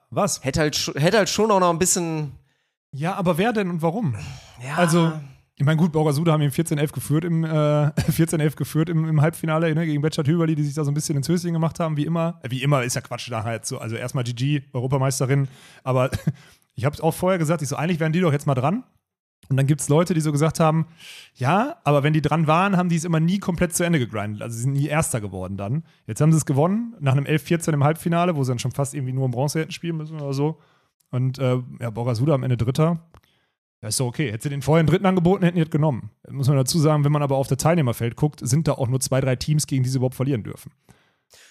was? 0.10 0.44
hätte 0.44 0.62
halt, 0.62 0.92
hätte 0.96 1.18
halt 1.18 1.30
schon 1.30 1.52
auch 1.52 1.60
noch 1.60 1.70
ein 1.70 1.80
bisschen. 1.80 2.32
Ja, 2.92 3.16
aber 3.16 3.38
wer 3.38 3.54
denn 3.54 3.70
und 3.70 3.82
warum? 3.82 4.16
Ja, 4.66 4.76
Also, 4.78 5.12
ich 5.58 5.66
meine, 5.66 5.78
gut, 5.78 5.92
Borgasude 5.92 6.32
haben 6.32 6.42
ihn 6.42 6.52
14-11 6.52 6.92
geführt 6.94 7.24
im, 7.26 7.44
äh, 7.44 7.48
14-11 7.50 8.56
geführt 8.56 8.90
im, 8.90 9.08
im 9.08 9.22
Halbfinale 9.22 9.74
ne, 9.76 9.86
gegen 9.86 10.02
Betschat 10.02 10.28
Hüberli, 10.28 10.56
die 10.56 10.64
sich 10.64 10.74
da 10.74 10.84
so 10.84 10.92
ein 10.92 10.94
bisschen 10.94 11.18
ins 11.18 11.28
Höschen 11.30 11.54
gemacht 11.54 11.80
haben, 11.80 11.98
wie 11.98 12.06
immer. 12.06 12.40
Äh, 12.44 12.52
wie 12.52 12.64
immer 12.64 12.84
ist 12.84 12.96
ja 12.96 13.02
Quatsch 13.02 13.30
da 13.30 13.44
halt 13.44 13.66
so. 13.66 13.78
Also 13.80 13.96
erstmal 13.96 14.24
GG, 14.24 14.64
Europameisterin. 14.74 15.48
Aber 15.84 16.10
ich 16.76 16.86
habe 16.86 16.96
es 16.96 17.02
auch 17.02 17.14
vorher 17.14 17.38
gesagt, 17.38 17.62
ich 17.62 17.70
so, 17.70 17.76
eigentlich 17.76 18.00
wären 18.00 18.12
die 18.14 18.22
doch 18.22 18.32
jetzt 18.32 18.48
mal 18.48 18.56
dran. 18.56 18.84
Und 19.50 19.58
dann 19.58 19.68
gibt 19.68 19.82
es 19.82 19.90
Leute, 19.90 20.14
die 20.14 20.22
so 20.22 20.32
gesagt 20.32 20.60
haben, 20.60 20.88
ja, 21.36 21.78
aber 21.84 22.04
wenn 22.04 22.14
die 22.14 22.22
dran 22.22 22.48
waren, 22.48 22.78
haben 22.78 22.90
die 22.90 22.96
es 22.96 23.04
immer 23.04 23.20
nie 23.20 23.40
komplett 23.40 23.76
zu 23.76 23.84
Ende 23.84 24.00
gegrindet. 24.00 24.42
Also 24.42 24.56
sie 24.56 24.64
sind 24.64 24.74
nie 24.74 24.88
Erster 24.88 25.22
geworden 25.22 25.58
dann. 25.58 25.84
Jetzt 26.08 26.22
haben 26.22 26.32
sie 26.32 26.38
es 26.38 26.46
gewonnen, 26.46 26.96
nach 27.00 27.14
einem 27.14 27.26
11-14 27.26 27.74
im 27.74 27.84
Halbfinale, 27.84 28.36
wo 28.36 28.44
sie 28.44 28.52
dann 28.52 28.60
schon 28.60 28.72
fast 28.72 28.94
irgendwie 28.94 29.14
nur 29.14 29.26
im 29.26 29.32
Bronze 29.32 29.60
hätten 29.60 29.72
spielen 29.72 29.98
müssen 29.98 30.20
oder 30.20 30.34
so. 30.34 30.60
Und 31.12 31.40
äh, 31.40 31.60
ja, 31.80 31.90
Borgasude 31.90 32.34
am 32.34 32.44
Ende 32.44 32.58
Dritter. 32.58 33.00
Ja, 33.82 33.90
ist 33.90 34.00
doch 34.00 34.08
okay. 34.08 34.32
Hätte 34.32 34.44
sie 34.44 34.50
den 34.50 34.62
vorher 34.62 34.80
einen 34.80 34.88
dritten 34.88 35.06
angeboten, 35.06 35.44
hätten 35.44 35.58
die 35.58 35.64
das 35.64 35.72
genommen. 35.72 36.10
Muss 36.30 36.48
man 36.48 36.58
dazu 36.58 36.80
sagen, 36.80 37.04
wenn 37.04 37.12
man 37.12 37.22
aber 37.22 37.36
auf 37.36 37.48
das 37.48 37.58
Teilnehmerfeld 37.58 38.16
guckt, 38.16 38.40
sind 38.46 38.68
da 38.68 38.74
auch 38.74 38.88
nur 38.88 39.00
zwei, 39.00 39.22
drei 39.22 39.36
Teams, 39.36 39.68
gegen 39.68 39.84
die 39.84 39.90
sie 39.90 39.98
überhaupt 39.98 40.16
verlieren 40.16 40.44
dürfen. 40.44 40.72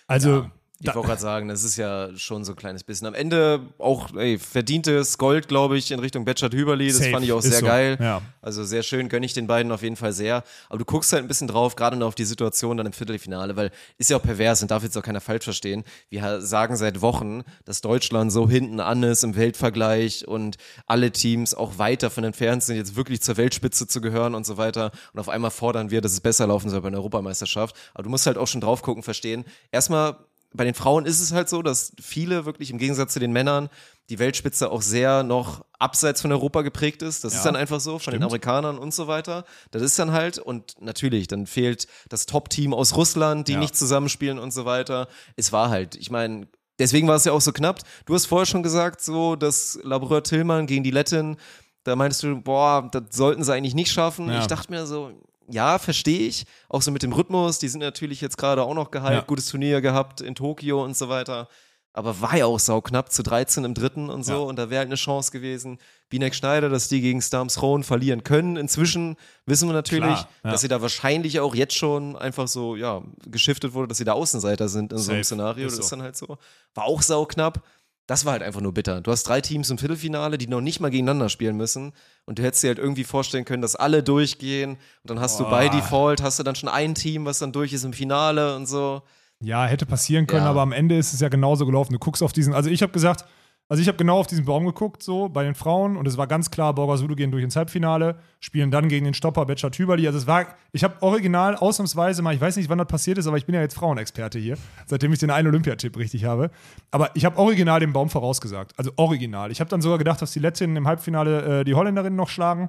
Also, 0.06 0.42
Ja, 0.42 0.50
ich 0.80 0.94
wollte 0.94 1.08
gerade 1.08 1.20
sagen, 1.20 1.48
das 1.48 1.62
ist 1.62 1.76
ja 1.76 2.08
schon 2.16 2.44
so 2.44 2.52
ein 2.52 2.56
kleines 2.56 2.82
bisschen. 2.82 3.06
Am 3.06 3.14
Ende 3.14 3.60
auch 3.78 4.14
ey, 4.16 4.38
verdientes 4.38 5.18
Gold, 5.18 5.46
glaube 5.46 5.78
ich, 5.78 5.92
in 5.92 6.00
Richtung 6.00 6.24
Betschat 6.24 6.52
Hüberli. 6.52 6.88
Das 6.88 6.98
Safe, 6.98 7.10
fand 7.10 7.24
ich 7.24 7.32
auch 7.32 7.38
ist 7.38 7.50
sehr 7.50 7.60
so. 7.60 7.66
geil. 7.66 7.96
Ja. 8.00 8.22
Also 8.42 8.64
sehr 8.64 8.82
schön, 8.82 9.08
gönne 9.08 9.24
ich 9.24 9.32
den 9.32 9.46
beiden 9.46 9.70
auf 9.70 9.82
jeden 9.82 9.94
Fall 9.94 10.12
sehr. 10.12 10.42
Aber 10.68 10.78
du 10.78 10.84
guckst 10.84 11.12
halt 11.12 11.24
ein 11.24 11.28
bisschen 11.28 11.46
drauf, 11.46 11.76
gerade 11.76 11.96
noch 11.96 12.08
auf 12.08 12.14
die 12.16 12.24
Situation 12.24 12.76
dann 12.76 12.86
im 12.86 12.92
Viertelfinale, 12.92 13.54
weil 13.56 13.70
ist 13.98 14.10
ja 14.10 14.16
auch 14.16 14.22
pervers 14.22 14.62
und 14.62 14.70
darf 14.70 14.82
jetzt 14.82 14.98
auch 14.98 15.02
keiner 15.02 15.20
falsch 15.20 15.44
verstehen. 15.44 15.84
Wir 16.10 16.40
sagen 16.40 16.76
seit 16.76 17.00
Wochen, 17.00 17.44
dass 17.64 17.80
Deutschland 17.80 18.32
so 18.32 18.48
hinten 18.48 18.80
an 18.80 19.02
ist 19.04 19.22
im 19.22 19.36
Weltvergleich 19.36 20.26
und 20.26 20.56
alle 20.86 21.12
Teams 21.12 21.54
auch 21.54 21.78
weit 21.78 22.02
davon 22.02 22.24
entfernt 22.24 22.64
sind, 22.64 22.76
jetzt 22.76 22.96
wirklich 22.96 23.22
zur 23.22 23.36
Weltspitze 23.36 23.86
zu 23.86 24.00
gehören 24.00 24.34
und 24.34 24.44
so 24.44 24.56
weiter. 24.56 24.90
Und 25.12 25.20
auf 25.20 25.28
einmal 25.28 25.52
fordern 25.52 25.90
wir, 25.90 26.00
dass 26.00 26.12
es 26.12 26.20
besser 26.20 26.48
laufen 26.48 26.68
soll 26.68 26.80
bei 26.80 26.88
einer 26.88 26.98
Europameisterschaft. 26.98 27.76
Aber 27.94 28.02
du 28.02 28.10
musst 28.10 28.26
halt 28.26 28.38
auch 28.38 28.48
schon 28.48 28.60
drauf 28.60 28.82
gucken, 28.82 29.04
verstehen. 29.04 29.44
Erstmal 29.70 30.16
bei 30.54 30.64
den 30.64 30.74
Frauen 30.74 31.04
ist 31.04 31.20
es 31.20 31.32
halt 31.32 31.48
so, 31.48 31.62
dass 31.62 31.92
viele 32.00 32.46
wirklich 32.46 32.70
im 32.70 32.78
Gegensatz 32.78 33.12
zu 33.12 33.20
den 33.20 33.32
Männern 33.32 33.68
die 34.10 34.18
Weltspitze 34.18 34.70
auch 34.70 34.82
sehr 34.82 35.22
noch 35.22 35.64
abseits 35.78 36.20
von 36.20 36.30
Europa 36.30 36.62
geprägt 36.62 37.02
ist. 37.02 37.24
Das 37.24 37.32
Ja, 37.32 37.38
ist 37.40 37.44
dann 37.44 37.56
einfach 37.56 37.80
so, 37.80 37.98
von 37.98 38.12
den 38.12 38.22
Amerikanern 38.22 38.78
und 38.78 38.94
so 38.94 39.06
weiter. 39.08 39.44
Das 39.70 39.82
ist 39.82 39.98
dann 39.98 40.12
halt, 40.12 40.38
und 40.38 40.74
natürlich, 40.80 41.26
dann 41.26 41.46
fehlt 41.46 41.86
das 42.08 42.26
Top-Team 42.26 42.72
aus 42.74 42.96
Russland, 42.96 43.48
die 43.48 43.54
Ja. 43.54 43.58
nicht 43.58 43.76
zusammenspielen 43.76 44.38
und 44.38 44.52
so 44.52 44.64
weiter. 44.64 45.08
Es 45.36 45.52
war 45.52 45.70
halt, 45.70 45.96
ich 45.96 46.10
meine, 46.10 46.46
deswegen 46.78 47.08
war 47.08 47.16
es 47.16 47.24
ja 47.24 47.32
auch 47.32 47.40
so 47.40 47.52
knapp. 47.52 47.80
Du 48.06 48.14
hast 48.14 48.26
vorher 48.26 48.46
schon 48.46 48.62
gesagt, 48.62 49.00
so, 49.00 49.36
dass 49.36 49.78
Laboureur 49.82 50.22
Tillmann 50.22 50.66
gegen 50.66 50.84
die 50.84 50.90
Lettin, 50.90 51.36
da 51.84 51.96
meintest 51.96 52.22
du, 52.22 52.40
boah, 52.40 52.88
das 52.92 53.04
sollten 53.10 53.42
sie 53.42 53.52
eigentlich 53.54 53.74
nicht 53.74 53.90
schaffen. 53.90 54.28
Ja. 54.28 54.40
Ich 54.40 54.46
dachte 54.46 54.70
mir 54.70 54.86
so, 54.86 55.12
ja, 55.50 55.78
verstehe 55.78 56.26
ich. 56.28 56.44
Auch 56.68 56.82
so 56.82 56.90
mit 56.90 57.02
dem 57.02 57.12
Rhythmus, 57.12 57.58
die 57.58 57.68
sind 57.68 57.80
natürlich 57.80 58.20
jetzt 58.20 58.38
gerade 58.38 58.62
auch 58.62 58.74
noch 58.74 58.90
gehypt, 58.90 59.10
Ja. 59.12 59.20
gutes 59.20 59.46
Turnier 59.46 59.80
gehabt 59.80 60.20
in 60.20 60.34
Tokio 60.34 60.82
und 60.84 60.96
so 60.96 61.08
weiter. 61.08 61.48
Aber 61.96 62.20
war 62.20 62.36
ja 62.36 62.46
auch 62.46 62.58
sauknapp 62.58 63.12
zu 63.12 63.22
13 63.22 63.64
im 63.64 63.72
dritten 63.74 64.10
und 64.10 64.24
so. 64.24 64.32
Ja. 64.32 64.38
Und 64.38 64.56
da 64.56 64.68
wäre 64.68 64.80
halt 64.80 64.88
eine 64.88 64.96
Chance 64.96 65.30
gewesen. 65.30 65.78
Binek 66.08 66.34
Schneider, 66.34 66.68
dass 66.68 66.88
die 66.88 67.00
gegen 67.00 67.22
Stams 67.22 67.62
Rohn 67.62 67.84
verlieren 67.84 68.24
können. 68.24 68.56
Inzwischen 68.56 69.16
wissen 69.46 69.68
wir 69.68 69.74
natürlich, 69.74 70.02
Klar, 70.02 70.28
ja. 70.42 70.50
dass 70.50 70.62
sie 70.62 70.66
da 70.68 70.82
wahrscheinlich 70.82 71.38
auch 71.38 71.54
jetzt 71.54 71.74
schon 71.76 72.16
einfach 72.16 72.48
so, 72.48 72.74
ja, 72.74 73.00
geschiftet 73.26 73.74
wurde, 73.74 73.86
dass 73.88 73.98
sie 73.98 74.04
da 74.04 74.12
Außenseiter 74.14 74.68
sind 74.68 74.92
in 74.92 74.98
so 74.98 75.12
einem 75.12 75.18
Safe. 75.22 75.24
Szenario. 75.24 75.66
Ist 75.68 75.78
das 75.78 75.84
ist 75.84 75.90
so. 75.90 75.96
dann 75.96 76.02
halt 76.04 76.16
so. 76.16 76.36
War 76.74 76.84
auch 76.84 77.00
sauknapp. 77.00 77.62
Das 78.06 78.24
war 78.26 78.32
halt 78.32 78.42
einfach 78.42 78.60
nur 78.60 78.74
bitter. 78.74 79.00
Du 79.00 79.10
hast 79.10 79.22
drei 79.24 79.40
Teams 79.40 79.70
im 79.70 79.78
Viertelfinale, 79.78 80.36
die 80.36 80.46
noch 80.46 80.60
nicht 80.60 80.78
mal 80.80 80.90
gegeneinander 80.90 81.30
spielen 81.30 81.56
müssen. 81.56 81.92
Und 82.26 82.38
du 82.38 82.42
hättest 82.42 82.62
dir 82.62 82.68
halt 82.68 82.78
irgendwie 82.78 83.04
vorstellen 83.04 83.44
können, 83.46 83.62
dass 83.62 83.76
alle 83.76 84.02
durchgehen. 84.02 84.72
Und 84.72 84.78
dann 85.10 85.20
hast 85.20 85.40
du 85.40 85.44
bei. 85.44 85.68
Default, 85.70 86.22
hast 86.22 86.38
du 86.38 86.42
dann 86.42 86.54
schon 86.54 86.68
ein 86.68 86.94
Team, 86.94 87.24
was 87.24 87.38
dann 87.38 87.52
durch 87.52 87.72
ist 87.72 87.84
im 87.84 87.94
Finale 87.94 88.56
und 88.56 88.66
so. 88.66 89.02
Ja, 89.40 89.64
hätte 89.66 89.86
passieren 89.86 90.26
können, 90.26 90.44
Ja. 90.44 90.50
aber 90.50 90.60
am 90.62 90.72
Ende 90.72 90.96
ist 90.98 91.12
es 91.14 91.20
ja 91.20 91.28
genauso 91.28 91.64
gelaufen. 91.66 91.92
Du 91.92 91.98
guckst 91.98 92.22
auf 92.22 92.32
diesen, 92.32 92.54
also 92.54 92.68
ich 92.70 92.82
habe 92.82 92.92
gesagt, 92.92 93.24
also 93.68 93.80
ich 93.80 93.88
habe 93.88 93.96
genau 93.96 94.18
auf 94.18 94.26
diesen 94.26 94.44
Baum 94.44 94.66
geguckt, 94.66 95.02
so 95.02 95.28
bei 95.28 95.42
den 95.42 95.54
Frauen, 95.54 95.96
und 95.96 96.06
es 96.06 96.18
war 96.18 96.26
ganz 96.26 96.50
klar, 96.50 96.74
Borgasude 96.74 97.16
gehen 97.16 97.30
durch 97.30 97.42
ins 97.42 97.56
Halbfinale, 97.56 98.16
spielen 98.40 98.70
dann 98.70 98.88
gegen 98.88 99.06
den 99.06 99.14
Stopper 99.14 99.46
Betscher 99.46 99.70
Tüberli. 99.70 100.06
Also 100.06 100.18
es 100.18 100.26
war, 100.26 100.46
ich 100.72 100.84
habe 100.84 101.00
original 101.00 101.56
ausnahmsweise 101.56 102.20
mal, 102.20 102.34
ich 102.34 102.40
weiß 102.40 102.56
nicht, 102.56 102.68
wann 102.68 102.78
das 102.78 102.88
passiert 102.88 103.16
ist, 103.16 103.26
aber 103.26 103.38
ich 103.38 103.46
bin 103.46 103.54
ja 103.54 103.62
jetzt 103.62 103.74
Frauenexperte 103.74 104.38
hier, 104.38 104.58
seitdem 104.86 105.12
ich 105.12 105.18
den 105.18 105.30
einen 105.30 105.48
Olympiatipp 105.48 105.96
richtig 105.96 106.24
habe. 106.24 106.50
Aber 106.90 107.10
ich 107.14 107.24
habe 107.24 107.38
original 107.38 107.80
den 107.80 107.94
Baum 107.94 108.10
vorausgesagt. 108.10 108.72
Also 108.76 108.90
original. 108.96 109.50
Ich 109.50 109.60
habe 109.60 109.70
dann 109.70 109.80
sogar 109.80 109.98
gedacht, 109.98 110.20
dass 110.20 110.32
die 110.32 110.40
Lettinnen 110.40 110.76
im 110.76 110.86
Halbfinale 110.86 111.60
äh, 111.60 111.64
die 111.64 111.74
Holländerinnen 111.74 112.16
noch 112.16 112.28
schlagen 112.28 112.68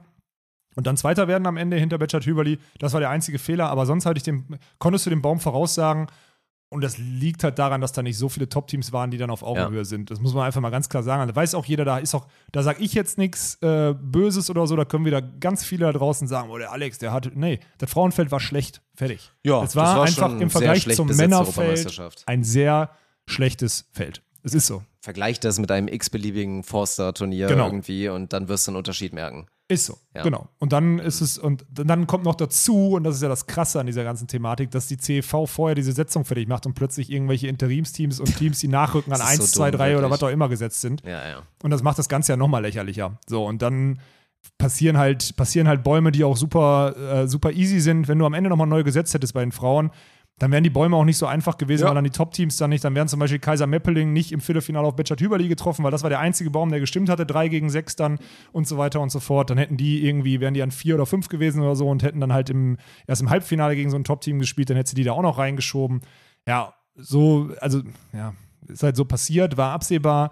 und 0.75 0.87
dann 0.87 0.97
Zweiter 0.97 1.27
werden 1.27 1.47
am 1.47 1.57
Ende 1.57 1.77
hinter 1.77 1.97
Betschat 1.97 2.25
Hüberli. 2.25 2.59
Das 2.79 2.93
war 2.93 2.99
der 2.99 3.09
einzige 3.09 3.39
Fehler, 3.39 3.69
aber 3.69 3.85
sonst 3.85 4.05
hatte 4.05 4.17
ich 4.17 4.23
den, 4.23 4.59
konntest 4.77 5.05
du 5.05 5.09
den 5.09 5.21
Baum 5.21 5.39
voraussagen. 5.39 6.07
Und 6.75 6.83
das 6.83 6.97
liegt 6.97 7.43
halt 7.45 7.57
daran, 7.57 7.79
dass 7.79 7.93
da 7.93 8.03
nicht 8.03 8.17
so 8.17 8.27
viele 8.27 8.49
Top-Teams 8.49 8.91
waren, 8.91 9.09
die 9.09 9.17
dann 9.17 9.29
auf 9.29 9.43
Augenhöhe 9.43 9.85
sind. 9.85 10.11
Das 10.11 10.19
muss 10.19 10.33
man 10.33 10.45
einfach 10.45 10.59
mal 10.59 10.71
ganz 10.71 10.89
klar 10.89 11.03
sagen. 11.03 11.25
Da 11.27 11.33
weiß 11.35 11.55
auch 11.55 11.65
jeder, 11.65 11.85
da 11.85 11.97
ist 11.99 12.13
auch, 12.13 12.27
da 12.51 12.63
sage 12.63 12.83
ich 12.83 12.93
jetzt 12.93 13.17
nichts 13.17 13.55
äh, 13.61 13.93
Böses 13.97 14.49
oder 14.49 14.67
so, 14.67 14.75
da 14.75 14.83
können 14.83 15.05
wieder 15.05 15.21
ganz 15.21 15.63
viele 15.63 15.85
da 15.85 15.93
draußen 15.93 16.27
sagen, 16.27 16.49
oh, 16.51 16.57
der 16.57 16.73
Alex, 16.73 16.97
der 16.99 17.13
hatte. 17.13 17.31
Nee, 17.33 17.61
das 17.77 17.89
Frauenfeld 17.89 18.29
war 18.29 18.41
schlecht. 18.41 18.81
Fertig. 18.93 19.31
Ja, 19.43 19.61
das 19.61 19.75
war, 19.75 19.85
das 19.85 19.95
war 19.95 20.01
einfach 20.05 20.29
schon 20.31 20.41
im 20.41 20.49
Vergleich 20.49 20.95
zum 20.95 21.07
Männerfeld 21.07 22.01
ein 22.25 22.43
sehr 22.43 22.89
schlechtes 23.25 23.87
Feld. 23.93 24.21
Es 24.43 24.53
ist 24.53 24.67
so. 24.67 24.83
Vergleich 24.99 25.39
das 25.39 25.57
mit 25.57 25.71
einem 25.71 25.87
x-beliebigen 25.87 26.63
Forster-Turnier 26.63 27.47
Genau. 27.47 27.67
irgendwie 27.67 28.09
und 28.09 28.33
dann 28.33 28.47
wirst 28.49 28.67
du 28.67 28.71
einen 28.71 28.77
Unterschied 28.77 29.13
merken. 29.13 29.47
Ist 29.67 29.85
so, 29.87 29.97
Ja. 30.13 30.21
genau. 30.21 30.47
Und 30.59 30.73
dann 30.73 30.99
ist 30.99 31.21
es, 31.21 31.39
und 31.39 31.65
dann 31.71 32.05
kommt 32.05 32.23
noch 32.23 32.35
dazu, 32.35 32.91
und 32.91 33.03
das 33.03 33.15
ist 33.15 33.23
ja 33.23 33.29
das 33.29 33.47
Krasse 33.47 33.79
an 33.79 33.87
dieser 33.87 34.03
ganzen 34.03 34.27
Thematik, 34.27 34.69
dass 34.69 34.85
die 34.85 34.97
CEV 34.97 35.47
vorher 35.49 35.73
diese 35.73 35.91
Setzung 35.91 36.23
fertig 36.23 36.47
macht 36.47 36.67
und 36.67 36.75
plötzlich 36.75 37.11
irgendwelche 37.11 37.47
Interimsteams 37.47 38.19
und 38.19 38.37
Teams, 38.37 38.59
die 38.59 38.67
nachrücken, 38.67 39.11
an 39.11 39.19
Das 39.19 39.33
ist 39.33 39.39
1, 39.39 39.51
so 39.53 39.57
2, 39.61 39.71
dumm, 39.71 39.77
3 39.79 39.97
oder 39.97 40.11
was 40.11 40.21
auch 40.21 40.29
immer 40.29 40.49
gesetzt 40.49 40.81
sind. 40.81 41.01
Ja, 41.03 41.27
ja. 41.27 41.41
Und 41.63 41.71
das 41.71 41.81
macht 41.81 41.97
das 41.97 42.07
Ganze 42.09 42.33
ja 42.33 42.37
nochmal 42.37 42.61
lächerlicher. 42.61 43.17
So, 43.25 43.43
und 43.43 43.63
dann 43.63 43.99
passieren 44.59 44.99
halt, 44.99 45.35
passieren 45.35 45.67
halt 45.67 45.83
Bäume, 45.83 46.11
die 46.11 46.23
auch 46.23 46.37
super, 46.37 46.95
äh, 47.23 47.27
super 47.27 47.51
easy 47.51 47.79
sind. 47.79 48.07
Wenn 48.07 48.19
du 48.19 48.27
am 48.27 48.35
Ende 48.35 48.51
nochmal 48.51 48.67
neu 48.67 48.83
gesetzt 48.83 49.15
hättest 49.15 49.33
bei 49.33 49.41
den 49.41 49.51
Frauen, 49.51 49.89
dann 50.37 50.51
wären 50.51 50.63
die 50.65 50.69
Bäume 50.69 50.97
auch 50.97 51.05
nicht 51.05 51.17
so 51.17 51.25
einfach 51.27 51.57
gewesen, 51.57 51.83
Ja. 51.83 51.87
weil 51.87 51.95
dann 51.95 52.03
die 52.03 52.09
Top-Teams 52.09 52.57
dann 52.57 52.69
nicht, 52.69 52.83
dann 52.83 52.93
wären 52.93 53.07
zum 53.07 53.19
Beispiel 53.21 53.39
Kaiser 53.39 53.67
Meppeling 53.67 54.11
nicht 54.11 54.31
im 54.33 54.41
Viertelfinale 54.41 54.85
auf 54.85 54.95
Betschat 54.95 55.21
Hüberli 55.21 55.47
getroffen, 55.47 55.83
weil 55.85 55.91
das 55.91 56.03
war 56.03 56.09
der 56.09 56.19
einzige 56.19 56.49
Baum, 56.51 56.69
der 56.71 56.81
gestimmt 56.81 57.07
hatte, 57.09 57.25
drei 57.25 57.47
gegen 57.47 57.69
sechs 57.69 57.95
dann 57.95 58.19
und 58.51 58.67
so 58.67 58.77
weiter 58.77 58.99
und 58.99 59.11
so 59.11 59.21
fort. 59.21 59.49
Dann 59.49 59.57
hätten 59.57 59.77
die 59.77 60.05
irgendwie, 60.05 60.41
wären 60.41 60.53
die 60.53 60.61
an 60.61 60.71
vier 60.71 60.95
oder 60.95 61.05
fünf 61.05 61.29
gewesen 61.29 61.61
oder 61.61 61.75
so 61.77 61.87
und 61.87 62.03
hätten 62.03 62.19
dann 62.19 62.33
halt 62.33 62.49
im, 62.49 62.77
erst 63.07 63.21
im 63.21 63.29
Halbfinale 63.29 63.75
gegen 63.75 63.89
so 63.89 63.95
ein 63.97 64.03
Top-Team 64.03 64.39
gespielt, 64.39 64.69
dann 64.69 64.77
hätte 64.77 64.89
sie 64.89 64.95
die 64.95 65.03
da 65.05 65.13
auch 65.13 65.21
noch 65.21 65.37
reingeschoben. 65.37 66.01
Ja, 66.45 66.73
so, 66.95 67.49
also, 67.61 67.81
ja, 68.13 68.33
ist 68.67 68.83
halt 68.83 68.95
so 68.97 69.05
passiert, 69.05 69.55
war 69.57 69.71
absehbar 69.71 70.31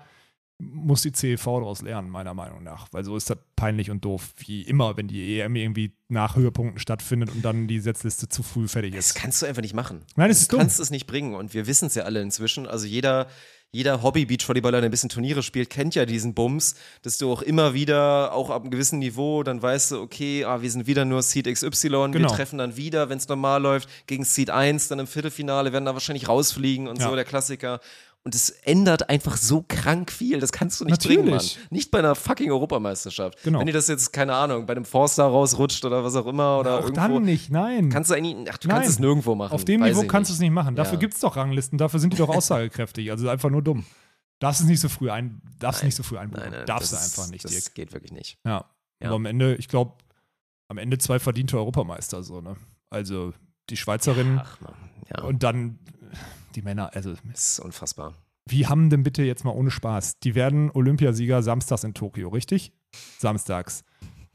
muss 0.73 1.01
die 1.01 1.11
CEV 1.11 1.43
daraus 1.43 1.81
lernen, 1.81 2.09
meiner 2.09 2.33
Meinung 2.33 2.63
nach. 2.63 2.87
Weil 2.91 3.03
so 3.03 3.15
ist 3.17 3.29
das 3.29 3.37
peinlich 3.55 3.89
und 3.91 4.03
doof, 4.05 4.33
wie 4.45 4.61
immer, 4.63 4.95
wenn 4.97 5.07
die 5.07 5.39
EM 5.39 5.55
irgendwie 5.55 5.91
nach 6.07 6.35
Höhepunkten 6.35 6.79
stattfindet 6.79 7.29
und 7.31 7.43
dann 7.43 7.67
die 7.67 7.79
Setzliste 7.79 8.29
zu 8.29 8.43
früh 8.43 8.67
fertig 8.67 8.95
Das 8.95 9.07
ist. 9.07 9.15
kannst 9.15 9.41
du 9.41 9.45
einfach 9.45 9.61
nicht 9.61 9.73
machen. 9.75 10.01
Nein, 10.15 10.29
das 10.29 10.37
du 10.39 10.41
ist 10.43 10.53
dumm. 10.53 10.59
kannst 10.59 10.79
es 10.79 10.89
nicht 10.91 11.07
bringen 11.07 11.35
und 11.35 11.53
wir 11.53 11.67
wissen 11.67 11.85
es 11.87 11.95
ja 11.95 12.03
alle 12.03 12.21
inzwischen. 12.21 12.67
Also 12.67 12.85
jeder, 12.85 13.27
jeder 13.71 14.03
Hobby-Beachvolleyballer, 14.03 14.81
der 14.81 14.89
ein 14.89 14.91
bisschen 14.91 15.09
Turniere 15.09 15.41
spielt, 15.41 15.69
kennt 15.71 15.95
ja 15.95 16.05
diesen 16.05 16.35
Bums, 16.35 16.75
dass 17.01 17.17
du 17.17 17.31
auch 17.31 17.41
immer 17.41 17.73
wieder, 17.73 18.31
auch 18.33 18.51
ab 18.51 18.61
einem 18.61 18.69
gewissen 18.71 18.99
Niveau, 18.99 19.41
dann 19.41 19.61
weißt 19.61 19.91
du, 19.91 20.01
okay, 20.01 20.45
ah, 20.45 20.61
wir 20.61 20.69
sind 20.69 20.85
wieder 20.85 21.05
nur 21.05 21.23
Seed 21.23 21.47
XY, 21.51 21.89
wir 21.89 22.07
Genau. 22.09 22.29
treffen 22.35 22.59
dann 22.59 22.77
wieder, 22.77 23.09
wenn 23.09 23.17
es 23.17 23.27
normal 23.27 23.61
läuft, 23.63 23.89
gegen 24.05 24.25
Seed 24.25 24.51
1, 24.51 24.89
dann 24.89 24.99
im 24.99 25.07
Viertelfinale, 25.07 25.73
werden 25.73 25.85
da 25.85 25.93
wahrscheinlich 25.93 26.27
rausfliegen 26.27 26.87
und 26.87 26.99
Ja. 26.99 27.09
so, 27.09 27.15
der 27.15 27.25
Klassiker. 27.25 27.79
Und 28.25 28.33
es 28.35 28.49
ändert 28.49 29.09
einfach 29.09 29.35
so 29.35 29.65
krank 29.67 30.09
viel. 30.09 30.39
Das 30.39 30.53
kannst 30.53 30.79
du 30.79 30.85
nicht 30.85 30.91
Natürlich. 30.91 31.17
bringen, 31.17 31.35
Mann. 31.35 31.45
Nicht 31.71 31.91
bei 31.91 31.99
einer 31.99 32.15
fucking 32.15 32.49
Europameisterschaft. 32.51 33.43
Genau. 33.43 33.59
Wenn 33.59 33.65
dir 33.67 33.73
das 33.73 33.89
jetzt, 33.89 34.13
keine 34.13 34.33
Ahnung, 34.33 34.65
bei 34.65 34.73
einem 34.75 34.85
Forster 34.85 35.25
rausrutscht 35.25 35.83
oder 35.83 36.05
was 36.05 36.15
auch 36.15 36.25
immer 36.25 36.59
oder 36.59 36.75
auch 36.75 36.83
irgendwo. 36.85 37.01
dann 37.01 37.23
nicht, 37.23 37.51
nein. 37.51 37.89
Kannst 37.89 38.09
du 38.11 38.15
eigentlich, 38.15 38.49
ach, 38.49 38.57
du 38.59 38.69
Nein. 38.69 38.77
kannst 38.77 38.91
es 38.91 38.99
nirgendwo 38.99 39.35
machen. 39.35 39.51
Auf 39.51 39.65
dem 39.65 39.81
Niveau 39.81 40.03
kannst 40.07 40.29
du 40.29 40.33
es 40.35 40.39
nicht 40.39 40.51
machen. 40.51 40.75
Dafür 40.77 40.93
Ja. 40.93 40.99
gibt 40.99 41.15
es 41.15 41.19
doch 41.19 41.35
Ranglisten, 41.35 41.77
dafür 41.77 41.99
sind 41.99 42.13
die 42.13 42.17
doch 42.17 42.29
aussagekräftig. 42.35 43.11
Also 43.11 43.27
einfach 43.27 43.49
nur 43.49 43.61
dumm. 43.61 43.85
Darfst 44.39 44.61
es 44.61 44.67
nicht 44.67 44.79
so 44.79 44.87
früh 44.87 45.09
ein, 45.11 45.41
darfst 45.59 45.81
Nein. 45.81 45.87
nicht 45.87 45.95
so 45.95 46.03
früh 46.03 46.17
einbauen. 46.17 46.49
Nein, 46.49 46.65
darfst 46.65 46.93
du 46.93 46.97
einfach 46.97 47.29
nicht, 47.29 47.43
Das 47.43 47.51
Dirk. 47.51 47.75
geht 47.75 47.93
wirklich 47.93 48.13
nicht. 48.13 48.37
Ja. 48.45 48.65
Ja. 49.01 49.07
Aber 49.07 49.15
am 49.17 49.25
Ende, 49.25 49.55
ich 49.55 49.67
glaube, 49.67 49.95
am 50.69 50.77
Ende 50.77 50.97
zwei 50.97 51.19
verdiente 51.19 51.57
Europameister 51.57 52.23
so, 52.23 52.39
ne? 52.39 52.55
Also 52.89 53.33
die 53.69 53.75
Schweizerin 53.77 54.39
Ach 54.41 54.61
man, 54.61 54.73
ja, 55.09 55.23
und 55.23 55.43
dann 55.43 55.79
die 56.55 56.61
Männer, 56.61 56.91
also 56.93 57.13
das 57.31 57.51
ist 57.51 57.59
unfassbar. 57.59 58.13
Wie 58.45 58.67
haben 58.67 58.89
denn 58.89 59.03
bitte 59.03 59.23
jetzt 59.23 59.45
mal 59.45 59.51
ohne 59.51 59.71
Spaß? 59.71 60.19
Die 60.19 60.35
werden 60.35 60.69
Olympiasieger 60.71 61.41
samstags 61.41 61.83
in 61.83 61.93
Tokio, 61.93 62.29
richtig? 62.29 62.73
Samstags. 63.17 63.83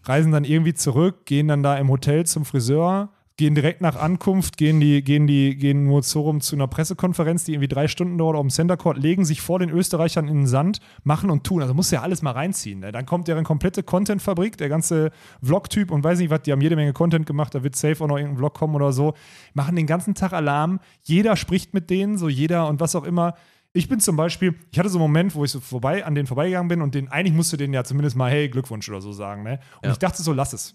Reisen 0.02 0.32
dann 0.32 0.44
irgendwie 0.44 0.74
zurück, 0.74 1.26
gehen 1.26 1.48
dann 1.48 1.62
da 1.62 1.76
im 1.76 1.88
Hotel 1.90 2.24
zum 2.24 2.44
Friseur, 2.44 3.12
gehen 3.38 3.54
direkt 3.54 3.80
nach 3.80 3.96
Ankunft, 3.96 4.56
gehen 4.56 4.80
die, 4.80 5.02
gehen 5.02 5.26
die, 5.28 5.56
gehen 5.56 5.84
nur 5.84 6.02
so 6.02 6.22
rum 6.22 6.40
zu 6.40 6.56
einer 6.56 6.66
Pressekonferenz, 6.66 7.44
die 7.44 7.52
irgendwie 7.52 7.68
drei 7.68 7.86
Stunden 7.86 8.18
dauert 8.18 8.34
auf 8.36 8.42
dem 8.42 8.50
Center 8.50 8.76
Court, 8.76 8.98
legen 8.98 9.24
sich 9.24 9.40
vor 9.40 9.60
den 9.60 9.70
Österreichern 9.70 10.26
in 10.26 10.38
den 10.38 10.46
Sand, 10.48 10.80
machen 11.04 11.30
und 11.30 11.44
tun. 11.44 11.62
Also 11.62 11.72
muss 11.72 11.90
ja 11.92 12.02
alles 12.02 12.20
mal 12.20 12.32
reinziehen. 12.32 12.80
Ne? 12.80 12.90
Dann 12.90 13.06
kommt 13.06 13.28
deren 13.28 13.44
komplette 13.44 13.84
Content-Fabrik, 13.84 14.58
der 14.58 14.68
ganze 14.68 15.12
Vlog-Typ 15.40 15.92
und 15.92 16.02
weiß 16.02 16.18
nicht 16.18 16.30
was, 16.30 16.42
die 16.42 16.52
haben 16.52 16.60
jede 16.60 16.74
Menge 16.76 16.92
Content 16.92 17.26
gemacht, 17.26 17.54
da 17.54 17.62
wird 17.62 17.76
safe 17.76 18.02
auch 18.02 18.08
noch 18.08 18.16
irgendein 18.16 18.38
Vlog 18.38 18.54
kommen 18.54 18.74
oder 18.74 18.92
so. 18.92 19.14
Machen 19.54 19.76
den 19.76 19.86
ganzen 19.86 20.14
Tag 20.16 20.32
Alarm, 20.32 20.80
jeder 21.04 21.36
spricht 21.36 21.72
mit 21.74 21.90
denen, 21.90 22.18
so 22.18 22.28
jeder 22.28 22.68
und 22.68 22.80
was 22.80 22.96
auch 22.96 23.04
immer. 23.04 23.34
Ich 23.72 23.88
bin 23.88 24.00
zum 24.00 24.16
Beispiel, 24.16 24.56
ich 24.72 24.78
hatte 24.80 24.88
so 24.88 24.98
einen 24.98 25.02
Moment, 25.02 25.36
wo 25.36 25.44
ich 25.44 25.52
so 25.52 25.60
vorbei, 25.60 26.04
an 26.04 26.16
denen 26.16 26.26
vorbeigegangen 26.26 26.68
bin 26.68 26.82
und 26.82 26.96
den, 26.96 27.06
eigentlich 27.08 27.34
musste 27.34 27.56
denen 27.56 27.72
ja 27.72 27.84
zumindest 27.84 28.16
mal, 28.16 28.30
hey, 28.30 28.48
Glückwunsch 28.48 28.88
oder 28.88 29.00
so 29.00 29.12
sagen, 29.12 29.44
ne? 29.44 29.60
Und 29.76 29.84
Ja. 29.86 29.92
ich 29.92 29.98
dachte 29.98 30.22
so, 30.22 30.32
lass 30.32 30.52
es. 30.52 30.74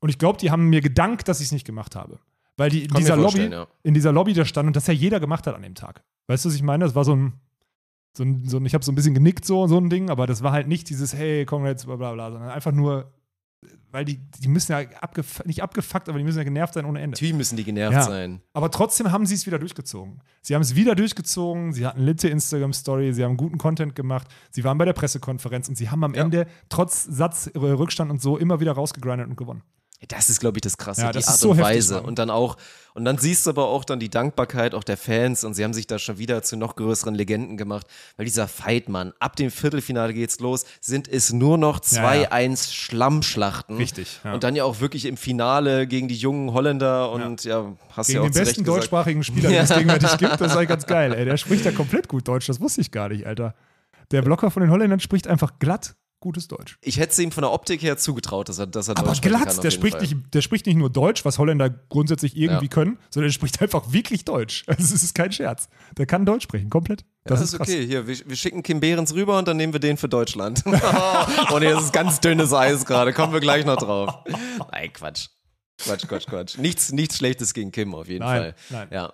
Und 0.00 0.08
ich 0.10 0.18
glaube, 0.18 0.38
die 0.38 0.50
haben 0.50 0.68
mir 0.68 0.80
gedankt, 0.80 1.28
dass 1.28 1.40
ich 1.40 1.46
es 1.46 1.52
nicht 1.52 1.66
gemacht 1.66 1.96
habe. 1.96 2.18
Weil 2.56 2.70
die 2.70 2.82
in 2.84 2.90
Kann 2.90 3.00
dieser 3.00 3.16
Lobby, 3.16 3.46
ja. 3.46 3.66
in 3.82 3.94
dieser 3.94 4.12
Lobby 4.12 4.32
da 4.32 4.44
stand 4.44 4.66
und 4.66 4.76
das 4.76 4.86
ja 4.86 4.92
jeder 4.94 5.20
gemacht 5.20 5.46
hat 5.46 5.54
an 5.54 5.62
dem 5.62 5.74
Tag. 5.74 6.02
Weißt 6.26 6.44
du, 6.44 6.48
was 6.48 6.56
ich 6.56 6.62
meine? 6.62 6.84
Das 6.84 6.94
war 6.94 7.04
so 7.04 7.14
ein, 7.14 7.34
so 8.16 8.24
ein, 8.24 8.44
so 8.44 8.56
ein 8.58 8.66
ich 8.66 8.74
habe 8.74 8.84
so 8.84 8.90
ein 8.90 8.94
bisschen 8.96 9.14
genickt, 9.14 9.44
so, 9.44 9.66
so 9.68 9.78
ein 9.78 9.90
Ding, 9.90 10.10
aber 10.10 10.26
das 10.26 10.42
war 10.42 10.52
halt 10.52 10.66
nicht 10.66 10.88
dieses, 10.90 11.14
hey, 11.14 11.44
Congrats, 11.46 11.86
bla 11.86 11.96
bla 11.96 12.12
bla, 12.14 12.32
sondern 12.32 12.50
einfach 12.50 12.72
nur, 12.72 13.12
weil 13.92 14.04
die, 14.04 14.18
die 14.40 14.48
müssen 14.48 14.72
ja 14.72 14.80
abgef 15.00 15.44
nicht 15.44 15.62
abgefuckt, 15.62 16.08
aber 16.08 16.18
die 16.18 16.24
müssen 16.24 16.38
ja 16.38 16.44
genervt 16.44 16.74
sein 16.74 16.84
ohne 16.84 17.00
Ende. 17.00 17.14
Natürlich 17.14 17.34
müssen 17.34 17.56
die 17.56 17.64
genervt 17.64 17.94
Ja. 17.94 18.02
sein. 18.02 18.40
Aber 18.52 18.70
trotzdem 18.72 19.12
haben 19.12 19.24
sie 19.24 19.34
es 19.34 19.46
wieder 19.46 19.58
durchgezogen. 19.60 20.20
Sie 20.42 20.54
haben 20.54 20.62
es 20.62 20.74
wieder 20.74 20.94
durchgezogen, 20.96 21.72
sie 21.72 21.86
hatten 21.86 22.02
Litte 22.02 22.28
Instagram-Story, 22.28 23.12
sie 23.14 23.24
haben 23.24 23.36
guten 23.36 23.58
Content 23.58 23.94
gemacht, 23.94 24.26
sie 24.50 24.64
waren 24.64 24.78
bei 24.78 24.84
der 24.84 24.92
Pressekonferenz 24.94 25.68
und 25.68 25.76
sie 25.76 25.90
haben 25.90 26.02
am 26.02 26.14
Ja. 26.14 26.22
Ende 26.22 26.46
trotz 26.68 27.04
Satz, 27.04 27.50
Rückstand 27.54 28.10
und 28.10 28.20
so 28.20 28.36
immer 28.36 28.58
wieder 28.60 28.72
rausgegrindet 28.72 29.28
und 29.28 29.36
gewonnen. 29.36 29.62
Das 30.06 30.30
ist, 30.30 30.38
glaube 30.38 30.58
ich, 30.58 30.62
das 30.62 30.76
Krasse, 30.78 31.00
Ja, 31.02 31.08
die 31.10 31.18
das 31.18 31.26
Art 31.26 31.34
ist 31.34 31.40
so 31.40 31.50
und 31.50 31.56
heftig, 31.58 31.76
Weise. 31.76 31.94
Mann. 31.96 32.04
Und 32.04 32.18
dann 32.20 32.30
auch, 32.30 32.56
und 32.94 33.04
dann 33.04 33.18
siehst 33.18 33.44
du 33.46 33.50
aber 33.50 33.66
auch 33.66 33.84
dann 33.84 33.98
die 33.98 34.08
Dankbarkeit 34.08 34.72
auch 34.72 34.84
der 34.84 34.96
Fans 34.96 35.42
und 35.42 35.54
sie 35.54 35.64
haben 35.64 35.74
sich 35.74 35.88
da 35.88 35.98
schon 35.98 36.18
wieder 36.18 36.40
zu 36.42 36.56
noch 36.56 36.76
größeren 36.76 37.16
Legenden 37.16 37.56
gemacht, 37.56 37.84
weil 38.16 38.24
dieser 38.24 38.46
Fight, 38.46 38.88
Mann, 38.88 39.12
ab 39.18 39.34
dem 39.34 39.50
Viertelfinale 39.50 40.14
geht's 40.14 40.38
los, 40.38 40.66
sind 40.80 41.08
es 41.08 41.32
nur 41.32 41.58
noch 41.58 41.80
zwei, 41.80 42.16
Ja, 42.18 42.22
ja. 42.22 42.30
eins 42.30 42.72
Schlammschlachten. 42.72 43.76
Richtig. 43.76 44.20
Und 44.22 44.44
dann 44.44 44.54
ja 44.54 44.62
auch 44.64 44.78
wirklich 44.80 45.04
im 45.04 45.16
Finale 45.16 45.88
gegen 45.88 46.06
die 46.06 46.16
jungen 46.16 46.52
Holländer 46.52 47.10
und 47.10 47.42
ja, 47.42 47.72
hast 47.90 48.06
Gegen 48.06 48.16
ja 48.18 48.22
auch 48.22 48.26
den 48.30 48.34
besten 48.34 48.62
gesagt. 48.62 48.68
deutschsprachigen 48.78 49.24
Spieler, 49.24 49.48
den 49.50 49.62
es 49.64 49.68
gegenwärtig 49.74 50.16
gibt, 50.18 50.40
das 50.40 50.52
ist 50.52 50.56
eigentlich 50.56 50.68
ganz 50.68 50.86
geil. 50.86 51.12
Ey, 51.12 51.24
der 51.24 51.36
spricht 51.38 51.64
ja 51.64 51.72
komplett 51.72 52.06
gut 52.08 52.28
Deutsch, 52.28 52.46
das 52.46 52.60
wusste 52.60 52.80
ich 52.82 52.92
gar 52.92 53.08
nicht, 53.08 53.26
Alter. 53.26 53.54
Der 54.12 54.22
Blocker 54.22 54.50
von 54.52 54.62
den 54.62 54.70
Holländern 54.70 55.00
spricht 55.00 55.26
einfach 55.26 55.58
glatt 55.58 55.96
gutes 56.20 56.48
Deutsch. 56.48 56.78
Ich 56.82 56.98
hätte 56.98 57.12
es 57.12 57.18
ihm 57.18 57.30
von 57.32 57.42
der 57.42 57.52
Optik 57.52 57.82
her 57.82 57.96
zugetraut, 57.96 58.48
dass 58.48 58.58
er, 58.58 58.66
dass 58.66 58.88
er 58.88 58.96
Aber 58.98 59.08
Deutsch 59.08 59.20
kann, 59.20 59.30
glatt, 59.30 59.48
auf 59.48 59.60
der 59.60 59.70
spricht, 59.70 59.96
Fall. 59.98 60.02
nicht, 60.02 60.16
der 60.34 60.40
spricht 60.42 60.66
nicht 60.66 60.76
nur 60.76 60.90
Deutsch, 60.90 61.24
was 61.24 61.38
Holländer 61.38 61.70
grundsätzlich 61.70 62.36
irgendwie 62.36 62.66
Ja. 62.66 62.70
können, 62.70 62.98
sondern 63.10 63.28
der 63.28 63.32
spricht 63.32 63.60
einfach 63.62 63.92
wirklich 63.92 64.24
Deutsch. 64.24 64.64
Also 64.78 64.94
es 64.94 65.02
ist 65.02 65.14
kein 65.14 65.32
Scherz. 65.32 65.68
Der 65.96 66.06
kann 66.06 66.26
Deutsch 66.26 66.44
sprechen, 66.44 66.70
komplett. 66.70 67.04
Das, 67.24 67.40
Das, 67.40 67.52
ist 67.54 67.60
okay. 67.60 67.86
Hier, 67.86 68.06
wir, 68.06 68.16
wir 68.26 68.36
schicken 68.36 68.62
Kim 68.62 68.80
Behrens 68.80 69.14
rüber 69.14 69.38
und 69.38 69.46
dann 69.48 69.56
nehmen 69.56 69.72
wir 69.72 69.80
den 69.80 69.96
für 69.96 70.08
Deutschland. 70.08 70.64
nee, 70.66 70.78
das 71.70 71.84
ist 71.84 71.92
ganz 71.92 72.20
dünnes 72.20 72.52
Eis 72.52 72.84
gerade. 72.84 73.12
Kommen 73.12 73.32
wir 73.32 73.40
gleich 73.40 73.64
noch 73.64 73.76
drauf. 73.76 74.14
Nein, 74.72 74.92
Quatsch. 74.92 75.28
Quatsch, 75.80 76.08
Quatsch, 76.08 76.26
Quatsch. 76.26 76.58
Nichts, 76.58 76.90
nichts 76.92 77.16
Schlechtes 77.18 77.54
gegen 77.54 77.70
Kim 77.70 77.94
auf 77.94 78.08
jeden 78.08 78.24
Nein, 78.24 78.42
Fall. 78.42 78.54
nein. 78.70 78.88
Ja. 78.90 79.12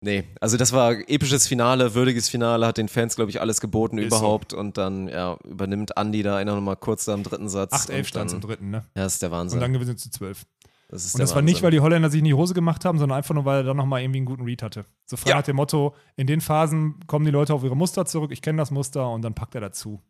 Nee, 0.00 0.24
also 0.40 0.56
das 0.56 0.72
war 0.72 0.92
episches 1.08 1.48
Finale, 1.48 1.94
würdiges 1.94 2.28
Finale, 2.28 2.66
hat 2.66 2.76
den 2.78 2.88
Fans, 2.88 3.16
glaube 3.16 3.30
ich, 3.32 3.40
alles 3.40 3.60
geboten 3.60 3.98
Ist 3.98 4.06
überhaupt. 4.06 4.52
Und 4.52 4.78
dann 4.78 5.08
ja, 5.08 5.36
übernimmt 5.44 5.96
Andi 5.96 6.22
da 6.22 6.36
einer 6.36 6.54
nochmal 6.54 6.76
kurz 6.76 7.04
da 7.04 7.14
im 7.14 7.24
dritten 7.24 7.48
Satz. 7.48 7.72
8-11 7.72 7.98
und 7.98 8.06
stand 8.06 8.22
dann- 8.22 8.28
zum 8.28 8.40
dritten, 8.48 8.70
ne? 8.70 8.84
Ja, 8.94 9.02
das 9.04 9.14
ist 9.14 9.22
der 9.22 9.30
Wahnsinn. 9.32 9.56
Und 9.58 9.62
dann 9.62 9.72
gewinnen 9.72 9.90
sie 9.90 9.96
zu 9.96 10.10
12. 10.10 10.46
das 10.88 11.04
ist 11.04 11.14
Und 11.16 11.20
das 11.20 11.34
war 11.34 11.42
nicht, 11.42 11.54
Wahnsinn. 11.56 11.64
weil 11.64 11.70
die 11.72 11.80
Holländer 11.80 12.10
sich 12.10 12.20
in 12.20 12.24
die 12.26 12.34
Hose 12.34 12.54
gemacht 12.54 12.84
haben, 12.84 12.98
sondern 12.98 13.18
einfach 13.18 13.34
nur, 13.34 13.44
weil 13.44 13.58
er 13.58 13.62
dann 13.64 13.76
nochmal 13.76 14.00
irgendwie 14.02 14.18
einen 14.18 14.26
guten 14.26 14.44
Read 14.44 14.62
hatte. 14.62 14.84
So 15.04 15.16
frei 15.16 15.30
Ja. 15.30 15.36
nach 15.36 15.42
dem 15.42 15.56
Motto, 15.56 15.96
in 16.16 16.26
den 16.28 16.40
Phasen 16.40 17.00
kommen 17.08 17.24
die 17.24 17.30
Leute 17.32 17.52
auf 17.52 17.64
ihre 17.64 17.76
Muster 17.76 18.06
zurück, 18.06 18.30
ich 18.32 18.40
kenne 18.40 18.58
das 18.58 18.70
Muster 18.70 19.10
und 19.10 19.22
dann 19.22 19.34
packt 19.34 19.56
er 19.56 19.60
dazu. 19.60 20.00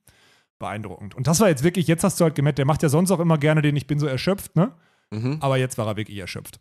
Beeindruckend. 0.58 1.14
Und 1.14 1.26
das 1.26 1.40
war 1.40 1.48
jetzt 1.48 1.62
wirklich, 1.64 1.86
jetzt 1.86 2.04
hast 2.04 2.20
du 2.20 2.24
halt 2.24 2.34
gemerkt, 2.34 2.58
der 2.58 2.64
macht 2.66 2.82
ja 2.82 2.88
sonst 2.90 3.10
auch 3.10 3.20
immer 3.20 3.38
gerne 3.38 3.62
den 3.62 3.74
Ich 3.76 3.86
bin 3.86 3.98
so 3.98 4.06
erschöpft, 4.06 4.54
ne? 4.56 4.72
Mhm. 5.10 5.38
Aber 5.40 5.56
jetzt 5.56 5.78
war 5.78 5.86
er 5.86 5.96
wirklich 5.96 6.18
erschöpft. 6.18 6.60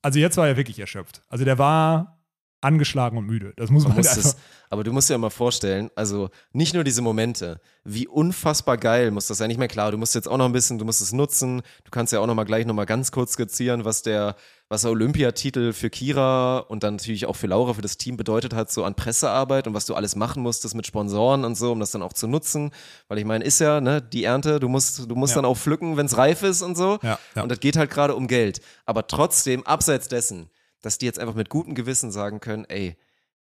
Also 0.00 0.18
jetzt 0.20 0.36
war 0.36 0.46
er 0.48 0.56
wirklich 0.56 0.78
erschöpft. 0.78 1.22
Also 1.28 1.44
der 1.44 1.58
war 1.58 2.15
angeschlagen 2.60 3.18
und 3.18 3.26
müde. 3.26 3.52
Das 3.56 3.70
muss 3.70 3.84
man, 3.84 3.90
Man 3.92 3.98
muss 3.98 4.08
halt 4.08 4.18
es, 4.24 4.36
aber 4.70 4.82
du 4.82 4.92
musst 4.92 5.08
dir 5.08 5.14
ja 5.14 5.18
mal 5.18 5.30
vorstellen, 5.30 5.90
also 5.94 6.30
nicht 6.52 6.74
nur 6.74 6.84
diese 6.84 7.02
Momente, 7.02 7.60
wie 7.84 8.08
unfassbar 8.08 8.76
geil 8.78 9.10
muss 9.10 9.26
das 9.28 9.38
sein. 9.38 9.50
Ich 9.50 9.58
meine, 9.58 9.68
klar, 9.68 9.92
du 9.92 9.98
musst 9.98 10.14
jetzt 10.14 10.26
auch 10.28 10.36
noch 10.38 10.46
ein 10.46 10.52
bisschen, 10.52 10.78
du 10.78 10.84
musst 10.84 11.00
es 11.00 11.12
nutzen. 11.12 11.62
Du 11.84 11.90
kannst 11.90 12.12
ja 12.12 12.20
auch 12.20 12.26
noch 12.26 12.34
mal 12.34 12.44
gleich 12.44 12.66
noch 12.66 12.74
mal 12.74 12.86
ganz 12.86 13.12
kurz 13.12 13.32
skizzieren, 13.34 13.84
was 13.84 14.02
der, 14.02 14.34
was 14.68 14.82
der 14.82 14.90
Olympiatitel 14.90 15.72
für 15.72 15.90
Kira 15.90 16.58
und 16.58 16.82
dann 16.82 16.96
natürlich 16.96 17.26
auch 17.26 17.36
für 17.36 17.46
Laura, 17.46 17.74
für 17.74 17.82
das 17.82 17.98
Team 17.98 18.16
bedeutet 18.16 18.52
hat, 18.54 18.72
so 18.72 18.82
an 18.84 18.94
Pressearbeit 18.96 19.68
und 19.68 19.74
was 19.74 19.86
du 19.86 19.94
alles 19.94 20.16
machen 20.16 20.42
musstest 20.42 20.74
mit 20.74 20.86
Sponsoren 20.86 21.44
und 21.44 21.54
so, 21.56 21.70
um 21.70 21.78
das 21.78 21.92
dann 21.92 22.02
auch 22.02 22.14
zu 22.14 22.26
nutzen. 22.26 22.72
Weil 23.06 23.18
ich 23.18 23.24
meine, 23.24 23.44
ist 23.44 23.60
ja, 23.60 23.80
ne, 23.80 24.02
die 24.02 24.24
Ernte, 24.24 24.58
du 24.58 24.68
musst, 24.68 25.08
du 25.08 25.14
musst 25.14 25.32
Ja. 25.36 25.42
dann 25.42 25.44
auch 25.44 25.56
pflücken, 25.56 25.96
wenn 25.96 26.06
es 26.06 26.16
reif 26.16 26.42
ist 26.42 26.62
und 26.62 26.76
so. 26.76 26.98
Ja, 27.02 27.18
ja. 27.36 27.42
Und 27.42 27.50
das 27.50 27.60
geht 27.60 27.76
halt 27.76 27.90
gerade 27.90 28.16
um 28.16 28.26
Geld. 28.26 28.60
Aber 28.86 29.06
trotzdem, 29.06 29.64
abseits 29.64 30.08
dessen, 30.08 30.50
dass 30.86 30.98
die 30.98 31.06
jetzt 31.06 31.18
einfach 31.18 31.34
mit 31.34 31.48
gutem 31.48 31.74
Gewissen 31.74 32.12
sagen 32.12 32.38
können, 32.38 32.64
ey, 32.66 32.96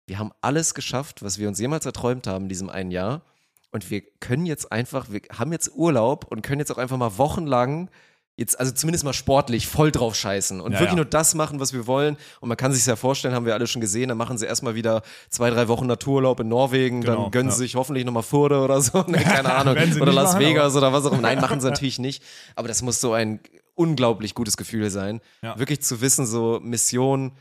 wir 0.07 0.17
haben 0.17 0.31
alles 0.39 0.73
geschafft, 0.73 1.23
was 1.23 1.37
wir 1.37 1.49
uns 1.49 1.59
jemals 1.59 1.85
erträumt 1.85 2.25
haben 2.25 2.45
in 2.45 2.49
diesem 2.49 2.69
einen 2.69 2.89
Jahr. 2.89 3.21
Und 3.71 3.89
wir 3.91 4.01
können 4.21 4.45
jetzt 4.45 4.71
einfach, 4.71 5.07
wir 5.09 5.21
haben 5.37 5.51
jetzt 5.51 5.71
Urlaub 5.75 6.25
und 6.31 6.41
können 6.41 6.59
jetzt 6.59 6.71
auch 6.71 6.77
einfach 6.77 6.97
mal 6.97 7.17
wochenlang 7.17 7.89
jetzt, 8.37 8.59
also 8.59 8.71
zumindest 8.71 9.03
mal 9.03 9.13
sportlich, 9.13 9.67
voll 9.67 9.91
drauf 9.91 10.15
scheißen 10.15 10.61
und 10.61 10.71
Ja, 10.71 10.79
wirklich 10.79 10.93
ja. 10.93 10.95
nur 10.95 11.05
das 11.05 11.35
machen, 11.35 11.59
was 11.59 11.73
wir 11.73 11.85
wollen. 11.85 12.17
Und 12.39 12.47
man 12.47 12.57
kann 12.57 12.71
sich 12.71 12.85
ja 12.85 12.95
vorstellen, 12.95 13.35
haben 13.35 13.45
wir 13.45 13.53
alle 13.53 13.67
schon 13.67 13.81
gesehen, 13.81 14.09
dann 14.09 14.17
machen 14.17 14.37
sie 14.37 14.45
erstmal 14.45 14.75
wieder 14.75 15.01
zwei, 15.29 15.49
drei 15.49 15.67
Wochen 15.67 15.85
Natururlaub 15.85 16.39
in 16.39 16.47
Norwegen, 16.47 17.01
Genau, 17.01 17.23
dann 17.23 17.31
gönnen 17.31 17.49
ja. 17.49 17.55
sie 17.55 17.63
sich 17.63 17.75
hoffentlich 17.75 18.05
nochmal 18.05 18.23
Furde 18.23 18.59
oder 18.61 18.81
so, 18.81 19.01
ne, 19.01 19.17
keine 19.23 19.53
Ahnung, 19.53 19.75
oder 19.75 20.13
Las 20.13 20.33
machen, 20.33 20.45
Vegas 20.45 20.75
oder 20.75 20.93
was 20.93 21.05
auch 21.05 21.11
immer. 21.11 21.21
Nein, 21.21 21.41
machen 21.41 21.59
sie 21.59 21.69
natürlich 21.69 21.99
nicht. 21.99 22.23
Aber 22.55 22.67
das 22.67 22.81
muss 22.81 23.01
so 23.01 23.13
ein 23.13 23.39
unglaublich 23.75 24.35
gutes 24.35 24.57
Gefühl 24.57 24.89
sein, 24.89 25.21
Ja. 25.41 25.57
wirklich 25.57 25.81
zu 25.81 26.01
wissen, 26.01 26.25
so 26.25 26.59
Mission 26.61 27.31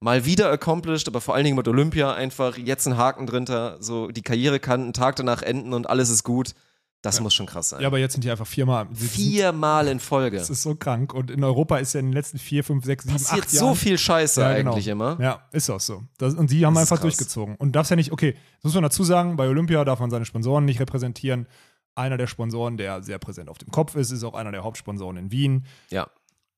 mal 0.00 0.24
wieder 0.26 0.50
accomplished, 0.50 1.08
aber 1.08 1.20
vor 1.20 1.34
allen 1.34 1.44
Dingen 1.44 1.56
mit 1.56 1.66
Olympia 1.68 2.12
einfach 2.12 2.58
jetzt 2.58 2.86
ein 2.86 2.96
Haken 2.98 3.26
drunter, 3.26 3.78
so 3.80 4.08
die 4.08 4.22
Karriere 4.22 4.60
kann 4.60 4.82
einen 4.82 4.92
Tag 4.92 5.16
danach 5.16 5.40
enden 5.42 5.72
und 5.72 5.88
alles 5.88 6.10
ist 6.10 6.24
gut. 6.24 6.54
Das 7.00 7.20
muss 7.20 7.34
schon 7.34 7.44
krass 7.44 7.68
sein. 7.68 7.82
Ja, 7.82 7.88
aber 7.88 7.98
jetzt 7.98 8.12
sind 8.14 8.24
die 8.24 8.30
einfach 8.30 8.46
viermal. 8.46 8.86
Viermal 8.94 9.88
in 9.88 10.00
Folge. 10.00 10.38
Das 10.38 10.48
ist 10.48 10.62
so 10.62 10.74
krank. 10.74 11.12
Und 11.12 11.30
in 11.30 11.44
Europa 11.44 11.76
ist 11.76 11.92
ja 11.92 12.00
in 12.00 12.06
den 12.06 12.12
letzten 12.14 12.38
vier, 12.38 12.64
fünf, 12.64 12.84
sechs, 12.86 13.04
sieben, 13.04 13.16
Passiert 13.16 13.42
acht 13.42 13.50
so 13.50 13.64
Jahren 13.66 13.76
viel 13.76 13.98
Scheiße 13.98 14.40
Ja, 14.40 14.54
genau. 14.56 14.72
eigentlich 14.72 14.88
immer. 14.88 15.18
Ja, 15.20 15.42
ist 15.52 15.68
auch 15.68 15.80
so. 15.80 16.02
Das, 16.16 16.32
und 16.32 16.50
die 16.50 16.64
haben 16.64 16.72
Das 16.74 16.90
einfach 16.90 17.02
durchgezogen. 17.02 17.56
Und 17.56 17.72
darfst 17.72 17.90
ja 17.90 17.96
nicht, 17.96 18.10
okay, 18.10 18.32
das 18.32 18.64
muss 18.64 18.74
man 18.74 18.84
dazu 18.84 19.04
sagen, 19.04 19.36
bei 19.36 19.46
Olympia 19.48 19.84
darf 19.84 20.00
man 20.00 20.08
seine 20.10 20.24
Sponsoren 20.24 20.64
nicht 20.64 20.80
repräsentieren. 20.80 21.46
Einer 21.94 22.16
der 22.16 22.26
Sponsoren, 22.26 22.76
der 22.76 23.02
sehr 23.02 23.18
präsent 23.18 23.48
auf 23.48 23.58
dem 23.58 23.70
Kopf 23.70 23.94
ist, 23.94 24.10
ist 24.10 24.24
auch 24.24 24.34
einer 24.34 24.52
der 24.52 24.64
Hauptsponsoren 24.64 25.16
in 25.16 25.30
Wien. 25.30 25.66
Ja. 25.90 26.08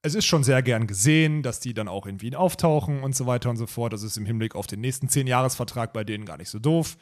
Es 0.02 0.14
ist 0.14 0.26
schon 0.26 0.44
sehr 0.44 0.62
gern 0.62 0.86
gesehen, 0.86 1.42
dass 1.42 1.60
die 1.60 1.74
dann 1.74 1.88
auch 1.88 2.06
in 2.06 2.20
Wien 2.20 2.34
auftauchen 2.34 3.02
und 3.02 3.16
so 3.16 3.26
weiter 3.26 3.50
und 3.50 3.56
so 3.56 3.66
fort. 3.66 3.92
Das 3.92 4.02
ist 4.02 4.16
im 4.16 4.24
Hinblick 4.24 4.54
auf 4.54 4.66
den 4.66 4.80
nächsten 4.80 5.08
10-Jahres-Vertrag 5.08 5.92
bei 5.92 6.04
denen 6.04 6.24
gar 6.24 6.36
nicht 6.36 6.48
so 6.48 6.58
doof. 6.58 6.96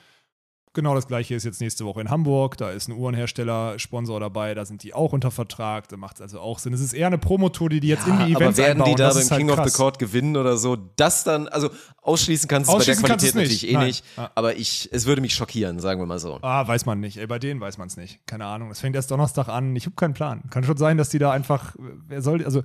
Genau 0.74 0.94
das 0.94 1.06
gleiche 1.06 1.34
ist 1.36 1.44
jetzt 1.44 1.60
nächste 1.60 1.84
Woche 1.84 2.00
in 2.00 2.10
Hamburg. 2.10 2.56
Da 2.56 2.70
ist 2.70 2.88
ein 2.88 2.92
Uhrenhersteller 2.92 3.78
Sponsor 3.78 4.18
dabei, 4.18 4.54
da 4.54 4.64
sind 4.64 4.82
die 4.82 4.92
auch 4.92 5.12
unter 5.12 5.30
Vertrag. 5.30 5.88
Da 5.88 5.96
macht 5.96 6.16
es 6.16 6.20
also 6.22 6.40
auch 6.40 6.58
Sinn. 6.58 6.74
Es 6.74 6.80
ist 6.80 6.92
eher 6.92 7.06
eine 7.06 7.16
Promotour, 7.18 7.68
die 7.68 7.78
die 7.80 7.88
jetzt 7.88 8.06
in 8.08 8.16
die 8.18 8.34
aber 8.34 8.42
Events 8.44 8.58
werden 8.58 8.78
die 8.78 8.90
einbauen. 8.90 8.96
da 8.96 9.06
Das 9.06 9.14
beim 9.14 9.30
halt 9.30 9.38
King 9.38 9.50
of 9.50 9.56
krass. 9.56 9.72
the 9.72 9.76
Court 9.78 9.98
gewinnen 10.00 10.36
oder 10.36 10.56
so? 10.56 10.76
Das 10.96 11.22
dann, 11.24 11.46
also 11.48 11.70
ausschließen 12.02 12.48
kannst 12.48 12.70
du 12.70 12.76
es 12.76 12.86
bei 12.86 12.92
der 12.92 12.96
Qualität 13.02 13.34
natürlich 13.36 13.68
eh 13.68 13.72
Nein. 13.74 13.86
nicht. 13.86 14.04
Ja. 14.16 14.30
Aber 14.34 14.56
ich, 14.56 14.88
es 14.92 15.06
würde 15.06 15.22
mich 15.22 15.34
schockieren, 15.34 15.78
sagen 15.78 16.00
wir 16.00 16.06
mal 16.06 16.18
so. 16.18 16.38
Ah, 16.42 16.66
weiß 16.66 16.86
man 16.86 16.98
nicht. 16.98 17.18
Ey, 17.18 17.26
bei 17.28 17.38
denen 17.38 17.60
weiß 17.60 17.78
man 17.78 17.86
es 17.86 17.96
nicht. 17.96 18.26
Keine 18.26 18.44
Ahnung. 18.46 18.70
Es 18.72 18.80
fängt 18.80 18.96
erst 18.96 19.10
Donnerstag 19.12 19.48
an. 19.48 19.76
Ich 19.76 19.86
habe 19.86 19.94
keinen 19.94 20.14
Plan. 20.14 20.42
Kann 20.50 20.64
schon 20.64 20.76
sein, 20.76 20.98
dass 20.98 21.08
die 21.08 21.18
da 21.18 21.30
einfach, 21.30 21.76
wer 21.78 22.20
soll, 22.20 22.44
also 22.44 22.62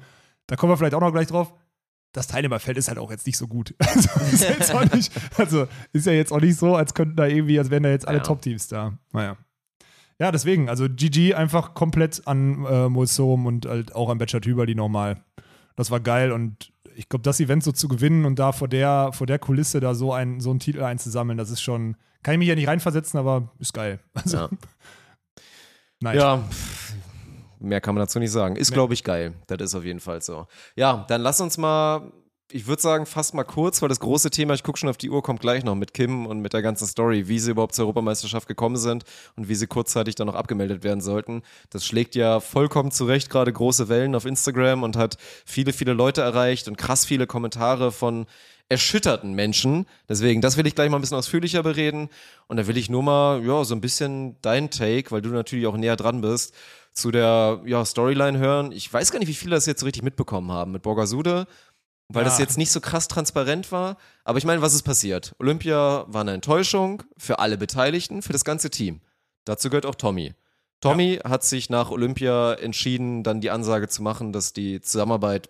da 0.48 0.56
kommen 0.56 0.72
wir 0.72 0.78
vielleicht 0.78 0.96
auch 0.96 1.02
noch 1.02 1.12
gleich 1.12 1.28
drauf. 1.28 1.54
Das 2.12 2.28
Teilnehmerfeld 2.28 2.78
ist 2.78 2.88
halt 2.88 2.98
auch 2.98 3.12
jetzt 3.12 3.28
nicht 3.28 3.38
so 3.38 3.48
gut. 3.48 3.76
Also 3.88 4.10
ist, 4.32 4.44
ja 4.44 4.50
jetzt 4.52 4.74
auch 4.74 4.92
nicht, 4.94 5.12
also 5.38 5.68
ist 5.94 6.06
ja 6.06 6.12
jetzt 6.14 6.32
auch 6.32 6.42
nicht 6.42 6.58
so, 6.58 6.76
als 6.76 6.94
könnten 6.94 7.16
da 7.16 7.28
irgendwie, 7.28 7.60
als 7.60 7.70
wären 7.70 7.84
da 7.84 7.90
jetzt 7.90 8.08
alle 8.08 8.18
Ja. 8.18 8.24
Top-Teams 8.24 8.68
da. 8.68 8.98
Naja. 9.12 9.38
Ja, 10.20 10.32
deswegen, 10.32 10.70
also 10.70 10.88
GG 10.90 11.34
einfach 11.36 11.74
komplett 11.76 12.28
an 12.28 12.66
äh, 12.66 12.90
Mulsom 12.90 13.46
und 13.46 13.66
halt 13.66 13.96
auch 13.96 14.10
an 14.10 14.18
Betschert 14.18 14.46
Hüberli 14.46 14.76
nochmal. 14.76 15.24
Das 15.76 15.92
war 15.92 16.00
geil 16.02 16.32
und 16.32 16.74
ich 16.96 17.08
glaube, 17.08 17.24
das 17.24 17.40
Event 17.40 17.64
so 17.64 17.72
zu 17.72 17.88
gewinnen 17.88 18.26
und 18.26 18.38
da 18.38 18.52
vor 18.52 18.68
der, 18.68 19.12
vor 19.14 19.28
der 19.28 19.40
Kulisse 19.40 19.80
da 19.80 19.94
so, 19.96 20.12
ein, 20.12 20.42
so 20.42 20.50
einen 20.50 20.60
Titel 20.60 20.84
einzusammeln, 20.84 21.38
das 21.38 21.50
ist 21.52 21.62
schon, 21.62 21.96
kann 22.24 22.34
ich 22.34 22.40
mich 22.40 22.50
ja 22.50 22.56
nicht 22.56 22.68
reinversetzen, 22.68 23.18
aber 23.18 23.54
ist 23.60 23.74
geil. 23.74 24.00
Also, 24.14 24.38
Ja. 24.38 24.50
Nein. 26.02 26.18
Ja, 26.18 26.38
pff, 26.38 26.89
mehr 27.60 27.82
kann 27.82 27.96
man 27.96 28.04
dazu 28.04 28.20
nicht 28.20 28.32
sagen. 28.32 28.56
Ist, 28.56 28.74
glaube 28.74 28.94
ich, 28.94 29.04
geil. 29.04 29.34
Das 29.48 29.60
ist 29.60 29.76
auf 29.76 29.84
jeden 29.84 30.00
Fall 30.00 30.22
so. 30.22 30.48
Ja, 30.76 31.06
dann 31.10 31.22
lass 31.22 31.42
uns 31.42 31.58
mal, 31.58 32.12
ich 32.52 32.68
würde 32.68 32.82
sagen, 32.82 33.06
fast 33.06 33.34
mal 33.34 33.44
kurz, 33.44 33.82
weil 33.82 33.90
das 33.90 34.00
große 34.00 34.32
Thema, 34.32 34.54
ich 34.54 34.64
gucke 34.64 34.80
schon 34.80 34.90
auf 34.90 34.98
die 34.98 35.10
Uhr, 35.10 35.22
kommt 35.22 35.42
gleich 35.42 35.64
noch 35.64 35.76
mit 35.76 35.94
Kim 35.94 36.26
und 36.26 36.40
mit 36.40 36.54
der 36.54 36.62
ganzen 36.62 36.88
Story, 36.88 37.28
wie 37.28 37.40
sie 37.40 37.52
überhaupt 37.52 37.76
zur 37.76 37.86
Europameisterschaft 37.86 38.48
gekommen 38.48 38.78
sind 38.78 39.04
und 39.36 39.50
wie 39.50 39.56
sie 39.56 39.68
kurzzeitig 39.68 40.16
dann 40.16 40.28
noch 40.28 40.36
abgemeldet 40.36 40.84
werden 40.84 41.02
sollten. 41.02 41.44
Das 41.70 41.86
schlägt 41.86 42.16
ja 42.16 42.40
vollkommen 42.40 42.92
zurecht 42.92 43.30
gerade 43.30 43.54
große 43.54 43.90
Wellen 43.90 44.16
auf 44.16 44.26
Instagram 44.26 44.84
und 44.84 44.96
hat 44.96 45.18
viele, 45.46 45.74
viele 45.74 45.94
Leute 45.94 46.22
erreicht 46.22 46.68
und 46.68 46.78
krass 46.78 47.06
viele 47.06 47.28
Kommentare 47.28 47.92
von 47.92 48.26
erschütterten 48.70 49.34
Menschen. 49.34 49.88
Deswegen, 50.08 50.42
das 50.42 50.56
will 50.56 50.68
ich 50.68 50.76
gleich 50.76 50.90
mal 50.90 51.00
ein 51.00 51.02
bisschen 51.02 51.18
ausführlicher 51.18 51.64
bereden. 51.64 52.10
Und 52.48 52.58
da 52.58 52.68
will 52.68 52.78
ich 52.78 52.90
nur 52.90 53.02
mal, 53.02 53.44
ja, 53.44 53.64
so 53.64 53.74
ein 53.74 53.82
bisschen 53.82 54.38
dein 54.42 54.70
Take, 54.70 55.12
weil 55.12 55.22
du 55.22 55.30
natürlich 55.30 55.66
auch 55.66 55.76
näher 55.76 55.96
dran 55.96 56.22
bist, 56.22 56.54
zu 57.00 57.12
der 57.12 57.62
ja, 57.66 57.84
Storyline 57.86 58.38
hören. 58.38 58.72
Ich 58.72 58.92
weiß 58.92 59.12
gar 59.12 59.20
nicht, 59.20 59.28
wie 59.28 59.34
viele 59.34 59.56
das 59.56 59.66
jetzt 59.66 59.80
so 59.82 59.86
richtig 59.86 60.04
mitbekommen 60.04 60.52
haben 60.52 60.72
mit 60.72 60.82
Borgasude, 60.82 61.48
weil 62.10 62.24
das 62.24 62.38
Ja. 62.38 62.44
jetzt 62.46 62.58
nicht 62.58 62.72
so 62.72 62.82
krass 62.82 63.08
transparent 63.08 63.72
war. 63.72 63.98
Aber 64.24 64.38
ich 64.38 64.46
meine, 64.46 64.62
was 64.62 64.74
ist 64.74 64.84
passiert? 64.84 65.36
Olympia 65.40 66.06
war 66.08 66.22
eine 66.22 66.34
Enttäuschung 66.34 67.04
für 67.18 67.40
alle 67.40 67.58
Beteiligten, 67.58 68.22
für 68.22 68.34
das 68.34 68.44
ganze 68.46 68.70
Team. 68.70 69.02
Dazu 69.46 69.70
gehört 69.70 69.86
auch 69.86 69.96
Tommy. 69.96 70.34
Tommy 70.82 71.20
hat 71.24 71.44
sich 71.44 71.70
nach 71.70 71.92
Olympia 71.92 72.54
entschieden, 72.54 73.24
dann 73.24 73.42
die 73.42 73.50
Ansage 73.52 73.90
zu 73.90 74.02
machen, 74.02 74.32
dass 74.32 74.54
die 74.54 74.80
Zusammenarbeit 74.82 75.50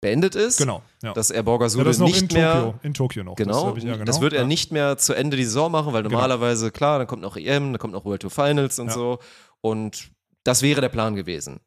beendet 0.00 0.34
ist. 0.34 0.58
Genau. 0.58 0.82
Ja. 1.02 1.12
Dass 1.14 1.30
er 1.30 1.36
ja, 1.36 1.42
Borgasude 1.42 1.84
das 1.84 1.98
noch 1.98 2.06
nicht 2.08 2.20
in 2.32 2.36
mehr 2.38 2.54
Tokio. 2.54 2.74
In 2.82 2.92
Tokio 2.94 3.24
noch. 3.24 3.36
Genau, 3.36 3.68
hab 3.68 3.78
ich- 3.78 3.84
ja, 3.84 3.92
genau. 3.94 4.04
das 4.04 4.20
wird 4.20 4.32
er 4.34 4.42
Ja. 4.42 4.46
nicht 4.46 4.72
mehr 4.72 4.98
zu 4.98 5.14
Ende 5.14 5.36
die 5.36 5.44
Saison 5.44 5.70
machen, 5.72 5.92
weil 5.92 6.02
Genau. 6.02 6.14
normalerweise, 6.16 6.70
klar, 6.70 6.98
dann 6.98 7.06
kommt 7.06 7.22
noch 7.22 7.36
EM, 7.36 7.72
dann 7.72 7.78
kommt 7.78 7.94
noch 7.94 8.04
World 8.04 8.20
Tour 8.22 8.30
Finals 8.30 8.78
und 8.78 8.88
Ja. 8.88 8.92
so. 8.92 9.18
Und 9.62 10.10
das 10.44 10.62
wäre 10.62 10.80
der 10.80 10.88
Plan 10.88 11.16
gewesen. 11.16 11.60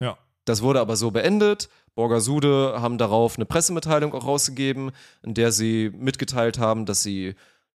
Ja. 0.00 0.18
Das 0.44 0.62
wurde 0.62 0.80
aber 0.80 0.96
so 0.96 1.10
beendet. 1.10 1.68
Borgasude 1.94 2.74
haben 2.80 2.98
darauf 2.98 3.36
eine 3.36 3.44
Pressemitteilung 3.44 4.14
auch 4.14 4.26
rausgegeben, 4.26 4.90
in 5.22 5.34
der 5.34 5.52
sie 5.52 5.90
mitgeteilt 5.94 6.58
haben, 6.58 6.86
dass 6.86 7.02
sie 7.02 7.34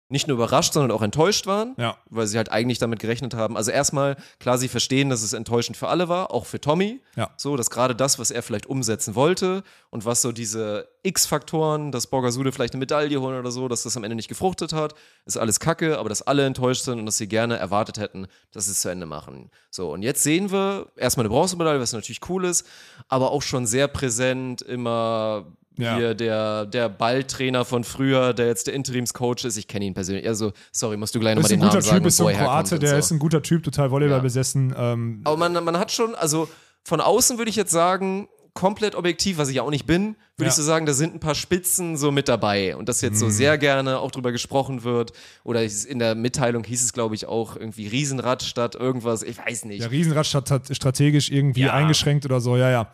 nicht 0.08 0.28
nur 0.28 0.38
überrascht, 0.38 0.74
sondern 0.74 0.91
auch 0.91 1.01
enttäuscht 1.01 1.47
waren, 1.47 1.74
Ja. 1.78 1.97
weil 2.12 2.28
sie 2.28 2.38
halt 2.38 2.51
eigentlich 2.51 2.78
damit 2.78 2.99
gerechnet 2.99 3.34
haben. 3.34 3.58
Also 3.58 3.72
erstmal, 3.72 4.18
klar, 4.39 4.58
sie 4.60 4.68
verstehen, 4.68 5.10
dass 5.10 5.24
es 5.24 5.34
enttäuschend 5.34 5.78
für 5.78 5.88
alle 5.88 6.08
war, 6.10 6.32
auch 6.32 6.45
für 6.45 6.62
Tommy. 6.62 7.01
Ja. 7.16 7.32
So, 7.38 7.58
dass 7.58 7.72
gerade 7.72 7.95
das, 7.95 8.20
was 8.20 8.30
er 8.30 8.43
vielleicht 8.43 8.68
umsetzen 8.68 9.16
wollte 9.16 9.64
und 9.89 10.06
was 10.06 10.22
so 10.22 10.32
diese 10.32 10.88
X-Faktoren, 11.01 11.91
dass 11.91 12.06
Borgasude 12.08 12.51
vielleicht 12.51 12.74
eine 12.74 12.80
Medaille 12.82 13.20
holen 13.20 13.39
oder 13.39 13.49
so, 13.51 13.68
dass 13.68 13.82
das 13.84 13.97
am 13.97 14.03
Ende 14.03 14.16
nicht 14.16 14.28
gefruchtet 14.28 14.74
hat, 14.74 14.93
ist 15.26 15.38
alles 15.38 15.60
Kacke, 15.60 15.97
aber 15.97 16.10
dass 16.10 16.22
alle 16.22 16.45
enttäuscht 16.45 16.84
sind 16.84 16.99
und 16.99 17.06
dass 17.08 17.18
sie 17.18 17.28
gerne 17.28 17.58
erwartet 17.58 17.97
hätten, 17.97 18.28
dass 18.51 18.66
sie 18.66 18.72
es 18.74 18.82
zu 18.82 18.89
Ende 18.89 19.08
machen. 19.08 19.49
So, 19.72 19.91
und 19.91 20.03
jetzt 20.03 20.22
sehen 20.22 20.51
wir 20.51 20.88
erstmal 20.97 21.26
eine 21.26 21.34
Bronzemedaille, 21.34 21.80
was 21.80 21.93
natürlich 21.93 22.22
cool 22.30 22.45
ist, 22.45 22.68
aber 23.08 23.32
auch 23.32 23.41
schon 23.41 23.66
sehr 23.66 23.88
präsent 23.88 24.62
immer 24.62 25.45
Ja. 25.78 25.97
hier 25.97 26.13
der, 26.13 26.65
der 26.65 26.89
Balltrainer 26.89 27.65
von 27.65 27.84
früher, 27.84 28.34
der 28.34 28.47
jetzt 28.47 28.67
der 28.67 28.73
Interimscoach 28.73 29.43
ist. 29.45 29.57
Ich 29.57 29.67
kenne 29.67 29.86
ihn 29.86 29.93
persönlich. 29.93 30.28
Also, 30.28 30.53
sorry, 30.71 30.97
musst 30.97 31.13
du 31.15 31.19
gleich 31.19 31.36
nochmal 31.36 31.51
Ist 31.51 31.53
ein 31.53 31.59
den 31.59 31.67
guter 31.67 31.73
Namen 31.76 31.82
sagen, 31.84 31.97
Typ, 31.99 32.07
ist 32.07 32.17
so 32.17 32.28
ein 32.28 32.38
Kroate, 32.38 32.80
der 32.80 32.89
so. 32.91 32.95
ist 32.97 33.11
ein 33.11 33.19
guter 33.19 33.41
Typ, 33.41 33.63
total 33.63 33.91
Volleyball 33.91 34.17
Ja. 34.17 34.23
besessen. 34.23 34.73
Ähm, 34.78 35.21
Aber 35.23 35.38
man, 35.38 35.63
man 35.63 35.78
hat 35.78 35.91
schon, 35.91 36.15
also 36.15 36.47
von 36.84 37.01
außen 37.01 37.38
würde 37.38 37.49
ich 37.49 37.55
jetzt 37.55 37.71
sagen, 37.71 38.28
komplett 38.53 38.95
objektiv, 38.95 39.38
was 39.38 39.49
ich 39.49 39.55
ja 39.57 39.63
auch 39.63 39.69
nicht 39.69 39.86
bin, 39.86 40.15
würde 40.38 40.43
Ja. 40.45 40.47
ich 40.47 40.53
so 40.53 40.63
sagen, 40.63 40.86
da 40.86 40.93
sind 40.93 41.13
ein 41.13 41.19
paar 41.19 41.36
Spitzen 41.36 41.97
so 41.97 42.09
mit 42.13 42.30
dabei 42.30 42.78
und 42.78 42.88
dass 42.88 43.01
jetzt 43.01 43.15
Mhm. 43.15 43.19
so 43.19 43.30
sehr 43.30 43.57
gerne 43.57 43.99
auch 43.99 44.11
drüber 44.11 44.32
gesprochen 44.32 44.86
wird 44.86 45.11
oder 45.43 45.61
in 45.61 45.99
der 45.99 46.15
Mitteilung 46.15 46.63
hieß 46.63 46.82
es, 46.82 46.93
glaube 46.93 47.15
ich, 47.15 47.26
auch 47.26 47.57
irgendwie 47.57 47.88
Riesenrad 47.88 48.43
statt 48.43 48.76
irgendwas, 48.76 49.23
ich 49.23 49.38
weiß 49.38 49.65
nicht. 49.65 49.82
Der 49.84 49.91
Riesenrad 49.91 50.26
statt 50.26 50.51
hat 50.51 50.73
strategisch 50.73 51.30
irgendwie 51.32 51.63
Ja. 51.63 51.73
eingeschränkt 51.73 52.23
oder 52.26 52.39
so, 52.39 52.55
ja, 52.55 52.69
ja. 52.71 52.88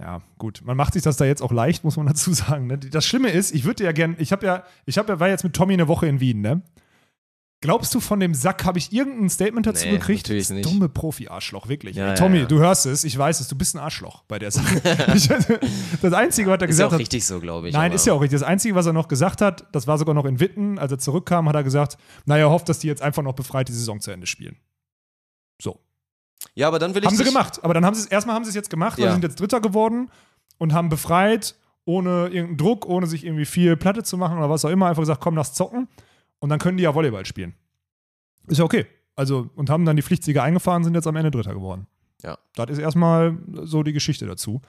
Ja, 0.00 0.22
gut. 0.38 0.62
Man 0.64 0.76
macht 0.76 0.94
sich 0.94 1.02
das 1.02 1.16
da 1.16 1.24
jetzt 1.24 1.42
auch 1.42 1.52
leicht, 1.52 1.84
muss 1.84 1.96
man 1.96 2.06
dazu 2.06 2.32
sagen. 2.32 2.66
Ne? 2.66 2.78
Das 2.78 3.06
Schlimme 3.06 3.30
ist, 3.30 3.54
ich 3.54 3.64
würde 3.64 3.84
ja 3.84 3.92
gern, 3.92 4.16
ich 4.18 4.32
habe 4.32 4.44
ja, 4.46 4.64
ich 4.86 4.98
habe 4.98 5.12
ja, 5.12 5.20
war 5.20 5.28
jetzt 5.28 5.44
mit 5.44 5.54
Tommy 5.54 5.74
eine 5.74 5.88
Woche 5.88 6.06
in 6.06 6.20
Wien, 6.20 6.40
ne? 6.40 6.62
Glaubst 7.60 7.94
du, 7.94 8.00
von 8.00 8.20
dem 8.20 8.34
Sack 8.34 8.66
habe 8.66 8.76
ich 8.76 8.92
irgendein 8.92 9.30
Statement 9.30 9.66
dazu 9.66 9.86
Nee, 9.86 9.92
gekriegt? 9.92 10.24
natürlich 10.24 10.50
nicht. 10.50 10.66
Dumme 10.66 10.90
Profi-Arschloch, 10.90 11.66
wirklich. 11.66 11.96
Ja, 11.96 12.04
Ey, 12.04 12.10
ja, 12.10 12.14
Tommy, 12.14 12.40
ja. 12.40 12.44
du 12.44 12.58
hörst 12.58 12.84
es, 12.84 13.04
ich 13.04 13.16
weiß 13.16 13.40
es, 13.40 13.48
du 13.48 13.56
bist 13.56 13.74
ein 13.74 13.78
Arschloch 13.78 14.22
bei 14.24 14.38
der 14.38 14.50
Sache. 14.50 14.82
das 16.02 16.12
Einzige, 16.12 16.50
was 16.50 16.60
er 16.60 16.60
ist 16.60 16.60
ja 16.60 16.66
gesagt 16.66 16.88
auch 16.88 16.92
hat, 16.92 17.00
richtig 17.00 17.24
so, 17.24 17.40
glaube 17.40 17.68
ich. 17.68 17.74
Nein, 17.74 17.92
ist 17.92 18.06
ja 18.06 18.12
auch 18.12 18.20
richtig. 18.20 18.38
Das 18.38 18.46
Einzige, 18.46 18.74
was 18.74 18.84
er 18.84 18.92
noch 18.92 19.08
gesagt 19.08 19.40
hat, 19.40 19.66
das 19.72 19.86
war 19.86 19.96
sogar 19.96 20.14
noch 20.14 20.26
in 20.26 20.40
Witten, 20.40 20.78
als 20.78 20.92
er 20.92 20.98
zurückkam, 20.98 21.48
hat 21.48 21.54
er 21.54 21.62
gesagt, 21.62 21.96
naja, 22.26 22.50
hofft, 22.50 22.68
dass 22.68 22.80
die 22.80 22.86
jetzt 22.86 23.00
einfach 23.00 23.22
noch 23.22 23.32
befreit 23.32 23.68
die 23.68 23.72
Saison 23.72 23.98
zu 23.98 24.10
Ende 24.10 24.26
spielen. 24.26 24.58
So. 25.62 25.80
Ja, 26.54 26.68
aber 26.68 26.78
dann 26.78 26.94
will 26.94 27.02
ich 27.02 27.08
Haben 27.08 27.16
sie 27.16 27.24
gemacht. 27.24 27.62
Aber 27.62 27.74
dann 27.74 27.84
haben 27.84 27.94
sie 27.94 28.02
es, 28.02 28.06
erstmal 28.06 28.34
haben 28.36 28.44
sie 28.44 28.50
es 28.50 28.54
jetzt 28.54 28.70
gemacht, 28.70 28.98
weil 28.98 29.04
Ja. 29.06 29.10
sie 29.10 29.14
sind 29.14 29.24
jetzt 29.24 29.40
Dritter 29.40 29.60
geworden 29.60 30.10
und 30.58 30.72
haben 30.72 30.88
befreit, 30.88 31.56
ohne 31.84 32.26
irgendeinen 32.28 32.56
Druck, 32.56 32.86
ohne 32.86 33.06
sich 33.06 33.24
irgendwie 33.24 33.44
viel 33.44 33.76
Platte 33.76 34.02
zu 34.02 34.16
machen 34.16 34.38
oder 34.38 34.48
was 34.50 34.64
auch 34.64 34.70
immer, 34.70 34.86
einfach 34.88 35.02
gesagt, 35.02 35.20
komm, 35.20 35.36
lass 35.36 35.54
zocken. 35.54 35.88
Und 36.38 36.48
dann 36.50 36.58
können 36.58 36.76
die 36.76 36.84
ja 36.84 36.94
Volleyball 36.94 37.24
spielen. 37.26 37.54
Ist 38.46 38.58
ja 38.58 38.64
okay. 38.64 38.86
Also, 39.16 39.50
und 39.54 39.70
haben 39.70 39.84
dann 39.84 39.96
die 39.96 40.02
Pflichtsieger 40.02 40.42
eingefahren, 40.42 40.84
sind 40.84 40.94
jetzt 40.94 41.06
am 41.06 41.16
Ende 41.16 41.30
Dritter 41.30 41.54
geworden. 41.54 41.86
Ja. 42.22 42.38
Das 42.54 42.70
ist 42.70 42.78
erstmal 42.78 43.36
so 43.62 43.82
die 43.82 43.92
Geschichte 43.92 44.26
dazu. 44.26 44.60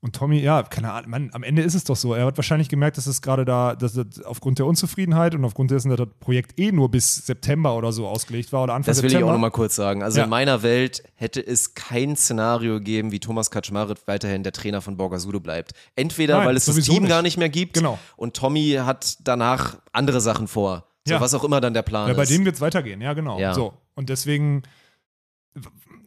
Und 0.00 0.14
Tommy, 0.14 0.38
ja, 0.38 0.62
keine 0.62 0.92
Ahnung, 0.92 1.10
Mann, 1.10 1.30
am 1.32 1.42
Ende 1.42 1.62
ist 1.62 1.74
es 1.74 1.82
doch 1.84 1.96
so. 1.96 2.14
Er 2.14 2.26
hat 2.26 2.36
wahrscheinlich 2.38 2.68
gemerkt, 2.68 2.96
dass 2.98 3.06
es 3.06 3.22
gerade 3.22 3.44
da, 3.44 3.74
dass 3.74 3.94
das 3.94 4.22
aufgrund 4.22 4.58
der 4.58 4.66
Unzufriedenheit 4.66 5.34
und 5.34 5.44
aufgrund 5.44 5.70
dessen, 5.70 5.88
dass 5.88 5.96
das 5.98 6.08
Projekt 6.20 6.60
eh 6.60 6.70
nur 6.70 6.90
bis 6.90 7.26
September 7.26 7.74
oder 7.74 7.90
so 7.92 8.06
ausgelegt 8.06 8.52
war 8.52 8.62
oder 8.62 8.74
Anfang 8.74 8.92
Das 8.92 8.98
will 8.98 9.06
ich 9.06 9.12
September. 9.12 9.30
auch 9.30 9.34
nochmal 9.34 9.50
kurz 9.50 9.74
sagen. 9.74 10.02
Also 10.02 10.18
Ja. 10.18 10.24
in 10.24 10.30
meiner 10.30 10.62
Welt 10.62 11.02
hätte 11.14 11.44
es 11.44 11.74
kein 11.74 12.14
Szenario 12.14 12.74
gegeben, 12.74 13.10
wie 13.10 13.18
Thomas 13.20 13.50
Kaczmarek 13.50 13.98
weiterhin 14.06 14.42
der 14.42 14.52
Trainer 14.52 14.80
von 14.82 14.96
Borgasudo 14.96 15.40
bleibt. 15.40 15.72
Entweder, 15.96 16.38
Nein, 16.38 16.48
weil 16.48 16.56
es 16.56 16.66
das 16.66 16.76
Team 16.76 17.02
nicht. 17.04 17.08
gar 17.10 17.22
nicht 17.22 17.38
mehr 17.38 17.48
gibt 17.48 17.74
Genau. 17.74 17.98
und 18.16 18.36
Tommy 18.36 18.78
hat 18.82 19.16
danach 19.24 19.78
andere 19.92 20.20
Sachen 20.20 20.46
vor. 20.46 20.86
So, 21.08 21.14
Ja. 21.14 21.20
was 21.20 21.32
auch 21.34 21.42
immer 21.42 21.60
dann 21.60 21.72
der 21.74 21.82
Plan 21.82 22.08
Ja, 22.08 22.14
bei 22.14 22.24
ist. 22.24 22.30
denen 22.32 22.44
wird 22.44 22.56
es 22.56 22.60
weitergehen, 22.60 23.00
ja, 23.00 23.14
genau. 23.14 23.40
Ja. 23.40 23.54
So. 23.54 23.72
Und 23.94 24.08
deswegen, 24.10 24.62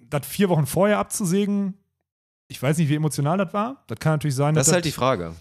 das 0.09 0.25
vier 0.27 0.47
Wochen 0.49 0.67
vorher 0.67 0.99
abzusägen, 0.99 1.73
ich 2.49 2.61
weiß 2.61 2.77
nicht, 2.77 2.89
wie 2.89 2.95
emotional 2.95 3.37
das 3.37 3.53
war. 3.53 3.83
Das 3.87 3.97
kann 3.99 4.13
natürlich 4.13 4.35
sein, 4.35 4.53
Das 4.55 4.67
ist 4.67 4.73
halt 4.73 4.83
die 4.85 4.91
Frage. 4.91 5.33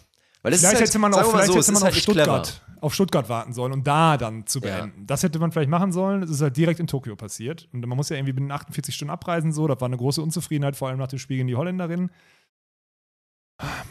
Weil 0.43 0.53
es 0.53 0.61
Vielleicht 0.61 0.75
ist 0.75 0.81
halt, 0.81 0.89
hätte 0.91 0.99
man 1.01 1.15
auch, 1.15 1.31
vielleicht 1.31 1.47
so, 1.49 1.57
hätte 1.57 1.73
man 1.73 1.83
auf 1.83 1.89
halt 1.89 1.95
clever. 1.95 2.13
Stuttgart, 2.23 2.63
auf 2.81 2.95
Stuttgart 2.95 3.29
warten 3.29 3.53
sollen 3.53 3.73
und 3.73 3.85
da 3.87 4.17
dann 4.17 4.47
zu 4.47 4.61
Ja. 4.61 4.77
beenden. 4.83 5.07
Das 5.07 5.25
hätte 5.25 5.39
man 5.41 5.51
vielleicht 5.51 5.69
machen 5.71 5.91
sollen. 5.91 6.23
Es 6.23 6.31
ist 6.31 6.41
halt 6.41 6.57
direkt 6.57 6.79
in 6.79 6.87
Tokio 6.87 7.17
passiert. 7.17 7.69
Und 7.73 7.85
man 7.85 7.97
muss 7.97 8.09
ja 8.11 8.17
irgendwie 8.17 8.35
binnen 8.35 8.53
48 8.53 8.95
Stunden 8.95 9.11
abreisen. 9.11 9.51
So, 9.53 9.67
das 9.67 9.81
war 9.81 9.87
eine 9.87 9.97
große 9.97 10.23
Unzufriedenheit, 10.23 10.77
vor 10.77 10.89
allem 10.89 10.99
nach 10.99 11.09
dem 11.09 11.19
Spiel 11.19 11.39
gegen 11.39 11.49
die 11.49 11.57
Holländerin. 11.57 12.11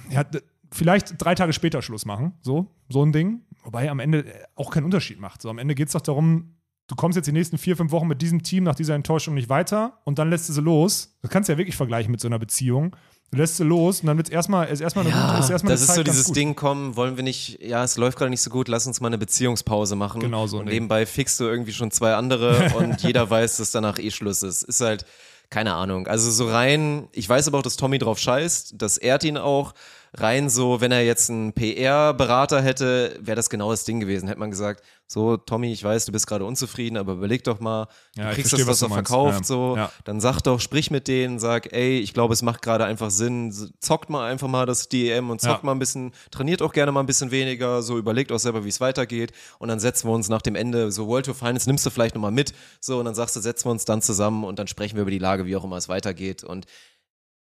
Ja, 0.10 0.24
vielleicht 0.72 1.16
drei 1.18 1.36
Tage 1.36 1.52
später 1.54 1.82
Schluss 1.82 2.06
machen. 2.06 2.34
So, 2.42 2.68
so 2.90 3.04
ein 3.04 3.12
Ding. 3.12 3.42
Wobei 3.64 3.90
am 3.90 4.00
Ende 4.00 4.26
auch 4.56 4.72
keinen 4.72 4.86
Unterschied 4.86 5.20
macht. 5.20 5.42
So, 5.42 5.50
am 5.50 5.58
Ende 5.58 5.76
geht 5.76 5.88
es 5.88 5.94
doch 5.94 6.02
darum, 6.02 6.57
du 6.88 6.96
kommst 6.96 7.16
jetzt 7.16 7.26
die 7.28 7.32
nächsten 7.32 7.58
vier, 7.58 7.78
fünf 7.78 7.92
Wochen 7.92 8.08
mit 8.08 8.22
diesem 8.22 8.44
Team 8.44 8.64
nach 8.64 8.76
dieser 8.76 8.96
Enttäuschung 8.96 9.34
nicht 9.34 9.50
weiter 9.50 10.00
und 10.06 10.20
dann 10.20 10.30
lässt 10.30 10.50
du 10.50 10.54
sie 10.54 10.62
los. 10.62 11.18
Das 11.22 11.32
kannst 11.32 11.50
du 11.50 11.54
ja 11.54 11.58
wirklich 11.58 11.76
vergleichen 11.76 12.12
mit 12.12 12.22
so 12.22 12.28
einer 12.28 12.40
Beziehung. 12.40 12.96
Du 13.30 13.38
lässt 13.38 13.58
sie 13.58 13.66
los 13.66 14.00
und 14.00 14.08
dann 14.08 14.16
wird 14.16 14.28
es 14.28 14.34
erstmal, 14.34 14.68
ist 14.70 14.80
erstmal 14.80 15.06
eine 15.06 15.14
Ja, 15.14 15.32
gute, 15.32 15.40
ist 15.44 15.50
erstmal 15.50 15.74
das 15.74 15.82
ist 15.82 15.96
so 15.96 16.04
dieses. 16.04 16.32
Ding, 16.32 16.56
komm, 16.56 16.96
wollen 16.96 17.18
wir 17.18 17.24
nicht, 17.24 17.62
ja, 17.62 17.84
es 17.84 17.98
läuft 17.98 18.18
gerade 18.18 18.30
nicht 18.30 18.42
so 18.42 18.50
gut, 18.50 18.70
lass 18.70 18.88
uns 18.88 19.02
mal 19.02 19.08
eine 19.08 19.18
Beziehungspause 19.18 19.98
machen. 19.98 20.22
Genau 20.22 20.48
so 20.48 20.60
Und 20.60 20.66
nebenbei 20.66 21.06
fixst 21.06 21.38
du 21.42 21.44
irgendwie 21.44 21.74
schon 21.74 21.92
zwei 21.92 22.16
andere 22.16 22.72
und 22.78 23.02
jeder 23.02 23.30
weiß, 23.30 23.58
dass 23.58 23.72
danach 23.72 24.00
eh 24.00 24.12
Schluss 24.12 24.44
ist. 24.44 24.64
Ist 24.64 24.80
halt, 24.80 25.06
keine 25.50 25.74
Ahnung. 25.74 26.08
Also 26.08 26.32
so 26.32 26.50
rein, 26.50 27.10
ich 27.12 27.28
weiß 27.28 27.50
aber 27.50 27.58
auch, 27.58 27.64
dass 27.64 27.76
Tommy 27.76 27.98
drauf 28.00 28.18
scheißt, 28.18 28.76
das 28.78 28.98
ehrt 28.98 29.26
ihn 29.26 29.38
auch. 29.38 29.74
Rein 30.20 30.50
so, 30.50 30.82
wenn 30.82 30.92
er 30.92 31.04
jetzt 31.06 31.30
einen 31.30 31.54
PR-Berater 31.54 32.62
hätte, 32.62 33.18
wäre 33.22 33.36
das 33.36 33.50
genau 33.50 33.70
das 33.70 33.84
Ding 33.84 34.00
gewesen. 34.00 34.28
Hätte 34.28 34.40
man 34.40 34.50
gesagt, 34.50 34.84
so, 35.06 35.38
Tommy, 35.38 35.72
ich 35.72 35.84
weiß, 35.84 36.06
du 36.06 36.12
bist 36.12 36.26
gerade 36.28 36.44
unzufrieden, 36.44 36.98
aber 36.98 37.14
überleg 37.14 37.44
doch 37.44 37.60
mal, 37.60 37.88
Ja, 38.16 38.24
du 38.26 38.30
ich 38.30 38.36
kriegst 38.36 38.50
verstehe, 38.50 38.66
das, 38.66 38.68
was 38.68 38.82
was 38.82 38.90
du 38.90 38.94
er 38.94 39.04
verkauft, 39.04 39.40
Ja. 39.40 39.44
so, 39.44 39.76
Ja. 39.78 39.92
dann 40.06 40.20
sag 40.20 40.42
doch, 40.42 40.60
sprich 40.60 40.90
mit 40.92 41.08
denen, 41.08 41.38
sag, 41.40 41.72
ey, 41.72 42.00
ich 42.00 42.14
glaube, 42.14 42.34
es 42.34 42.42
macht 42.42 42.62
gerade 42.62 42.86
einfach 42.86 43.12
Sinn, 43.12 43.54
zockt 43.80 44.10
mal 44.10 44.30
einfach 44.30 44.48
mal 44.48 44.66
das 44.66 44.90
DEM 44.90 45.30
und 45.30 45.40
zockt 45.40 45.62
Ja. 45.62 45.66
mal 45.66 45.72
ein 45.74 45.80
bisschen, 45.80 46.12
trainiert 46.32 46.62
auch 46.62 46.74
gerne 46.74 46.92
mal 46.92 47.02
ein 47.02 47.06
bisschen 47.06 47.32
weniger, 47.32 47.82
so 47.84 47.98
überlegt 47.98 48.32
auch 48.32 48.40
selber, 48.40 48.66
wie 48.66 48.70
es 48.70 48.82
weitergeht 48.82 49.32
und 49.60 49.68
dann 49.70 49.80
setzen 49.80 50.10
wir 50.10 50.14
uns 50.14 50.30
nach 50.30 50.42
dem 50.42 50.56
Ende, 50.56 50.92
so 50.92 51.08
World 51.08 51.26
Tour 51.28 51.36
Finals 51.36 51.68
nimmst 51.68 51.86
du 51.86 51.90
vielleicht 51.90 52.16
nochmal 52.16 52.32
mit, 52.32 52.54
so 52.82 52.98
und 53.00 53.06
dann 53.06 53.16
sagst 53.16 53.36
du, 53.36 53.40
setzen 53.40 53.66
wir 53.68 53.72
uns 53.72 53.86
dann 53.86 54.02
zusammen 54.02 54.44
und 54.44 54.58
dann 54.60 54.68
sprechen 54.68 54.96
wir 54.96 55.04
über 55.04 55.12
die 55.12 55.20
Lage, 55.20 55.46
wie 55.46 55.56
auch 55.56 55.64
immer 55.64 55.78
es 55.78 55.88
weitergeht 55.90 56.44
und 56.44 56.66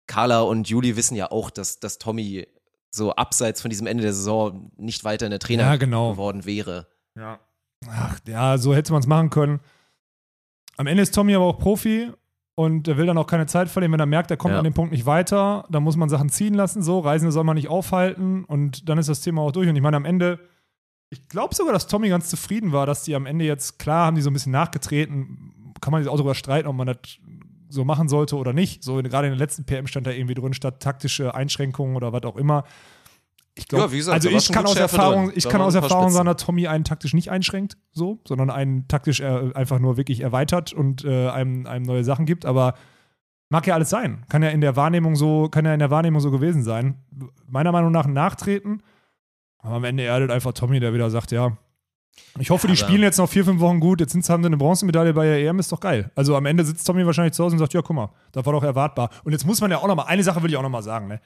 Carla 0.05 0.39
und 0.41 0.69
Juli 0.69 0.95
wissen 0.95 1.15
ja 1.15 1.31
auch, 1.31 1.49
dass, 1.49 1.79
dass 1.81 1.97
Tommy 1.97 2.47
so 2.91 3.13
abseits 3.15 3.61
von 3.61 3.69
diesem 3.69 3.87
Ende 3.87 4.03
der 4.03 4.13
Saison 4.13 4.71
nicht 4.77 5.03
weiter 5.03 5.25
in 5.25 5.31
der 5.31 5.39
Trainer 5.39 5.63
Ja, 5.63 5.75
genau. 5.75 6.11
geworden 6.13 6.45
wäre. 6.45 6.87
Ja. 7.17 7.39
Ach, 7.89 8.19
ja, 8.27 8.57
so 8.57 8.73
hätte 8.73 8.91
man 8.91 9.01
es 9.01 9.07
machen 9.07 9.29
können. 9.29 9.59
Am 10.77 10.87
Ende 10.87 11.03
ist 11.03 11.13
Tommy 11.13 11.35
aber 11.35 11.45
auch 11.45 11.59
Profi 11.59 12.11
und 12.55 12.87
er 12.87 12.97
will 12.97 13.05
dann 13.05 13.17
auch 13.17 13.27
keine 13.27 13.45
Zeit 13.45 13.69
verlieren. 13.69 13.91
Wenn 13.93 13.99
er 13.99 14.05
merkt, 14.05 14.31
er 14.31 14.37
kommt 14.37 14.53
Ja. 14.53 14.57
an 14.59 14.63
dem 14.63 14.73
Punkt 14.73 14.91
nicht 14.91 15.05
weiter, 15.05 15.65
dann 15.69 15.83
muss 15.83 15.95
man 15.95 16.09
Sachen 16.09 16.29
ziehen 16.29 16.53
lassen. 16.53 16.81
So, 16.81 16.99
Reisende 16.99 17.31
soll 17.31 17.43
man 17.43 17.55
nicht 17.55 17.67
aufhalten 17.69 18.45
und 18.45 18.87
dann 18.89 18.97
ist 18.97 19.09
das 19.09 19.21
Thema 19.21 19.41
auch 19.41 19.51
durch. 19.51 19.67
Und 19.69 19.75
ich 19.75 19.81
meine, 19.81 19.97
am 19.97 20.05
Ende, 20.05 20.39
ich 21.09 21.27
glaube 21.27 21.53
sogar, 21.55 21.73
dass 21.73 21.87
Tommy 21.87 22.09
ganz 22.09 22.29
zufrieden 22.29 22.71
war, 22.71 22.85
dass 22.85 23.03
die 23.03 23.15
am 23.15 23.25
Ende 23.25 23.45
jetzt, 23.45 23.79
klar, 23.79 24.07
haben 24.07 24.15
die 24.15 24.21
so 24.21 24.29
ein 24.29 24.33
bisschen 24.33 24.51
nachgetreten. 24.51 25.73
Kann 25.81 25.91
man 25.91 26.01
sich 26.03 26.11
auch 26.11 26.15
darüber 26.17 26.35
streiten, 26.35 26.67
ob 26.67 26.75
man 26.75 26.87
das 26.87 26.97
so 27.69 27.85
machen 27.85 28.09
sollte 28.09 28.37
oder 28.37 28.53
nicht. 28.53 28.83
So, 28.83 28.95
gerade 28.95 29.27
in 29.27 29.33
der 29.33 29.39
letzten 29.39 29.65
PM 29.65 29.87
stand 29.87 30.07
da 30.07 30.11
irgendwie 30.11 30.33
drin, 30.33 30.53
statt 30.53 30.81
taktische 30.81 31.35
Einschränkungen 31.35 31.95
oder 31.95 32.13
was 32.13 32.23
auch 32.23 32.35
immer. 32.35 32.63
Ich 33.55 33.67
glaube, 33.67 33.95
Ja, 33.95 34.11
also 34.11 34.29
ich 34.29 34.51
kann 34.51 34.65
aus 34.65 34.75
Erfahrung, 34.75 35.31
ich 35.33 35.49
kann 35.49 35.61
aus 35.61 35.73
Erfahrung 35.73 36.11
sagen, 36.11 36.27
dass 36.27 36.37
Tommy 36.37 36.67
einen 36.67 36.83
taktisch 36.83 37.13
nicht 37.13 37.31
einschränkt, 37.31 37.77
so, 37.91 38.19
sondern 38.27 38.49
einen 38.51 38.87
taktisch 38.87 39.19
äh, 39.19 39.51
einfach 39.53 39.79
nur 39.79 39.97
wirklich 39.97 40.21
erweitert 40.21 40.73
und 40.73 41.03
äh, 41.03 41.29
einem, 41.29 41.65
einem 41.65 41.85
neue 41.85 42.03
Sachen 42.03 42.25
gibt. 42.25 42.45
Aber 42.45 42.75
mag 43.49 43.65
ja 43.65 43.73
alles 43.73 43.89
sein. 43.89 44.25
Kann 44.29 44.43
ja 44.43 44.49
in 44.49 44.61
der 44.61 44.75
Wahrnehmung 44.75 45.15
so, 45.15 45.49
kann 45.49 45.65
ja 45.65 45.73
in 45.73 45.79
der 45.79 45.89
Wahrnehmung 45.89 46.21
so 46.21 46.29
gewesen 46.29 46.63
sein. 46.63 47.03
Meiner 47.47 47.71
Meinung 47.71 47.91
nach 47.91 48.05
Nachtreten. 48.05 48.83
Aber 49.59 49.75
am 49.75 49.83
Ende 49.83 50.03
erdet 50.03 50.29
einfach 50.29 50.53
Tommy, 50.53 50.79
der 50.79 50.93
wieder 50.93 51.09
sagt, 51.09 51.31
ja. 51.31 51.57
Ich 52.39 52.49
hoffe, 52.49 52.67
Ja, 52.67 52.73
die 52.73 52.77
spielen 52.77 53.01
jetzt 53.01 53.17
noch 53.17 53.29
vier, 53.29 53.43
fünf 53.45 53.59
Wochen 53.59 53.79
gut. 53.79 53.99
Jetzt 53.99 54.11
sind, 54.11 54.27
haben 54.29 54.43
sie 54.43 54.47
eine 54.47 54.57
Bronzemedaille 54.57 55.13
bei 55.13 55.25
der 55.25 55.39
EM, 55.39 55.59
ist 55.59 55.71
doch 55.71 55.79
geil. 55.79 56.11
Also 56.15 56.35
am 56.35 56.45
Ende 56.45 56.63
sitzt 56.65 56.85
Tommy 56.85 57.05
wahrscheinlich 57.05 57.33
zu 57.33 57.43
Hause 57.43 57.55
und 57.55 57.59
sagt, 57.59 57.73
ja, 57.73 57.81
guck 57.81 57.95
mal, 57.95 58.09
das 58.31 58.45
war 58.45 58.53
doch 58.53 58.63
erwartbar. 58.63 59.09
Und 59.23 59.31
jetzt 59.31 59.45
muss 59.45 59.61
man 59.61 59.71
ja 59.71 59.77
auch 59.77 59.87
noch 59.87 59.95
mal, 59.95 60.03
eine 60.03 60.23
Sache 60.23 60.41
will 60.43 60.49
ich 60.49 60.57
auch 60.57 60.61
noch 60.61 60.69
mal 60.69 60.83
sagen, 60.83 61.07
ne? 61.07 61.19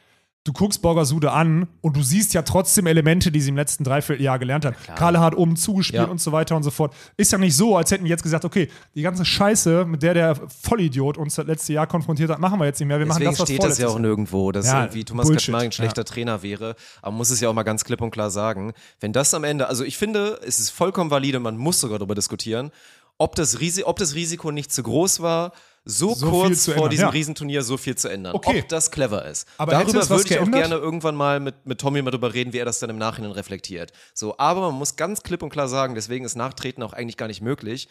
Du 0.43 0.53
guckst 0.53 0.81
Borgasude 0.81 1.31
an 1.31 1.67
und 1.81 1.95
du 1.95 2.01
siehst 2.01 2.33
ja 2.33 2.41
trotzdem 2.41 2.87
Elemente, 2.87 3.31
die 3.31 3.39
sie 3.39 3.49
im 3.49 3.55
letzten 3.55 3.83
Dreivierteljahr 3.83 4.39
gelernt 4.39 4.65
hat. 4.65 4.73
Karle 4.95 5.19
hat 5.19 5.35
oben 5.35 5.55
zugespielt 5.55 6.01
Ja. 6.05 6.09
und 6.09 6.19
so 6.19 6.31
weiter 6.31 6.55
und 6.55 6.63
so 6.63 6.71
fort. 6.71 6.95
Ist 7.15 7.31
ja 7.31 7.37
nicht 7.37 7.55
so, 7.55 7.77
als 7.77 7.91
hätten 7.91 8.05
die 8.05 8.09
jetzt 8.09 8.23
gesagt, 8.23 8.43
okay, 8.43 8.67
die 8.95 9.03
ganze 9.03 9.23
Scheiße, 9.23 9.85
mit 9.85 10.01
der 10.01 10.15
der 10.15 10.35
Vollidiot 10.63 11.19
uns 11.19 11.35
das 11.35 11.45
letzte 11.45 11.73
Jahr 11.73 11.85
konfrontiert 11.85 12.31
hat, 12.31 12.39
machen 12.39 12.59
wir 12.59 12.65
jetzt 12.65 12.79
nicht 12.79 12.87
mehr. 12.87 12.97
Wir 12.97 13.05
machen 13.05 13.19
Deswegen 13.19 13.31
das, 13.33 13.39
was 13.39 13.47
steht 13.49 13.63
das 13.63 13.77
ja 13.77 13.87
auch 13.89 13.99
nirgendwo, 13.99 14.51
dass 14.51 14.65
Ja, 14.65 14.81
irgendwie 14.85 15.03
Thomas 15.05 15.29
Kaczmarek 15.29 15.65
ein 15.67 15.71
schlechter 15.73 16.01
ja. 16.01 16.05
Trainer 16.05 16.41
wäre. 16.41 16.75
Aber 17.03 17.11
man 17.11 17.17
muss 17.19 17.29
es 17.29 17.39
ja 17.39 17.47
auch 17.47 17.53
mal 17.53 17.61
ganz 17.61 17.83
klipp 17.83 18.01
und 18.01 18.09
klar 18.09 18.31
sagen. 18.31 18.73
Wenn 18.99 19.13
das 19.13 19.35
am 19.35 19.43
Ende, 19.43 19.67
also 19.67 19.83
ich 19.83 19.99
finde, 19.99 20.39
es 20.43 20.59
ist 20.59 20.71
vollkommen 20.71 21.11
valide, 21.11 21.39
man 21.39 21.55
muss 21.55 21.79
sogar 21.79 21.99
darüber 21.99 22.15
diskutieren, 22.15 22.71
ob 23.19 23.35
das, 23.35 23.59
Risi 23.59 23.83
ob 23.83 23.99
das 23.99 24.15
Risiko 24.15 24.51
nicht 24.51 24.71
zu 24.71 24.81
groß 24.81 25.21
war, 25.21 25.51
so, 25.83 26.13
So 26.13 26.29
kurz 26.29 26.65
vor 26.65 26.75
ändern, 26.75 26.89
diesem 26.91 27.05
ja. 27.05 27.09
Riesenturnier 27.09 27.63
so 27.63 27.75
viel 27.75 27.95
zu 27.95 28.07
ändern. 28.07 28.35
Okay. 28.35 28.59
Ob 28.61 28.69
das 28.69 28.91
clever 28.91 29.25
ist. 29.25 29.47
Aber 29.57 29.71
Darüber 29.71 30.07
würde 30.09 30.23
ich 30.23 30.37
auch 30.37 30.43
geändert? 30.43 30.61
gerne 30.69 30.75
irgendwann 30.75 31.15
mal 31.15 31.39
mit, 31.39 31.65
mit 31.65 31.81
Tommy 31.81 32.01
mal 32.03 32.11
drüber 32.11 32.33
reden, 32.33 32.53
wie 32.53 32.59
er 32.59 32.65
das 32.65 32.79
dann 32.79 32.91
im 32.91 32.97
Nachhinein 32.99 33.31
reflektiert. 33.31 33.91
So, 34.13 34.37
aber 34.37 34.61
man 34.61 34.75
muss 34.75 34.95
ganz 34.95 35.23
klipp 35.23 35.41
und 35.41 35.49
klar 35.49 35.67
sagen, 35.67 35.95
deswegen 35.95 36.23
ist 36.23 36.35
Nachtreten 36.35 36.83
auch 36.83 36.93
eigentlich 36.93 37.17
gar 37.17 37.27
nicht 37.27 37.41
möglich. 37.41 37.89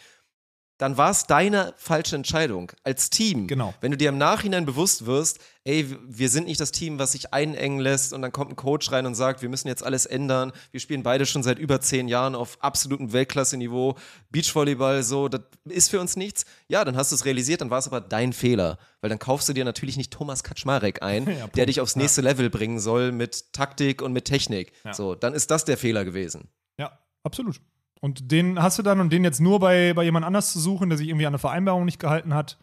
Dann 0.81 0.97
war 0.97 1.11
es 1.11 1.27
deine 1.27 1.75
falsche 1.77 2.17
Entscheidung 2.17 2.73
als 2.85 3.11
Team. 3.11 3.47
Genau. 3.47 3.75
Wenn 3.83 3.91
du 3.91 3.99
dir 3.99 4.09
im 4.09 4.17
Nachhinein 4.17 4.65
bewusst 4.65 5.05
wirst, 5.05 5.39
ey, 5.65 5.95
wir 6.09 6.31
sind 6.31 6.47
nicht 6.47 6.59
das 6.59 6.73
Team, 6.73 6.99
was 6.99 7.13
sich 7.13 7.35
einengen 7.35 7.81
lässt 7.81 8.15
und 8.15 8.23
dann 8.23 8.33
kommt 8.33 8.53
ein 8.53 8.57
Coach 8.57 8.91
rein 8.91 9.05
und 9.05 9.15
sagt, 9.15 9.43
wir 9.43 9.51
müssen 9.51 9.69
jetzt 9.69 9.83
alles 9.85 10.07
ändern. 10.07 10.53
Wir 10.71 10.81
spielen 10.81 11.03
beide 11.03 11.27
schon 11.27 11.43
seit 11.43 11.59
über 11.59 11.83
zehn 11.83 12.09
Jahren 12.09 12.35
auf 12.35 12.57
absolutem 12.63 13.13
Weltklasse-Niveau. 13.13 13.97
Beachvolleyball, 14.31 15.03
so, 15.03 15.29
das 15.29 15.43
ist 15.65 15.91
für 15.91 16.01
uns 16.01 16.17
nichts. 16.17 16.47
Ja, 16.67 16.83
dann 16.83 16.97
hast 16.97 17.13
du 17.13 17.17
es 17.17 17.27
realisiert, 17.27 17.61
dann 17.61 17.69
war 17.69 17.79
es 17.79 17.87
aber 17.87 18.01
dein 18.01 18.33
Fehler. 18.33 18.79
Weil 19.03 19.11
dann 19.11 19.19
kaufst 19.19 19.51
du 19.51 19.53
dir 19.53 19.67
natürlich 19.67 19.99
nicht 19.99 20.11
Thomas 20.11 20.43
Kaczmarek 20.45 21.03
ein, 21.03 21.25
Punkt. 21.41 21.57
der 21.59 21.67
dich 21.67 21.83
aufs 21.83 21.95
nächste 21.97 22.23
Level 22.23 22.49
bringen 22.49 22.81
soll 22.81 23.13
mit 23.13 23.53
Taktik 23.53 24.01
und 24.01 24.15
mit 24.15 24.25
Technik. 24.25 24.73
So, 24.93 25.15
dann 25.15 25.35
ist 25.35 25.51
das 25.51 25.67
der 25.67 25.77
Fehler 25.77 26.07
gewesen. 26.07 26.49
Ja, 26.79 26.99
absolut. 27.23 27.61
Und 28.01 28.33
den 28.33 28.61
hast 28.63 28.79
du 28.79 28.83
dann 28.83 29.01
und 29.01 29.13
den 29.13 29.25
jetzt 29.25 29.41
nur 29.41 29.61
bei, 29.61 29.93
bei 29.93 30.05
jemand 30.05 30.25
anders 30.25 30.53
zu 30.53 30.59
suchen, 30.59 30.89
der 30.89 30.99
sich 30.99 31.09
irgendwie 31.09 31.27
an 31.27 31.33
eine 31.33 31.39
Vereinbarung 31.39 31.85
nicht 31.85 31.99
gehalten 31.99 32.35
hat, 32.35 32.59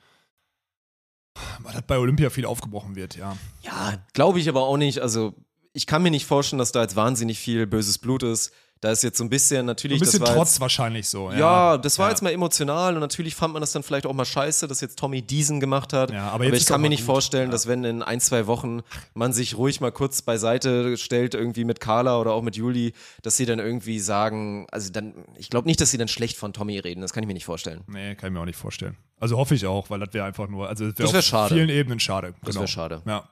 weil 1.59 1.73
das 1.73 1.83
bei 1.83 1.97
Olympia 1.99 2.31
viel 2.31 2.45
aufgebrochen 2.45 2.95
wird, 2.95 3.15
ja. 3.15 3.37
Ja, 3.61 4.03
glaube 4.13 4.39
ich 4.39 4.49
aber 4.49 4.63
auch 4.63 4.77
nicht. 4.77 4.99
Also, 4.99 5.35
ich 5.73 5.85
kann 5.85 6.01
mir 6.01 6.09
nicht 6.09 6.25
vorstellen, 6.25 6.57
dass 6.57 6.71
da 6.71 6.81
jetzt 6.81 6.95
wahnsinnig 6.95 7.37
viel 7.37 7.67
böses 7.67 7.99
Blut 7.99 8.23
ist. 8.23 8.51
Da 8.81 8.91
ist 8.91 9.01
jetzt 9.03 9.17
so 9.17 9.23
ein 9.23 9.29
bisschen 9.29 9.65
natürlich. 9.65 9.97
Ein 9.97 10.01
bisschen 10.01 10.19
das 10.19 10.29
war 10.29 10.35
Trotz 10.35 10.53
jetzt, 10.53 10.61
wahrscheinlich 10.61 11.09
so. 11.09 11.31
Ja, 11.31 11.37
Ja, 11.37 11.77
das 11.77 11.97
war 11.97 12.07
Ja. 12.07 12.11
jetzt 12.11 12.21
mal 12.21 12.31
emotional 12.31 12.93
und 12.93 12.99
natürlich 12.99 13.33
fand 13.35 13.53
man 13.53 13.61
das 13.61 13.71
dann 13.71 13.81
vielleicht 13.83 14.05
auch 14.05 14.13
mal 14.13 14.25
scheiße, 14.25 14.67
dass 14.67 14.81
jetzt 14.81 14.99
Tommy 14.99 15.21
diesen 15.21 15.59
gemacht 15.59 15.93
hat. 15.93 16.11
Ja, 16.11 16.27
aber 16.29 16.45
aber 16.45 16.53
ich 16.55 16.65
kann 16.65 16.81
mir 16.81 16.89
nicht 16.89 16.99
gut. 16.99 17.07
vorstellen, 17.07 17.49
dass 17.49 17.67
wenn 17.67 17.83
in 17.83 18.03
ein, 18.03 18.19
zwei 18.19 18.45
Wochen 18.47 18.81
man 19.15 19.33
sich 19.33 19.57
ruhig 19.57 19.81
mal 19.81 19.91
kurz 19.91 20.21
beiseite 20.21 20.95
stellt, 20.97 21.33
irgendwie 21.33 21.63
mit 21.65 21.79
Carla 21.79 22.19
oder 22.19 22.33
auch 22.33 22.41
mit 22.43 22.55
Juli, 22.55 22.93
dass 23.23 23.35
sie 23.37 23.45
dann 23.45 23.59
irgendwie 23.59 23.99
sagen, 23.99 24.67
also 24.71 24.91
dann, 24.91 25.13
ich 25.37 25.49
glaube 25.49 25.67
nicht, 25.67 25.81
dass 25.81 25.89
sie 25.91 25.97
dann 25.97 26.07
schlecht 26.07 26.37
von 26.37 26.53
Tommy 26.53 26.77
reden, 26.79 27.01
das 27.01 27.13
kann 27.13 27.23
ich 27.23 27.27
mir 27.27 27.33
nicht 27.33 27.45
vorstellen. 27.45 27.81
Nee, 27.87 28.15
kann 28.15 28.29
ich 28.29 28.33
mir 28.33 28.41
auch 28.41 28.45
nicht 28.45 28.57
vorstellen. 28.59 28.95
Also 29.19 29.37
hoffe 29.37 29.55
ich 29.55 29.65
auch, 29.65 29.89
weil 29.89 29.99
das 29.99 30.13
wäre 30.13 30.25
einfach 30.25 30.47
nur, 30.47 30.69
also 30.69 30.91
Das 30.91 31.11
wär 31.11 31.19
auf 31.19 31.25
schade. 31.25 31.55
vielen 31.55 31.69
Ebenen 31.69 31.99
schade. 31.99 32.33
Das 32.41 32.49
genau. 32.51 32.59
wäre 32.59 32.67
schade. 32.67 33.01
Ja. 33.07 33.27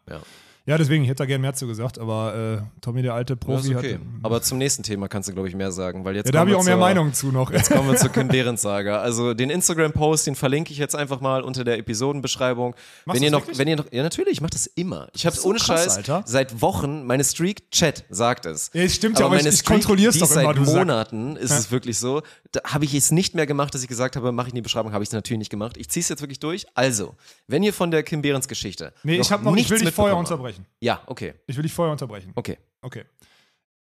Ja. 0.65 0.73
ja, 0.73 0.77
deswegen, 0.77 1.03
ich 1.03 1.09
hätte 1.09 1.19
da 1.19 1.25
gerne 1.25 1.41
mehr 1.41 1.53
zu 1.53 1.67
gesagt, 1.67 1.99
aber 1.99 2.61
äh, 2.63 2.81
Tommy, 2.81 3.01
der 3.01 3.13
alte 3.13 3.35
Das 3.35 3.45
Profi, 3.45 3.71
ist 3.71 3.77
okay. 3.77 3.93
hat. 3.93 4.01
Aber 4.23 4.41
zum 4.41 4.57
nächsten 4.57 4.83
Thema 4.83 5.07
kannst 5.07 5.29
du, 5.29 5.33
glaube 5.33 5.47
ich, 5.47 5.55
mehr 5.55 5.71
sagen, 5.71 6.03
weil 6.05 6.15
jetzt 6.15 6.25
Ja, 6.27 6.31
da 6.31 6.39
habe 6.39 6.49
ich 6.49 6.55
auch 6.55 6.63
mehr 6.63 6.73
zur- 6.73 6.79
Meinung 6.79 7.13
zu 7.13 7.31
noch. 7.31 7.51
Jetzt 7.51 7.69
kommen 7.71 7.87
wir 7.89 7.97
zur 7.97 8.09
Kim 8.09 8.29
Saga. 8.57 8.99
Also 8.99 9.33
den 9.33 9.49
Instagram-Post, 9.49 10.27
den 10.27 10.35
verlinke 10.35 10.71
ich 10.71 10.77
jetzt 10.77 10.95
einfach 10.95 11.21
mal 11.21 11.41
unter 11.43 11.63
der 11.63 11.77
Episodenbeschreibung. 11.77 12.75
Machst 13.05 13.15
wenn 13.19 13.23
ihr 13.23 13.31
noch, 13.31 13.41
wirklich? 13.41 13.57
wenn 13.59 13.67
ihr 13.67 13.75
noch, 13.75 13.91
ja 13.91 14.03
natürlich, 14.03 14.33
ich 14.33 14.41
mache 14.41 14.51
das 14.51 14.65
immer. 14.67 15.07
Ich 15.13 15.25
habe 15.25 15.35
so 15.35 15.49
ohne 15.49 15.59
krass, 15.59 15.83
Scheiß 15.83 15.97
Alter. 15.97 16.23
seit 16.25 16.61
Wochen 16.61 17.05
meine 17.05 17.23
Streak 17.23 17.69
Chat 17.71 18.03
sagt 18.09 18.45
es. 18.45 18.71
Ja, 18.73 18.83
es 18.83 18.95
stimmt 18.95 19.19
ja, 19.19 19.25
aber 19.25 19.33
aber 19.35 19.37
ich- 19.37 19.43
meine 19.43 19.53
ich 19.53 19.59
Streak, 19.61 19.67
kontrollier's 19.81 20.13
die 20.15 20.19
doch 20.21 20.27
seit 20.27 20.43
immer, 20.45 20.53
du 20.53 20.65
Sack. 20.65 20.75
Monaten 20.77 21.35
ist 21.35 21.51
Ja. 21.51 21.57
es 21.59 21.71
wirklich 21.71 21.97
so. 21.99 22.21
Da 22.51 22.61
habe 22.65 22.85
ich 22.85 22.93
es 22.93 23.11
nicht 23.11 23.35
mehr 23.35 23.45
gemacht, 23.45 23.73
dass 23.75 23.81
ich 23.83 23.87
gesagt 23.89 24.15
habe, 24.15 24.31
mache 24.31 24.47
ich 24.47 24.53
in 24.53 24.55
die 24.55 24.61
Beschreibung, 24.61 24.93
habe 24.93 25.03
ich 25.03 25.09
es 25.09 25.13
natürlich 25.13 25.39
nicht 25.39 25.49
gemacht. 25.51 25.77
Ich 25.77 25.89
ziehe 25.89 26.01
es 26.01 26.09
jetzt 26.09 26.21
wirklich 26.21 26.39
durch. 26.39 26.65
Also, 26.73 27.15
wenn 27.47 27.63
ihr 27.63 27.73
von 27.73 27.91
der 27.91 28.01
Kim 28.03 28.21
Behrens 28.21 28.47
Geschichte 28.47 28.93
Nee, 29.03 29.17
ich, 29.19 29.31
hab 29.31 29.43
noch, 29.43 29.51
ich 29.51 29.55
nichts 29.57 29.71
will 29.71 29.79
dich 29.79 29.91
vorher 29.93 30.15
habt- 30.15 30.19
unterbrechen. 30.57 30.65
Ja, 30.81 31.03
okay, 31.07 31.33
Ich 31.47 31.55
will 31.55 31.63
dich 31.63 31.73
vorher 31.73 31.91
unterbrechen. 31.91 32.31
okay. 32.35 32.57
Okay. 32.81 33.05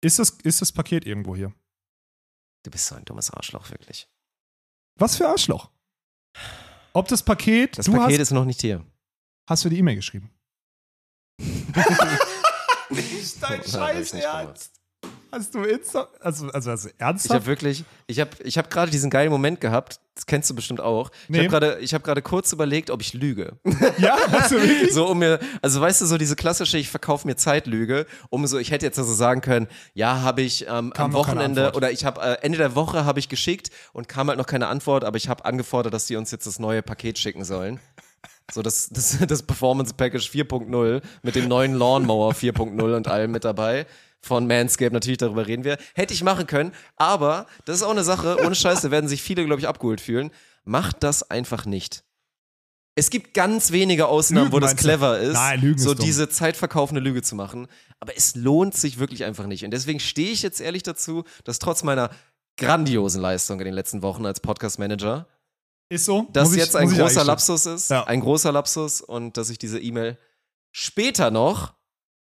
Ist 0.01 0.19
das, 0.19 0.31
ist 0.43 0.61
das 0.63 0.73
Paket 0.73 1.07
irgendwo 1.07 1.35
hier? 1.37 1.53
Du 2.63 2.71
bist 2.71 2.87
so 2.87 2.95
ein 2.95 3.05
dummes 3.05 3.31
Arschloch, 3.31 3.71
wirklich. 3.71 4.09
Was 4.99 5.17
für 5.17 5.29
Arschloch? 5.29 5.71
Ob 6.95 7.09
das 7.09 7.23
Paket, 7.23 7.77
Das 7.79 7.87
Paket 7.87 8.15
hast, 8.15 8.19
ist 8.21 8.31
noch 8.31 8.45
nicht 8.45 8.61
hier. 8.61 8.85
hast 9.49 9.65
du 9.65 9.69
die 9.69 9.79
E-Mail 9.79 9.97
geschrieben? 9.97 10.31
Nicht 12.91 13.43
dein 13.43 13.61
nicht 13.61 13.73
gemacht. 14.13 14.71
Hast 15.35 15.55
du 15.55 15.63
Insta? 15.65 16.09
Also, 16.21 16.49
also, 16.51 16.71
also 16.71 16.89
Ich 16.89 16.95
ernsthaft? 16.99 17.35
habe 17.35 17.47
wirklich, 17.47 17.85
ich 18.07 18.21
habe 18.21 18.31
ich 18.45 18.57
hab 18.57 18.71
gerade 18.71 18.91
diesen 18.91 19.11
geilen 19.11 19.31
Moment 19.31 19.61
gehabt, 19.61 19.99
das 20.15 20.27
kennst 20.27 20.49
du 20.49 20.55
bestimmt 20.55 20.81
auch. 20.81 21.11
Ich 21.25 21.31
Nee. 21.31 21.39
habe 21.39 21.49
gerade 21.49 21.79
ich 21.81 21.93
hab 21.93 22.25
kurz 22.25 22.53
überlegt, 22.53 22.91
ob 22.91 23.01
ich 23.01 23.15
lüge. 23.15 23.59
ja, 23.99 24.17
hast 24.31 24.53
du 24.53 24.57
wirklich? 24.63 24.93
so 24.93 25.09
um 25.09 25.19
mir, 25.19 25.41
also 25.61 25.81
weißt 25.81 26.03
du, 26.03 26.07
so 26.07 26.19
diese 26.19 26.37
klassische, 26.37 26.79
ich 26.79 26.89
verkaufe 26.89 27.27
mir 27.27 27.35
Zeitlüge, 27.35 28.07
um 28.31 28.47
so, 28.47 28.59
ich 28.59 28.71
hätte 28.71 28.87
jetzt 28.87 28.99
also 28.99 29.13
sagen 29.13 29.41
können, 29.41 29.67
ja, 29.93 30.21
habe 30.21 30.43
ich 30.43 30.67
ähm, 30.69 30.93
am 30.97 31.13
Wochenende 31.13 31.73
oder 31.73 31.91
ich 31.91 32.05
habe 32.05 32.21
äh, 32.21 32.37
Ende 32.43 32.59
der 32.59 32.77
Woche 32.77 33.05
habe 33.05 33.19
ich 33.19 33.29
geschickt 33.29 33.71
und 33.93 34.09
kam 34.09 34.29
halt 34.29 34.39
noch 34.39 34.47
keine 34.47 34.69
Antwort, 34.69 35.03
aber 35.05 35.17
ich 35.17 35.29
habe 35.29 35.45
angefordert, 35.45 35.93
dass 35.93 36.07
die 36.07 36.15
uns 36.15 36.31
jetzt 36.31 36.47
das 36.47 36.61
neue 36.61 36.83
Paket 36.83 37.19
schicken 37.19 37.45
sollen. 37.45 37.81
So 38.53 38.63
das, 38.63 38.89
das, 38.91 39.19
das 39.27 39.43
Performance 39.43 39.95
Package 39.95 40.29
4.0 40.31 41.03
mit 41.23 41.35
dem 41.35 41.49
neuen 41.49 41.75
Lawnmower 41.75 42.33
4.0 42.35 42.97
und 42.97 43.09
allem 43.09 43.33
mit 43.33 43.45
dabei. 43.45 43.87
Von 44.25 44.47
Manscaped, 44.47 44.93
natürlich 44.93 45.19
darüber 45.19 45.47
reden 45.47 45.65
wir. 45.65 45.77
Hätte 45.95 46.15
ich 46.15 46.23
machen 46.23 46.47
können, 46.47 46.73
aber 46.97 47.47
das 47.67 47.77
ist 47.77 47.83
auch 47.83 47.91
eine 47.91 48.05
Sache, 48.05 48.39
ohne 48.45 48.55
Scheiß, 48.55 48.81
da 48.81 48.91
werden 48.91 49.07
sich 49.09 49.23
viele, 49.23 49.45
glaube 49.45 49.61
ich, 49.61 49.69
abgeholt 49.69 50.01
fühlen. 50.01 50.31
Macht 50.65 51.03
das 51.03 51.31
einfach 51.31 51.67
nicht. 51.67 52.05
Es 52.97 53.11
gibt 53.11 53.35
ganz 53.35 53.71
wenige 53.73 54.07
Ausnahmen, 54.07 54.47
Lügen 54.47 54.53
wo 54.57 54.61
das 54.61 54.71
meinst 54.71 54.85
du? 54.85 54.87
clever 54.89 55.19
ist, 55.19 55.33
Nein, 55.35 55.61
Lügen 55.61 55.79
so 55.79 55.93
ist 55.93 56.03
diese 56.03 56.29
zeitverkaufende 56.29 57.01
Lüge 57.03 57.23
zu 57.23 57.35
machen. 57.35 57.67
Aber 58.01 58.17
es 58.17 58.35
lohnt 58.37 58.75
sich 58.75 58.99
wirklich 58.99 59.25
einfach 59.25 59.47
nicht. 59.47 59.65
Und 59.65 59.73
deswegen 59.73 59.99
stehe 60.01 60.31
ich 60.31 60.43
jetzt 60.43 60.61
ehrlich 60.61 60.85
dazu, 60.85 61.25
dass 61.43 61.59
trotz 61.59 61.83
meiner 61.83 62.09
grandiosen 62.57 63.21
Leistung 63.21 63.59
in 63.59 63.65
den 63.65 63.75
letzten 63.75 64.01
Wochen 64.03 64.25
als 64.25 64.39
Podcast-Manager, 64.41 65.27
Ist 65.91 66.05
so. 66.07 66.29
dass 66.33 66.49
Muss 66.49 66.57
ich- 66.57 66.63
jetzt 66.63 66.77
ein 66.77 66.85
ich 66.89 66.91
großer 66.95 67.05
einstimmen. 67.07 67.27
Lapsus 67.27 67.67
ist, 67.67 67.91
Ja. 67.91 68.05
ein 68.05 68.21
großer 68.21 68.53
Lapsus 68.53 69.01
und 69.01 69.37
dass 69.37 69.51
ich 69.51 69.59
diese 69.59 69.81
E-Mail 69.81 70.17
später 70.73 71.31
noch, 71.31 71.75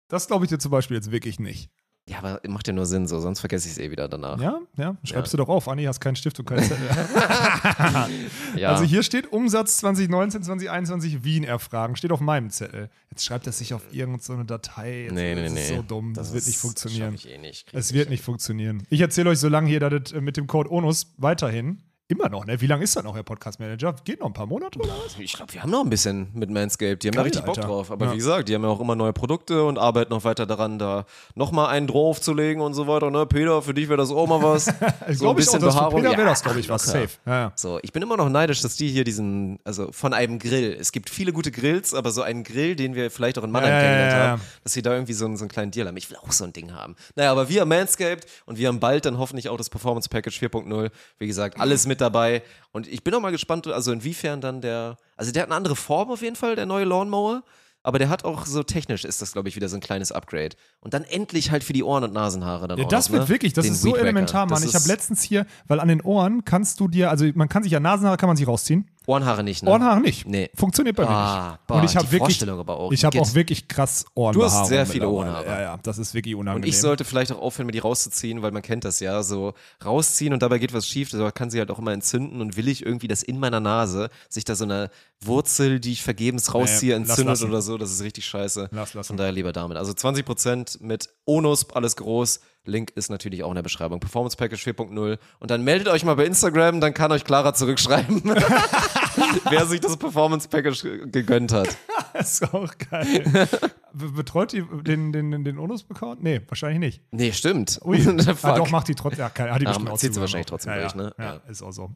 Das 0.09 0.27
glaube 0.27 0.45
ich 0.45 0.51
dir 0.51 0.59
zum 0.59 0.71
Beispiel 0.71 0.97
jetzt 0.97 1.11
wirklich 1.11 1.41
nicht. 1.41 1.71
Ja, 2.09 2.19
aber 2.19 2.41
macht 2.49 2.67
ja 2.67 2.73
nur 2.73 2.85
Sinn 2.85 3.07
so, 3.07 3.21
sonst 3.21 3.41
vergesse 3.41 3.69
ich 3.69 3.75
es 3.75 3.79
eh 3.79 3.91
wieder 3.91 4.09
danach. 4.09 4.41
Ja, 4.41 4.61
ja. 4.77 4.97
Schreibst 5.05 5.33
du 5.33 5.37
doch 5.37 5.49
auf. 5.49 5.69
Anni, 5.69 5.85
hast 5.85 6.01
keinen 6.01 6.17
Stift 6.17 6.39
und 6.41 6.47
keinen 6.47 6.65
Zettel. 6.65 6.89
Ja. 8.57 8.71
Also 8.73 8.85
hier 8.85 9.03
steht 9.03 9.33
Umsatz 9.33 9.79
2019, 9.79 10.43
2021 10.43 11.25
Wien 11.25 11.45
erfragen. 11.45 11.97
Steht 11.97 12.13
auf 12.13 12.21
meinem 12.21 12.51
Zettel. 12.51 12.91
Jetzt 13.11 13.25
schreibt 13.25 13.47
er 13.47 13.53
sich 13.53 13.73
auf 13.73 13.83
irgendeine 13.93 14.45
Datei. 14.45 15.05
Jetzt, 15.05 15.15
nee, 15.15 15.35
nee, 15.35 15.45
das 15.45 15.53
nee. 15.53 15.61
ist 15.63 15.69
so 15.69 15.83
dumm. 15.83 16.13
Das, 16.15 16.33
wird 16.33 16.43
ist- 16.43 16.49
nicht 16.49 16.59
funktionieren. 16.59 17.13
Das 17.13 17.25
ich 17.25 17.31
eh 17.31 17.39
nicht. 17.39 17.73
Es 17.73 17.93
wird 17.93 18.11
nicht 18.11 18.25
funktionieren. 18.25 18.83
Ich 18.91 19.01
erzähle 19.01 19.31
euch 19.31 19.39
so 19.39 19.49
lange 19.49 19.69
hier, 19.69 19.81
dass 19.81 20.03
das 20.03 20.13
äh, 20.13 20.21
mit 20.21 20.37
dem 20.37 20.47
Code 20.47 20.71
ONUS 20.71 21.15
weiterhin 21.19 21.83
immer 22.13 22.29
noch, 22.29 22.47
ne? 22.47 22.61
Wie 22.61 22.67
lange 22.67 22.85
ist 22.85 22.95
das 22.97 23.03
noch, 23.05 23.15
Herr 23.15 23.23
Podcast 23.23 23.59
Manager? 23.61 23.95
Geht 24.05 24.21
noch 24.21 24.27
ein 24.29 24.33
paar 24.33 24.47
Monate 24.47 24.79
oder 24.79 24.91
was? 25.05 25.19
Ich 25.19 25.33
glaube, 25.33 25.53
wir 25.55 25.63
haben 25.63 25.71
noch 25.71 25.83
ein 25.83 25.91
bisschen 25.91 26.29
mit 26.35 26.51
Manscaped. 26.51 27.03
Die 27.03 27.09
haben 27.09 27.15
da 27.15 27.21
Geil, 27.23 27.25
richtig 27.25 27.45
Bock 27.45 27.57
Alter. 27.57 27.69
drauf. 27.69 27.91
Aber 27.91 28.07
Ja. 28.07 28.13
wie 28.13 28.17
gesagt, 28.17 28.49
die 28.49 28.55
haben 28.55 28.63
ja 28.63 28.69
auch 28.69 28.81
immer 28.81 28.95
neue 28.95 29.13
Produkte 29.13 29.65
und 29.65 29.79
arbeiten 29.79 30.11
noch 30.13 30.25
weiter 30.25 30.47
daran, 30.47 30.79
da 30.79 31.05
nochmal 31.35 31.69
einen 31.71 31.87
draufzulegen 31.87 32.63
und 32.63 32.75
so 32.75 32.87
weiter. 32.87 33.11
Ne? 33.11 33.27
Peter, 33.27 33.63
für 33.63 33.75
dich 33.75 33.89
wäre 33.89 33.97
das 33.99 34.11
auch 34.11 34.27
mal 34.27 34.43
was. 34.43 34.69
Ich 34.69 34.75
so 34.79 34.81
ein 34.81 35.17
glaube 35.19 35.41
ich 35.41 35.49
auch, 35.49 35.53
bisschen 35.53 35.61
dass 35.61 35.75
für 35.75 35.81
Behaarung. 35.81 36.03
Peter 36.03 36.17
wäre 36.17 36.29
das, 36.29 36.43
glaube 36.43 36.61
ich, 36.61 36.69
was. 36.69 36.85
Safe. 36.85 37.09
Ja, 37.27 37.33
ja. 37.35 37.53
So, 37.57 37.79
ich 37.83 37.93
bin 37.93 38.03
immer 38.03 38.17
noch 38.17 38.29
neidisch, 38.29 38.61
dass 38.61 38.77
die 38.77 38.89
hier 38.89 39.05
diesen, 39.05 39.59
also 39.65 39.91
von 39.93 40.13
einem 40.13 40.39
Grill. 40.39 40.77
Es 40.79 40.93
gibt 40.93 41.09
viele 41.09 41.33
gute 41.33 41.51
Grills, 41.51 41.95
aber 41.95 42.11
so 42.11 42.23
einen 42.23 42.45
Grill, 42.45 42.77
den 42.77 42.95
wir 42.95 43.11
vielleicht 43.11 43.39
auch 43.39 43.45
in 43.45 43.51
Mannheim 43.51 43.73
kennengelernt 43.81 44.13
haben, 44.15 44.43
dass 44.65 44.73
sie 44.75 44.83
da 44.83 44.93
irgendwie 44.93 45.15
so, 45.15 45.25
einen- 45.25 45.37
so 45.37 45.45
einen 45.45 45.51
kleinen 45.51 45.71
Deal 45.71 45.87
haben. 45.89 45.97
Ich 45.97 46.11
will 46.11 46.19
auch 46.19 46.33
so 46.33 46.45
ein 46.45 46.53
Ding 46.53 46.73
haben. 46.75 46.95
Naja, 47.17 47.31
aber 47.33 47.49
wir 47.49 47.63
haben 47.63 47.69
Manscaped 47.69 48.27
und 48.45 48.59
wir 48.59 48.69
haben 48.69 48.81
bald 48.81 49.07
dann 49.07 49.17
hoffentlich 49.19 49.49
auch 49.49 49.57
das 49.57 49.71
Performance 49.71 50.09
Package 50.11 50.39
4.0. 50.41 50.91
Wie 51.19 51.27
gesagt, 51.27 51.59
alles 51.59 51.87
mit 51.87 52.02
dabei. 52.03 52.43
Und 52.73 52.87
ich 52.87 53.03
bin 53.03 53.15
auch 53.15 53.21
mal 53.21 53.33
gespannt, 53.33 53.67
also 53.67 53.93
inwiefern 53.93 54.41
dann 54.41 54.61
der, 54.61 54.97
also 55.17 55.33
der 55.33 55.43
hat 55.43 55.49
eine 55.49 55.57
andere 55.57 55.77
Form 55.77 56.11
auf 56.11 56.21
jeden 56.21 56.37
Fall, 56.37 56.57
der 56.57 56.67
neue 56.67 56.85
Lawnmower. 56.85 57.43
Aber 57.85 57.99
der 57.99 58.09
hat 58.09 58.25
auch 58.25 58.47
so 58.47 58.63
technisch 58.63 59.05
ist 59.05 59.23
das, 59.23 59.33
glaube 59.33 59.49
ich, 59.49 59.57
wieder 59.57 59.69
so 59.69 59.77
ein 59.77 59.81
kleines 59.81 60.13
Upgrade. 60.13 60.55
Und 60.81 60.95
dann 60.95 61.03
endlich 61.03 61.51
halt 61.51 61.65
für 61.65 61.73
die 61.73 61.83
Ohren 61.83 62.05
und 62.05 62.13
Nasenhaare 62.13 62.69
dann 62.69 62.79
Ja, 62.79 62.85
auch 62.85 62.89
das 62.89 63.09
noch, 63.09 63.15
wird 63.15 63.23
ne? 63.25 63.29
wirklich, 63.29 63.55
das 63.55 63.65
Den 63.65 63.73
ist 63.73 63.83
so 63.83 63.97
elementar, 63.97 64.47
Mann. 64.47 64.63
Ich 64.63 64.77
habe 64.77 64.87
letztens 64.87 65.23
hier, 65.23 65.47
weil 65.67 65.81
an 65.81 65.89
den 65.89 66.01
Ohren 66.01 66.45
kannst 66.45 66.79
du 66.79 66.87
dir, 66.87 67.11
also 67.11 67.27
man 67.35 67.49
kann 67.49 67.65
sich 67.65 67.73
ja 67.73 67.81
Nasenhaare 67.81 68.19
kann 68.19 68.29
man 68.29 68.37
sich 68.37 68.47
rausziehen, 68.47 68.89
Ohrenhaare 69.07 69.43
nicht, 69.43 69.63
ne? 69.63 69.71
Ohrenhaare 69.71 70.01
nicht. 70.01 70.27
Nee. 70.27 70.51
Funktioniert 70.55 70.97
bei 70.97 71.05
mir 71.05 71.11
Ah, 71.11 71.51
nicht. 71.53 71.67
boah, 71.67 71.77
und 71.79 71.85
ich 71.85 71.97
habe 71.97 72.05
wirklich, 72.07 72.21
Vorstellung 72.21 72.61
aber 72.61 72.79
auch. 72.79 72.93
ich 72.93 73.05
habe 73.05 73.21
auch 73.21 73.35
wirklich 73.35 73.69
krass 73.69 74.05
Ohrenbehaarung. 74.15 74.51
Du 74.53 74.61
hast 74.63 74.69
sehr 74.69 74.87
viele. 74.87 75.09
Ohrenhaare. 75.09 75.47
Ja, 75.47 75.61
ja, 75.61 75.79
das 75.83 75.99
ist 75.99 76.15
wirklich 76.15 76.35
unangenehm. 76.35 76.63
Und 76.65 76.69
ich 76.69 76.79
sollte 76.81 77.05
vielleicht 77.05 77.33
auch 77.33 77.41
aufhören, 77.41 77.67
mir 77.67 77.73
die 77.73 77.79
rauszuziehen, 77.81 78.43
weil 78.43 78.51
man 78.53 78.63
kennt 78.63 78.85
das 78.85 79.01
ja, 79.01 79.23
so 79.23 79.55
rausziehen 79.85 80.33
und 80.33 80.43
dabei 80.43 80.59
geht 80.59 80.73
was 80.73 80.87
schief, 80.87 81.11
da 81.11 81.31
kann 81.31 81.51
sie 81.51 81.59
halt 81.59 81.71
auch 81.71 81.79
immer 81.79 81.93
entzünden 81.93 82.41
und 82.41 82.57
will 82.57 82.69
ich 82.69 82.85
irgendwie, 82.87 83.09
dass 83.09 83.23
in 83.23 83.39
meiner 83.39 83.61
Nase 83.61 84.11
sich 84.29 84.45
da 84.45 84.55
so 84.55 84.65
eine 84.65 84.91
Wurzel, 85.21 85.81
die 85.81 85.93
ich 85.93 86.03
vergebens 86.03 86.53
rausziehe, 86.55 86.93
lass 86.93 87.09
entzündet 87.11 87.27
lassen. 87.41 87.49
oder 87.49 87.63
so, 87.63 87.79
das 87.79 87.91
ist 87.93 88.03
richtig 88.03 88.27
scheiße. 88.27 88.69
Lass 88.73 88.95
lassen. 88.95 89.07
Von 89.09 89.17
daher 89.17 89.33
lieber 89.33 89.53
damit. 89.53 89.77
Also 89.77 89.93
20% 89.93 90.83
mit 90.83 91.09
Onus, 91.27 91.69
alles 91.71 91.97
groß. 91.97 92.41
Link 92.65 92.91
ist 92.95 93.11
natürlich 93.11 93.43
auch 93.43 93.49
in 93.51 93.57
der 93.57 93.63
Beschreibung. 93.63 93.99
Performance 94.01 94.37
Package 94.37 94.67
4.0. 94.69 95.19
Und 95.41 95.51
dann 95.51 95.63
meldet 95.65 95.89
euch 95.89 96.05
mal 96.05 96.15
bei 96.15 96.25
Instagram, 96.27 96.81
dann 96.81 96.95
kann 96.95 97.11
euch 97.11 97.25
Clara 97.25 97.55
zurückschreiben, 97.55 98.23
wer 99.51 99.67
sich 99.67 99.81
das 99.81 99.97
Performance 99.97 100.49
Package 100.49 100.83
gegönnt 101.11 101.53
hat. 101.53 101.77
Das 102.13 102.33
ist 102.41 102.55
auch 102.55 102.73
geil. 102.91 103.49
Be- 103.93 104.11
Betreut 104.13 104.53
die 104.53 104.63
den, 104.83 105.13
den, 105.13 105.31
den, 105.31 105.45
den 105.45 105.59
Onus-Account? 105.59 106.23
Nee, 106.23 106.41
wahrscheinlich 106.49 106.79
nicht. 106.81 107.03
Nee, 107.11 107.33
stimmt. 107.33 107.81
Ui. 107.85 107.99
Ah, 108.43 108.57
doch, 108.57 108.71
macht 108.71 108.89
die 108.89 108.95
trotzdem. 108.95 109.21
Ja, 109.21 109.29
keine, 109.31 109.53
hat 109.53 109.61
die 109.61 109.67
Ah, 109.67 109.71
bestimmt 109.71 109.91
auch 109.91 109.99
zieht 109.99 110.15
sie 110.15 110.21
wahrscheinlich 110.21 110.47
trotzdem 110.47 110.73
ja, 110.73 110.81
durch, 110.81 110.93
ja. 110.95 111.03
ne? 111.03 111.15
Ja, 111.19 111.25
Ja. 111.25 111.35
Mhm. 111.45 111.51
ist 111.51 111.63
auch 111.63 111.73
so. 111.73 111.91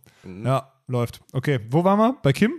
Ja, 0.45 0.73
läuft. 0.87 1.21
Okay, 1.33 1.61
wo 1.71 1.85
waren 1.85 1.99
wir? 1.99 2.17
Bei 2.23 2.33
Kim? 2.33 2.53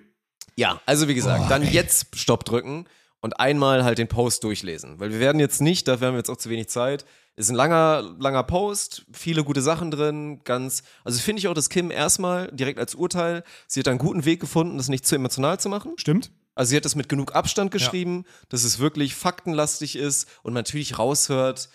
Ja, 0.55 0.82
also 0.86 1.08
wie 1.08 1.14
gesagt, 1.14 1.51
dann 1.51 1.64
jetzt 1.64 2.16
Stopp 2.18 2.43
drücken 2.45 2.86
und 3.22 3.39
einmal 3.39 3.84
halt 3.84 3.97
den 3.97 4.08
Post 4.08 4.43
durchlesen. 4.43 4.99
Weil 4.99 5.12
wir 5.12 5.20
werden 5.20 5.39
jetzt 5.39 5.62
nicht, 5.62 5.88
dafür 5.88 6.08
haben 6.08 6.14
wir 6.16 6.20
jetzt 6.20 6.30
auch 6.30 6.38
zu 6.38 6.49
wenig 6.49 6.70
Zeit. 6.70 7.05
Ist 7.38 7.50
ein 7.50 7.56
langer, 7.56 8.16
langer 8.20 8.42
Post, 8.44 9.06
viele 9.14 9.44
gute 9.44 9.62
Sachen 9.62 9.92
drin, 9.92 10.42
ganz, 10.44 10.82
also 11.04 11.20
finde 11.20 11.40
ich 11.40 11.48
auch, 11.48 11.54
dass 11.54 11.70
Kim 11.70 11.92
erstmal 11.92 12.48
direkt 12.52 12.80
als 12.80 12.96
Urteil, 12.96 13.44
sie 13.68 13.80
hat 13.80 13.88
einen 13.88 14.00
guten 14.00 14.26
Weg 14.26 14.40
gefunden, 14.42 14.78
das 14.78 14.90
nicht 14.90 15.06
zu 15.06 15.14
emotional 15.16 15.60
zu 15.60 15.70
machen. 15.70 15.94
Stimmt. 15.98 16.32
Also 16.56 16.72
sie 16.72 16.78
hat 16.78 16.86
das 16.86 16.96
mit 16.96 17.08
genug 17.10 17.36
Abstand 17.36 17.70
geschrieben, 17.70 18.26
dass 18.50 18.64
es 18.64 18.80
wirklich 18.80 19.14
faktenlastig 19.14 19.96
ist 19.96 20.28
und 20.42 20.54
man 20.54 20.62
natürlich 20.62 20.98
raushört, 20.98 21.70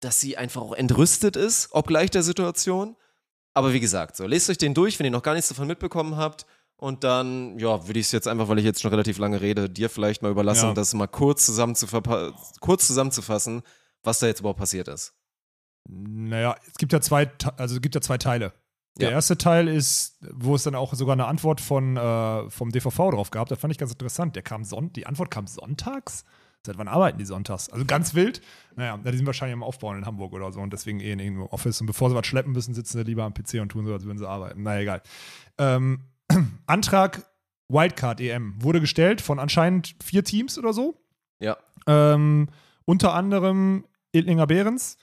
dass 0.00 0.18
sie 0.18 0.36
einfach 0.36 0.60
auch 0.62 0.72
entrüstet 0.72 1.36
ist, 1.36 1.68
obgleich 1.70 2.10
der 2.10 2.24
Situation. 2.24 2.96
Aber 3.54 3.72
wie 3.72 3.78
gesagt, 3.80 4.16
so, 4.16 4.26
lest 4.26 4.50
euch 4.50 4.58
den 4.58 4.74
durch, 4.74 4.98
wenn 4.98 5.04
ihr 5.06 5.12
noch 5.12 5.22
gar 5.22 5.34
nichts 5.34 5.48
davon 5.50 5.68
mitbekommen 5.68 6.16
habt. 6.16 6.46
Und 6.76 7.04
dann, 7.04 7.58
ja, 7.60 7.86
würde 7.86 8.00
ich 8.00 8.06
es 8.06 8.12
jetzt 8.12 8.26
einfach, 8.26 8.48
weil 8.48 8.58
ich 8.58 8.64
jetzt 8.64 8.80
schon 8.80 8.90
relativ 8.90 9.18
lange 9.18 9.40
rede, 9.40 9.68
dir 9.70 9.88
vielleicht 9.90 10.22
mal 10.22 10.30
überlassen, 10.32 10.68
Ja. 10.68 10.74
das 10.74 10.94
mal 10.94 11.06
kurz, 11.06 11.48
zusammenzuverpa- 11.48 12.32
kurz 12.60 12.86
zusammenzufassen, 12.88 13.62
was 14.02 14.18
da 14.18 14.26
jetzt 14.26 14.40
überhaupt 14.40 14.58
passiert 14.58 14.88
ist. 14.88 15.14
Naja, 15.88 16.56
es 16.66 16.74
gibt 16.74 16.92
ja 16.92 17.00
zwei, 17.00 17.30
also 17.56 17.76
es 17.76 17.80
gibt 17.82 17.94
ja 17.94 18.00
zwei 18.00 18.18
Teile. 18.18 18.52
Der 18.98 19.10
Ja. 19.10 19.14
erste 19.14 19.38
Teil 19.38 19.68
ist, 19.68 20.18
wo 20.32 20.54
es 20.54 20.64
dann 20.64 20.74
auch 20.74 20.94
sogar 20.94 21.14
eine 21.14 21.26
Antwort 21.26 21.60
von, 21.60 21.96
äh, 21.96 22.50
vom 22.50 22.70
DVV 22.70 23.10
drauf 23.12 23.30
gab. 23.30 23.48
Das 23.48 23.58
fand 23.58 23.72
ich 23.72 23.78
ganz 23.78 23.92
interessant. 23.92 24.36
Der 24.36 24.42
kam 24.42 24.64
Son 24.64 24.92
die 24.92 25.06
Antwort 25.06 25.30
kam 25.30 25.46
sonntags. 25.46 26.24
Seit 26.66 26.76
wann 26.76 26.88
arbeiten 26.88 27.16
die 27.16 27.24
sonntags? 27.24 27.70
Also 27.70 27.86
ganz 27.86 28.14
wild. 28.14 28.42
Naja, 28.76 28.98
die 28.98 29.16
sind 29.16 29.24
wahrscheinlich 29.26 29.54
am 29.54 29.62
Aufbauen 29.62 29.96
in 29.96 30.04
Hamburg 30.06 30.34
oder 30.34 30.52
so 30.52 30.60
und 30.60 30.72
deswegen 30.72 31.00
eh 31.00 31.12
in 31.12 31.18
irgendeinem 31.18 31.46
Office. 31.48 31.80
Und 31.80 31.86
bevor 31.86 32.10
sie 32.10 32.16
was 32.16 32.26
schleppen 32.26 32.52
müssen, 32.52 32.74
sitzen 32.74 32.98
sie 32.98 33.04
lieber 33.04 33.24
am 33.24 33.32
PC 33.32 33.60
und 33.62 33.70
tun 33.70 33.86
so, 33.86 33.92
als 33.94 34.04
würden 34.04 34.18
sie 34.18 34.28
arbeiten. 34.28 34.62
Na 34.62 34.78
egal. 34.78 35.02
Ähm, 35.56 36.00
Antrag 36.66 37.24
Wildcard 37.68 38.20
EM 38.20 38.62
wurde 38.62 38.80
gestellt 38.80 39.20
von 39.22 39.38
anscheinend 39.38 39.94
vier 40.02 40.24
Teams 40.24 40.58
oder 40.58 40.72
so. 40.74 41.00
Ja. 41.38 41.56
Ähm, 41.86 42.48
unter 42.84 43.14
anderem 43.14 43.84
Edlinger 44.12 44.46
Behrens. 44.46 44.96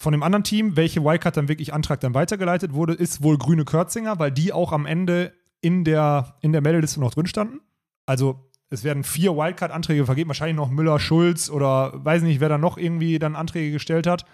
Von 0.00 0.12
dem 0.12 0.22
anderen 0.22 0.44
Team, 0.44 0.76
welche 0.76 1.02
Wildcard 1.02 1.36
dann 1.36 1.48
wirklich 1.48 1.74
Antrag 1.74 2.00
dann 2.00 2.14
weitergeleitet 2.14 2.72
wurde, 2.72 2.94
ist 2.94 3.22
wohl 3.22 3.36
Grüne 3.36 3.64
Körzinger, 3.64 4.18
weil 4.18 4.30
die 4.30 4.52
auch 4.52 4.72
am 4.72 4.86
Ende 4.86 5.32
in 5.60 5.84
der, 5.84 6.36
in 6.40 6.52
der 6.52 6.60
Meldeliste 6.60 7.00
noch 7.00 7.12
drin 7.12 7.26
standen. 7.26 7.60
Also 8.06 8.48
es 8.70 8.84
werden 8.84 9.02
vier 9.02 9.36
Wildcard-Anträge 9.36 10.06
vergeben, 10.06 10.28
wahrscheinlich 10.28 10.56
noch 10.56 10.70
Müller, 10.70 11.00
Schulz 11.00 11.50
oder 11.50 11.92
weiß 12.04 12.22
nicht, 12.22 12.38
wer 12.40 12.48
da 12.48 12.58
noch 12.58 12.76
irgendwie 12.76 13.18
dann 13.18 13.34
Anträge 13.34 13.72
gestellt 13.72 14.06
hat. 14.06 14.24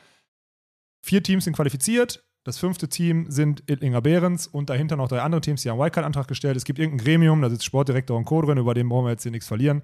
Vier 1.01 1.23
Teams 1.23 1.45
sind 1.45 1.55
qualifiziert. 1.57 2.25
Das 2.45 2.59
fünfte 2.59 2.89
Team 2.89 3.31
sind 3.31 3.63
Edlinger 3.71 4.03
Behrens 4.03 4.47
und 4.47 4.69
dahinter 4.69 4.97
noch 4.97 5.09
drei 5.09 5.23
andere 5.23 5.41
Teams, 5.41 5.63
die 5.63 5.71
haben 5.71 5.79
Wildcard-Antrag 5.79 6.29
gestellt. 6.29 6.57
Es 6.57 6.65
gibt 6.65 6.79
irgendein 6.79 7.05
Gremium, 7.05 7.41
da 7.41 7.49
sitzt 7.49 7.65
Sportdirektor 7.65 8.17
und 8.19 8.27
Co. 8.27 8.43
drin, 8.43 8.59
über 8.59 8.75
den 8.75 8.89
brauchen 8.89 9.07
wir 9.07 9.13
jetzt 9.13 9.23
hier 9.23 9.33
nichts 9.33 9.49
verlieren. 9.49 9.83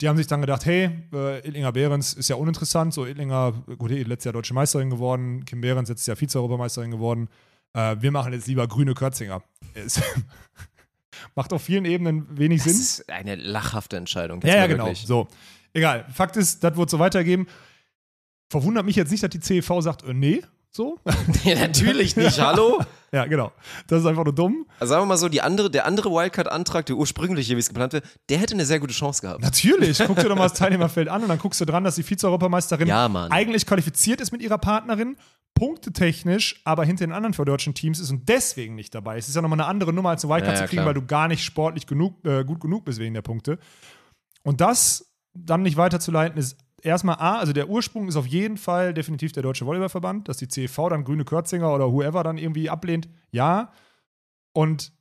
Die 0.00 0.08
haben 0.08 0.16
sich 0.16 0.26
dann 0.26 0.42
gedacht, 0.42 0.66
hey, 0.66 0.90
äh, 1.12 1.38
Edlinger 1.38 1.72
Behrens 1.72 2.12
ist 2.12 2.28
ja 2.28 2.36
uninteressant. 2.36 2.92
So, 2.92 3.06
Edlinger, 3.06 3.52
gut, 3.78 3.90
die 3.90 4.04
letztes 4.04 4.26
Jahr 4.26 4.32
deutsche 4.34 4.52
Meisterin 4.52 4.90
geworden. 4.90 5.44
Kim 5.46 5.62
Behrens 5.62 5.88
letztes 5.88 6.06
Jahr 6.06 6.16
Vize-Europameisterin 6.16 6.90
geworden. 6.90 7.28
Äh, 7.72 7.96
wir 8.00 8.10
machen 8.12 8.32
jetzt 8.32 8.46
lieber 8.46 8.68
grüne 8.68 8.94
Körzinger. 8.94 9.42
Macht 11.34 11.52
auf 11.52 11.62
vielen 11.62 11.86
Ebenen 11.86 12.26
wenig 12.36 12.62
Das 12.62 12.72
Sinn. 12.72 12.80
ist 12.82 13.10
eine 13.10 13.36
lachhafte 13.36 13.96
Entscheidung. 13.96 14.42
Ja, 14.42 14.56
ja, 14.56 14.66
genau. 14.66 14.84
wirklich. 14.86 15.06
So. 15.06 15.28
Egal. 15.72 16.06
Fakt 16.12 16.36
ist, 16.36 16.62
das 16.62 16.76
wird 16.76 16.90
so 16.90 16.98
weitergeben. 16.98 17.46
Verwundert 18.48 18.84
mich 18.84 18.96
jetzt 18.96 19.10
nicht, 19.10 19.22
dass 19.22 19.30
die 19.30 19.40
CEV 19.40 19.80
sagt, 19.80 20.02
äh, 20.04 20.12
nee, 20.14 20.42
So? 20.76 20.98
Ja, 21.44 21.54
natürlich 21.58 22.16
nicht, 22.16 22.38
hallo? 22.38 22.82
ja, 23.10 23.24
genau. 23.24 23.50
Das 23.86 24.00
ist 24.00 24.06
einfach 24.06 24.24
nur 24.24 24.34
dumm. 24.34 24.66
Also 24.78 24.90
sagen 24.92 25.02
wir 25.02 25.06
mal 25.06 25.16
so, 25.16 25.28
die 25.30 25.40
andere, 25.40 25.70
der 25.70 25.86
andere 25.86 26.10
Wildcard-Antrag, 26.10 26.84
der 26.86 26.96
ursprüngliche, 26.96 27.54
wie 27.56 27.60
es 27.60 27.68
geplant 27.68 27.94
wird, 27.94 28.04
der 28.28 28.36
hätte 28.38 28.52
eine 28.54 28.66
sehr 28.66 28.78
gute 28.78 28.92
Chance 28.92 29.22
gehabt. 29.22 29.40
Natürlich. 29.40 29.98
Guck 30.06 30.16
dir 30.18 30.28
doch 30.28 30.36
mal 30.36 30.48
das 30.48 30.52
Teilnehmerfeld 30.58 31.08
an 31.08 31.22
und 31.22 31.28
dann 31.30 31.38
guckst 31.38 31.60
du 31.60 31.64
dran, 31.64 31.82
dass 31.84 31.94
die 31.94 32.02
Vize-Europameisterin 32.02 32.88
Ja, 32.88 33.06
eigentlich 33.30 33.64
qualifiziert 33.64 34.20
ist 34.20 34.32
mit 34.32 34.42
ihrer 34.42 34.58
Partnerin, 34.58 35.16
punktetechnisch, 35.54 36.60
aber 36.64 36.84
hinter 36.84 37.06
den 37.06 37.12
anderen 37.12 37.32
vier 37.32 37.46
deutschen 37.46 37.72
Teams 37.74 37.98
ist 37.98 38.10
und 38.10 38.28
deswegen 38.28 38.74
nicht 38.74 38.94
dabei. 38.94 39.16
ist. 39.16 39.24
Es 39.24 39.28
ist 39.30 39.36
ja 39.36 39.42
nochmal 39.42 39.60
eine 39.60 39.68
andere 39.68 39.92
Nummer 39.94 40.10
als 40.10 40.24
eine 40.24 40.34
Wildcard 40.34 40.54
Ja, 40.56 40.60
ja, 40.60 40.66
zu 40.66 40.68
kriegen, 40.68 40.82
klar. 40.82 40.94
weil 40.94 41.00
du 41.00 41.06
gar 41.06 41.28
nicht 41.28 41.42
sportlich 41.44 41.86
genug, 41.86 42.22
äh, 42.26 42.44
gut 42.44 42.60
genug 42.60 42.84
bist 42.84 42.98
wegen 42.98 43.14
der 43.14 43.22
Punkte. 43.22 43.58
Und 44.42 44.60
das 44.60 45.10
dann 45.32 45.62
nicht 45.62 45.76
weiterzuleiten, 45.76 46.38
ist 46.38 46.56
erstmal 46.82 47.16
A, 47.16 47.38
also 47.38 47.52
der 47.52 47.68
Ursprung 47.68 48.08
ist 48.08 48.16
auf 48.16 48.26
jeden 48.26 48.56
Fall 48.56 48.94
definitiv 48.94 49.32
der 49.32 49.42
Deutsche 49.42 49.66
Volleyballverband, 49.66 50.28
dass 50.28 50.36
die 50.36 50.48
CEV 50.48 50.88
dann 50.90 51.04
Grüne 51.04 51.24
Körzinger 51.24 51.72
oder 51.74 51.92
whoever 51.92 52.22
dann 52.22 52.38
irgendwie 52.38 52.70
ablehnt, 52.70 53.08
ja. 53.30 53.70
Und 54.52 54.92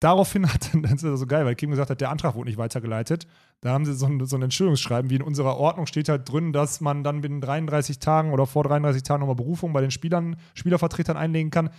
daraufhin 0.00 0.52
hat 0.52 0.72
dann, 0.72 0.82
das 0.82 1.02
ist 1.02 1.20
so 1.20 1.26
geil, 1.26 1.44
weil 1.44 1.54
Kim 1.54 1.70
gesagt 1.70 1.90
hat, 1.90 2.00
der 2.00 2.10
Antrag 2.10 2.34
wurde 2.34 2.48
nicht 2.48 2.58
weitergeleitet. 2.58 3.26
Da 3.60 3.70
haben 3.70 3.84
sie 3.84 3.94
so 3.94 4.06
ein, 4.06 4.24
so 4.26 4.36
ein 4.36 4.42
Entschuldigungsschreiben, 4.42 5.10
wie 5.10 5.16
in 5.16 5.22
unserer 5.22 5.56
Ordnung 5.56 5.86
steht 5.86 6.08
halt 6.08 6.30
drin, 6.30 6.52
dass 6.52 6.80
man 6.80 7.02
dann 7.02 7.22
binnen 7.22 7.40
33 7.40 7.98
Tagen 7.98 8.32
oder 8.32 8.46
vor 8.46 8.64
33 8.64 9.02
Tagen 9.02 9.20
nochmal 9.20 9.36
Berufung 9.36 9.72
bei 9.72 9.80
den 9.80 9.90
Spielern, 9.90 10.36
Spielervertretern 10.54 11.16
einlegen 11.16 11.50
kann. 11.50 11.70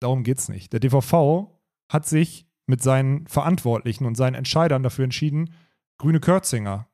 Darum 0.00 0.24
geht's 0.24 0.48
nicht. 0.48 0.72
Der 0.72 0.80
DVV 0.80 1.50
hat 1.88 2.06
sich 2.06 2.46
mit 2.66 2.82
seinen 2.82 3.26
Verantwortlichen 3.26 4.06
und 4.06 4.16
seinen 4.16 4.34
Entscheidern 4.34 4.82
dafür 4.82 5.04
entschieden, 5.04 5.52
Grüne 5.98 6.20
Körzinger 6.20 6.89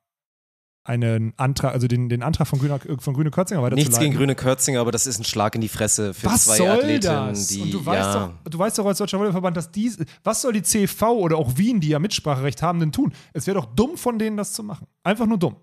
einen 0.87 1.33
Antrag, 1.35 1.73
also 1.73 1.87
den, 1.87 2.07
den 2.07 2.23
Antrag 2.23 2.47
von 2.47 2.59
Grüne, 2.59 2.79
von 2.99 3.13
Grüne 3.13 3.29
Körzinger 3.29 3.61
weiterzuleiten. 3.61 3.89
Nichts 3.91 3.99
gegen 3.99 4.15
Grüne 4.15 4.35
Kürzinger, 4.35 4.79
aber 4.79 4.93
das 4.93 5.05
ist 5.05 5.19
ein 5.19 5.25
Schlag 5.25 5.53
in 5.53 5.61
die 5.61 5.67
Fresse 5.67 6.13
für 6.13 6.27
Was 6.27 6.45
zwei 6.45 6.57
soll 6.57 6.69
Athletinnen, 6.69 7.27
das? 7.29 7.47
die 7.47 7.61
und 7.61 7.73
du 7.73 7.85
weißt, 7.85 8.15
ja, 8.15 8.27
doch, 8.43 8.51
du 8.51 8.57
weißt 8.57 8.77
doch 8.79 8.85
als 8.85 8.97
Deutscher 8.97 9.17
Volleyballverband, 9.19 9.57
dass 9.57 9.69
die, 9.69 9.91
was 10.23 10.41
soll 10.41 10.53
die 10.53 10.61
CV 10.61 11.11
oder 11.11 11.37
auch 11.37 11.57
Wien, 11.57 11.81
die 11.81 11.89
ja 11.89 11.99
Mitspracherecht 11.99 12.61
haben, 12.61 12.79
denn 12.79 12.93
tun? 12.93 13.13
Es 13.33 13.47
wäre 13.47 13.59
doch 13.59 13.65
dumm 13.65 13.97
von 13.97 14.17
denen, 14.17 14.37
das 14.37 14.53
zu 14.53 14.63
machen. 14.63 14.87
Einfach 15.03 15.25
nur 15.25 15.37
dumm. 15.37 15.57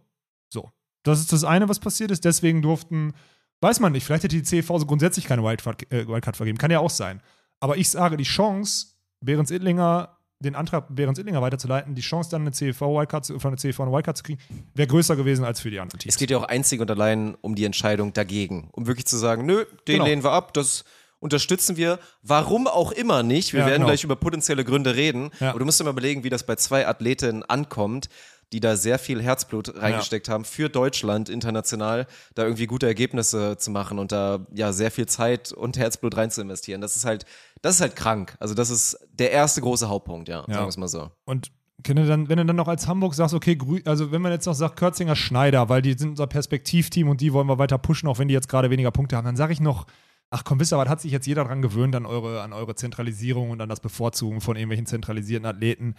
So. 0.51 0.71
Das 1.05 1.21
ist 1.21 1.33
das 1.33 1.43
eine, 1.43 1.71
was 1.71 1.79
passiert 1.79 2.11
ist. 2.11 2.25
Deswegen 2.25 2.61
durften, 2.61 3.15
weiß 3.63 3.81
man 3.81 3.93
nicht, 3.93 4.05
vielleicht 4.05 4.25
hätte 4.25 4.37
die 4.37 4.43
CV 4.43 4.79
so 4.79 4.85
grundsätzlich 4.85 5.25
keine 5.25 5.43
Wildcard, 5.43 5.91
äh, 5.91 6.07
Wildcard 6.07 6.37
vergeben. 6.37 6.59
Kann 6.59 6.71
ja 6.71 6.81
auch 6.81 6.91
sein. 6.91 7.23
Aber 7.61 7.79
ich 7.79 7.89
sage, 7.89 8.19
die 8.19 8.25
Chance, 8.25 8.89
Behrens 9.21 9.51
Ittlinger, 9.51 10.19
den 10.45 10.55
Antrag 10.55 10.87
Behrens 10.95 11.19
Ittlinger 11.19 11.43
weiterzuleiten, 11.43 11.95
die 11.95 12.03
Chance 12.03 12.31
dann 12.31 12.43
eine 12.43 12.53
CV-Wildcard 12.53 13.25
zu, 13.25 13.39
von 13.39 13.51
der 13.53 13.59
CV 13.59 13.83
eine 13.83 13.93
Wildcard 13.93 14.17
zu 14.17 14.23
kriegen, 14.23 14.39
wäre 14.75 14.87
größer 14.89 15.17
gewesen 15.17 15.45
als 15.45 15.61
für 15.61 15.71
die 15.71 15.81
anderen 15.81 15.99
Teams. 15.99 16.15
Es 16.15 16.19
geht 16.19 16.31
ja 16.31 16.39
auch 16.39 16.45
einzig 16.45 16.81
und 16.81 16.91
allein 16.91 17.35
um 17.41 17.55
die 17.55 17.65
Entscheidung 17.65 18.13
dagegen. 18.13 18.69
Um 18.73 18.87
wirklich 18.87 19.07
zu 19.07 19.17
sagen, 19.17 19.47
nö, 19.47 19.65
den 19.89 19.95
Genau. 19.95 20.05
lehnen 20.07 20.23
wir 20.25 20.33
ab, 20.33 20.55
das 20.55 20.85
unterstützen 21.21 21.77
wir. 21.79 21.99
Warum 22.23 22.67
auch 22.67 22.93
immer 22.93 23.23
nicht. 23.23 23.53
Wir 23.55 23.61
Ja, 23.61 23.67
werden 23.67 23.77
genau. 23.77 23.87
gleich 23.87 24.05
über 24.05 24.15
potenzielle 24.17 24.63
Gründe 24.65 24.95
reden. 24.95 25.31
Ja. 25.41 25.51
Aber 25.51 25.59
du 25.59 25.65
musst 25.65 25.81
dir 25.81 25.85
mal 25.85 25.91
überlegen, 25.91 26.23
wie 26.23 26.29
das 26.31 26.45
bei 26.45 26.55
zwei 26.57 26.87
Athletinnen 26.87 27.43
ankommt, 27.43 28.09
die 28.53 28.61
da 28.61 28.77
sehr 28.77 28.99
viel 28.99 29.23
Herzblut 29.23 29.81
reingesteckt 29.81 30.29
haben 30.29 30.45
für 30.45 30.69
Deutschland 30.69 31.29
international, 31.29 32.07
da 32.35 32.45
irgendwie 32.45 32.67
gute 32.67 32.87
Ergebnisse 32.87 33.57
zu 33.57 33.71
machen 33.71 33.99
und 33.99 34.13
da 34.13 34.47
ja 34.55 34.73
sehr 34.73 34.91
viel 34.91 35.07
Zeit 35.07 35.53
und 35.53 35.77
Herzblut 35.77 36.17
rein 36.17 36.31
zu 36.31 36.41
investieren. 36.43 36.81
Das 36.81 36.97
ist 36.97 37.05
halt, 37.05 37.25
das 37.63 37.77
ist 37.77 37.81
halt 37.81 37.97
krank. 37.97 38.37
Also 38.41 38.55
das 38.55 38.71
ist 38.71 38.99
der 39.13 39.31
erste 39.31 39.61
große 39.61 39.89
Hauptpunkt, 39.89 40.29
ja, 40.29 40.41
sagen 40.43 40.53
wir 40.53 40.69
es 40.69 40.77
mal 40.77 40.89
so. 40.89 41.11
Und 41.25 41.51
wenn 41.83 41.97
du, 41.97 42.07
dann, 42.07 42.29
wenn 42.29 42.39
du 42.39 42.47
dann 42.47 42.57
noch 42.57 42.69
als 42.69 42.87
Hamburg 42.87 43.15
sagst, 43.15 43.35
okay, 43.35 43.57
Grü 43.57 43.81
also 43.85 44.13
wenn 44.13 44.23
man 44.23 44.33
jetzt 44.33 44.47
noch 44.47 44.55
sagt, 44.55 44.77
Kürzinger 44.77 45.17
Schneider, 45.17 45.69
weil 45.69 45.83
die 45.83 45.95
sind 45.95 46.11
unser 46.11 46.27
Perspektivteam 46.27 47.09
und 47.09 47.21
die 47.21 47.33
wollen 47.33 47.47
wir 47.47 47.59
weiter 47.59 47.79
pushen, 47.79 48.09
auch 48.09 48.19
wenn 48.19 48.29
die 48.29 48.35
jetzt 48.35 48.49
gerade 48.49 48.71
weniger 48.71 48.91
Punkte 48.91 49.17
haben, 49.17 49.25
dann 49.25 49.37
sage 49.37 49.53
ich 49.53 49.61
noch, 49.61 49.87
ach 50.31 50.45
komm, 50.45 50.61
wisst 50.61 50.73
ihr, 50.73 50.79
was 50.79 50.89
hat 50.89 51.01
sich 51.01 51.13
jetzt 51.13 51.27
jeder 51.27 51.45
dran 51.45 51.63
gewöhnt 51.63 51.95
an 51.95 52.07
eure, 52.07 52.43
an 52.43 52.53
eure 52.53 52.75
Zentralisierung 52.75 53.51
und 53.51 53.61
an 53.61 53.69
das 53.69 53.81
Bevorzugen 53.81 54.41
von 54.41 54.57
irgendwelchen 54.57 54.87
zentralisierten 54.87 55.47
Athleten. 55.47 55.95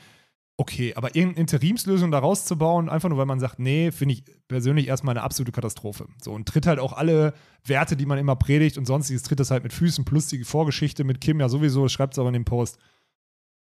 Okay, 0.57 0.93
aber 0.95 1.15
irgendeine 1.15 1.41
Interimslösung 1.41 2.11
da 2.11 2.19
rauszubauen, 2.19 2.87
einfach 2.87 3.09
nur 3.09 3.17
weil 3.17 3.25
man 3.25 3.41
sagt, 3.41 3.59
nee, 3.59 3.91
finde 3.91 4.13
ich 4.13 4.23
persönlich 4.47 4.87
erstmal 4.87 5.11
eine 5.13 5.23
absolute 5.23 5.51
Katastrophe. 5.51 6.07
So 6.21 6.31
und 6.31 6.47
tritt 6.47 6.65
halt 6.65 6.79
auch 6.79 6.93
alle 6.93 7.33
Werte, 7.65 7.97
die 7.97 8.05
man 8.05 8.17
immer 8.17 8.37
predigt 8.37 8.77
und 8.77 8.85
sonstiges, 8.85 9.23
tritt 9.23 9.41
das 9.41 9.51
halt 9.51 9.63
mit 9.63 9.73
Füßen 9.73 10.05
plus 10.05 10.27
die 10.27 10.45
Vorgeschichte 10.45 11.03
mit 11.03 11.19
Kim 11.19 11.41
ja 11.41 11.49
sowieso, 11.49 11.89
schreibt 11.89 12.13
es 12.13 12.19
aber 12.19 12.29
in 12.29 12.33
dem 12.35 12.45
Post. 12.45 12.77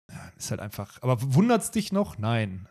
Ja, 0.09 0.31
ist 0.37 0.51
halt 0.51 0.59
einfach. 0.59 1.01
Aber 1.01 1.17
wundert 1.33 1.61
es 1.63 1.71
dich 1.71 1.93
noch? 1.93 2.17
Nein. 2.17 2.67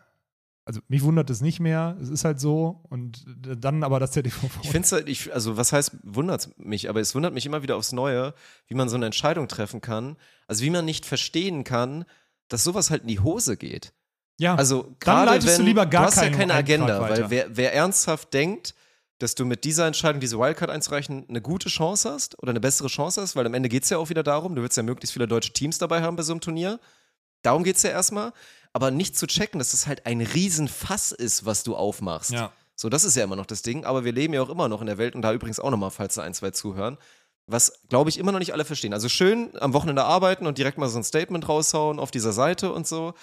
Also 0.65 0.81
mich 0.87 1.01
wundert 1.01 1.29
es 1.31 1.41
nicht 1.41 1.59
mehr. 1.59 1.97
Es 1.99 2.09
ist 2.09 2.23
halt 2.23 2.39
so. 2.39 2.85
Und 2.89 3.25
dann 3.25 3.83
aber, 3.83 3.99
dass 3.99 4.11
der. 4.11 4.23
Ich 4.23 4.33
finde 4.33 4.81
es 4.81 4.91
halt, 4.91 5.09
ich, 5.09 5.33
also 5.33 5.57
was 5.57 5.73
heißt, 5.73 5.97
wundert 6.03 6.59
mich, 6.59 6.89
aber 6.89 6.99
es 6.99 7.15
wundert 7.15 7.33
mich 7.33 7.47
immer 7.47 7.63
wieder 7.63 7.75
aufs 7.75 7.91
Neue, 7.91 8.35
wie 8.67 8.75
man 8.75 8.87
so 8.87 8.95
eine 8.95 9.07
Entscheidung 9.07 9.47
treffen 9.47 9.81
kann. 9.81 10.17
Also 10.45 10.63
wie 10.63 10.69
man 10.69 10.85
nicht 10.85 11.07
verstehen 11.07 11.63
kann, 11.63 12.05
dass 12.49 12.63
sowas 12.63 12.91
halt 12.91 13.01
in 13.01 13.07
die 13.07 13.19
Hose 13.19 13.57
geht. 13.57 13.93
Ja, 14.41 14.55
Also 14.55 14.83
dann 14.83 14.95
gerade 14.99 15.31
leitest 15.31 15.47
wenn 15.49 15.57
du 15.59 15.63
lieber 15.65 15.85
gar 15.85 16.01
du 16.01 16.07
hast 16.07 16.21
ja 16.21 16.29
keine 16.31 16.55
Agenda, 16.55 16.99
weil 16.99 17.29
wer, 17.29 17.55
wer 17.55 17.73
ernsthaft 17.75 18.33
denkt, 18.33 18.73
dass 19.19 19.35
du 19.35 19.45
mit 19.45 19.63
dieser 19.65 19.85
Entscheidung, 19.85 20.19
diese 20.19 20.39
Wildcard 20.39 20.71
einzureichen, 20.71 21.25
eine 21.29 21.41
gute 21.41 21.69
Chance 21.69 22.09
hast 22.09 22.41
oder 22.41 22.49
eine 22.49 22.59
bessere 22.59 22.87
Chance 22.87 23.21
hast, 23.21 23.35
weil 23.35 23.45
am 23.45 23.53
Ende 23.53 23.69
geht 23.69 23.83
es 23.83 23.91
ja 23.91 23.99
auch 23.99 24.09
wieder 24.09 24.23
darum, 24.23 24.55
du 24.55 24.63
willst 24.63 24.77
ja 24.77 24.83
möglichst 24.83 25.13
viele 25.13 25.27
deutsche 25.27 25.53
Teams 25.53 25.77
dabei 25.77 26.01
haben 26.01 26.15
bei 26.15 26.23
so 26.23 26.33
einem 26.33 26.41
Turnier. 26.41 26.79
Darum 27.43 27.63
geht 27.63 27.75
es 27.75 27.83
ja 27.83 27.91
erstmal. 27.91 28.33
Aber 28.73 28.89
nicht 28.89 29.15
zu 29.15 29.27
checken, 29.27 29.59
dass 29.59 29.71
das 29.71 29.85
halt 29.85 30.07
ein 30.07 30.21
Riesenfass 30.21 31.11
ist, 31.11 31.45
was 31.45 31.63
du 31.63 31.75
aufmachst. 31.75 32.31
Ja. 32.31 32.51
So, 32.75 32.89
das 32.89 33.03
ist 33.03 33.15
ja 33.15 33.23
immer 33.23 33.35
noch 33.35 33.45
das 33.45 33.61
Ding. 33.61 33.85
Aber 33.85 34.05
wir 34.05 34.11
leben 34.11 34.33
ja 34.33 34.41
auch 34.41 34.49
immer 34.49 34.69
noch 34.69 34.81
in 34.81 34.87
der 34.87 34.97
Welt 34.97 35.13
und 35.13 35.21
da 35.21 35.33
übrigens 35.33 35.59
auch 35.59 35.69
nochmal, 35.69 35.91
falls 35.91 36.15
da 36.15 36.23
ein, 36.23 36.33
zwei 36.33 36.49
zuhören, 36.49 36.97
was, 37.45 37.81
glaube 37.89 38.09
ich, 38.09 38.17
immer 38.17 38.31
noch 38.31 38.39
nicht 38.39 38.53
alle 38.53 38.65
verstehen. 38.65 38.93
Also 38.93 39.07
schön 39.07 39.51
am 39.59 39.73
Wochenende 39.73 40.03
arbeiten 40.03 40.47
und 40.47 40.57
direkt 40.57 40.79
mal 40.79 40.89
so 40.89 40.97
ein 40.97 41.03
Statement 41.03 41.47
raushauen 41.47 41.99
auf 41.99 42.09
dieser 42.09 42.31
Seite 42.31 42.71
und 42.71 42.87
so. 42.87 43.13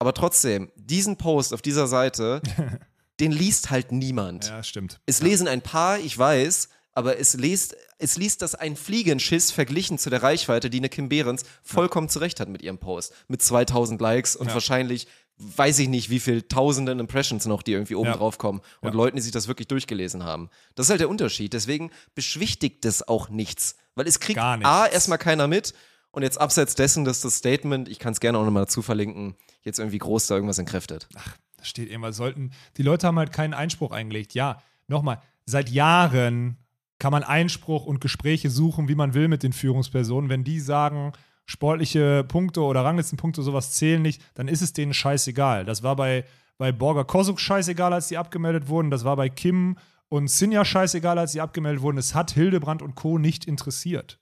Aber 0.00 0.12
trotzdem, 0.14 0.72
diesen 0.76 1.16
Post 1.16 1.54
auf 1.54 1.62
dieser 1.62 1.86
Seite, 1.86 2.40
den 3.20 3.30
liest 3.32 3.70
halt 3.70 3.92
niemand. 3.92 4.48
Ja, 4.48 4.62
stimmt. 4.62 4.98
Es 5.06 5.20
lesen 5.22 5.46
ein 5.46 5.60
paar, 5.62 5.98
ich 6.00 6.16
weiß, 6.18 6.68
aber 6.92 7.18
es 7.18 7.34
liest, 7.34 7.76
es 7.98 8.16
liest 8.16 8.42
das 8.42 8.54
ein 8.56 8.74
Fliegenschiss 8.76 9.52
verglichen 9.52 9.98
zu 9.98 10.10
der 10.10 10.22
Reichweite, 10.22 10.70
die 10.70 10.78
eine 10.78 10.88
Kim 10.88 11.08
Behrens 11.08 11.44
vollkommen 11.62 12.08
zurecht 12.08 12.40
hat 12.40 12.48
mit 12.48 12.62
ihrem 12.62 12.78
Post. 12.78 13.12
Mit 13.28 13.42
2000 13.42 14.00
Likes 14.00 14.34
und 14.36 14.48
Ja. 14.48 14.54
wahrscheinlich, 14.54 15.06
weiß 15.36 15.78
ich 15.78 15.88
nicht, 15.88 16.08
wie 16.10 16.18
viel 16.20 16.42
tausenden 16.42 16.98
Impressions 16.98 17.44
noch, 17.46 17.62
die 17.62 17.72
irgendwie 17.72 17.94
oben 17.94 18.08
Ja. 18.08 18.16
drauf 18.16 18.38
kommen 18.38 18.60
und 18.80 18.88
Ja. 18.90 18.94
Leuten, 18.94 19.16
die 19.16 19.22
sich 19.22 19.32
das 19.32 19.48
wirklich 19.48 19.68
durchgelesen 19.68 20.24
haben. 20.24 20.48
Das 20.74 20.86
ist 20.86 20.90
halt 20.90 21.00
der 21.00 21.10
Unterschied. 21.10 21.52
Deswegen 21.52 21.90
beschwichtigt 22.14 22.84
es 22.86 23.06
auch 23.06 23.28
nichts. 23.28 23.76
Weil 23.94 24.06
es 24.08 24.18
kriegt. 24.18 24.40
A, 24.40 24.86
erstmal 24.86 25.18
keiner 25.18 25.46
mit 25.46 25.74
und 26.10 26.22
jetzt 26.22 26.40
abseits 26.40 26.74
dessen, 26.74 27.04
dass 27.04 27.20
das 27.20 27.36
Statement, 27.36 27.88
ich 27.88 27.98
kann 27.98 28.14
es 28.14 28.20
gerne 28.20 28.38
auch 28.38 28.44
nochmal 28.44 28.64
dazu 28.64 28.80
verlinken, 28.82 29.34
jetzt 29.62 29.78
irgendwie 29.78 29.98
groß 29.98 30.26
da 30.26 30.34
irgendwas 30.34 30.58
entkräftet. 30.58 31.08
Da 31.12 31.20
steht 31.62 31.90
irgendwas, 31.90 32.16
sollten, 32.16 32.52
die 32.76 32.82
Leute 32.82 33.06
haben 33.06 33.18
halt 33.18 33.32
keinen 33.32 33.54
Einspruch 33.54 33.90
eingelegt. 33.90 34.34
Ja, 34.34 34.62
nochmal, 34.88 35.20
seit 35.44 35.68
Jahren 35.70 36.56
kann 36.98 37.12
man 37.12 37.22
Einspruch 37.22 37.86
und 37.86 38.00
Gespräche 38.00 38.50
suchen, 38.50 38.88
wie 38.88 38.94
man 38.94 39.14
will 39.14 39.28
mit 39.28 39.42
den 39.42 39.52
Führungspersonen. 39.52 40.30
Wenn 40.30 40.44
die 40.44 40.60
sagen, 40.60 41.12
sportliche 41.46 42.24
Punkte 42.24 42.62
oder 42.62 42.84
Ranglistenpunkte, 42.84 43.42
sowas 43.42 43.72
zählen 43.72 44.02
nicht, 44.02 44.22
dann 44.34 44.48
ist 44.48 44.62
es 44.62 44.72
denen 44.72 44.94
scheißegal. 44.94 45.64
Das 45.64 45.82
war 45.82 45.96
bei, 45.96 46.24
bei 46.58 46.72
Borger 46.72 47.04
Kosuk 47.04 47.40
scheißegal, 47.40 47.92
als 47.92 48.08
die 48.08 48.18
abgemeldet 48.18 48.68
wurden. 48.68 48.90
Das 48.90 49.04
war 49.04 49.16
bei 49.16 49.28
Kim 49.28 49.76
und 50.08 50.28
Sinja 50.28 50.64
scheißegal, 50.64 51.18
als 51.18 51.32
sie 51.32 51.40
abgemeldet 51.40 51.82
wurden. 51.82 51.98
Es 51.98 52.14
hat 52.14 52.30
Hildebrand 52.32 52.82
und 52.82 52.94
Co. 52.94 53.18
nicht 53.18 53.46
interessiert 53.46 54.19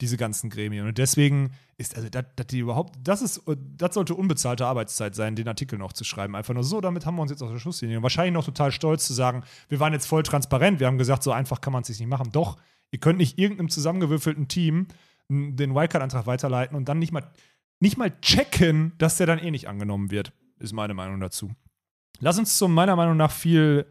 diese 0.00 0.16
ganzen 0.16 0.50
Gremien. 0.50 0.86
Und 0.86 0.98
deswegen 0.98 1.52
ist, 1.78 1.96
also, 1.96 2.08
dass 2.10 2.46
die 2.48 2.58
überhaupt, 2.58 2.96
das 3.02 3.22
ist, 3.22 3.42
das 3.76 3.94
sollte 3.94 4.14
unbezahlte 4.14 4.66
Arbeitszeit 4.66 5.14
sein, 5.14 5.36
den 5.36 5.48
Artikel 5.48 5.78
noch 5.78 5.92
zu 5.92 6.04
schreiben. 6.04 6.36
Einfach 6.36 6.54
nur 6.54 6.64
so, 6.64 6.80
damit 6.80 7.06
haben 7.06 7.16
wir 7.16 7.22
uns 7.22 7.30
jetzt 7.30 7.42
auf 7.42 7.50
der 7.50 7.58
Schusslinie. 7.58 7.98
Und 7.98 8.02
wahrscheinlich 8.02 8.34
noch 8.34 8.44
total 8.44 8.72
stolz 8.72 9.06
zu 9.06 9.14
sagen, 9.14 9.42
wir 9.68 9.80
waren 9.80 9.92
jetzt 9.92 10.06
voll 10.06 10.22
transparent, 10.22 10.80
wir 10.80 10.86
haben 10.86 10.98
gesagt, 10.98 11.22
so 11.22 11.32
einfach 11.32 11.60
kann 11.60 11.72
man 11.72 11.82
es 11.82 11.88
sich 11.88 11.98
nicht 11.98 12.08
machen. 12.08 12.30
Doch, 12.32 12.56
ihr 12.90 13.00
könnt 13.00 13.18
nicht 13.18 13.38
irgendeinem 13.38 13.70
zusammengewürfelten 13.70 14.48
Team 14.48 14.88
den 15.28 15.74
Wildcard-Antrag 15.74 16.26
weiterleiten 16.26 16.76
und 16.76 16.88
dann 16.88 16.98
nicht 16.98 17.12
mal, 17.12 17.28
nicht 17.80 17.96
mal 17.96 18.12
checken, 18.20 18.92
dass 18.98 19.16
der 19.16 19.26
dann 19.26 19.38
eh 19.38 19.50
nicht 19.50 19.68
angenommen 19.68 20.10
wird, 20.10 20.32
ist 20.58 20.72
meine 20.72 20.94
Meinung 20.94 21.20
dazu. 21.20 21.50
Lass 22.20 22.38
uns 22.38 22.56
zum 22.56 22.72
meiner 22.72 22.96
Meinung 22.96 23.16
nach 23.16 23.30
viel 23.30 23.86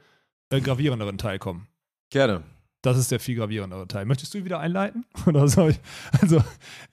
äh, 0.49 0.61
gravierenderen 0.61 1.17
Teil 1.17 1.39
kommen. 1.39 1.67
Gerne. 2.09 2.43
Das 2.85 2.97
ist 2.97 3.11
der 3.11 3.19
viel 3.19 3.35
gravierendere 3.35 3.87
Teil. 3.87 4.05
Möchtest 4.05 4.33
du 4.33 4.43
wieder 4.45 4.59
einleiten? 4.59 5.05
Oder 5.25 5.47
soll 5.47 5.71
ich? 5.71 5.79
Also, 6.21 6.41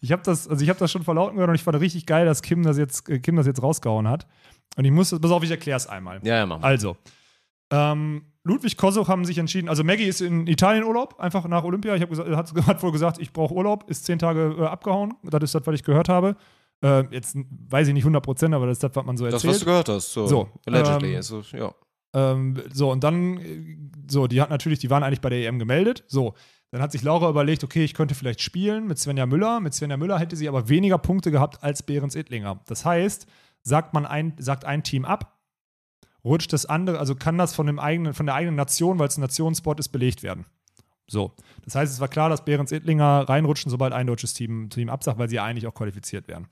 ich 0.01 0.10
habe 0.12 0.23
das, 0.23 0.48
also 0.48 0.62
ich 0.62 0.69
habe 0.69 0.78
das 0.78 0.90
schon 0.90 1.02
verlauten 1.02 1.35
gehört 1.36 1.51
und 1.51 1.55
ich 1.55 1.62
fand 1.62 1.78
richtig 1.81 2.06
geil, 2.06 2.24
dass 2.27 2.43
Kim 2.43 2.62
das 2.62 2.78
jetzt, 2.78 3.09
äh, 3.09 3.19
Kim 3.19 3.36
das 3.36 3.47
jetzt 3.47 3.62
rausgehauen 3.62 4.09
hat. 4.09 4.27
Und 4.77 4.85
ich 4.85 4.90
muss, 4.90 5.10
pass 5.19 5.31
auf, 5.31 5.43
ich 5.43 5.51
erkläre 5.51 5.77
es 5.77 5.86
einmal. 5.86 6.20
Ja, 6.24 6.36
ja, 6.36 6.47
mach 6.47 6.59
mal. 6.60 6.66
Also, 6.66 6.97
ähm, 7.70 8.24
Ludwig 8.44 8.77
Kosoch 8.77 9.09
haben 9.09 9.24
sich 9.24 9.39
entschieden, 9.39 9.69
also 9.69 9.85
Maggie 9.85 10.05
ist 10.05 10.20
in 10.20 10.47
Italien 10.47 10.85
Urlaub, 10.85 11.20
einfach 11.20 11.47
nach 11.47 11.62
Olympia. 11.62 11.94
Ich 11.94 12.02
habe 12.02 12.10
gesagt, 12.10 12.28
hat, 12.31 12.66
hat 12.66 12.82
wohl 12.82 12.90
gesagt, 12.93 13.19
ich 13.19 13.32
brauche 13.32 13.55
Urlaub, 13.55 13.89
ist 13.89 14.05
zehn 14.05 14.19
Tage 14.19 14.56
äh, 14.59 14.64
abgehauen. 14.64 15.14
Das 15.23 15.43
ist 15.43 15.55
das, 15.55 15.66
was 15.66 15.74
ich 15.74 15.85
gehört 15.85 16.09
habe. 16.09 16.36
Äh, 16.82 17.05
jetzt 17.14 17.36
weiß 17.69 17.86
ich 17.89 17.94
nicht 17.94 18.02
100 18.02 18.23
Prozent, 18.23 18.55
aber 18.55 18.66
das 18.66 18.77
ist 18.78 18.82
das, 18.82 18.90
was 18.97 19.05
man 19.06 19.16
so 19.16 19.24
Das, 19.27 19.35
erzählt. 19.35 19.52
was 19.55 19.59
du 19.60 19.64
gehört 19.66 19.89
hast. 19.89 20.12
So. 20.12 20.27
So, 20.27 20.48
Allegedly. 20.66 21.10
ähm, 21.10 21.16
also, 21.16 21.40
ja. 21.52 21.73
Ähm, 22.14 22.62
so, 22.72 22.90
und 22.90 23.05
dann, 23.05 23.39
äh, 23.39 23.76
so, 24.09 24.26
die 24.26 24.40
hat 24.40 24.51
natürlich, 24.51 24.78
die 24.78 24.90
waren 24.90 25.02
eigentlich 25.02 25.20
bei 25.20 25.30
der 25.30 25.47
EM 25.47 25.59
gemeldet. 25.59 26.05
So, 26.09 26.34
Dann 26.70 26.82
hat 26.82 26.93
sich 26.93 27.02
Laura 27.02 27.28
überlegt, 27.28 27.64
okay, 27.64 27.84
ich 27.84 27.94
könnte 27.94 28.14
vielleicht 28.14 28.40
spielen 28.40 28.86
mit 28.86 28.98
Svenja 28.98 29.26
Müller. 29.26 29.60
Mit 29.60 29.74
Svenja 29.74 29.97
Müller 29.97 30.18
hätte 30.18 30.36
sie 30.36 30.48
aber 30.48 30.68
weniger 30.68 30.98
Punkte 30.98 31.30
gehabt 31.30 31.62
als 31.62 31.82
Behrens 31.82 32.14
Ittlinger. 32.14 32.60
Das 32.66 32.84
heißt, 32.84 33.26
sagt 33.62 33.94
man 33.94 34.06
ein, 34.06 34.34
sagt 34.39 34.64
ein 34.64 34.82
Team 34.82 35.05
ab, 35.05 35.39
rutscht 36.24 36.52
das 36.52 36.66
andere, 36.66 36.98
also 36.98 37.14
kann 37.14 37.39
das 37.39 37.55
von, 37.55 37.66
dem 37.66 37.78
eigenen, 37.78 38.14
von 38.14 38.26
der 38.26 38.34
eigenen 38.34 38.56
Nation, 38.56 38.98
weil 38.98 39.09
es 39.09 39.18
ein 39.18 39.22
Nationssport 39.22 39.80
ist, 39.80 39.89
belegt 39.89 40.22
werden. 40.22 40.47
So. 41.06 41.32
Das 41.64 41.74
heißt, 41.74 41.93
es 41.93 42.01
war 42.01 42.09
klar, 42.09 42.28
dass 42.28 42.44
Behrens 42.44 42.72
Ittlinger 42.72 43.28
reinrutschen, 43.28 43.70
sobald 43.70 43.93
ein 43.93 44.06
deutsches 44.06 44.34
Team, 44.34 44.70
Team 44.70 44.89
absagt, 44.89 45.18
weil 45.18 45.28
sie 45.28 45.36
ja 45.36 45.44
eigentlich 45.44 45.66
auch 45.66 45.74
qualifiziert 45.74 46.28
wären. 46.28 46.48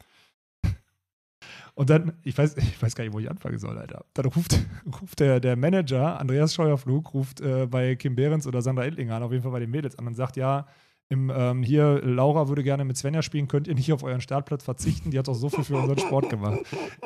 Und 1.81 1.89
dann, 1.89 2.12
ich 2.24 2.36
weiß, 2.36 2.59
ich 2.59 2.82
weiß 2.82 2.94
gar 2.94 3.05
nicht, 3.05 3.15
wo 3.15 3.20
ich 3.20 3.31
anfangen 3.31 3.59
soll, 3.59 3.78
Alter. 3.78 4.05
Dann 4.12 4.27
ruft, 4.27 4.59
ruft 5.01 5.19
der, 5.19 5.40
der 5.40 5.57
Manager, 5.57 6.20
Andreas 6.20 6.55
Scheuerflug, 6.55 7.15
ruft 7.15 7.40
äh, 7.40 7.66
bei 7.66 7.97
Kim 7.97 8.16
Behrens 8.16 8.47
oder 8.47 8.61
Sandra 8.61 8.85
Ittlinger 8.85 9.15
an, 9.16 9.23
auf 9.23 9.32
jeden 9.32 9.43
Fall 9.43 9.52
bei 9.52 9.61
den 9.61 9.70
Mädels 9.70 9.98
an 9.98 10.07
und 10.07 10.12
sagt, 10.15 10.36
ja, 10.36 10.66
im, 11.09 11.32
ähm, 11.35 11.62
hier, 11.62 12.02
Laura 12.05 12.48
würde 12.48 12.62
gerne 12.62 12.85
mit 12.85 12.98
Svenja 12.98 13.23
spielen, 13.23 13.48
könnt 13.48 13.66
ihr 13.66 13.74
nicht 13.74 13.90
auf 13.94 14.02
euren 14.02 14.20
Startplatz 14.20 14.62
verzichten, 14.62 15.11
die 15.11 15.19
hat 15.19 15.27
doch 15.27 15.35
so 15.35 15.48
viel 15.48 15.65
für 15.65 15.77
unseren 15.77 15.98
Sport 15.98 16.28
gemacht. 16.28 16.61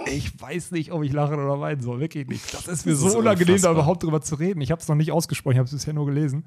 Ich 0.06 0.40
weiß 0.42 0.72
nicht, 0.72 0.90
ob 0.90 1.05
ich 1.05 1.12
lachen 1.12 1.34
oder 1.38 1.60
weinen 1.60 1.80
soll, 1.80 2.01
wirklich 2.01 2.26
nicht. 2.26 2.52
Das 2.52 2.66
ist 2.66 2.84
mir 2.84 2.92
Das 2.92 3.01
so 3.01 3.06
ist 3.06 3.14
unangenehm, 3.14 3.62
da 3.62 3.70
überhaupt 3.70 4.02
drüber 4.02 4.22
zu 4.22 4.34
reden. 4.34 4.60
Ich 4.60 4.72
habe 4.72 4.80
es 4.82 4.88
noch 4.88 4.96
nicht 4.96 5.12
ausgesprochen, 5.12 5.52
ich 5.52 5.59
habe 5.59 5.66
es 5.68 5.72
bisher 5.72 5.94
nur 5.94 6.06
gelesen. 6.06 6.46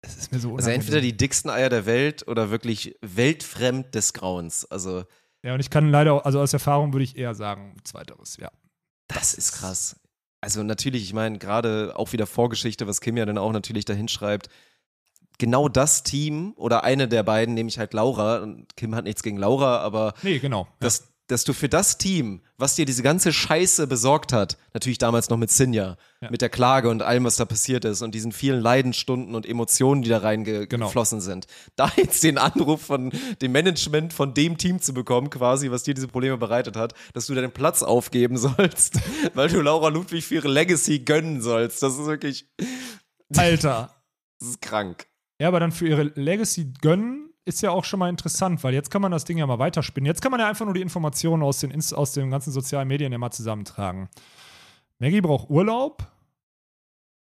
Es 0.00 0.16
ist 0.16 0.30
mir 0.32 0.38
so 0.38 0.50
Also 0.50 0.68
unangenehm. 0.68 0.80
entweder 0.80 1.00
die 1.00 1.16
dicksten 1.16 1.50
Eier 1.50 1.70
der 1.70 1.86
Welt 1.86 2.28
oder 2.28 2.50
wirklich 2.52 2.96
weltfremd 3.02 3.96
des 3.96 4.12
Grauens. 4.12 4.64
Also 4.70 5.02
ja, 5.44 5.54
und 5.54 5.60
ich 5.60 5.70
kann 5.70 5.90
leider, 5.90 6.14
auch- 6.14 6.24
also 6.24 6.40
aus 6.40 6.52
Erfahrung 6.52 6.92
würde 6.92 7.04
ich 7.04 7.16
eher 7.16 7.34
sagen, 7.34 7.76
zweiteres, 7.84 8.36
ja. 8.38 8.50
das 9.08 9.34
ist 9.34 9.52
krass. 9.52 9.96
Also 10.40 10.62
natürlich, 10.62 11.04
ich 11.04 11.12
meine, 11.14 11.38
gerade 11.38 11.92
auch 11.96 12.12
wieder 12.12 12.26
Vorgeschichte, 12.26 12.86
was 12.86 13.00
Kim 13.00 13.16
ja 13.16 13.24
dann 13.24 13.38
auch 13.38 13.52
natürlich 13.52 13.84
dahin 13.84 14.08
schreibt. 14.08 14.48
Genau 15.38 15.68
das 15.68 16.02
Team 16.02 16.52
oder 16.56 16.84
eine 16.84 17.08
der 17.08 17.22
beiden, 17.22 17.54
nämlich 17.54 17.78
halt 17.78 17.92
Laura, 17.94 18.38
und 18.38 18.76
Kim 18.76 18.94
hat 18.94 19.04
nichts 19.04 19.22
gegen 19.22 19.36
Laura, 19.38 19.78
aber 19.78 20.14
Nee, 20.22 20.38
genau. 20.38 20.68
dass, 20.80 21.13
dass 21.28 21.44
du 21.44 21.52
für 21.54 21.68
das 21.70 21.96
Team, 21.96 22.42
was 22.58 22.74
dir 22.74 22.84
diese 22.84 23.02
ganze 23.02 23.32
Scheiße 23.32 23.86
besorgt 23.86 24.32
hat, 24.32 24.58
natürlich 24.74 24.98
damals 24.98 25.30
noch 25.30 25.38
mit 25.38 25.50
Sinja, 25.50 25.96
Ja. 26.20 26.30
mit 26.30 26.42
der 26.42 26.50
Klage 26.50 26.90
und 26.90 27.00
allem, 27.02 27.24
was 27.24 27.36
da 27.36 27.44
passiert 27.46 27.84
ist 27.86 28.02
und 28.02 28.14
diesen 28.14 28.30
vielen 28.32 28.60
Leidensstunden 28.60 29.34
und 29.34 29.46
Emotionen, 29.46 30.02
die 30.02 30.10
da 30.10 30.18
reingeflossen 30.18 30.68
Genau. 30.68 30.86
geflossen 30.86 31.20
sind, 31.22 31.46
da 31.76 31.90
jetzt 31.96 32.22
den 32.24 32.36
Anruf 32.38 32.82
von 32.82 33.10
dem 33.40 33.52
Management 33.52 34.12
von 34.12 34.34
dem 34.34 34.58
Team 34.58 34.80
zu 34.82 34.92
bekommen, 34.92 35.30
quasi, 35.30 35.70
was 35.70 35.82
dir 35.82 35.94
diese 35.94 36.08
Probleme 36.08 36.36
bereitet 36.36 36.76
hat, 36.76 36.92
dass 37.14 37.26
du 37.26 37.34
deinen 37.34 37.52
Platz 37.52 37.82
aufgeben 37.82 38.36
sollst, 38.38 38.98
weil 39.34 39.48
du 39.48 39.60
Laura 39.62 39.88
Ludwig 39.88 40.24
für 40.26 40.34
ihre 40.36 40.48
Legacy 40.48 41.00
gönnen 41.00 41.40
sollst, 41.40 41.82
das 41.82 41.94
ist 41.98 42.06
wirklich. 42.06 42.46
Alter. 43.36 43.94
das 44.40 44.48
ist 44.50 44.60
krank. 44.60 45.06
Ja, 45.40 45.48
aber 45.48 45.58
dann 45.60 45.72
für 45.72 45.88
ihre 45.88 46.02
Legacy 46.14 46.72
gönnen 46.80 47.30
ist 47.44 47.62
ja 47.62 47.70
auch 47.70 47.84
schon 47.84 47.98
mal 47.98 48.08
interessant, 48.08 48.64
weil 48.64 48.74
jetzt 48.74 48.90
kann 48.90 49.02
man 49.02 49.12
das 49.12 49.24
Ding 49.24 49.38
ja 49.38 49.46
mal 49.46 49.58
weiterspinnen. 49.58 50.06
Jetzt 50.06 50.22
kann 50.22 50.30
man 50.30 50.40
ja 50.40 50.48
einfach 50.48 50.64
nur 50.64 50.74
die 50.74 50.80
Informationen 50.80 51.42
aus 51.42 51.60
den, 51.60 51.74
aus 51.92 52.12
den 52.12 52.30
ganzen 52.30 52.52
sozialen 52.52 52.88
Medien 52.88 53.12
ja 53.12 53.18
mal 53.18 53.30
zusammentragen. 53.30 54.08
Maggie 54.98 55.20
braucht 55.20 55.50
Urlaub. 55.50 56.10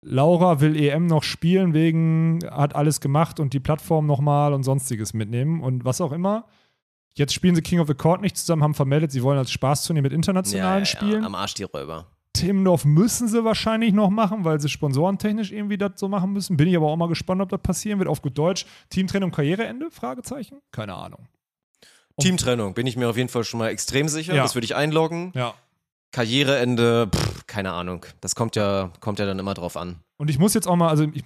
Laura 0.02 0.60
will 0.60 0.76
EM 0.76 1.06
noch 1.06 1.24
spielen, 1.24 1.74
wegen 1.74 2.38
hat 2.48 2.76
alles 2.76 3.00
gemacht 3.00 3.40
und 3.40 3.52
die 3.52 3.60
Plattform 3.60 4.06
nochmal 4.06 4.52
und 4.52 4.62
sonstiges 4.62 5.14
mitnehmen 5.14 5.60
und 5.60 5.84
was 5.84 6.00
auch 6.00 6.12
immer. 6.12 6.46
Jetzt 7.14 7.32
spielen 7.32 7.56
sie 7.56 7.62
King 7.62 7.80
of 7.80 7.88
the 7.88 7.94
Court 7.94 8.20
nicht 8.20 8.36
zusammen, 8.36 8.62
haben 8.62 8.74
vermeldet, 8.74 9.10
sie 9.10 9.22
wollen 9.22 9.38
als 9.38 9.50
Spaßturnier 9.50 10.02
mit 10.02 10.12
internationalen 10.12 10.86
Spielen. 10.86 11.24
am 11.24 11.34
Arsch 11.34 11.54
die 11.54 11.64
Räuber. 11.64 12.06
Timmendorf 12.36 12.84
müssen 12.84 13.28
sie 13.28 13.44
wahrscheinlich 13.44 13.92
noch 13.92 14.10
machen, 14.10 14.44
weil 14.44 14.60
sie 14.60 14.68
sponsorentechnisch 14.68 15.52
irgendwie 15.52 15.78
das 15.78 15.92
so 15.96 16.08
machen 16.08 16.32
müssen. 16.32 16.56
Bin 16.56 16.68
ich 16.68 16.76
aber 16.76 16.86
auch 16.86 16.96
mal 16.96 17.08
gespannt, 17.08 17.40
ob 17.40 17.48
das 17.48 17.60
passieren 17.60 17.98
wird. 17.98 18.08
Auf 18.08 18.22
gut 18.22 18.36
Deutsch. 18.36 18.66
Teamtrennung, 18.90 19.30
Karriereende? 19.30 19.90
Fragezeichen? 19.90 20.58
Keine 20.70 20.94
Ahnung. 20.94 21.28
Teamtrennung, 22.18 22.74
bin 22.74 22.86
ich 22.86 22.96
mir 22.96 23.08
auf 23.08 23.16
jeden 23.16 23.28
Fall 23.28 23.44
schon 23.44 23.58
mal 23.58 23.68
extrem 23.68 24.08
sicher. 24.08 24.34
Ja. 24.34 24.42
Das 24.42 24.54
würde 24.54 24.64
ich 24.64 24.74
einloggen. 24.74 25.32
Ja. 25.34 25.54
Karriereende, 26.12 27.08
pff, 27.14 27.46
keine 27.46 27.72
Ahnung. 27.72 28.06
Das 28.20 28.34
kommt 28.34 28.56
ja, 28.56 28.90
kommt 29.00 29.18
ja 29.18 29.26
dann 29.26 29.38
immer 29.38 29.54
drauf 29.54 29.76
an. 29.76 29.96
Und 30.16 30.30
ich 30.30 30.38
muss 30.38 30.54
jetzt 30.54 30.66
auch 30.66 30.76
mal, 30.76 30.88
also 30.88 31.04
ich, 31.12 31.24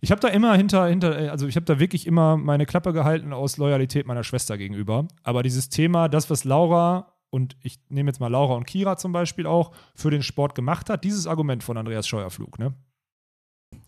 ich 0.00 0.10
habe 0.10 0.20
da 0.20 0.28
immer 0.28 0.54
hinter, 0.54 0.86
hinter, 0.86 1.32
also 1.32 1.48
ich 1.48 1.56
habe 1.56 1.66
da 1.66 1.80
wirklich 1.80 2.06
immer 2.06 2.36
meine 2.36 2.66
Klappe 2.66 2.92
gehalten 2.92 3.32
aus 3.32 3.56
Loyalität 3.56 4.06
meiner 4.06 4.22
Schwester 4.22 4.56
gegenüber. 4.56 5.08
Aber 5.22 5.42
dieses 5.42 5.68
Thema, 5.68 6.08
das, 6.08 6.30
was 6.30 6.44
Laura 6.44 7.13
und 7.34 7.56
ich 7.62 7.80
nehme 7.88 8.08
jetzt 8.08 8.20
mal 8.20 8.28
Laura 8.28 8.54
und 8.54 8.64
Kira 8.66 8.96
zum 8.96 9.10
Beispiel 9.12 9.46
auch 9.46 9.72
für 9.96 10.10
den 10.10 10.22
Sport 10.22 10.54
gemacht 10.54 10.88
hat, 10.88 11.02
dieses 11.04 11.26
Argument 11.26 11.64
von 11.64 11.76
Andreas 11.76 12.06
Scheuerflug, 12.06 12.58
ne? 12.60 12.74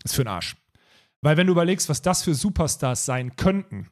Ist 0.03 0.15
für 0.15 0.23
den 0.23 0.27
Arsch. 0.29 0.57
Weil 1.21 1.37
wenn 1.37 1.47
du 1.47 1.53
überlegst, 1.53 1.87
was 1.89 2.01
das 2.01 2.23
für 2.23 2.35
Superstars 2.35 3.05
sein 3.05 3.35
könnten 3.37 3.89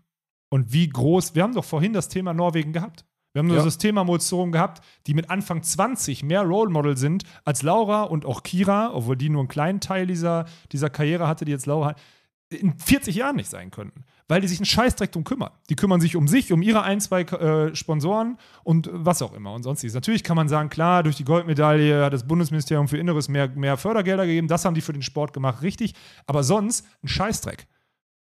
und 0.49 0.73
wie 0.73 0.89
groß, 0.89 1.35
wir 1.35 1.43
haben 1.43 1.53
doch 1.55 1.63
vorhin 1.65 1.93
das 1.93 2.09
Thema 2.09 2.33
Norwegen 2.33 2.73
gehabt. 2.73 3.05
Wir 3.33 3.39
haben 3.39 3.47
nur 3.47 3.57
Ja. 3.57 3.63
das 3.65 3.77
Thema 3.77 4.03
Mozorum 4.03 4.51
gehabt, 4.51 4.83
die 5.07 5.13
mit 5.13 5.29
Anfang 5.29 5.63
20 5.63 6.23
mehr 6.23 6.43
Role 6.43 6.69
Model 6.69 6.95
sind 6.97 7.23
als 7.43 7.63
Laura 7.63 8.03
und 8.03 8.25
auch 8.25 8.43
Kira, 8.43 8.91
obwohl 8.93 9.15
die 9.17 9.29
nur 9.29 9.41
einen 9.41 9.47
kleinen 9.49 9.79
Teil 9.81 10.05
dieser, 10.07 10.45
dieser 10.71 10.89
Karriere 10.89 11.27
hatte, 11.27 11.45
die 11.45 11.51
jetzt 11.51 11.65
Laura 11.65 11.87
hat, 11.89 12.01
in 12.49 12.77
40 12.77 13.15
Jahren 13.15 13.35
nicht 13.35 13.49
sein 13.49 13.71
könnten. 13.71 14.03
Weil 14.27 14.41
die 14.41 14.47
sich 14.47 14.59
einen 14.59 14.65
Scheißdreck 14.65 15.11
drum 15.11 15.23
kümmern. 15.23 15.51
Die 15.69 15.75
kümmern 15.75 16.01
sich 16.01 16.15
um 16.15 16.27
sich, 16.27 16.51
um 16.51 16.61
ihre 16.61 16.83
ein, 16.83 16.99
zwei 16.99 17.21
äh, 17.21 17.75
Sponsoren 17.75 18.37
und 18.63 18.89
was 18.91 19.21
auch 19.21 19.33
immer 19.33 19.53
und 19.53 19.63
sonstiges. 19.63 19.93
Natürlich 19.93 20.23
kann 20.23 20.35
man 20.35 20.47
sagen, 20.47 20.69
klar, 20.69 21.03
durch 21.03 21.15
die 21.15 21.25
Goldmedaille 21.25 22.03
hat 22.03 22.13
das 22.13 22.27
Bundesministerium 22.27 22.87
für 22.87 22.97
Inneres 22.97 23.29
mehr, 23.29 23.49
mehr 23.49 23.77
Fördergelder 23.77 24.25
gegeben, 24.25 24.47
das 24.47 24.65
haben 24.65 24.73
die 24.73 24.81
für 24.81 24.93
den 24.93 25.03
Sport 25.03 25.33
gemacht, 25.33 25.61
richtig. 25.61 25.93
Aber 26.25 26.43
sonst 26.43 26.87
ein 27.03 27.07
Scheißdreck. 27.07 27.67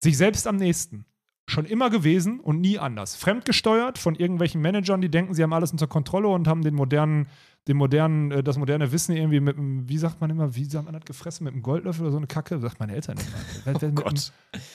Sich 0.04 0.18
selbst 0.18 0.48
am 0.48 0.56
nächsten. 0.56 1.06
Schon 1.48 1.66
immer 1.66 1.90
gewesen 1.90 2.40
und 2.40 2.62
nie 2.62 2.80
anders. 2.80 3.16
Fremdgesteuert 3.16 3.98
von 3.98 4.16
irgendwelchen 4.16 4.62
Managern, 4.62 5.02
die 5.02 5.10
denken, 5.10 5.34
sie 5.34 5.44
haben 5.44 5.54
alles 5.54 5.72
unter 5.72 5.88
Kontrolle 5.88 6.30
und 6.30 6.48
haben 6.48 6.62
den 6.62 6.76
modernen, 6.76 7.28
den 7.68 7.78
modernen, 7.78 8.32
äh, 8.32 8.44
das 8.44 8.58
moderne 8.58 8.92
Wissen 8.92 9.16
irgendwie 9.16 9.40
mit 9.40 9.58
einem, 9.58 9.88
wie 9.88 9.98
sagt 9.98 10.20
man 10.22 10.30
immer, 10.30 10.56
wie 10.56 10.66
sagt 10.66 10.86
man 10.86 10.94
das 10.94 11.06
gefressen, 11.06 11.44
mit 11.44 11.54
einem 11.54 11.64
Goldlöffel 11.64 12.04
oder 12.04 12.12
so 12.12 12.18
eine 12.18 12.28
Kacke? 12.28 12.60
Sagt 12.60 12.80
meine 12.80 12.94
Eltern 12.94 13.18
immer. 13.18 13.82
Oh 13.84 13.92
Gott. 13.92 14.32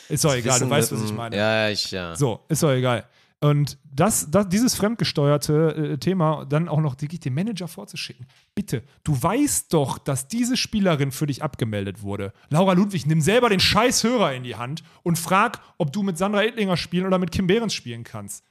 Ist 0.08 0.24
doch 0.24 0.34
egal, 0.34 0.60
du 0.60 0.70
weißt, 0.70 0.92
was 0.92 1.02
ich 1.02 1.12
meine. 1.12 1.36
Ja, 1.36 1.68
ich, 1.68 1.90
ja. 1.90 2.14
So, 2.14 2.40
ist 2.48 2.62
doch 2.62 2.70
egal. 2.70 3.04
Und 3.40 3.78
das, 3.84 4.30
das, 4.30 4.48
dieses 4.48 4.74
fremdgesteuerte 4.74 5.92
äh, 5.92 5.98
Thema 5.98 6.46
dann 6.46 6.68
auch 6.68 6.80
noch 6.80 7.00
wirklich 7.00 7.20
dem 7.20 7.34
Manager 7.34 7.68
vorzuschicken. 7.68 8.26
Bitte, 8.54 8.82
du 9.04 9.20
weißt 9.20 9.72
doch, 9.72 9.98
dass 9.98 10.26
diese 10.26 10.56
Spielerin 10.56 11.12
für 11.12 11.26
dich 11.26 11.42
abgemeldet 11.42 12.02
wurde. 12.02 12.32
Laura 12.48 12.72
Ludwig, 12.72 13.06
nimm 13.06 13.20
selber 13.20 13.50
den 13.50 13.60
scheiß 13.60 14.04
Hörer 14.04 14.32
in 14.32 14.42
die 14.42 14.56
Hand 14.56 14.82
und 15.02 15.18
frag, 15.18 15.60
ob 15.76 15.92
du 15.92 16.02
mit 16.02 16.16
Sandra 16.16 16.44
Edlinger 16.44 16.78
spielen 16.78 17.06
oder 17.06 17.18
mit 17.18 17.30
Kim 17.30 17.46
Behrens 17.46 17.74
spielen 17.74 18.04
kannst. 18.04 18.42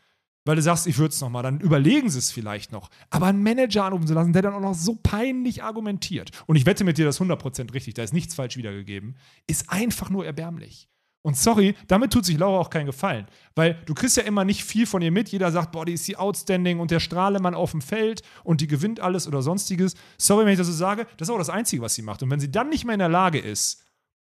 Weil 0.45 0.55
du 0.55 0.61
sagst, 0.61 0.87
ich 0.87 0.97
würde 0.97 1.13
es 1.13 1.21
nochmal, 1.21 1.43
dann 1.43 1.59
überlegen 1.59 2.09
sie 2.09 2.19
es 2.19 2.31
vielleicht 2.31 2.71
noch. 2.71 2.89
Aber 3.09 3.25
einen 3.25 3.43
Manager 3.43 3.85
anrufen 3.85 4.07
zu 4.07 4.13
lassen, 4.13 4.31
der 4.31 4.43
dann 4.43 4.53
auch 4.53 4.61
noch 4.61 4.75
so 4.75 4.95
peinlich 4.95 5.63
argumentiert, 5.63 6.31
und 6.45 6.55
ich 6.55 6.65
wette 6.65 6.83
mit 6.83 6.97
dir, 6.97 7.05
das 7.05 7.19
ist 7.19 7.21
100% 7.21 7.73
richtig, 7.73 7.95
da 7.95 8.03
ist 8.03 8.13
nichts 8.13 8.35
falsch 8.35 8.55
wiedergegeben, 8.55 9.17
ist 9.47 9.69
einfach 9.69 10.09
nur 10.09 10.25
erbärmlich. 10.25 10.87
Und 11.25 11.35
sorry, 11.35 11.73
damit 11.87 12.13
tut 12.13 12.23
sich 12.23 12.37
Laura 12.37 12.59
auch 12.59 12.69
keinen 12.69 12.85
Gefallen. 12.85 13.25
Weil 13.55 13.81
du 13.87 13.95
kriegst 13.95 14.15
ja 14.15 14.21
immer 14.21 14.45
nicht 14.45 14.63
viel 14.63 14.85
von 14.85 15.01
ihr 15.01 15.09
mit. 15.09 15.29
Jeder 15.29 15.51
sagt, 15.51 15.71
boah, 15.71 15.83
die 15.83 15.93
ist 15.93 16.07
die 16.07 16.17
outstanding 16.17 16.79
und 16.79 16.91
der 16.91 16.99
Strahlemann 16.99 17.55
auf 17.55 17.71
dem 17.71 17.81
Feld 17.81 18.21
und 18.43 18.61
die 18.61 18.67
gewinnt 18.67 18.99
alles 18.99 19.27
oder 19.27 19.41
sonstiges. 19.41 19.95
Sorry, 20.19 20.45
wenn 20.45 20.51
ich 20.51 20.59
das 20.59 20.67
so 20.67 20.73
sage, 20.73 21.07
das 21.17 21.27
ist 21.27 21.33
auch 21.33 21.39
das 21.39 21.49
Einzige, 21.49 21.81
was 21.81 21.95
sie 21.95 22.03
macht. 22.03 22.21
Und 22.21 22.29
wenn 22.29 22.39
sie 22.39 22.51
dann 22.51 22.69
nicht 22.69 22.85
mehr 22.85 22.93
in 22.93 22.99
der 22.99 23.09
Lage 23.09 23.39
ist, 23.39 23.83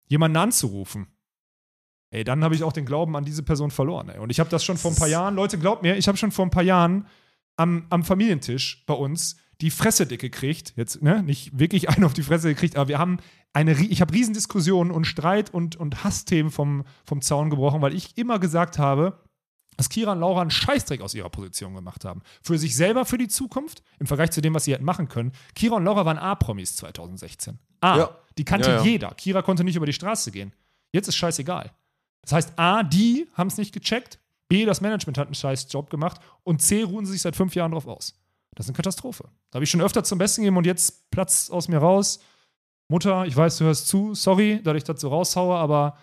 jemanden 0.07 0.35
anzurufen, 0.35 1.07
ey, 2.11 2.23
dann 2.23 2.43
habe 2.43 2.55
ich 2.55 2.63
auch 2.63 2.73
den 2.73 2.85
Glauben 2.85 3.15
an 3.15 3.25
diese 3.25 3.43
Person 3.43 3.71
verloren. 3.71 4.09
Ey. 4.09 4.19
Und 4.19 4.29
ich 4.29 4.39
habe 4.39 4.49
das 4.49 4.63
schon 4.63 4.77
vor 4.77 4.91
ein 4.91 4.97
paar 4.97 5.07
Jahren, 5.07 5.35
Leute, 5.35 5.57
glaubt 5.57 5.83
mir, 5.83 5.97
ich 5.97 6.07
habe 6.07 6.17
schon 6.17 6.31
vor 6.31 6.45
ein 6.45 6.51
paar 6.51 6.63
Jahren 6.63 7.07
am, 7.55 7.85
am 7.89 8.03
Familientisch 8.03 8.83
bei 8.85 8.93
uns 8.93 9.37
die 9.61 9.71
Fresse 9.71 10.05
dick 10.05 10.21
gekriegt. 10.21 10.73
Jetzt, 10.75 11.01
ne, 11.01 11.21
nicht 11.21 11.57
wirklich 11.59 11.89
einen 11.89 12.05
auf 12.05 12.13
die 12.13 12.23
Fresse 12.23 12.49
gekriegt, 12.49 12.77
aber 12.77 12.87
wir 12.87 12.99
haben 12.99 13.17
eine, 13.53 13.73
ich 13.73 14.01
habe 14.01 14.13
Riesendiskussionen 14.13 14.91
und 14.91 15.05
Streit 15.05 15.53
und, 15.53 15.75
und 15.75 16.03
Hassthemen 16.03 16.51
vom, 16.51 16.85
vom 17.05 17.21
Zaun 17.21 17.49
gebrochen, 17.49 17.81
weil 17.81 17.93
ich 17.93 18.17
immer 18.17 18.39
gesagt 18.39 18.77
habe, 18.77 19.19
dass 19.75 19.89
Kira 19.89 20.11
und 20.11 20.19
Laura 20.19 20.41
einen 20.41 20.51
Scheißdreck 20.51 21.01
aus 21.01 21.13
ihrer 21.13 21.29
Position 21.29 21.73
gemacht 21.73 22.03
haben. 22.03 22.21
Für 22.41 22.57
sich 22.57 22.75
selber, 22.75 23.05
für 23.05 23.17
die 23.17 23.29
Zukunft, 23.29 23.81
im 23.99 24.07
Vergleich 24.07 24.31
zu 24.31 24.41
dem, 24.41 24.53
was 24.53 24.65
sie 24.65 24.73
hätten 24.73 24.83
machen 24.83 25.07
können. 25.07 25.31
Kira 25.55 25.75
und 25.77 25.85
Laura 25.85 26.05
waren 26.05 26.17
A-Promis 26.17 26.75
2016. 26.75 27.57
A. 27.79 27.97
Ja. 27.97 28.17
Die 28.37 28.43
kannte 28.43 28.69
Ja, 28.69 28.77
ja. 28.77 28.83
jeder. 28.83 29.11
Kira 29.11 29.41
konnte 29.41 29.63
nicht 29.63 29.77
über 29.77 29.85
die 29.85 29.93
Straße 29.93 30.31
gehen. 30.31 30.53
Jetzt 30.91 31.07
ist 31.07 31.15
scheißegal. 31.15 31.71
Das 32.21 32.33
heißt, 32.33 32.53
A, 32.57 32.83
die 32.83 33.27
haben 33.33 33.47
es 33.47 33.57
nicht 33.57 33.73
gecheckt, 33.73 34.19
B, 34.49 34.65
das 34.65 34.81
Management 34.81 35.17
hat 35.17 35.27
einen 35.27 35.35
scheiß 35.35 35.67
Job 35.71 35.89
gemacht 35.89 36.19
und 36.43 36.61
C, 36.61 36.83
ruhen 36.83 37.05
sie 37.05 37.13
sich 37.13 37.21
seit 37.21 37.35
fünf 37.35 37.55
Jahren 37.55 37.71
drauf 37.71 37.87
aus. 37.87 38.19
Das 38.55 38.65
ist 38.65 38.71
eine 38.71 38.75
Katastrophe. 38.75 39.25
Da 39.51 39.57
habe 39.57 39.63
ich 39.63 39.69
schon 39.69 39.81
öfter 39.81 40.03
zum 40.03 40.17
Besten 40.17 40.41
gegeben 40.41 40.57
und 40.57 40.65
jetzt 40.65 41.09
platzt 41.11 41.51
aus 41.51 41.67
mir 41.67 41.77
raus. 41.77 42.19
Mutter, 42.89 43.25
ich 43.25 43.37
weiß, 43.37 43.57
du 43.57 43.65
hörst 43.65 43.87
zu, 43.87 44.15
sorry, 44.15 44.61
dass 44.63 44.75
ich 44.75 44.83
das 44.83 44.99
so 44.99 45.09
raushaue, 45.09 45.55
aber 45.55 45.95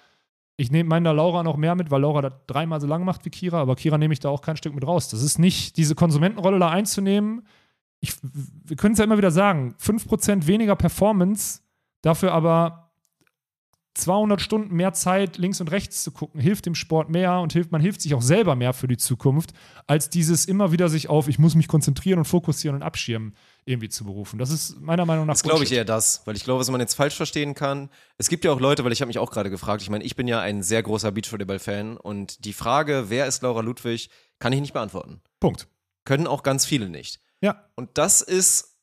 ich 0.56 0.70
nehme 0.70 0.88
meine 0.88 1.04
da 1.04 1.12
Laura 1.12 1.42
noch 1.42 1.56
mehr 1.56 1.74
mit, 1.74 1.90
weil 1.90 2.00
Laura 2.00 2.22
das 2.22 2.32
dreimal 2.46 2.80
so 2.80 2.86
lang 2.86 3.04
macht 3.04 3.24
wie 3.24 3.30
Kira, 3.30 3.60
aber 3.60 3.74
Kira 3.74 3.98
nehme 3.98 4.14
ich 4.14 4.20
da 4.20 4.28
auch 4.30 4.40
kein 4.40 4.56
Stück 4.56 4.74
mit 4.74 4.86
raus. 4.86 5.08
Das 5.08 5.22
ist 5.22 5.38
nicht, 5.38 5.76
diese 5.76 5.94
Konsumentenrolle 5.96 6.58
da 6.58 6.70
einzunehmen. 6.70 7.46
Ich, 8.00 8.14
wir 8.22 8.76
können 8.76 8.92
es 8.92 8.98
ja 8.98 9.04
immer 9.04 9.18
wieder 9.18 9.32
sagen, 9.32 9.74
5% 9.80 10.46
weniger 10.46 10.76
Performance, 10.76 11.60
dafür 12.02 12.32
aber 12.32 12.85
200 13.96 14.40
Stunden 14.40 14.74
mehr 14.74 14.92
Zeit 14.92 15.38
links 15.38 15.60
und 15.60 15.70
rechts 15.70 16.02
zu 16.02 16.10
gucken, 16.10 16.40
hilft 16.40 16.66
dem 16.66 16.74
Sport 16.74 17.08
mehr 17.08 17.40
und 17.40 17.52
hilft, 17.52 17.72
man 17.72 17.80
hilft 17.80 18.02
sich 18.02 18.14
auch 18.14 18.20
selber 18.20 18.54
mehr 18.54 18.74
für 18.74 18.88
die 18.88 18.98
Zukunft, 18.98 19.52
als 19.86 20.10
dieses 20.10 20.44
immer 20.44 20.70
wieder 20.70 20.88
sich 20.88 21.08
auf, 21.08 21.28
ich 21.28 21.38
muss 21.38 21.54
mich 21.54 21.66
konzentrieren 21.66 22.18
und 22.18 22.26
fokussieren 22.26 22.76
und 22.76 22.82
abschirmen 22.82 23.34
irgendwie 23.64 23.88
zu 23.88 24.04
berufen. 24.04 24.38
Das 24.38 24.50
ist 24.50 24.80
meiner 24.80 25.06
Meinung 25.06 25.26
nach 25.26 25.34
Das 25.34 25.42
glaube 25.42 25.64
ich 25.64 25.72
eher 25.72 25.86
das, 25.86 26.22
weil 26.26 26.36
ich 26.36 26.44
glaube, 26.44 26.60
was 26.60 26.70
man 26.70 26.80
jetzt 26.80 26.94
falsch 26.94 27.16
verstehen 27.16 27.54
kann. 27.54 27.88
Es 28.18 28.28
gibt 28.28 28.44
ja 28.44 28.52
auch 28.52 28.60
Leute, 28.60 28.84
weil 28.84 28.92
ich 28.92 29.00
habe 29.00 29.08
mich 29.08 29.18
auch 29.18 29.30
gerade 29.30 29.50
gefragt, 29.50 29.80
ich 29.82 29.88
meine, 29.88 30.04
ich 30.04 30.14
bin 30.14 30.28
ja 30.28 30.40
ein 30.40 30.62
sehr 30.62 30.82
großer 30.82 31.12
Beachvolleyball-Fan 31.12 31.96
und 31.96 32.44
die 32.44 32.52
Frage, 32.52 33.06
wer 33.08 33.26
ist 33.26 33.42
Laura 33.42 33.62
Ludwig, 33.62 34.10
kann 34.38 34.52
ich 34.52 34.60
nicht 34.60 34.74
beantworten. 34.74 35.22
Punkt. 35.40 35.68
Können 36.04 36.26
auch 36.26 36.42
ganz 36.42 36.66
viele 36.66 36.90
nicht. 36.90 37.20
Ja. 37.40 37.64
Und 37.74 37.90
das 37.94 38.20
ist 38.20 38.76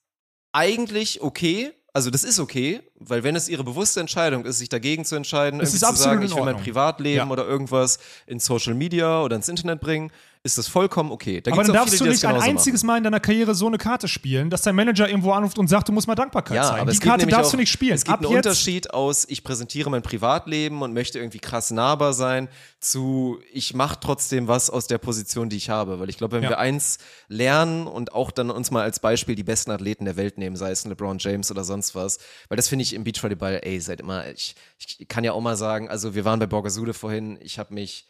eigentlich 0.54 1.22
okay. 1.22 1.72
Also 1.96 2.10
das 2.10 2.24
ist 2.24 2.40
okay, 2.40 2.82
weil 3.00 3.24
wenn 3.24 3.36
es 3.36 3.48
ihre 3.48 3.64
bewusste 3.64 4.00
Entscheidung 4.00 4.46
ist, 4.46 4.58
sich 4.58 4.70
dagegen 4.70 5.06
zu 5.06 5.16
entscheiden, 5.16 5.60
Es 5.62 5.70
irgendwie 5.70 5.76
ist 5.76 5.80
zu 5.82 5.88
absolut 5.88 6.14
sagen, 6.16 6.26
ich 6.26 6.36
will 6.36 6.44
mein. 6.54 6.58
Privatleben 6.64 7.18
Ja. 7.28 7.30
oder 7.30 7.46
irgendwas 7.46 8.00
in 8.26 8.40
Social 8.40 8.74
Media 8.74 9.22
oder 9.22 9.36
ins 9.36 9.48
Internet 9.48 9.80
bringen, 9.80 10.12
ist 10.46 10.58
das 10.58 10.68
vollkommen 10.68 11.10
okay. 11.12 11.40
Da 11.40 11.52
Aber 11.54 11.64
dann 11.64 11.72
darfst 11.74 11.94
viele, 11.96 12.04
du 12.04 12.10
nicht 12.12 12.26
ein 12.26 12.36
einziges 12.36 12.84
Mal 12.84 12.98
in 12.98 13.04
deiner 13.06 13.22
Karriere 13.22 13.56
so 13.56 13.66
eine 13.68 13.78
Karte 13.78 14.10
spielen, 14.10 14.50
dass 14.50 14.62
dein 14.62 14.76
Manager 14.76 15.08
irgendwo 15.08 15.32
anruft 15.32 15.58
und 15.58 15.68
sagt, 15.70 15.88
du 15.88 15.94
musst 15.94 16.06
mal 16.06 16.16
Dankbarkeit 16.16 16.58
Ja, 16.58 16.64
zeigen. 16.64 16.82
aber 16.82 16.92
Die 16.92 17.00
Karte 17.00 17.28
darfst 17.28 17.48
auch, 17.48 17.52
du 17.52 17.58
nicht 17.58 17.72
spielen. 17.72 17.94
Es 17.96 18.04
gibt 18.04 18.14
Ab 18.14 18.20
einen 18.26 18.32
jetzt, 18.32 18.46
Unterschied 18.46 18.94
aus, 18.94 19.26
ich 19.30 19.46
präsentiere 19.46 19.90
mein 19.90 20.02
Privatleben 20.02 20.82
und 20.82 20.94
möchte 20.94 21.18
irgendwie 21.18 21.40
krass 21.40 21.72
nahbar 21.72 22.12
sein, 22.12 22.50
zu 22.82 23.40
ich 23.54 23.74
mache 23.74 23.98
trotzdem 24.02 24.50
was 24.50 24.70
aus 24.70 24.88
der 24.88 24.98
Position, 24.98 25.48
die 25.48 25.56
ich 25.56 25.70
habe. 25.70 26.02
Weil 26.02 26.10
ich 26.10 26.18
glaube, 26.18 26.36
wenn 26.36 26.44
Ja. 26.44 26.50
wir 26.50 26.60
eins 26.60 26.98
lernen 27.30 27.88
und 27.88 28.12
auch 28.14 28.30
dann 28.30 28.50
uns 28.50 28.70
mal 28.70 28.84
als 28.84 29.00
Beispiel 29.00 29.36
die 29.36 29.44
besten 29.44 29.72
Athleten 29.72 30.04
der 30.04 30.18
Welt 30.18 30.38
nehmen, 30.38 30.58
sei 30.58 30.72
es 30.72 30.84
ein 30.84 30.90
LeBron 30.90 31.20
James 31.20 31.52
oder 31.52 31.64
sonst 31.64 31.96
was, 31.96 32.20
weil 32.50 32.58
das 32.58 32.68
finde 32.68 32.84
ich 32.84 32.94
im 32.94 33.06
Beachvolleyball, 33.06 33.62
ey, 33.64 33.80
seit 33.80 34.02
immer, 34.02 34.30
ich, 34.30 34.56
ich 34.78 35.08
kann 35.08 35.24
ja 35.24 35.32
auch 35.32 35.40
mal 35.42 35.56
sagen, 35.56 35.88
also 35.88 36.16
wir 36.16 36.26
waren 36.26 36.40
bei 36.40 36.48
Borgasude 36.48 36.94
vorhin, 36.94 37.40
ich 37.42 37.60
habe 37.60 37.74
mich 37.74 38.08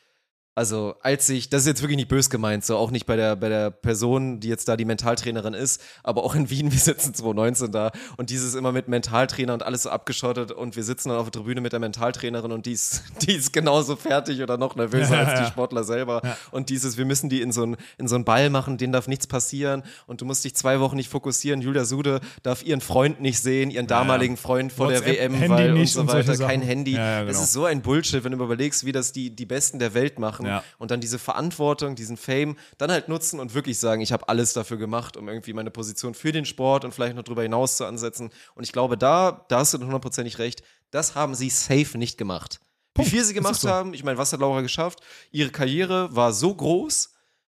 also, 0.55 0.95
als 1.01 1.27
ich, 1.29 1.49
das 1.49 1.61
ist 1.61 1.67
jetzt 1.67 1.81
wirklich 1.81 1.97
nicht 1.97 2.09
bös 2.09 2.29
gemeint, 2.29 2.63
so 2.63 2.77
auch 2.77 2.91
nicht 2.91 3.07
bei 3.07 3.15
der, 3.15 3.35
bei 3.35 3.49
der 3.49 3.71
Person, 3.71 4.39
die 4.39 4.49
jetzt 4.49 4.67
da 4.67 4.77
die 4.77 4.85
Mentaltrainerin 4.85 5.55
ist, 5.55 5.81
aber 6.03 6.23
auch 6.23 6.35
in 6.35 6.51
Wien, 6.51 6.71
wir 6.71 6.79
sitzen 6.79 7.13
2019 7.15 7.71
da 7.71 7.91
und 8.17 8.29
dieses 8.29 8.53
immer 8.53 8.71
mit 8.71 8.87
Mentaltrainer 8.87 9.53
und 9.53 9.63
alles 9.63 9.83
so 9.83 9.89
abgeschottet 9.89 10.51
und 10.51 10.75
wir 10.75 10.83
sitzen 10.83 11.09
dann 11.09 11.17
auf 11.17 11.31
der 11.31 11.41
Tribüne 11.41 11.59
mit 11.59 11.73
der 11.73 11.79
Mentaltrainerin 11.79 12.51
und 12.51 12.67
die 12.67 12.73
ist, 12.73 13.01
die 13.23 13.33
ist 13.33 13.51
genauso 13.51 13.95
fertig 13.95 14.43
oder 14.43 14.57
noch 14.57 14.75
nervöser 14.75 15.15
Ja, 15.15 15.19
als 15.21 15.39
die 15.39 15.39
ja. 15.45 15.47
Sportler 15.47 15.83
selber. 15.83 16.21
Und 16.51 16.69
dieses, 16.69 16.97
wir 16.97 17.05
müssen 17.05 17.29
die 17.29 17.41
in 17.41 17.51
so 17.51 17.63
einen, 17.63 17.77
in 17.97 18.07
so 18.07 18.13
einen 18.13 18.25
Ball 18.25 18.51
machen, 18.51 18.77
denen 18.77 18.93
darf 18.93 19.07
nichts 19.07 19.25
passieren 19.25 19.81
und 20.05 20.21
du 20.21 20.25
musst 20.25 20.43
dich 20.45 20.55
zwei 20.55 20.79
Wochen 20.79 20.97
nicht 20.97 21.09
fokussieren. 21.09 21.61
Julia 21.61 21.85
Sude 21.85 22.19
darf 22.43 22.63
ihren 22.63 22.81
Freund 22.81 23.21
nicht 23.21 23.39
sehen, 23.39 23.71
ihren 23.71 23.87
damaligen 23.87 24.37
Freund 24.37 24.71
vor 24.71 24.89
der 24.89 24.99
WhatsApp, 24.99 25.17
WM, 25.17 25.33
Handy 25.33 25.49
weil 25.49 25.71
und 25.71 25.79
nicht 25.79 25.93
so 25.93 26.01
und 26.01 26.09
weiter, 26.09 26.27
kein 26.27 26.37
Sachen. 26.37 26.61
Handy. 26.61 26.93
Ja, 26.93 26.99
ja, 26.99 27.19
Das 27.21 27.31
genau. 27.31 27.43
ist 27.43 27.53
so 27.53 27.65
ein 27.65 27.81
Bullshit, 27.81 28.23
wenn 28.23 28.33
du 28.33 28.43
überlegst, 28.43 28.85
wie 28.85 28.91
das 28.91 29.11
die, 29.11 29.35
die 29.35 29.47
Besten 29.47 29.79
der 29.79 29.95
Welt 29.95 30.19
machen 30.19 30.42
Ja. 30.45 30.63
und 30.77 30.91
dann 30.91 31.01
diese 31.01 31.19
Verantwortung, 31.19 31.95
diesen 31.95 32.17
Fame 32.17 32.57
dann 32.77 32.91
halt 32.91 33.07
nutzen 33.09 33.39
und 33.39 33.53
wirklich 33.53 33.79
sagen, 33.79 34.01
ich 34.01 34.11
habe 34.11 34.27
alles 34.29 34.53
dafür 34.53 34.77
gemacht, 34.77 35.17
um 35.17 35.27
irgendwie 35.27 35.53
meine 35.53 35.71
Position 35.71 36.13
für 36.13 36.31
den 36.31 36.45
Sport 36.45 36.85
und 36.85 36.93
vielleicht 36.93 37.15
noch 37.15 37.23
darüber 37.23 37.43
hinaus 37.43 37.77
zu 37.77 37.85
ansetzen. 37.85 38.31
Und 38.55 38.63
ich 38.63 38.71
glaube, 38.71 38.97
da, 38.97 39.45
da 39.49 39.59
hast 39.59 39.73
du 39.73 39.79
hundertprozentig 39.79 40.39
recht, 40.39 40.63
das 40.91 41.15
haben 41.15 41.35
sie 41.35 41.49
safe 41.49 41.97
nicht 41.97 42.17
gemacht. 42.17 42.59
Punkt. 42.93 43.11
Wie 43.11 43.15
viel 43.15 43.25
sie 43.25 43.33
gemacht 43.33 43.59
so. 43.59 43.69
haben, 43.69 43.93
ich 43.93 44.03
meine, 44.03 44.17
was 44.19 44.31
hat 44.33 44.39
Laura 44.39 44.61
geschafft? 44.61 44.99
Ihre 45.31 45.49
Karriere 45.49 46.15
war 46.15 46.31
so 46.33 46.53
groß, 46.53 47.11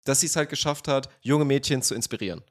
dass 0.04 0.20
sie 0.20 0.26
es 0.26 0.36
halt 0.36 0.48
geschafft 0.50 0.86
hat, 0.86 1.08
junge 1.22 1.44
Mädchen 1.44 1.82
zu 1.82 1.94
inspirieren. 1.94 2.42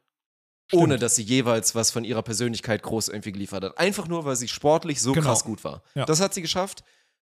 Ohne 0.71 0.97
dass 0.97 1.15
sie 1.15 1.21
jeweils 1.23 1.75
was 1.75 1.91
von 1.91 2.03
ihrer 2.03 2.23
Persönlichkeit 2.23 2.81
groß 2.81 3.09
irgendwie 3.09 3.31
geliefert 3.31 3.63
hat. 3.63 3.77
Einfach 3.77 4.07
nur, 4.07 4.25
weil 4.25 4.35
sie 4.35 4.47
sportlich 4.47 5.01
so 5.01 5.11
Genau. 5.13 5.27
krass 5.27 5.43
gut 5.43 5.63
war. 5.63 5.83
Ja. 5.93 6.05
Das 6.05 6.19
hat 6.19 6.33
sie 6.33 6.41
geschafft. 6.41 6.83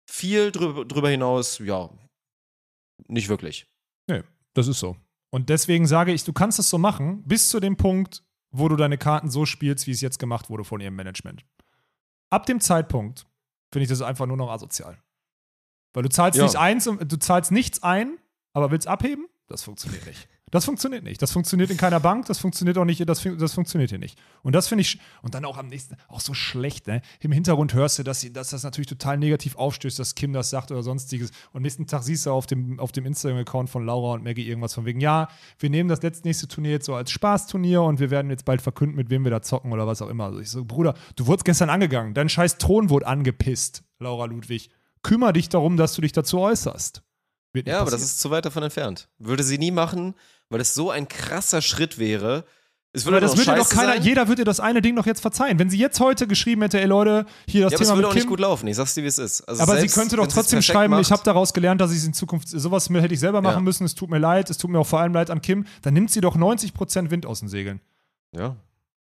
Viel 0.06 0.52
drüber, 0.52 0.86
drüber 0.86 1.10
hinaus, 1.10 1.57
ja, 1.60 1.90
nicht 3.07 3.30
wirklich. 3.30 3.68
Nee, 4.07 4.24
das 4.53 4.68
ist 4.68 4.80
so. 4.80 4.98
Und 5.32 5.49
deswegen 5.49 5.88
sage 5.88 6.14
ich, 6.14 6.24
du 6.24 6.34
kannst 6.34 6.60
es 6.60 6.70
so 6.70 6.78
machen, 6.78 7.24
bis 7.24 7.49
zu 7.49 7.60
dem 7.60 7.76
Punkt, 7.78 8.24
wo 8.52 8.68
du 8.70 8.76
deine 8.76 8.98
Karten 8.98 9.30
so 9.32 9.45
spielst, 9.45 9.88
wie 9.88 9.91
es 9.91 10.02
jetzt 10.02 10.20
gemacht 10.20 10.49
wurde 10.49 10.64
von 10.64 10.80
ihrem 10.80 10.95
Management. 10.95 11.44
Ab 12.30 12.45
dem 12.45 12.60
Zeitpunkt 12.60 13.26
finde 13.72 13.84
ich 13.84 13.90
das 13.90 14.02
einfach 14.02 14.26
nur 14.28 14.38
noch 14.38 14.49
asozial. 14.52 15.02
Weil 15.94 16.03
du 16.03 16.10
zahlst 16.10 16.38
Ja. 16.38 16.45
nicht 16.45 16.56
eins, 16.57 16.86
und- 16.88 17.11
du 17.11 17.18
zahlst 17.18 17.52
nichts 17.52 17.82
ein, 17.84 18.18
aber 18.53 18.70
willst 18.72 18.88
abheben? 18.88 19.28
Das 19.48 19.64
funktioniert 19.64 20.06
nicht. 20.06 20.28
Das 20.53 20.65
funktioniert 20.65 21.03
nicht. 21.03 21.19
Das 21.19 21.31
funktioniert 21.31 21.71
in 21.71 21.77
keiner 21.77 21.99
Bank, 21.99 22.27
das 22.27 22.38
funktioniert 22.38 22.77
auch 22.77 22.85
nicht, 22.85 23.09
das, 23.09 23.23
das 23.39 23.53
funktioniert 23.53 23.89
hier 23.89 23.97
nicht. 23.97 24.19
Und 24.43 24.53
das 24.53 24.67
finde 24.67 24.84
ich, 24.84 24.99
und 25.23 25.34
dann 25.34 25.45
auch 25.45 25.57
am 25.57 25.65
nächsten, 25.65 25.97
auch 26.07 26.19
so 26.19 26.35
schlecht, 26.35 26.85
ne? 26.85 27.01
Im 27.21 27.31
Hintergrund 27.31 27.73
hörst 27.73 27.97
du, 27.97 28.03
dass, 28.03 28.21
sie, 28.21 28.31
dass 28.31 28.51
das 28.51 28.61
natürlich 28.61 28.85
total 28.85 29.17
negativ 29.17 29.55
aufstößt, 29.55 29.97
dass 29.97 30.13
Kim 30.13 30.31
das 30.31 30.51
sagt 30.51 30.69
oder 30.69 30.84
sonstiges. 30.84 31.31
Und 31.53 31.63
nächsten 31.63 31.88
Tag 31.88 32.03
siehst 32.03 32.27
du 32.27 32.31
auf 32.31 32.45
dem, 32.45 32.80
auf 32.80 32.91
dem 32.91 33.07
Instagram-Account 33.07 33.67
von 33.67 33.84
Laura 33.84 34.13
und 34.13 34.23
Maggie 34.23 34.47
irgendwas 34.47 34.75
von 34.75 34.85
wegen, 34.85 35.01
ja, 35.01 35.27
wir 35.57 35.71
nehmen 35.71 35.89
das 35.89 36.03
letzte 36.03 36.27
nächste 36.27 36.47
Turnier 36.47 36.73
jetzt 36.73 36.85
so 36.85 36.93
als 36.93 37.09
Spaßturnier 37.09 37.81
und 37.81 37.99
wir 37.99 38.11
werden 38.11 38.30
jetzt 38.30 38.45
bald 38.45 38.61
verkünden, 38.61 38.95
mit 38.95 39.09
wem 39.09 39.23
wir 39.23 39.31
da 39.31 39.41
zocken 39.41 39.73
oder 39.73 39.88
was 39.88 40.03
auch 40.03 40.09
immer. 40.09 40.25
Also 40.25 40.39
ich 40.39 40.51
so, 40.51 40.65
Bruder, 40.65 40.93
du 41.15 41.25
wurdest 41.25 41.45
gestern 41.45 41.71
angegangen, 41.71 42.13
dein 42.13 42.30
scheiß 42.30 42.59
Thron 42.59 42.91
wurde 42.91 43.07
angepisst, 43.07 43.85
Laura 43.97 44.25
Ludwig. 44.25 44.69
Kümmer 45.01 45.34
dich 45.34 45.49
darum, 45.49 45.77
dass 45.77 45.95
du 45.95 46.03
dich 46.03 46.11
dazu 46.11 46.39
äußerst. 46.39 47.01
Ja, 47.55 47.80
aber 47.80 47.85
das 47.85 47.93
passieren. 47.93 48.01
ist 48.01 48.19
zu 48.19 48.31
weit 48.31 48.45
davon 48.45 48.63
entfernt. 48.63 49.09
Würde 49.19 49.43
sie 49.43 49.57
nie 49.57 49.71
machen, 49.71 50.15
weil 50.53 50.61
es 50.61 50.73
so 50.73 50.91
ein 50.91 51.07
krasser 51.07 51.61
Schritt 51.61 51.97
wäre. 51.99 52.45
Es 52.95 53.05
würde 53.05 53.17
Aber 53.17 53.25
das 53.25 53.35
würde 53.35 53.59
doch 53.59 53.69
keiner, 53.69 53.93
sein. 53.93 54.03
jeder 54.03 54.27
würde 54.27 54.41
dir 54.41 54.45
das 54.45 54.59
eine 54.59 54.80
Ding 54.80 54.95
doch 54.95 55.07
jetzt 55.07 55.19
verzeihen. 55.19 55.57
Wenn 55.57 55.71
sie 55.71 55.80
jetzt 55.80 55.99
heute 55.99 56.27
geschrieben 56.27 56.61
hätte, 56.61 56.80
ey 56.80 56.85
Leute, 56.85 57.25
hier 57.47 57.63
das 57.63 57.71
Ja, 57.71 57.77
aber 57.77 57.81
es 57.81 57.88
Thema 57.88 57.89
würde 57.89 57.97
mit 57.97 58.05
auch 58.05 58.11
Kim, 58.11 58.19
nicht 58.19 58.27
gut 58.30 58.39
laufen. 58.39 58.67
Ich 58.67 58.75
sag's 58.75 58.93
dir, 58.93 59.01
wie 59.03 59.07
es 59.07 59.17
ist. 59.17 59.41
Also 59.41 59.63
aber 59.63 59.73
sie 59.73 59.80
selbst, 59.80 59.95
könnte 59.95 60.15
doch 60.15 60.25
sie 60.25 60.31
trotzdem 60.35 60.61
schreiben, 60.61 60.91
macht, 60.91 61.01
ich 61.01 61.11
habe 61.11 61.23
daraus 61.23 61.53
gelernt, 61.53 61.81
dass 61.81 61.91
ich 61.91 61.97
es 61.97 62.05
in 62.05 62.13
Zukunft, 62.13 62.47
sowas 62.49 62.88
hätte 62.89 63.13
ich 63.13 63.19
selber 63.19 63.41
machen 63.41 63.55
Ja. 63.55 63.61
müssen, 63.61 63.84
es 63.84 63.95
tut 63.95 64.11
mir 64.11 64.19
leid, 64.19 64.51
es 64.51 64.59
tut 64.59 64.69
mir 64.69 64.77
auch 64.77 64.85
vor 64.85 64.99
allem 64.99 65.11
leid 65.13 65.31
an 65.31 65.41
Kim, 65.41 65.65
dann 65.81 65.95
nimmt 65.95 66.11
sie 66.11 66.21
doch 66.21 66.35
90% 66.38 67.09
Wind 67.09 67.25
aus 67.25 67.39
den 67.39 67.49
Segeln. 67.49 67.81
Ja. 68.31 68.57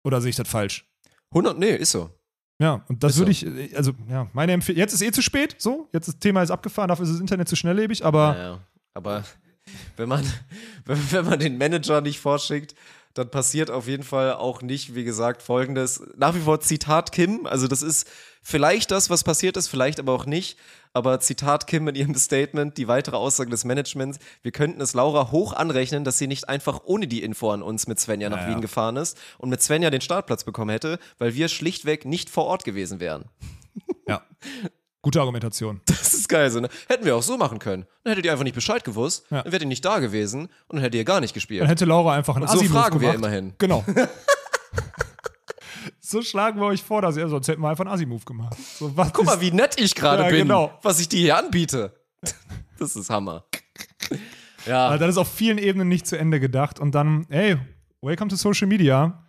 Oder 0.04 0.22
sehe 0.22 0.30
ich 0.30 0.36
das 0.36 0.48
falsch? 0.48 0.86
100, 1.32 1.58
nee, 1.58 1.76
ist 1.76 1.92
so. 1.94 2.12
Ja, 2.60 2.84
und 2.88 3.04
das 3.04 3.14
Ist 3.14 3.18
würde 3.18 3.32
ich, 3.32 3.76
also, 3.76 3.94
ja, 4.08 4.28
meine 4.34 4.52
Empfehlung, 4.52 4.78
jetzt 4.78 4.94
ist 4.94 5.02
eh 5.02 5.12
zu 5.12 5.24
spät, 5.24 5.56
so, 5.58 5.90
jetzt 5.94 6.08
das 6.08 6.20
Thema 6.20 6.44
ist 6.44 6.52
abgefahren, 6.52 6.90
dafür 6.90 7.06
ist 7.06 7.14
das 7.14 7.20
Internet 7.20 7.50
zu 7.50 7.56
schnelllebig, 7.56 8.06
aber 8.06 8.36
Ja, 8.38 8.44
ja. 8.44 8.60
Aber 8.94 9.24
wenn 9.98 10.10
man, 10.10 10.26
wenn, 10.86 11.26
man 11.26 11.40
den 11.40 11.58
Manager 11.58 12.02
nicht 12.02 12.20
vorschickt, 12.20 12.76
dann 13.14 13.30
passiert 13.30 13.70
auf 13.70 13.88
jeden 13.88 14.04
Fall 14.04 14.34
auch 14.34 14.62
nicht, 14.62 14.96
wie 14.96 15.04
gesagt, 15.04 15.44
folgendes. 15.44 16.02
Nach 16.18 16.34
wie 16.34 16.40
vor 16.40 16.60
Zitat 16.62 17.12
Kim, 17.12 17.46
also 17.46 17.68
das 17.68 17.84
ist 17.84 18.10
vielleicht 18.42 18.90
das, 18.90 19.10
was 19.10 19.24
passiert 19.24 19.56
ist, 19.56 19.68
vielleicht 19.68 20.00
aber 20.00 20.14
auch 20.14 20.26
nicht. 20.26 20.58
Aber 20.94 21.20
Zitat 21.20 21.68
Kim 21.68 21.88
in 21.88 21.96
ihrem 21.96 22.16
Statement, 22.16 22.78
die 22.78 22.88
weitere 22.88 23.16
Aussage 23.16 23.50
des 23.52 23.66
Managements, 23.66 24.20
wir 24.42 24.52
könnten 24.52 24.82
es 24.82 24.94
Laura 24.94 25.32
hoch 25.32 25.54
anrechnen, 25.54 26.04
dass 26.04 26.18
sie 26.18 26.28
nicht 26.28 26.50
einfach 26.50 26.82
ohne 26.86 27.08
die 27.08 27.24
Info 27.24 27.52
an 27.52 27.62
uns 27.62 27.88
mit 27.88 28.00
Svenja 28.00 28.30
nach 28.30 28.42
Ja, 28.42 28.48
Wien 28.48 28.56
ja. 28.56 28.62
gefahren 28.62 28.98
ist 28.98 29.18
und 29.38 29.50
mit 29.50 29.62
Svenja 29.62 29.90
den 29.92 30.02
Startplatz 30.02 30.44
bekommen 30.44 30.72
hätte, 30.72 31.00
weil 31.20 31.36
wir 31.36 31.50
schlichtweg 31.50 32.06
nicht 32.06 32.30
vor 32.30 32.46
Ort 32.46 32.64
gewesen 32.64 33.00
wären. 33.00 33.26
ja. 34.08 34.24
Gute 35.04 35.20
Argumentation. 35.20 35.82
Das 35.86 36.14
ist 36.16 36.28
geil, 36.30 36.50
so, 36.50 36.62
ne? 36.62 36.70
Hätten 36.88 37.06
wir 37.06 37.16
auch 37.16 37.22
so 37.24 37.38
machen 37.38 37.60
können. 37.60 37.86
Dann 38.04 38.12
hättet 38.12 38.26
ihr 38.26 38.32
einfach 38.32 38.44
nicht 38.46 38.56
Bescheid 38.56 38.84
gewusst, 38.84 39.26
Ja. 39.30 39.44
dann 39.44 39.52
wärt 39.52 39.62
ihr 39.62 39.68
nicht 39.68 39.86
da 39.86 40.00
gewesen 40.00 40.44
und 40.68 40.78
dann 40.78 40.80
hättet 40.80 40.96
ihr 40.96 41.04
gar 41.06 41.20
nicht 41.20 41.32
Dann 41.32 41.36
gespielt. 41.36 41.68
hätte 41.68 41.86
Laura 41.86 42.16
einfach 42.16 42.36
einen 42.38 42.48
Und 42.48 42.58
so 42.58 42.64
fragen 42.64 43.00
wir 43.02 43.12
gemacht. 43.12 43.16
immerhin. 43.18 43.54
Genau. 43.60 43.84
so 46.00 46.22
schlagen 46.22 46.60
wir 46.60 46.68
euch 46.68 46.84
vor, 46.84 47.02
dass 47.02 47.18
ihr, 47.18 47.28
sonst 47.28 47.48
hätten 47.48 47.62
wir 47.62 47.70
einfach 47.70 47.86
einen 47.86 47.94
Assi-Move 47.94 48.24
gemacht. 48.26 48.58
So, 48.80 48.94
Guck 49.14 49.26
mal, 49.26 49.42
wie 49.42 49.52
nett 49.52 49.80
ich 49.80 49.96
gerade 49.96 50.24
Ja, 50.24 50.30
bin, 50.30 50.40
genau. 50.40 50.78
was 50.82 51.00
ich 51.00 51.10
dir 51.10 51.20
hier 51.20 51.38
anbiete. 51.38 51.94
Das 52.80 52.96
ist 52.98 53.10
Hammer. 53.10 53.46
Ja, 54.66 54.88
Also 54.88 55.00
das 55.06 55.12
ist 55.12 55.18
auf 55.18 55.32
vielen 55.32 55.58
Ebenen 55.58 55.88
nicht 55.88 56.06
zu 56.08 56.18
Ende 56.18 56.40
gedacht. 56.42 56.80
Und 56.80 56.94
dann, 56.96 57.26
hey, 57.30 57.58
welcome 58.02 58.30
to 58.30 58.36
Social 58.36 58.68
Media. 58.68 59.23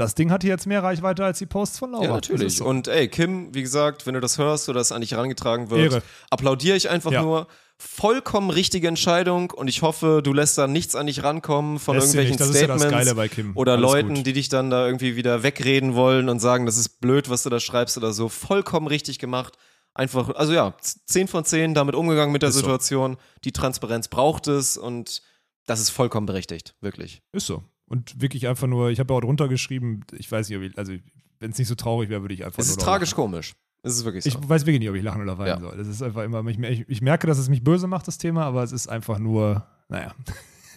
Das 0.00 0.14
Ding 0.14 0.30
hat 0.30 0.42
hier 0.42 0.50
jetzt 0.50 0.66
mehr 0.66 0.82
Reichweite 0.82 1.24
als 1.24 1.38
die 1.38 1.46
Posts 1.46 1.78
von 1.78 1.92
Laura. 1.92 2.04
ja, 2.04 2.10
natürlich. 2.12 2.56
so. 2.56 2.64
Und 2.64 2.88
ey, 2.88 3.08
Kim, 3.08 3.54
wie 3.54 3.62
gesagt, 3.62 4.06
wenn 4.06 4.14
du 4.14 4.20
das 4.20 4.38
hörst 4.38 4.68
oder 4.68 4.80
das 4.80 4.90
an 4.92 5.00
dich 5.00 5.12
herangetragen 5.12 5.70
wird, 5.70 5.92
Ehre. 5.92 6.02
applaudiere 6.30 6.76
ich 6.76 6.90
einfach 6.90 7.12
Ja. 7.12 7.22
nur. 7.22 7.46
Vollkommen 7.82 8.50
richtige 8.50 8.88
Entscheidung 8.88 9.50
und 9.52 9.66
ich 9.68 9.80
hoffe, 9.80 10.20
du 10.22 10.34
lässt 10.34 10.58
da 10.58 10.66
nichts 10.66 10.94
an 10.94 11.06
dich 11.06 11.22
rankommen 11.22 11.78
von 11.78 11.94
Lässt 11.96 12.08
irgendwelchen. 12.14 12.36
Das 12.36 12.50
ist 12.50 12.60
ja 12.60 12.66
das 12.66 12.78
Statements 12.82 13.06
Geile 13.06 13.14
bei 13.14 13.28
Kim. 13.28 13.56
oder 13.56 13.72
Alles 13.72 13.82
Leuten, 13.82 14.14
gut. 14.16 14.26
die 14.26 14.34
dich 14.34 14.50
dann 14.50 14.68
da 14.68 14.84
irgendwie 14.84 15.16
wieder 15.16 15.42
wegreden 15.42 15.94
wollen 15.94 16.28
und 16.28 16.40
sagen, 16.40 16.66
das 16.66 16.76
ist 16.76 17.00
blöd, 17.00 17.30
was 17.30 17.42
du 17.42 17.48
da 17.48 17.58
schreibst 17.58 17.96
oder 17.96 18.12
so. 18.12 18.28
Vollkommen 18.28 18.86
richtig 18.86 19.18
gemacht. 19.18 19.56
Einfach, 19.94 20.28
also 20.34 20.52
ja, 20.52 20.74
10 21.06 21.26
von 21.26 21.44
10 21.46 21.72
damit 21.72 21.94
umgegangen 21.94 22.32
mit 22.32 22.42
der 22.42 22.50
Ist 22.50 22.56
so. 22.56 22.60
Situation. 22.60 23.16
Die 23.44 23.52
Transparenz 23.52 24.08
braucht 24.08 24.46
es 24.46 24.76
und 24.76 25.22
das 25.64 25.80
ist 25.80 25.88
vollkommen 25.88 26.26
berechtigt, 26.26 26.74
wirklich. 26.82 27.22
Ist 27.32 27.46
so. 27.46 27.62
Und 27.90 28.20
wirklich 28.20 28.46
einfach 28.46 28.66
nur, 28.68 28.90
ich 28.90 29.00
habe 29.00 29.12
ja 29.12 29.18
auch 29.18 29.20
drunter 29.22 29.48
geschrieben, 29.48 30.00
ich 30.12 30.30
weiß 30.30 30.48
nicht, 30.48 30.56
ob 30.58 30.62
ich, 30.64 30.78
also 30.78 30.92
wenn 31.40 31.50
es 31.50 31.58
nicht 31.58 31.66
so 31.68 31.74
traurig 31.74 32.08
wäre, 32.08 32.22
würde 32.22 32.34
ich 32.34 32.44
einfach 32.44 32.60
Es 32.60 32.68
ist 32.68 32.80
tragisch 32.80 33.10
lachen. 33.10 33.22
komisch. 33.24 33.52
Es 33.82 33.96
ist 33.96 34.04
wirklich 34.04 34.24
so. 34.24 34.28
Ich 34.30 34.36
weiß 34.48 34.62
wirklich 34.66 34.78
nicht, 34.78 34.88
ob 34.90 34.94
ich 34.94 35.02
lachen 35.02 35.22
oder 35.22 35.36
weinen 35.38 35.48
Ja. 35.48 35.58
soll. 35.60 35.76
Das 35.76 35.88
ist 35.88 36.00
einfach 36.02 36.22
immer, 36.22 36.46
ich, 36.46 36.58
ich, 36.58 36.84
ich 36.88 37.02
merke, 37.02 37.26
dass 37.26 37.38
es 37.38 37.48
mich 37.48 37.64
böse 37.64 37.86
macht, 37.88 38.06
das 38.06 38.16
Thema, 38.18 38.44
aber 38.44 38.62
es 38.62 38.72
ist 38.72 38.88
einfach 38.88 39.18
nur, 39.18 39.66
naja. 39.88 40.14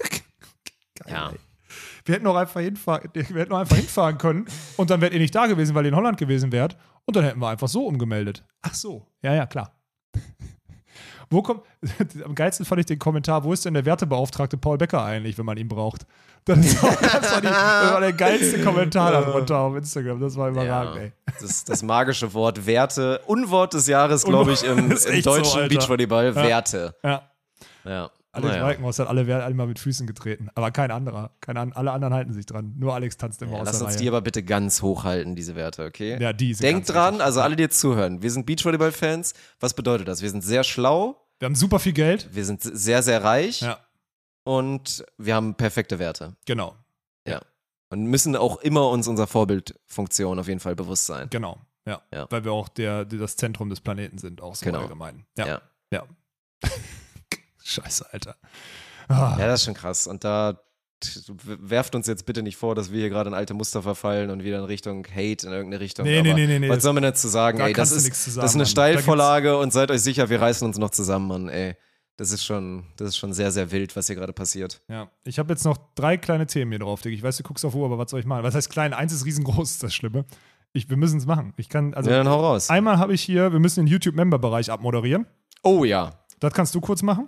Geil, 0.96 1.12
Ja. 1.14 1.30
ey. 1.30 1.38
Wir 2.06 2.16
hätten 2.16 2.28
auch 2.28 2.36
einfach 2.36 2.62
hinfahren, 2.62 3.10
wir 3.14 3.24
hätten 3.24 3.54
auch 3.54 3.60
einfach 3.60 3.78
hinfahren 3.78 4.18
können 4.18 4.46
und 4.78 4.90
dann 4.90 5.00
wärt 5.02 5.14
ihr 5.14 5.20
nicht 5.20 5.36
da 5.36 5.46
gewesen, 5.48 5.76
weil 5.76 5.86
ihr 5.86 5.90
in 5.90 5.96
Holland 5.96 6.18
gewesen 6.18 6.52
wärt. 6.52 6.78
Und 7.06 7.16
dann 7.16 7.24
hätten 7.26 7.40
wir 7.40 7.50
einfach 7.50 7.68
so 7.68 7.86
umgemeldet. 7.86 8.44
Ach 8.62 8.74
so. 8.74 9.06
Ja, 9.22 9.34
ja, 9.36 9.46
klar. 9.46 9.74
Wo 11.30 11.42
kommt, 11.42 11.64
am 12.26 12.36
geilsten 12.36 12.66
fand 12.66 12.80
ich 12.80 12.86
den 12.86 13.00
Kommentar, 13.00 13.44
wo 13.44 13.52
ist 13.54 13.66
denn 13.66 13.74
der 13.74 13.86
Wertebeauftragte 13.86 14.58
Paul 14.58 14.78
Becker 14.78 15.04
eigentlich, 15.04 15.38
wenn 15.38 15.46
man 15.46 15.58
ihn 15.58 15.68
braucht? 15.68 16.06
Das, 16.46 16.60
ist 16.60 16.84
auch, 16.84 16.96
das, 16.96 17.32
war, 17.32 17.42
die, 17.42 17.48
das 17.48 17.92
war 17.94 18.00
der 18.02 18.14
geilste 18.14 18.62
Kommentar 18.64 19.12
darunter 19.14 19.58
auf 19.60 19.76
Instagram. 19.78 20.20
Das 20.20 20.36
war 20.36 20.50
überragend, 20.50 20.96
Ja, 20.96 21.02
ey. 21.04 21.12
das, 21.40 21.64
das 21.64 21.84
magische 21.84 22.34
Wort 22.34 22.66
Werte. 22.66 23.22
Unwort 23.28 23.74
des 23.74 23.88
Jahres, 23.88 24.24
glaube 24.26 24.52
ich, 24.54 24.64
im, 24.64 24.92
im 24.92 24.98
so, 24.98 25.10
deutschen 25.10 25.62
Alter. 25.62 25.70
Beachvolleyball. 25.70 26.26
Ja. 26.28 26.36
Werte. 26.36 26.96
Ja. 27.04 27.22
Ja. 27.86 28.10
Alex 28.36 28.52
Naja. 28.52 28.64
Walkenhaus 28.66 28.98
hat 28.98 29.08
alle, 29.08 29.44
alle 29.44 29.54
mal 29.54 29.68
mit 29.68 29.78
Füßen 29.78 30.08
getreten. 30.08 30.50
Aber 30.56 30.72
kein 30.72 30.90
anderer. 30.90 31.30
Kein, 31.40 31.56
an- 31.56 31.72
alle 31.74 31.92
anderen 31.92 32.16
halten 32.16 32.34
sich 32.34 32.48
dran. 32.48 32.74
Nur 32.80 32.96
Alex 32.96 33.16
tanzt 33.18 33.42
immer 33.44 33.54
Ja, 33.54 33.60
aus 33.60 33.68
lass 33.68 33.78
der 33.78 33.86
uns 33.86 33.96
Reihe. 33.96 34.02
die 34.02 34.08
aber 34.08 34.22
bitte 34.22 34.42
ganz 34.42 34.82
hochhalten, 34.82 35.36
diese 35.36 35.56
Werte, 35.56 35.86
okay? 35.86 36.18
Ja, 36.20 36.34
die 36.34 36.56
sind 36.56 36.64
Denkt 36.64 36.90
dran, 36.90 37.14
wichtig. 37.14 37.26
also 37.26 37.42
alle, 37.42 37.56
die 37.56 37.62
jetzt 37.62 37.80
zuhören, 37.80 38.24
wir 38.24 38.32
sind 38.32 38.48
Beachvolleyball-Fans. 38.48 39.34
Was 39.60 39.76
bedeutet 39.76 40.08
das? 40.08 40.24
Wir 40.24 40.32
sind 40.32 40.44
sehr 40.44 40.64
schlau, 40.64 41.22
Wir 41.40 41.46
haben 41.46 41.54
super 41.54 41.78
viel 41.78 41.94
Geld. 41.94 42.28
wir 42.32 42.44
sind 42.44 42.64
sehr, 42.64 43.04
sehr 43.04 43.24
reich 43.24 43.62
Ja, 43.62 43.78
und 44.44 45.06
wir 45.18 45.36
haben 45.36 45.56
perfekte 45.56 46.00
Werte. 46.00 46.36
genau. 46.46 46.76
Ja. 47.28 47.42
Und 47.90 48.06
müssen 48.08 48.36
auch 48.36 48.58
immer 48.62 48.90
uns 48.90 49.08
unserer 49.08 49.28
Vorbildfunktion 49.28 50.40
auf 50.40 50.48
jeden 50.48 50.60
Fall 50.60 50.76
bewusst 50.76 51.06
sein. 51.06 51.28
Genau. 51.30 51.62
Ja. 51.86 52.02
Ja. 52.12 52.26
Weil 52.32 52.44
wir 52.44 52.52
auch 52.52 52.68
der, 52.68 53.06
das 53.06 53.36
Zentrum 53.36 53.70
des 53.70 53.82
Planeten 53.82 54.18
sind, 54.18 54.42
auch 54.42 54.56
so 54.56 54.66
Genau. 54.66 54.80
allgemein. 54.82 55.26
Ja. 55.38 55.46
Ja. 55.48 55.62
Ja. 55.92 56.04
Scheiße, 57.64 58.12
Alter. 58.12 58.36
Ah. 59.08 59.36
Ja, 59.40 59.48
das 59.48 59.62
ist 59.62 59.66
schon 59.66 59.74
krass. 59.74 60.08
Und 60.08 60.24
da 60.24 60.60
werft 61.44 61.96
uns 61.96 62.08
jetzt 62.08 62.26
bitte 62.26 62.42
nicht 62.42 62.56
vor, 62.58 62.76
dass 62.76 62.92
wir 62.92 63.00
hier 63.00 63.10
gerade 63.10 63.28
in 63.30 63.34
alte 63.34 63.54
Muster 63.54 63.82
verfallen 63.84 64.30
und 64.30 64.44
wieder 64.44 64.60
in 64.60 64.66
Richtung 64.66 65.06
Hate 65.06 65.46
in 65.46 65.52
irgendeine 65.54 65.80
Richtung. 65.80 66.06
Nee, 66.06 66.22
nee, 66.22 66.34
nee, 66.34 66.48
nee, 66.48 66.60
nee. 66.60 66.70
Was 66.70 66.82
soll 66.84 66.94
man 66.94 67.04
dazu 67.04 67.28
sagen? 67.28 67.60
Da 67.60 67.68
Ey, 67.68 67.74
das 67.74 67.92
ist, 67.92 68.04
zu 68.06 68.10
das 68.10 68.28
ist 68.28 68.34
sagen, 68.36 68.50
eine. 68.56 68.64
Da 68.64 68.70
Steilvorlage 68.70 69.58
und 69.58 69.72
seid 69.74 69.92
euch 69.92 70.02
sicher, 70.02 70.30
wir 70.30 70.42
reißen 70.42 70.66
uns 70.66 70.78
noch 70.78 70.92
zusammen, 70.92 71.28
Mann. 71.28 71.50
Ey, 71.50 71.76
das 72.18 72.32
ist 72.32 72.44
schon, 72.46 72.86
das 72.98 73.10
ist 73.10 73.18
schon 73.18 73.34
sehr, 73.34 73.52
sehr 73.52 73.72
wild, 73.72 73.96
was 73.96 74.08
hier 74.08 74.16
gerade 74.16 74.34
passiert. 74.34 74.82
Ja, 74.88 75.10
ich 75.24 75.40
habe 75.40 75.52
jetzt 75.52 75.66
noch 75.66 75.78
drei 75.96 76.18
kleine 76.18 76.46
Themen 76.46 76.72
hier 76.72 76.80
drauf, 76.80 77.02
Dick. 77.02 77.14
Ich 77.14 77.24
weiß, 77.24 77.38
du 77.38 77.44
guckst 77.44 77.66
auf 77.66 77.74
Uhr, 77.74 77.86
aber 77.86 77.98
was 77.98 78.12
soll 78.12 78.20
ich 78.20 78.26
machen? 78.26 78.44
Was 78.44 78.56
heißt 78.56 78.70
klein? 78.70 78.94
Eins 78.94 79.14
ist 79.14 79.26
riesengroß, 79.26 79.72
ist 79.72 79.84
das 79.84 79.94
Schlimme. 79.94 80.26
Ich, 80.74 80.90
wir 80.90 80.98
müssen 80.98 81.18
es 81.18 81.26
machen. 81.26 81.54
Ich 81.58 81.70
kann, 81.70 81.94
also 81.94 82.10
ja, 82.10 82.18
dann 82.18 82.30
hau 82.30 82.40
raus. 82.42 82.70
einmal 82.70 82.98
habe 82.98 83.14
ich 83.14 83.22
hier, 83.22 83.52
wir 83.52 83.60
müssen 83.60 83.86
den 83.86 83.88
YouTube-Member-Bereich 83.88 84.72
abmoderieren. 84.72 85.28
Oh 85.62 85.84
ja. 85.84 86.12
Das 86.40 86.54
kannst 86.54 86.74
du 86.76 86.82
kurz 86.82 87.02
machen. 87.04 87.28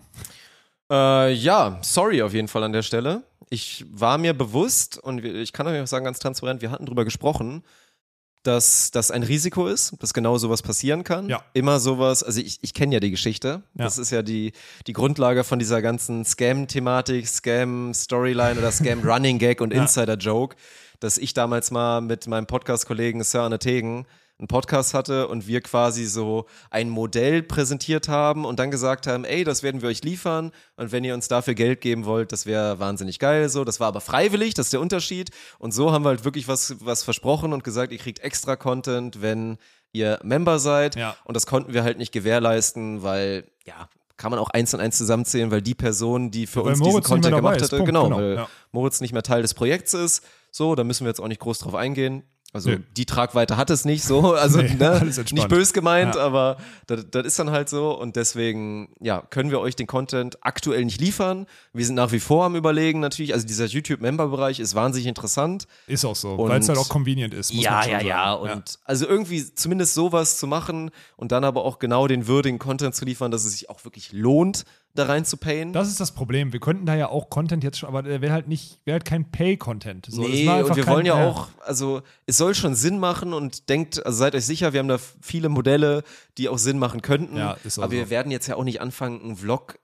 Äh, 0.91 1.33
ja, 1.33 1.79
sorry 1.81 2.21
auf 2.21 2.33
jeden 2.33 2.47
Fall 2.47 2.63
an 2.63 2.73
der 2.73 2.81
Stelle. 2.81 3.23
Ich 3.49 3.85
war 3.91 4.17
mir 4.17 4.33
bewusst 4.33 4.97
und 4.97 5.23
ich 5.23 5.53
kann 5.53 5.67
euch 5.67 5.81
auch 5.81 5.87
sagen, 5.87 6.05
ganz 6.05 6.19
transparent, 6.19 6.61
wir 6.61 6.71
hatten 6.71 6.85
drüber 6.85 7.05
gesprochen, 7.05 7.63
dass 8.45 8.91
das 8.91 9.11
ein 9.11 9.23
Risiko 9.23 9.67
ist, 9.67 9.93
dass 9.99 10.13
genau 10.13 10.37
sowas 10.37 10.61
passieren 10.61 11.03
kann. 11.03 11.29
Ja. 11.29 11.43
Immer 11.53 11.79
sowas, 11.79 12.23
also 12.23 12.39
ich, 12.39 12.59
ich 12.61 12.73
kenne 12.73 12.93
ja 12.93 12.99
die 12.99 13.11
Geschichte. 13.11 13.63
Das 13.73 13.97
ist 13.97 14.11
ja 14.11 14.21
die, 14.21 14.53
die 14.87 14.93
Grundlage 14.93 15.43
von 15.43 15.57
dieser 15.59 15.81
ganzen 15.81 16.23
Scam-Thematik, 16.25 17.27
Scam-Storyline 17.27 18.59
oder 18.59 18.71
Scam-Running-Gag 18.71 19.61
und 19.61 19.73
Ja. 19.73 19.81
Insider-Joke, 19.81 20.55
dass 20.99 21.17
ich 21.17 21.33
damals 21.33 21.71
mal 21.71 22.01
mit 22.01 22.27
meinem 22.27 22.45
Podcast-Kollegen 22.45 23.23
Sir 23.23 23.41
Arne 23.41 23.59
Tegen 23.59 24.05
einen 24.37 24.47
Podcast 24.49 24.93
hatte 24.93 25.27
und 25.29 25.47
wir 25.47 25.61
quasi 25.61 26.05
so 26.05 26.45
ein 26.69 26.89
Modell 26.89 27.41
präsentiert 27.41 28.09
haben 28.09 28.43
und 28.43 28.59
dann 28.59 28.69
gesagt 28.69 29.07
haben, 29.07 29.23
ey, 29.23 29.43
das 29.45 29.63
werden 29.63 29.81
wir 29.81 29.87
euch 29.87 30.03
liefern 30.03 30.51
und 30.75 30.91
wenn 30.91 31.05
ihr 31.05 31.13
uns 31.13 31.27
dafür 31.29 31.53
Geld 31.53 31.79
geben 31.79 32.05
wollt, 32.05 32.31
das 32.33 32.45
wäre 32.45 32.79
wahnsinnig 32.79 33.19
geil 33.19 33.47
so. 33.47 33.63
Das 33.63 33.79
war 33.79 33.87
aber 33.87 34.01
freiwillig, 34.01 34.53
das 34.53 34.67
ist 34.67 34.73
der 34.73 34.81
Unterschied 34.81 35.29
und 35.57 35.73
so 35.73 35.91
haben 35.93 36.03
wir 36.03 36.09
halt 36.09 36.25
wirklich 36.25 36.47
was, 36.49 36.75
was 36.85 37.03
versprochen 37.03 37.53
und 37.53 37.63
gesagt, 37.63 37.93
ihr 37.93 37.97
kriegt 37.97 38.19
extra 38.19 38.57
Content, 38.57 39.21
wenn 39.21 39.57
ihr 39.93 40.19
Member 40.23 40.59
seid 40.59 40.97
Ja. 40.97 41.15
und 41.23 41.35
das 41.35 41.45
konnten 41.45 41.73
wir 41.73 41.83
halt 41.83 41.97
nicht 41.97 42.11
gewährleisten, 42.11 43.03
weil, 43.03 43.45
ja, 43.65 43.87
kann 44.17 44.31
man 44.31 44.39
auch 44.39 44.49
eins 44.49 44.73
und 44.73 44.79
eins 44.81 44.97
zusammenzählen, 44.97 45.51
weil 45.51 45.61
die 45.61 45.75
Person, 45.75 46.31
die 46.31 46.47
für 46.47 46.59
weil 46.63 46.71
uns 46.71 46.79
diesen 46.79 46.91
Moritz 46.91 47.07
mehr 47.09 47.15
Content 47.15 47.35
gemacht 47.37 47.57
ist. 47.57 47.63
hatte, 47.63 47.77
Punkt, 47.77 47.87
genau, 47.87 48.03
genau, 48.05 48.17
weil 48.17 48.35
ja. 48.35 48.49
Moritz 48.73 48.99
nicht 48.99 49.13
mehr 49.13 49.23
Teil 49.23 49.41
des 49.41 49.53
Projekts 49.53 49.93
ist, 49.93 50.23
so, 50.51 50.75
da 50.75 50.83
müssen 50.83 51.05
wir 51.05 51.09
jetzt 51.09 51.19
auch 51.21 51.27
nicht 51.27 51.39
groß 51.39 51.59
drauf 51.59 51.75
eingehen. 51.75 52.23
Also 52.55 52.69
Nö. 52.69 52.79
die 52.95 53.05
Tragweite 53.05 53.57
hat 53.57 53.69
es 53.69 53.83
nicht 53.83 54.05
so, 54.05 54.33
also 54.33 54.61
Nee, 54.61 54.75
ne, 54.75 55.01
nicht 55.33 55.49
bös 55.49 55.73
gemeint, 55.73 56.15
Ja. 56.15 56.21
aber 56.21 56.55
das, 56.87 57.05
das 57.11 57.25
ist 57.25 57.37
dann 57.37 57.51
halt 57.51 57.67
so 57.67 57.91
und 57.91 58.15
deswegen, 58.15 58.87
ja, 59.01 59.21
können 59.29 59.51
wir 59.51 59.59
euch 59.59 59.75
den 59.75 59.87
Content 59.87 60.37
aktuell 60.39 60.85
nicht 60.85 61.01
liefern. 61.01 61.47
Wir 61.73 61.85
sind 61.85 61.95
nach 61.95 62.13
wie 62.13 62.21
vor 62.21 62.45
am 62.45 62.55
überlegen 62.55 63.01
natürlich, 63.01 63.33
also 63.33 63.45
dieser 63.45 63.65
YouTube-Member-Bereich 63.65 64.61
ist 64.61 64.73
wahnsinnig 64.73 65.05
interessant. 65.07 65.67
Ist 65.87 66.05
auch 66.05 66.15
so, 66.15 66.37
weil 66.37 66.61
es 66.61 66.69
halt 66.69 66.79
auch 66.79 66.87
convenient 66.87 67.33
ist. 67.33 67.53
Muss 67.53 67.61
ja, 67.61 67.85
ja, 67.85 67.91
sagen. 67.97 68.07
ja. 68.07 68.33
Und 68.33 68.79
also 68.85 69.05
irgendwie 69.05 69.53
zumindest 69.53 69.93
sowas 69.93 70.37
zu 70.37 70.47
machen 70.47 70.91
und 71.17 71.33
dann 71.33 71.43
aber 71.43 71.65
auch 71.65 71.77
genau 71.77 72.07
den 72.07 72.25
würdigen 72.25 72.57
Content 72.57 72.95
zu 72.95 73.03
liefern, 73.03 73.31
dass 73.31 73.43
es 73.43 73.51
sich 73.51 73.69
auch 73.69 73.83
wirklich 73.83 74.13
lohnt, 74.13 74.63
da 74.95 75.05
rein 75.05 75.25
zu 75.25 75.37
payen. 75.37 75.73
Das 75.73 75.87
ist 75.87 75.99
das 75.99 76.11
Problem. 76.13 76.53
Wir 76.53 76.59
könnten 76.59 76.85
da 76.85 76.95
ja 76.95 77.09
auch 77.09 77.29
Content 77.29 77.63
jetzt 77.63 77.77
schon, 77.77 77.89
aber 77.89 78.01
der 78.03 78.21
wäre 78.21 78.33
halt 78.33 78.47
nicht, 78.47 78.79
wäre 78.85 78.93
halt 78.95 79.05
kein 79.05 79.29
Pay-Content. 79.31 80.07
So, 80.09 80.21
nee, 80.23 80.47
und 80.49 80.75
wir 80.75 80.83
kein- 80.83 80.93
wollen 80.93 81.05
ja 81.05 81.13
auch, 81.27 81.49
also 81.65 82.01
es 82.25 82.37
soll 82.37 82.55
schon 82.55 82.75
Sinn 82.75 82.97
machen 82.99 83.33
und 83.33 83.69
denkt, 83.69 84.05
also 84.05 84.17
seid 84.17 84.35
euch 84.35 84.45
sicher, 84.45 84.73
wir 84.73 84.79
haben 84.79 84.87
da 84.87 84.97
viele 85.21 85.49
Modelle, 85.49 86.03
die 86.37 86.49
auch 86.49 86.57
Sinn 86.57 86.79
machen 86.79 87.01
könnten. 87.01 87.37
Ja, 87.37 87.57
ist 87.63 87.77
auch 87.79 87.83
aber 87.83 87.91
wir 87.93 88.05
so. 88.05 88.09
werden 88.09 88.31
jetzt 88.31 88.47
ja 88.47 88.55
auch 88.55 88.63
nicht 88.63 88.81
anfangen, 88.81 89.21
einen 89.21 89.35
Vlog 89.35 89.77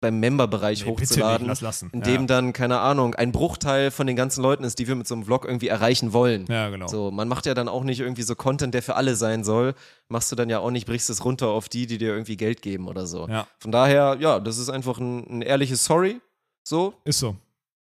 beim 0.00 0.20
Member-Bereich 0.20 0.84
Nee, 0.84 0.90
hochzuladen, 0.90 1.48
nicht, 1.48 1.62
lass 1.62 1.82
in 1.82 2.02
dem 2.02 2.22
Ja. 2.22 2.26
dann, 2.26 2.52
keine 2.52 2.80
Ahnung, 2.80 3.14
ein 3.14 3.32
Bruchteil 3.32 3.90
von 3.90 4.06
den 4.06 4.14
ganzen 4.14 4.42
Leuten 4.42 4.62
ist, 4.64 4.78
die 4.78 4.86
wir 4.88 4.94
mit 4.94 5.06
so 5.08 5.14
einem 5.14 5.24
Vlog 5.24 5.44
irgendwie 5.46 5.68
erreichen 5.68 6.12
wollen. 6.12 6.44
Ja, 6.48 6.68
genau. 6.68 6.86
So, 6.86 7.10
man 7.10 7.28
macht 7.28 7.46
ja 7.46 7.54
dann 7.54 7.68
auch 7.68 7.82
nicht 7.82 8.00
irgendwie 8.00 8.22
so 8.22 8.34
Content, 8.34 8.74
der 8.74 8.82
für 8.82 8.94
alle 8.96 9.16
sein 9.16 9.42
soll. 9.42 9.74
Machst 10.08 10.30
du 10.30 10.36
dann 10.36 10.50
ja 10.50 10.58
auch 10.58 10.70
nicht, 10.70 10.86
brichst 10.86 11.08
es 11.08 11.24
runter 11.24 11.48
auf 11.48 11.68
die, 11.68 11.86
die 11.86 11.96
dir 11.98 12.08
irgendwie 12.12 12.36
Geld 12.36 12.60
geben 12.62 12.88
oder 12.88 13.06
so. 13.06 13.26
Ja. 13.28 13.46
Von 13.58 13.72
daher, 13.72 14.16
ja, 14.20 14.38
das 14.38 14.58
ist 14.58 14.68
einfach 14.68 14.98
ein, 14.98 15.38
ein 15.38 15.42
ehrliches 15.42 15.84
Sorry. 15.84 16.20
So, 16.62 16.94
Ist 17.04 17.20
so. 17.20 17.36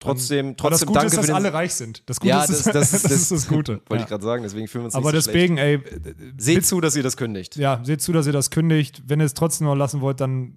trotzdem, 0.00 0.54
Aber 0.58 0.70
das 0.70 0.80
trotzdem 0.80 0.86
Gute 0.88 0.98
danke 1.00 1.16
ist, 1.20 1.28
dass 1.28 1.34
alle 1.34 1.52
reich 1.52 1.74
sind. 1.74 2.02
Das 2.06 2.20
Gute 2.20 2.28
ja, 2.30 2.44
ist, 2.44 2.66
das, 2.66 2.90
das, 2.90 2.90
das 3.02 3.12
ist 3.12 3.30
das 3.32 3.48
Gute. 3.48 3.72
Wollte 3.88 3.96
ja. 3.96 4.00
ich 4.02 4.06
gerade 4.06 4.24
sagen, 4.24 4.42
deswegen 4.44 4.66
fühlen 4.68 4.84
wir 4.84 4.86
uns 4.86 4.94
Aber 4.94 5.12
nicht 5.12 5.24
so 5.24 5.30
deswegen, 5.30 5.58
ey, 5.58 5.78
schlecht. 5.80 6.16
Seht 6.38 6.64
zu, 6.66 6.80
dass 6.80 6.96
ihr 6.96 7.02
das 7.02 7.16
kündigt. 7.16 7.56
ja, 7.56 7.80
seht 7.84 8.00
zu, 8.00 8.12
dass 8.12 8.26
ihr 8.26 8.32
das 8.32 8.50
kündigt. 8.50 9.02
Wenn 9.06 9.20
ihr 9.20 9.26
es 9.26 9.34
trotzdem 9.34 9.66
noch 9.66 9.74
lassen 9.74 10.00
wollt, 10.00 10.20
dann 10.20 10.54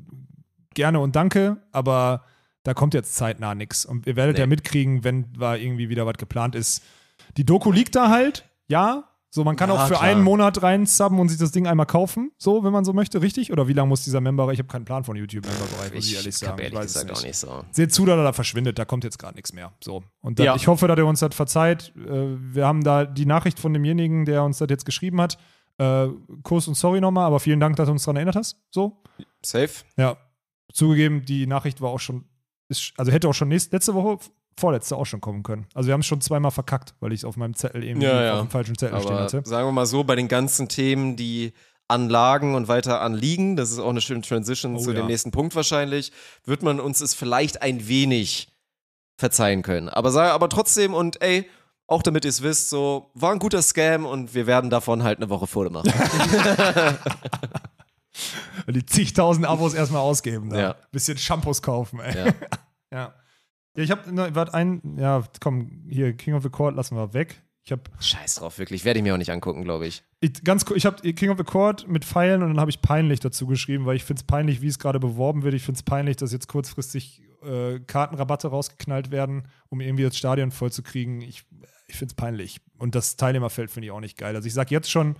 gerne 0.76 0.99
und 0.99 1.15
danke, 1.15 1.57
aber 1.72 2.23
da 2.64 2.73
kommt 2.73 2.93
jetzt 2.93 3.15
zeitnah 3.15 3.56
nichts. 3.56 3.85
Und 3.85 4.06
ihr 4.07 4.15
werdet 4.15 4.35
Nee. 4.35 4.41
ja 4.41 4.48
mitkriegen, 4.48 5.03
wenn 5.03 5.34
da 5.34 5.56
irgendwie 5.56 5.89
wieder 5.89 6.06
was 6.06 6.18
geplant 6.18 6.56
ist. 6.56 6.84
Die 7.38 7.45
Doku 7.45 7.72
liegt 7.72 7.95
da 7.95 8.10
halt, 8.10 8.45
ja. 8.68 9.06
So, 9.34 9.45
man 9.45 9.56
kann 9.56 9.69
Ja, 9.69 9.76
auch 9.76 9.84
für 9.88 9.93
klar. 9.93 10.02
einen 10.03 10.23
Monat 10.23 10.61
rein 10.61 10.85
subben 10.85 11.18
und 11.18 11.30
sich 11.30 11.38
das 11.39 11.53
Ding 11.53 11.65
einmal 11.65 11.85
kaufen, 11.85 12.31
so, 12.38 12.65
wenn 12.65 12.73
man 12.73 12.84
so 12.84 12.91
möchte, 12.91 13.22
richtig? 13.22 13.49
Oder 13.53 13.69
wie 13.69 13.72
lange 13.73 13.88
muss 13.88 14.03
dieser 14.03 14.19
Member, 14.19 14.52
ich 14.52 14.60
habe 14.60 14.68
keinen 14.68 14.84
Plan 14.84 15.06
von 15.06 15.15
YouTube-Member-Bereich, 15.15 15.93
muss 15.93 16.06
ich 16.06 16.15
ehrlich 16.15 16.27
Ich 16.27 16.38
sagen. 16.38 16.60
ehrlich 16.60 16.77
weiß 16.77 16.85
es 16.88 16.93
gesagt 16.95 17.18
auch 17.18 17.23
nicht 17.23 17.38
so. 17.38 17.64
seht 17.72 17.93
zu, 17.93 18.06
dass 18.06 18.18
er 18.18 18.23
da 18.26 18.34
verschwindet, 18.34 18.77
da 18.77 18.84
kommt 18.84 19.06
jetzt 19.06 19.18
gerade 19.19 19.35
nichts 19.35 19.53
mehr. 19.53 19.72
So. 19.81 20.03
Und 20.19 20.38
dann, 20.39 20.48
Ja. 20.48 20.56
ich 20.57 20.68
hoffe, 20.68 20.85
dass 20.89 20.98
er 20.98 21.06
uns 21.06 21.22
das 21.22 21.34
verzeiht. 21.34 21.93
Äh, 21.95 22.35
Wir 22.53 22.68
haben 22.68 22.84
da 22.84 23.06
die 23.06 23.26
Nachricht 23.26 23.57
von 23.57 23.72
demjenigen, 23.73 24.26
der 24.26 24.43
uns 24.43 24.57
das 24.57 24.68
jetzt 24.69 24.85
geschrieben 24.85 25.22
hat. 25.22 25.38
Äh, 25.77 26.10
Kurs 26.43 26.68
und 26.68 26.76
sorry 26.76 26.99
nochmal, 26.99 27.26
aber 27.26 27.39
vielen 27.39 27.61
Dank, 27.61 27.77
dass 27.77 27.85
du 27.85 27.93
uns 27.93 28.03
daran 28.03 28.18
erinnert 28.18 28.35
hast. 28.35 28.57
So. 28.69 29.02
Safe? 29.45 29.69
Ja. 29.95 30.18
Zugegeben, 30.73 31.26
die 31.26 31.48
Nachricht 31.48 31.81
war 31.81 31.89
auch 31.89 31.99
schon, 31.99 32.26
ist, 32.69 32.93
also 32.98 33.11
hätte 33.11 33.27
auch 33.30 33.34
schon 33.34 33.48
nächste, 33.49 33.76
letzte 33.76 33.93
Woche, 33.93 34.18
vorletzte 34.60 34.95
auch 34.98 35.06
schon 35.06 35.22
kommen 35.22 35.43
können. 35.43 35.65
Also 35.73 35.88
wir 35.88 35.93
haben 35.93 36.02
es 36.02 36.06
schon 36.07 36.22
zweimal 36.22 36.52
verkackt, 36.52 36.93
weil 36.99 37.14
ich 37.14 37.22
es 37.22 37.26
auf 37.26 37.38
meinem 37.38 37.56
Zettel 37.56 37.84
eben 37.84 38.02
Ja, 38.02 38.23
ja. 38.23 38.34
auf 38.35 38.39
dem 38.41 38.49
falschen 38.49 38.77
Zettel 38.77 38.99
stehen 38.99 39.11
Aber 39.14 39.23
hatte. 39.23 39.41
sagen 39.45 39.68
wir 39.68 39.72
mal 39.72 39.85
so, 39.85 40.03
bei 40.03 40.15
den 40.15 40.27
ganzen 40.27 40.68
Themen, 40.68 41.15
die 41.15 41.53
anlagen 41.88 42.56
und 42.56 42.68
weiter 42.68 43.02
anliegen, 43.02 43.56
das 43.57 43.72
ist 43.72 43.80
auch 43.80 43.89
eine 43.89 44.02
schöne 44.02 44.22
Transition 44.22 44.76
Oh, 44.76 44.80
zu 44.80 44.91
ja. 44.91 44.98
dem 45.02 45.07
nächsten 45.07 45.31
Punkt 45.31 45.56
wahrscheinlich, 45.56 46.11
wird 46.45 46.64
man 46.64 46.80
uns 46.80 47.02
es 47.02 47.14
vielleicht 47.14 47.61
ein 47.61 47.88
wenig 47.88 48.48
verzeihen 49.18 49.61
können. 49.61 49.89
Aber 49.89 50.11
sag 50.11 50.31
aber 50.31 50.48
trotzdem 50.49 50.93
und 50.93 51.22
ey, 51.22 51.49
auch 51.88 52.02
damit 52.03 52.23
ihr 52.23 52.30
es 52.30 52.41
wisst, 52.41 52.69
so 52.69 53.11
war 53.14 53.34
ein 53.34 53.39
guter 53.39 53.61
Scam 53.61 54.06
und 54.06 54.34
wir 54.34 54.48
werden 54.48 54.69
davon 54.69 55.03
halt 55.03 55.18
eine 55.19 55.30
Woche 55.30 55.48
Foto 55.48 55.69
machen. 55.69 55.91
Die 58.68 58.86
zigtausend 58.86 59.46
Abos 59.46 59.74
erstmal 59.74 60.02
ausgeben. 60.02 60.50
Da. 60.50 60.60
Ja. 60.60 60.76
Bisschen 60.92 61.18
Shampoos 61.18 61.62
kaufen, 61.62 62.00
ey. 62.00 62.26
ja. 62.26 62.34
Ja. 62.94 63.14
Ja, 63.78 63.84
ich 63.84 63.90
habe, 63.90 64.14
ne, 64.14 64.36
warte, 64.36 64.54
ein, 64.54 64.82
ja, 64.98 65.24
komm, 65.40 65.86
hier, 65.90 66.12
King 66.12 66.34
of 66.34 66.44
the 66.44 66.50
Court 66.50 66.76
lassen 66.76 66.98
wir 66.98 67.14
weg. 67.14 67.42
Ich 67.64 67.72
habe 67.72 67.84
Scheiß 68.00 68.36
drauf, 68.36 68.58
wirklich. 68.58 68.84
Werde 68.84 69.00
ich 69.00 69.04
mir 69.04 69.14
auch 69.14 69.18
nicht 69.18 69.32
angucken, 69.32 69.64
glaube 69.64 69.86
ich. 69.86 70.04
Ich, 70.20 70.44
ganz 70.44 70.66
cool, 70.70 70.76
ich 70.76 70.86
habe 70.86 71.14
King 71.14 71.30
of 71.30 71.38
the 71.38 71.44
Court 71.44 71.88
mit 71.88 72.04
Pfeilen 72.04 72.42
und 72.42 72.50
dann 72.50 72.60
habe 72.60 72.72
ich 72.72 72.82
peinlich 72.82 73.20
dazu 73.20 73.48
geschrieben, 73.48 73.86
weil 73.86 73.96
ich 73.96 74.04
finde 74.04 74.22
es 74.22 74.28
peinlich, 74.28 74.62
wie 74.62 74.68
es 74.68 74.80
gerade 74.80 75.00
beworben 75.00 75.44
wird. 75.44 75.54
Ich 75.54 75.64
finde 75.64 75.78
es 75.78 75.84
peinlich, 75.84 76.18
dass 76.18 76.34
jetzt 76.34 76.48
kurzfristig 76.48 77.22
äh, 77.44 77.80
Kartenrabatte 77.80 78.48
rausgeknallt 78.48 79.12
werden, 79.12 79.48
um 79.70 79.80
irgendwie 79.80 80.04
das 80.04 80.18
Stadion 80.18 80.52
voll 80.52 80.72
zu 80.72 80.82
kriegen. 80.84 81.22
Ich, 81.22 81.44
ich 81.88 81.96
finde 81.96 82.12
es 82.12 82.16
peinlich. 82.16 82.60
Und 82.78 82.96
das 82.96 83.16
Teilnehmerfeld 83.16 83.70
finde 83.70 83.86
ich 83.86 83.92
auch 83.92 84.00
nicht 84.00 84.18
geil. 84.18 84.36
Also 84.36 84.48
ich 84.48 84.54
sage 84.54 84.72
jetzt 84.72 84.90
schon, 84.90 85.16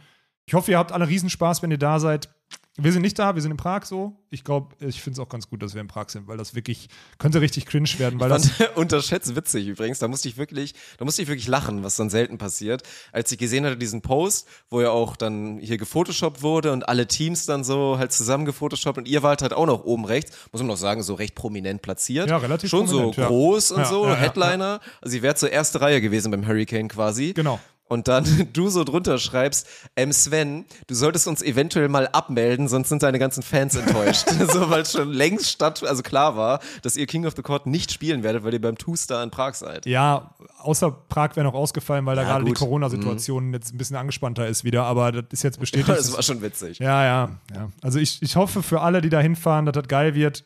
ich 0.46 0.56
hoffe, 0.56 0.72
ihr 0.72 0.78
habt 0.80 0.92
alle 0.92 1.08
Riesenspaß, 1.08 1.62
wenn 1.62 1.72
ihr 1.72 1.78
da 1.78 2.00
seid. 2.00 2.30
Wir 2.78 2.94
sind 2.94 3.02
nicht 3.02 3.20
da, 3.20 3.36
wir 3.36 3.42
sind 3.42 3.52
in 3.52 3.58
Prag 3.58 3.84
so. 3.84 4.16
Ich 4.30 4.46
glaube, 4.46 4.74
ich 4.80 5.02
finde 5.02 5.16
es 5.16 5.20
auch 5.20 5.28
ganz 5.28 5.50
gut, 5.50 5.62
dass 5.62 5.74
wir 5.74 5.82
in 5.82 5.90
Prag 5.90 6.08
sind, 6.08 6.30
weil 6.30 6.38
das 6.38 6.56
wirklich 6.56 6.88
könnte 7.18 7.42
richtig 7.42 7.66
cringe 7.66 7.90
werden, 7.98 8.18
weil 8.18 8.30
das. 8.30 8.50
Fand 8.50 8.76
unterschätzt 8.78 9.36
witzig 9.36 9.68
übrigens. 9.68 10.00
Da 10.00 10.08
musste 10.08 10.30
ich 10.30 10.38
wirklich, 10.38 10.74
da 10.98 11.04
musste 11.04 11.22
ich 11.22 11.28
wirklich 11.28 11.50
lachen, 11.50 11.84
was 11.84 11.98
dann 11.98 12.10
selten 12.10 12.38
passiert. 12.38 12.84
Als 13.12 13.30
ich 13.30 13.38
gesehen 13.38 13.66
hatte, 13.66 13.76
diesen 13.76 14.02
Post, 14.02 14.48
wo 14.70 14.80
ja 14.80 14.90
auch 14.90 15.18
dann 15.18 15.60
hier 15.60 15.78
gefotoshoppt 15.78 16.44
wurde 16.44 16.72
und 16.72 16.88
alle 16.88 17.08
Teams 17.08 17.46
dann 17.46 17.66
so 17.66 17.98
halt 17.98 18.14
zusammen 18.14 18.46
gefotoshoppt 18.46 18.98
und 18.98 19.08
ihr 19.08 19.22
wart 19.22 19.42
halt 19.42 19.52
auch 19.52 19.66
noch 19.66 19.84
oben 19.84 20.06
rechts, 20.06 20.32
muss 20.54 20.62
man 20.62 20.68
noch 20.68 20.78
sagen, 20.78 21.04
so 21.04 21.16
recht 21.16 21.36
prominent 21.36 21.82
platziert. 21.82 22.30
Ja, 22.30 22.38
relativ 22.38 22.70
Schon 22.70 22.88
so 22.88 23.12
ja. 23.12 23.28
groß 23.28 23.72
und 23.72 23.80
Ja, 23.82 23.86
so, 23.86 24.06
ja, 24.06 24.16
Headliner. 24.16 24.80
Also 25.02 25.18
ihr 25.18 25.24
wärt 25.24 25.38
zur 25.38 25.52
erste 25.52 25.82
Reihe 25.82 26.00
gewesen 26.00 26.32
beim 26.32 26.48
Hurricane 26.48 26.88
quasi. 26.88 27.34
Genau. 27.34 27.60
Und 27.92 28.08
dann 28.08 28.48
du 28.54 28.70
so 28.70 28.86
drunter 28.86 29.18
schreibst, 29.18 29.68
ähm 29.98 30.14
Sven, 30.14 30.64
du 30.88 30.96
solltest 30.96 31.28
uns 31.28 31.42
eventuell 31.42 31.90
mal 31.90 32.08
abmelden, 32.08 32.70
sonst 32.70 32.88
sind 32.88 33.04
deine 33.04 33.20
ganzen 33.20 33.44
Fans 33.44 33.76
enttäuscht. 33.76 34.30
so, 34.54 34.70
weil 34.70 34.86
schon 34.86 35.12
längst 35.12 35.50
statt, 35.50 35.84
also 35.84 36.02
klar 36.02 36.38
war, 36.38 36.62
dass 36.84 36.96
ihr 36.96 37.06
King 37.06 37.26
of 37.26 37.34
the 37.36 37.42
Court 37.42 37.68
nicht 37.68 37.92
spielen 37.92 38.24
werdet, 38.24 38.46
weil 38.46 38.54
ihr 38.54 38.62
beim 38.62 38.78
Two-Star 38.78 39.22
in 39.22 39.30
Prag 39.30 39.56
seid. 39.56 39.86
Ja, 39.86 40.34
außer 40.60 40.90
Prag 40.90 41.36
wäre 41.36 41.44
noch 41.44 41.54
ausgefallen, 41.54 42.06
weil 42.06 42.16
da 42.16 42.22
Ja, 42.22 42.30
gerade 42.30 42.46
die 42.46 42.52
gut. 42.52 42.62
Mhm. 42.62 42.64
Corona-Situation 42.64 43.54
jetzt 43.54 43.74
ein 43.74 43.78
bisschen 43.78 43.98
angespannter 43.98 44.48
ist 44.48 44.64
wieder, 44.64 44.86
aber 44.86 45.12
das 45.12 45.26
ist 45.32 45.44
jetzt 45.44 45.60
bestätigt. 45.60 45.90
Das 45.90 46.16
war 46.16 46.24
schon 46.24 46.42
witzig. 46.42 46.80
Ja, 46.80 47.04
ja, 47.04 47.40
ja. 47.54 47.72
Also 47.82 48.00
ich, 48.00 48.22
ich 48.22 48.38
hoffe 48.38 48.64
für 48.64 48.80
alle, 48.80 49.02
die 49.02 49.10
da 49.10 49.20
hinfahren, 49.20 49.66
dass 49.66 49.74
das 49.74 49.90
geil 49.90 50.16
wird. 50.16 50.46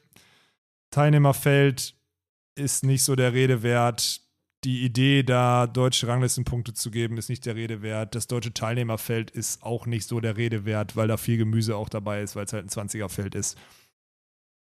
Teilnehmerfeld 0.90 1.94
ist 2.56 2.84
nicht 2.84 3.04
so 3.04 3.16
der 3.16 3.34
Rede 3.34 3.62
wert. 3.62 4.22
Die 4.66 4.84
Idee, 4.84 5.22
da 5.24 5.68
deutsche 5.68 6.08
Ranglistenpunkte 6.08 6.74
zu 6.74 6.90
geben, 6.92 7.18
ist 7.18 7.30
nicht 7.30 7.46
der 7.46 7.56
Rede 7.56 7.82
wert. 7.84 8.16
Das 8.16 8.26
deutsche 8.28 8.52
Teilnehmerfeld 8.54 9.30
ist 9.32 9.62
auch 9.64 9.86
nicht 9.86 10.08
so 10.08 10.20
der 10.20 10.38
Rede 10.38 10.66
wert, 10.66 10.96
weil 10.96 11.08
da 11.08 11.18
viel 11.18 11.38
Gemüse 11.38 11.76
auch 11.78 11.88
dabei 11.88 12.22
ist, 12.24 12.36
weil 12.36 12.46
es 12.46 12.54
halt 12.54 12.66
ein 12.66 12.70
20er-Feld 12.70 13.36
ist. 13.36 13.58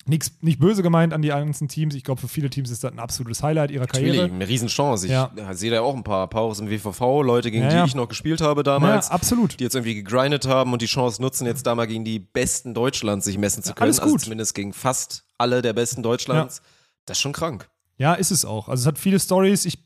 Nichts, 0.08 0.34
nicht 0.42 0.60
böse 0.60 0.84
gemeint 0.84 1.14
an 1.14 1.24
die 1.24 1.30
ganzen 1.30 1.68
Teams. 1.68 1.96
Ich 1.96 2.04
glaube, 2.04 2.22
für 2.22 2.28
viele 2.28 2.50
Teams 2.52 2.70
ist 2.70 2.84
das 2.84 2.92
ein 2.92 3.00
absolutes 3.00 3.42
Highlight 3.42 3.72
ihrer 3.72 3.86
Natürlich, 3.86 4.18
Karriere. 4.18 4.36
eine 4.36 4.48
Riesenchance. 4.48 5.06
Ich 5.08 5.12
Ja. 5.12 5.32
sehe 5.54 5.72
da 5.72 5.82
auch 5.82 5.96
ein 5.96 6.04
paar, 6.04 6.30
paar 6.30 6.44
aus 6.44 6.60
dem 6.60 6.70
WVV, 6.70 7.24
Leute, 7.24 7.50
gegen 7.50 7.64
Ja, 7.64 7.70
die 7.72 7.76
ja. 7.78 7.86
ich 7.86 7.96
noch 7.96 8.08
gespielt 8.08 8.40
habe 8.42 8.62
damals. 8.62 9.08
Ja, 9.08 9.14
absolut. 9.14 9.60
die 9.60 9.64
jetzt 9.64 9.74
irgendwie 9.76 9.96
gegrindet 9.96 10.46
haben 10.46 10.74
und 10.74 10.82
die 10.84 10.86
Chance 10.88 11.22
nutzen, 11.22 11.48
jetzt 11.48 11.66
da 11.66 11.74
mal 11.74 11.88
gegen 11.88 12.06
die 12.06 12.20
Besten 12.20 12.76
Deutschlands 12.76 13.26
sich 13.26 13.40
messen 13.40 13.64
zu 13.64 13.74
können. 13.74 13.84
alles 13.84 14.00
Also 14.00 14.12
gut. 14.12 14.22
zumindest 14.22 14.54
gegen 14.54 14.74
fast 14.74 15.24
alle 15.40 15.64
der 15.64 15.74
Besten 15.74 16.04
Deutschlands. 16.04 16.62
Das 17.06 17.18
ist 17.18 17.22
schon 17.22 17.34
krank. 17.34 17.68
Ja, 17.98 18.14
ist 18.14 18.32
es 18.32 18.46
auch. 18.46 18.70
Also 18.70 18.82
es 18.82 18.88
hat 18.88 19.00
viele 19.00 19.20
Stories. 19.20 19.66
Ich, 19.66 19.80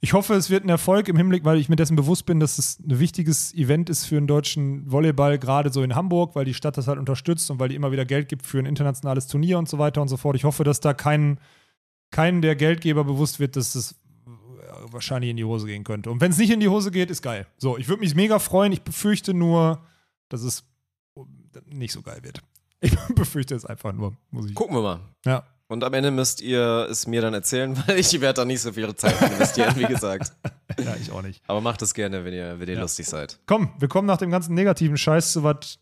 ich 0.00 0.12
hoffe, 0.12 0.34
es 0.34 0.50
wird 0.50 0.64
ein 0.64 0.68
Erfolg 0.68 1.08
im 1.08 1.16
Hinblick, 1.16 1.44
weil 1.44 1.58
ich 1.58 1.68
mir 1.68 1.76
dessen 1.76 1.96
bewusst 1.96 2.26
bin, 2.26 2.40
dass 2.40 2.58
es 2.58 2.78
ein 2.80 2.98
wichtiges 2.98 3.54
Event 3.54 3.88
ist 3.88 4.06
für 4.06 4.16
den 4.16 4.26
deutschen 4.26 4.90
Volleyball, 4.90 5.38
gerade 5.38 5.72
so 5.72 5.82
in 5.82 5.94
Hamburg, 5.94 6.34
weil 6.34 6.44
die 6.44 6.54
Stadt 6.54 6.76
das 6.76 6.88
halt 6.88 6.98
unterstützt 6.98 7.50
und 7.50 7.60
weil 7.60 7.68
die 7.68 7.76
immer 7.76 7.92
wieder 7.92 8.04
Geld 8.04 8.28
gibt 8.28 8.44
für 8.44 8.58
ein 8.58 8.66
internationales 8.66 9.26
Turnier 9.28 9.58
und 9.58 9.68
so 9.68 9.78
weiter 9.78 10.02
und 10.02 10.08
so 10.08 10.16
fort. 10.16 10.36
Ich 10.36 10.44
hoffe, 10.44 10.64
dass 10.64 10.80
da 10.80 10.94
kein, 10.94 11.38
kein 12.10 12.42
der 12.42 12.56
Geldgeber 12.56 13.04
bewusst 13.04 13.40
wird, 13.40 13.56
dass 13.56 13.74
es 13.74 13.94
wahrscheinlich 14.90 15.30
in 15.30 15.36
die 15.36 15.44
Hose 15.44 15.66
gehen 15.66 15.84
könnte. 15.84 16.10
Und 16.10 16.20
wenn 16.20 16.30
es 16.30 16.38
nicht 16.38 16.50
in 16.50 16.60
die 16.60 16.68
Hose 16.68 16.90
geht, 16.90 17.10
ist 17.10 17.22
geil. 17.22 17.46
So, 17.58 17.78
ich 17.78 17.88
würde 17.88 18.00
mich 18.00 18.14
mega 18.14 18.38
freuen. 18.38 18.72
Ich 18.72 18.82
befürchte 18.82 19.34
nur, 19.34 19.84
dass 20.28 20.42
es 20.42 20.64
nicht 21.66 21.92
so 21.92 22.02
geil 22.02 22.22
wird. 22.22 22.42
Ich 22.80 22.96
befürchte 23.14 23.54
es 23.54 23.64
einfach 23.64 23.92
nur, 23.92 24.16
muss 24.30 24.46
ich. 24.46 24.54
Gucken 24.54 24.76
wir 24.76 24.82
mal. 24.82 25.00
Ja. 25.24 25.44
Und 25.74 25.82
am 25.82 25.92
Ende 25.92 26.12
müsst 26.12 26.40
ihr 26.40 26.86
es 26.88 27.08
mir 27.08 27.20
dann 27.20 27.34
erzählen, 27.34 27.76
weil 27.86 27.98
ich 27.98 28.20
werde 28.20 28.34
da 28.42 28.44
nicht 28.44 28.60
so 28.60 28.72
viel 28.72 28.94
Zeit 28.94 29.20
investieren, 29.20 29.74
wie 29.76 29.86
gesagt. 29.86 30.32
ja, 30.78 30.94
ich 30.94 31.10
auch 31.10 31.20
nicht. 31.22 31.42
Aber 31.48 31.60
macht 31.60 31.82
es 31.82 31.94
gerne, 31.94 32.24
wenn 32.24 32.32
ihr, 32.32 32.60
wenn 32.60 32.68
ihr 32.68 32.78
lustig 32.78 33.06
seid. 33.06 33.40
Komm, 33.46 33.72
wir 33.80 33.88
kommen 33.88 34.06
nach 34.06 34.18
dem 34.18 34.30
ganzen 34.30 34.54
negativen 34.54 34.96
Scheiß 34.96 35.32
zu 35.32 35.42
was. 35.42 35.80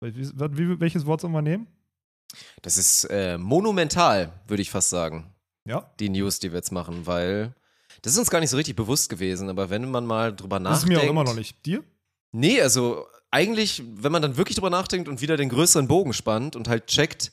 Welches 0.00 1.06
Wort 1.06 1.22
sollen 1.22 1.32
wir 1.32 1.40
nehmen? 1.42 1.66
Das 2.60 2.76
ist 2.76 3.04
äh, 3.04 3.38
monumental, 3.38 4.30
würde 4.46 4.60
ich 4.60 4.70
fast 4.70 4.90
sagen, 4.90 5.32
Ja. 5.64 5.90
die 5.98 6.10
News, 6.10 6.38
die 6.38 6.52
wir 6.52 6.58
jetzt 6.58 6.70
machen, 6.72 7.06
weil 7.06 7.54
das 8.02 8.12
ist 8.12 8.18
uns 8.18 8.28
gar 8.30 8.40
nicht 8.40 8.50
so 8.50 8.58
richtig 8.58 8.76
bewusst 8.76 9.08
gewesen, 9.08 9.48
aber 9.48 9.70
wenn 9.70 9.90
man 9.90 10.04
mal 10.04 10.36
drüber 10.36 10.60
Das 10.60 10.78
ist 10.78 10.82
nachdenkt. 10.82 11.02
mir 11.02 11.06
auch 11.06 11.10
immer 11.10 11.24
noch 11.24 11.34
nicht. 11.34 11.64
Dir? 11.64 11.82
Nee, 12.32 12.60
also 12.60 13.06
eigentlich, 13.30 13.82
wenn 13.96 14.12
man 14.12 14.20
dann 14.20 14.36
wirklich 14.36 14.56
drüber 14.56 14.68
nachdenkt 14.70 15.08
und 15.08 15.22
wieder 15.22 15.38
den 15.38 15.48
größeren 15.48 15.88
Bogen 15.88 16.12
spannt 16.12 16.54
und 16.54 16.68
halt 16.68 16.86
checkt, 16.88 17.32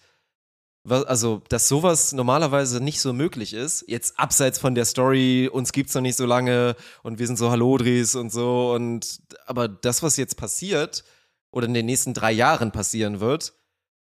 also, 0.88 1.42
dass 1.50 1.68
sowas 1.68 2.14
normalerweise 2.14 2.80
nicht 2.80 3.00
so 3.02 3.14
möglich 3.14 3.54
ist, 3.54 3.86
jetzt 3.88 4.20
abseits 4.20 4.60
von 4.60 4.76
der 4.76 4.86
Story, 4.86 5.50
uns 5.52 5.72
gibt's 5.72 5.94
noch 5.96 6.02
nicht 6.02 6.16
so 6.18 6.26
lange 6.26 6.76
und 7.04 7.20
wir 7.20 7.28
sind 7.28 7.38
so 7.38 7.50
Hallodris 7.52 8.16
und 8.16 8.32
so 8.32 8.74
und, 8.74 9.22
aber 9.48 9.68
das, 9.68 10.04
was 10.04 10.18
jetzt 10.18 10.38
passiert 10.38 11.04
oder 11.52 11.66
in 11.68 11.74
den 11.74 11.86
nächsten 11.86 12.14
drei 12.14 12.32
Jahren 12.32 12.72
passieren 12.72 13.20
wird 13.20 13.54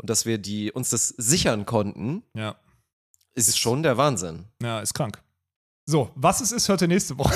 und 0.01 0.09
dass 0.09 0.25
wir 0.25 0.37
die, 0.37 0.71
uns 0.71 0.89
das 0.89 1.09
sichern 1.09 1.65
konnten, 1.65 2.23
Ja. 2.33 2.55
ist 3.33 3.59
schon 3.59 3.83
der 3.83 3.97
Wahnsinn. 3.97 4.45
Ja, 4.61 4.79
ist 4.79 4.93
krank. 4.93 5.21
So, 5.85 6.09
was 6.15 6.41
es 6.41 6.51
ist, 6.51 6.69
hört 6.69 6.81
ihr 6.81 6.87
nächste 6.87 7.17
Woche. 7.17 7.33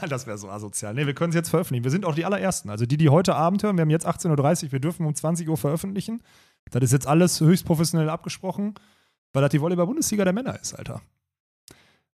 das 0.08 0.26
wäre 0.26 0.38
so 0.38 0.48
asozial. 0.48 0.94
Nee, 0.94 1.06
wir 1.06 1.14
können 1.14 1.30
es 1.30 1.34
jetzt 1.34 1.48
veröffentlichen. 1.48 1.84
Wir 1.84 1.90
sind 1.90 2.04
auch 2.04 2.14
die 2.14 2.24
allerersten. 2.24 2.70
Also 2.70 2.86
die, 2.86 2.96
die 2.98 3.08
heute 3.08 3.34
Abend 3.34 3.62
hören, 3.62 3.76
wir 3.76 3.82
haben 3.82 3.90
jetzt 3.90 4.06
18.30 4.06 4.64
Uhr, 4.66 4.72
wir 4.72 4.80
dürfen 4.80 5.06
um 5.06 5.14
20 5.14 5.48
Uhr 5.48 5.56
veröffentlichen. 5.56 6.22
Das 6.70 6.82
ist 6.82 6.92
jetzt 6.92 7.06
alles 7.06 7.40
höchst 7.40 7.66
professionell 7.66 8.08
abgesprochen, 8.08 8.74
weil 9.32 9.42
das 9.42 9.50
die 9.50 9.60
Volleyball-Bundesliga 9.60 10.24
der 10.24 10.32
Männer 10.32 10.58
ist, 10.60 10.74
Alter. 10.74 11.02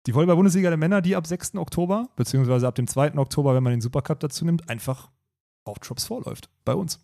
Die 0.07 0.15
Volleyball-Bundesliga 0.15 0.71
der 0.71 0.77
Männer, 0.77 1.03
die 1.03 1.17
ab 1.17 1.27
6. 1.27 1.57
Oktober, 1.57 2.09
beziehungsweise 2.17 2.67
ab 2.67 2.75
dem 2.77 2.87
2. 2.87 3.17
Oktober, 3.17 3.55
wenn 3.55 3.63
man 3.63 3.73
den 3.73 3.81
Supercup 3.81 4.21
dazu 4.21 4.45
nimmt, 4.45 4.69
einfach 4.69 5.11
auf 5.65 5.79
Drops 5.81 6.05
vorläuft. 6.05 6.49
Bei 6.65 6.75
uns. 6.75 7.01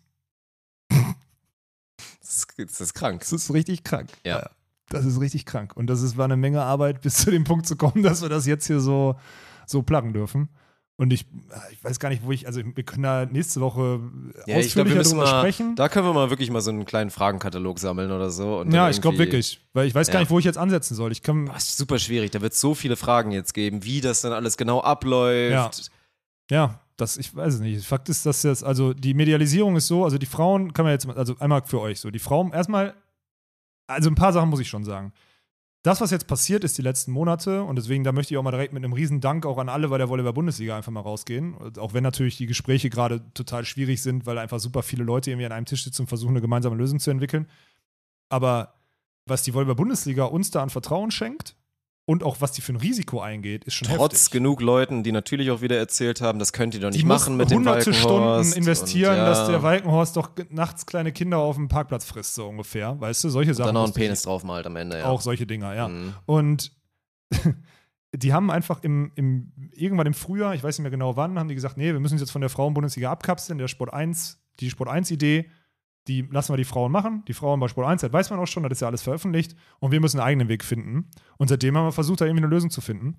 Das 2.21 2.37
ist, 2.37 2.47
das 2.57 2.81
ist 2.81 2.93
krank. 2.93 3.19
Das 3.19 3.33
ist 3.33 3.53
richtig 3.53 3.83
krank. 3.83 4.09
Ja. 4.23 4.49
Das 4.89 5.05
ist 5.05 5.19
richtig 5.19 5.45
krank. 5.45 5.75
Und 5.75 5.87
das 5.87 6.01
ist, 6.01 6.17
war 6.17 6.25
eine 6.25 6.37
Menge 6.37 6.61
Arbeit, 6.61 7.01
bis 7.01 7.15
zu 7.17 7.31
dem 7.31 7.43
Punkt 7.43 7.67
zu 7.67 7.75
kommen, 7.75 8.03
dass 8.03 8.21
wir 8.21 8.29
das 8.29 8.45
jetzt 8.45 8.67
hier 8.67 8.79
so, 8.79 9.15
so 9.67 9.83
pluggen 9.83 10.13
dürfen. 10.13 10.49
Und 10.95 11.11
ich, 11.11 11.25
ich 11.71 11.83
weiß 11.83 11.99
gar 11.99 12.09
nicht, 12.09 12.23
wo 12.23 12.31
ich, 12.31 12.45
also 12.45 12.61
wir 12.63 12.83
können 12.83 13.01
da 13.03 13.25
nächste 13.25 13.61
Woche 13.61 13.99
Ja, 14.45 14.57
ausführlicher 14.57 14.97
müssen 14.97 15.11
drüber 15.17 15.23
mal, 15.31 15.39
sprechen. 15.39 15.75
da 15.75 15.89
können 15.89 16.05
wir 16.05 16.13
mal 16.13 16.29
wirklich 16.29 16.51
mal 16.51 16.61
so 16.61 16.69
einen 16.69 16.85
kleinen 16.85 17.09
Fragenkatalog 17.09 17.79
sammeln 17.79 18.11
oder 18.11 18.29
so. 18.29 18.59
Und 18.59 18.71
ja, 18.71 18.89
ich 18.91 19.01
glaube 19.01 19.17
wirklich. 19.17 19.59
Weil 19.73 19.87
ich 19.87 19.95
weiß 19.95 20.07
gar 20.07 20.15
Ja. 20.15 20.19
nicht, 20.21 20.29
wo 20.29 20.37
ich 20.37 20.45
jetzt 20.45 20.57
ansetzen 20.59 20.93
soll. 20.93 21.11
Ich 21.11 21.23
kann, 21.23 21.45
Boah, 21.45 21.57
ist 21.57 21.77
super 21.77 21.97
schwierig. 21.97 22.29
Da 22.31 22.41
wird 22.41 22.53
so 22.53 22.75
viele 22.75 22.95
Fragen 22.95 23.31
jetzt 23.31 23.53
geben, 23.55 23.83
wie 23.83 24.01
das 24.01 24.21
dann 24.21 24.33
alles 24.33 24.55
genau 24.55 24.81
abläuft. 24.81 25.89
ja, 26.51 26.79
das, 26.95 27.17
ich 27.17 27.35
weiß 27.35 27.55
es 27.55 27.59
nicht. 27.59 27.83
Fakt 27.87 28.07
ist, 28.09 28.23
dass 28.27 28.43
jetzt, 28.43 28.63
also 28.63 28.93
die 28.93 29.15
Medialisierung 29.15 29.75
ist 29.75 29.87
so, 29.87 30.03
also 30.03 30.19
die 30.19 30.27
Frauen, 30.27 30.73
kann 30.73 30.85
man 30.85 30.91
jetzt, 30.93 31.07
mal- 31.07 31.17
also 31.17 31.35
einmal 31.39 31.63
für 31.65 31.81
euch 31.81 31.99
so, 31.99 32.11
die 32.11 32.19
Frauen, 32.19 32.51
erstmal, 32.53 32.93
also 33.87 34.11
ein 34.11 34.15
paar 34.15 34.31
Sachen 34.31 34.49
muss 34.49 34.59
ich 34.59 34.69
schon 34.69 34.83
sagen. 34.83 35.11
Das, 35.83 35.99
was 35.99 36.11
jetzt 36.11 36.27
passiert 36.27 36.63
ist 36.63 36.77
die 36.77 36.81
letzten 36.81 37.11
Monate, 37.11 37.61
und 37.61 37.75
deswegen, 37.75 38.05
da 38.05 38.13
möchte 38.13 38.33
ich 38.33 38.37
auch 38.37 38.43
mal 38.43 38.51
direkt 38.51 38.73
mit 38.73 38.83
einem 38.83 38.93
riesen 38.93 39.19
Dank 39.19 39.45
auch 39.45 39.57
an 39.57 39.67
alle 39.67 39.89
bei 39.89 39.97
der 39.97 40.07
Volleyball-Bundesliga 40.07 40.77
einfach 40.77 40.93
mal 40.93 41.01
rausgehen. 41.01 41.55
Auch 41.77 41.93
wenn 41.93 42.03
natürlich 42.03 42.37
die 42.37 42.45
Gespräche 42.45 42.89
gerade 42.89 43.21
total 43.33 43.65
schwierig 43.65 44.01
sind, 44.01 44.25
weil 44.25 44.37
einfach 44.37 44.59
super 44.59 44.81
viele 44.81 45.03
Leute 45.03 45.29
irgendwie 45.29 45.45
an 45.45 45.51
einem 45.51 45.65
Tisch 45.65 45.83
sitzen 45.83 46.03
und 46.03 46.07
versuchen, 46.07 46.31
eine 46.31 46.41
gemeinsame 46.41 46.77
Lösung 46.77 47.01
zu 47.01 47.11
entwickeln. 47.11 47.49
Aber 48.29 48.75
was 49.25 49.43
die 49.43 49.53
Volleyball-Bundesliga 49.53 50.23
uns 50.23 50.51
da 50.51 50.63
an 50.63 50.69
Vertrauen 50.69 51.11
schenkt 51.11 51.57
und 52.05 52.23
auch 52.23 52.41
was 52.41 52.51
die 52.51 52.61
für 52.61 52.73
ein 52.73 52.77
Risiko 52.77 53.21
eingeht, 53.21 53.63
ist 53.63 53.75
schon 53.75 53.87
Trotz 53.87 54.13
heftig. 54.13 54.31
genug 54.31 54.61
Leuten, 54.61 55.03
die 55.03 55.11
natürlich 55.11 55.51
auch 55.51 55.61
wieder 55.61 55.77
erzählt 55.77 56.19
haben, 56.19 56.37
das 56.37 56.51
könnt 56.51 56.73
ihr 56.73 56.81
doch 56.81 56.89
nicht 56.89 57.01
Die 57.01 57.05
machen 57.05 57.37
mit 57.37 57.49
dem 57.49 57.59
hunderte 57.59 57.91
Walkenhorst. 57.91 58.49
Stunden 58.49 58.57
investieren, 58.57 59.11
und, 59.11 59.17
ja, 59.17 59.25
dass 59.25 59.47
der 59.47 59.63
Walkenhorst 59.63 60.17
doch 60.17 60.31
nachts 60.49 60.85
kleine 60.85 61.13
Kinder 61.13 61.37
auf 61.37 61.55
dem 61.55 61.69
Parkplatz 61.69 62.05
frisst, 62.05 62.35
so 62.35 62.47
ungefähr. 62.47 62.99
Weißt 62.99 63.23
du, 63.23 63.29
solche 63.29 63.53
Sachen. 63.53 63.67
dann 63.67 63.77
auch 63.77 63.85
einen 63.85 63.93
Penis 63.93 64.23
draufmalt 64.23 64.65
am 64.65 64.75
Ende. 64.75 64.99
Ja. 64.99 65.05
Auch 65.05 65.21
solche 65.21 65.47
Dinger, 65.47 65.73
ja. 65.75 65.87
Mhm. 65.87 66.13
Und 66.25 66.73
die 68.13 68.33
haben 68.33 68.51
einfach 68.51 68.83
im, 68.83 69.11
im, 69.15 69.53
irgendwann 69.71 70.07
im 70.07 70.13
Frühjahr, 70.13 70.55
ich 70.55 70.63
weiß 70.63 70.77
nicht 70.77 70.83
mehr 70.83 70.91
genau 70.91 71.15
wann, 71.15 71.39
haben 71.39 71.47
die 71.47 71.55
gesagt, 71.55 71.77
nee, 71.77 71.93
wir 71.93 71.99
müssen 72.01 72.15
uns 72.15 72.21
jetzt 72.21 72.31
von 72.31 72.41
der 72.41 72.49
Frauenbundesliga 72.49 73.09
abkapseln, 73.11 73.57
der 73.57 73.69
Sport 73.69 73.93
1, 73.93 74.43
die 74.59 74.69
Sport 74.69 74.89
1-Idee, 74.89 75.49
die 76.07 76.21
lassen 76.21 76.53
wir 76.53 76.57
die 76.57 76.65
Frauen 76.65 76.91
machen. 76.91 77.23
Die 77.27 77.33
Frauen 77.33 77.59
bei 77.59 77.67
Sport 77.67 77.87
1, 77.87 78.01
das 78.01 78.13
weiß 78.13 78.29
man 78.29 78.39
auch 78.39 78.47
schon, 78.47 78.63
das 78.63 78.73
ist 78.73 78.81
ja 78.81 78.87
alles 78.87 79.01
veröffentlicht. 79.01 79.55
Und 79.79 79.91
wir 79.91 80.01
müssen 80.01 80.19
einen 80.19 80.27
eigenen 80.27 80.49
Weg 80.49 80.63
finden. 80.63 81.09
Und 81.37 81.47
seitdem 81.47 81.77
haben 81.77 81.85
wir 81.85 81.91
versucht, 81.91 82.21
da 82.21 82.25
irgendwie 82.25 82.43
eine 82.43 82.53
Lösung 82.53 82.69
zu 82.69 82.81
finden. 82.81 83.17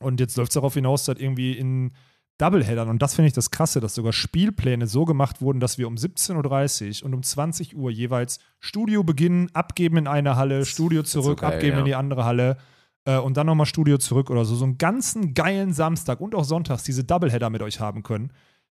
Und 0.00 0.20
jetzt 0.20 0.36
läuft 0.36 0.50
es 0.50 0.54
darauf 0.54 0.74
hinaus, 0.74 1.04
dass 1.04 1.18
irgendwie 1.18 1.52
in 1.52 1.92
Doubleheadern, 2.38 2.88
und 2.88 3.02
das 3.02 3.14
finde 3.14 3.28
ich 3.28 3.34
das 3.34 3.50
Krasse, 3.50 3.80
dass 3.80 3.94
sogar 3.94 4.12
Spielpläne 4.12 4.86
so 4.86 5.04
gemacht 5.04 5.40
wurden, 5.42 5.60
dass 5.60 5.78
wir 5.78 5.86
um 5.86 5.94
17.30 5.94 7.00
Uhr 7.02 7.06
und 7.06 7.14
um 7.14 7.22
20 7.22 7.76
Uhr 7.76 7.90
jeweils 7.90 8.40
Studio 8.58 9.04
beginnen, 9.04 9.48
abgeben 9.52 9.98
in 9.98 10.06
eine 10.08 10.34
Halle, 10.36 10.64
Studio 10.64 11.04
so 11.04 11.22
zurück, 11.22 11.40
geil, 11.40 11.52
abgeben 11.52 11.74
ja. 11.74 11.78
in 11.80 11.84
die 11.84 11.94
andere 11.94 12.24
Halle 12.24 12.56
äh, 13.04 13.18
und 13.18 13.36
dann 13.36 13.46
nochmal 13.46 13.66
Studio 13.66 13.98
zurück 13.98 14.30
oder 14.30 14.44
so. 14.44 14.56
So 14.56 14.64
einen 14.64 14.78
ganzen 14.78 15.34
geilen 15.34 15.72
Samstag 15.72 16.20
und 16.20 16.34
auch 16.34 16.44
sonntags 16.44 16.82
diese 16.82 17.04
Doubleheader 17.04 17.50
mit 17.50 17.62
euch 17.62 17.80
haben 17.80 18.02
können. 18.02 18.32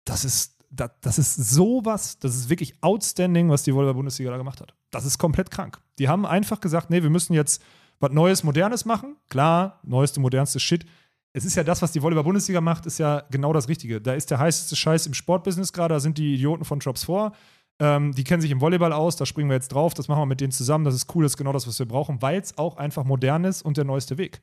Das 0.05 0.25
ist, 0.25 0.62
das, 0.73 0.91
das 1.03 1.19
ist 1.19 1.37
sowas, 1.37 2.19
das 2.19 2.35
ist 2.35 2.49
wirklich 2.49 2.83
outstanding, 2.83 3.51
was 3.51 3.63
die 3.63 3.75
Volleyball-Bundesliga 3.75 4.31
da 4.31 4.39
gemacht 4.39 4.61
hat. 4.61 4.75
Das 4.91 5.05
ist 5.05 5.19
komplett 5.19 5.51
krank. 5.51 5.79
Die 5.99 6.09
haben 6.09 6.27
einfach 6.27 6.61
gesagt, 6.61 6.91
nee, 6.91 7.03
wir 7.03 7.11
müssen 7.11 7.35
jetzt 7.35 7.63
was 8.01 8.11
Neues, 8.11 8.43
Modernes 8.43 8.85
machen. 8.85 9.17
Klar, 9.29 9.81
neueste, 9.85 10.19
modernste 10.19 10.59
Shit. 10.59 10.87
Es 11.35 11.45
ist 11.45 11.55
ja 11.55 11.63
das, 11.63 11.83
was 11.83 11.93
die 11.93 12.03
Volleyball-Bundesliga 12.03 12.61
macht, 12.61 12.87
ist 12.87 12.99
ja 12.99 13.23
genau 13.31 13.53
das 13.53 13.69
Richtige. 13.69 14.01
Da 14.01 14.15
ist 14.15 14.31
der 14.31 14.39
heißeste 14.39 14.75
Scheiß 14.75 15.07
im 15.07 15.15
Sportbusiness 15.15 15.73
gerade, 15.73 15.95
da 15.95 16.01
sind 16.01 16.19
die 16.19 16.35
Idioten 16.35 16.65
von 16.65 16.79
Drops 16.79 17.05
vor. 17.05 17.33
Ähm, 17.79 18.13
die 18.13 18.25
kennen 18.25 18.43
sich 18.43 18.51
im 18.51 18.61
Volleyball 18.61 18.93
aus, 18.93 19.17
da 19.17 19.27
springen 19.27 19.49
wir 19.49 19.55
jetzt 19.55 19.69
drauf, 19.69 19.95
das 19.95 20.09
machen 20.09 20.21
wir 20.21 20.27
mit 20.27 20.41
denen 20.41 20.53
zusammen, 20.53 20.85
das 20.85 20.95
ist 20.95 21.15
cool, 21.15 21.23
das 21.23 21.33
ist 21.33 21.37
genau 21.37 21.53
das, 21.53 21.67
was 21.67 21.79
wir 21.79 21.87
brauchen, 21.87 22.21
weil 22.21 22.41
es 22.41 22.59
auch 22.59 22.77
einfach 22.77 23.05
modern 23.05 23.45
ist 23.45 23.63
und 23.63 23.77
der 23.77 23.85
neueste 23.85 24.19
Weg. 24.19 24.43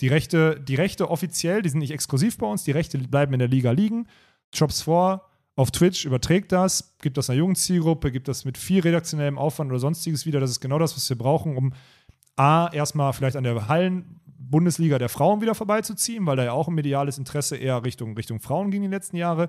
Die 0.00 0.08
Rechte, 0.08 0.60
die 0.60 0.74
Rechte 0.74 1.10
offiziell, 1.10 1.62
die 1.62 1.70
sind 1.70 1.80
nicht 1.80 1.90
exklusiv 1.90 2.36
bei 2.38 2.46
uns, 2.46 2.64
die 2.64 2.70
Rechte 2.70 2.98
bleiben 2.98 3.32
in 3.32 3.38
der 3.38 3.48
Liga 3.48 3.70
liegen. 3.70 4.06
Chops 4.56 4.82
4 4.82 5.22
auf 5.58 5.70
Twitch 5.72 6.04
überträgt 6.04 6.52
das, 6.52 6.94
gibt 7.02 7.16
das 7.16 7.28
einer 7.28 7.38
jungen 7.38 7.56
Zielgruppe, 7.56 8.12
gibt 8.12 8.28
das 8.28 8.44
mit 8.44 8.56
viel 8.56 8.80
redaktionellem 8.80 9.38
Aufwand 9.38 9.70
oder 9.70 9.80
sonstiges 9.80 10.24
wieder. 10.24 10.38
Das 10.38 10.50
ist 10.50 10.60
genau 10.60 10.78
das, 10.78 10.94
was 10.96 11.08
wir 11.08 11.18
brauchen, 11.18 11.56
um 11.56 11.72
A, 12.36 12.68
erstmal 12.72 13.12
vielleicht 13.12 13.36
an 13.36 13.42
der 13.42 13.66
Hallen-Bundesliga 13.66 14.98
der 14.98 15.08
Frauen 15.08 15.40
wieder 15.40 15.56
vorbeizuziehen, 15.56 16.24
weil 16.26 16.36
da 16.36 16.44
ja 16.44 16.52
auch 16.52 16.68
ein 16.68 16.74
mediales 16.74 17.18
Interesse 17.18 17.56
eher 17.56 17.84
Richtung, 17.84 18.16
Richtung 18.16 18.38
Frauen 18.38 18.70
ging 18.70 18.82
die 18.82 18.88
letzten 18.88 19.16
Jahre 19.16 19.48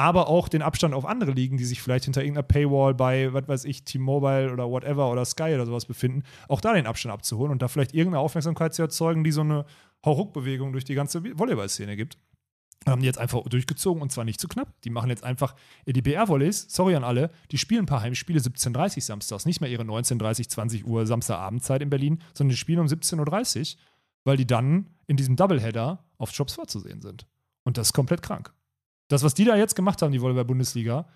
aber 0.00 0.28
auch 0.28 0.48
den 0.48 0.62
Abstand 0.62 0.94
auf 0.94 1.04
andere 1.04 1.32
Ligen, 1.32 1.56
die 1.56 1.64
sich 1.64 1.82
vielleicht 1.82 2.04
hinter 2.04 2.22
irgendeiner 2.22 2.46
Paywall 2.46 2.94
bei, 2.94 3.32
was 3.32 3.48
weiß 3.48 3.64
ich, 3.64 3.84
T-Mobile 3.84 4.52
oder 4.52 4.70
whatever 4.70 5.10
oder 5.10 5.24
Sky 5.24 5.54
oder 5.54 5.66
sowas 5.66 5.86
befinden, 5.86 6.22
auch 6.46 6.60
da 6.60 6.72
den 6.72 6.86
Abstand 6.86 7.12
abzuholen 7.12 7.50
und 7.50 7.62
da 7.62 7.66
vielleicht 7.66 7.94
irgendeine 7.94 8.20
Aufmerksamkeit 8.20 8.72
zu 8.72 8.82
erzeugen, 8.82 9.24
die 9.24 9.32
so 9.32 9.40
eine 9.40 9.66
Hauruck-Bewegung 10.04 10.70
durch 10.70 10.84
die 10.84 10.94
ganze 10.94 11.24
Volleyball-Szene 11.36 11.96
gibt. 11.96 12.16
Haben 12.86 13.00
die 13.00 13.06
jetzt 13.06 13.18
einfach 13.18 13.42
durchgezogen 13.42 14.02
und 14.02 14.12
zwar 14.12 14.24
nicht 14.24 14.40
zu 14.40 14.48
knapp. 14.48 14.72
Die 14.82 14.90
machen 14.90 15.10
jetzt 15.10 15.24
einfach 15.24 15.54
die 15.86 16.00
BR-Volleys, 16.00 16.66
sorry 16.68 16.94
an 16.94 17.04
alle, 17.04 17.30
die 17.50 17.58
spielen 17.58 17.82
ein 17.82 17.86
paar 17.86 18.02
Heimspiele 18.02 18.40
17.30 18.40 18.96
Uhr 18.96 19.02
samstags, 19.02 19.46
nicht 19.46 19.60
mehr 19.60 19.70
ihre 19.70 19.82
19.30, 19.82 20.48
20 20.48 20.86
Uhr 20.86 21.06
Samstagabendzeit 21.06 21.82
in 21.82 21.90
Berlin, 21.90 22.22
sondern 22.34 22.50
die 22.50 22.56
spielen 22.56 22.78
um 22.78 22.86
17.30 22.86 23.74
Uhr, 23.74 23.80
weil 24.24 24.36
die 24.36 24.46
dann 24.46 24.90
in 25.06 25.16
diesem 25.16 25.36
Doubleheader 25.36 26.04
auf 26.18 26.30
Jobs 26.32 26.54
vorzusehen 26.54 27.00
sind. 27.00 27.26
Und 27.64 27.76
das 27.76 27.88
ist 27.88 27.92
komplett 27.92 28.22
krank. 28.22 28.52
Das, 29.08 29.22
was 29.22 29.34
die 29.34 29.44
da 29.44 29.56
jetzt 29.56 29.74
gemacht 29.74 30.00
haben, 30.02 30.12
die 30.12 30.20
Volleyball-Bundesliga, 30.20 31.08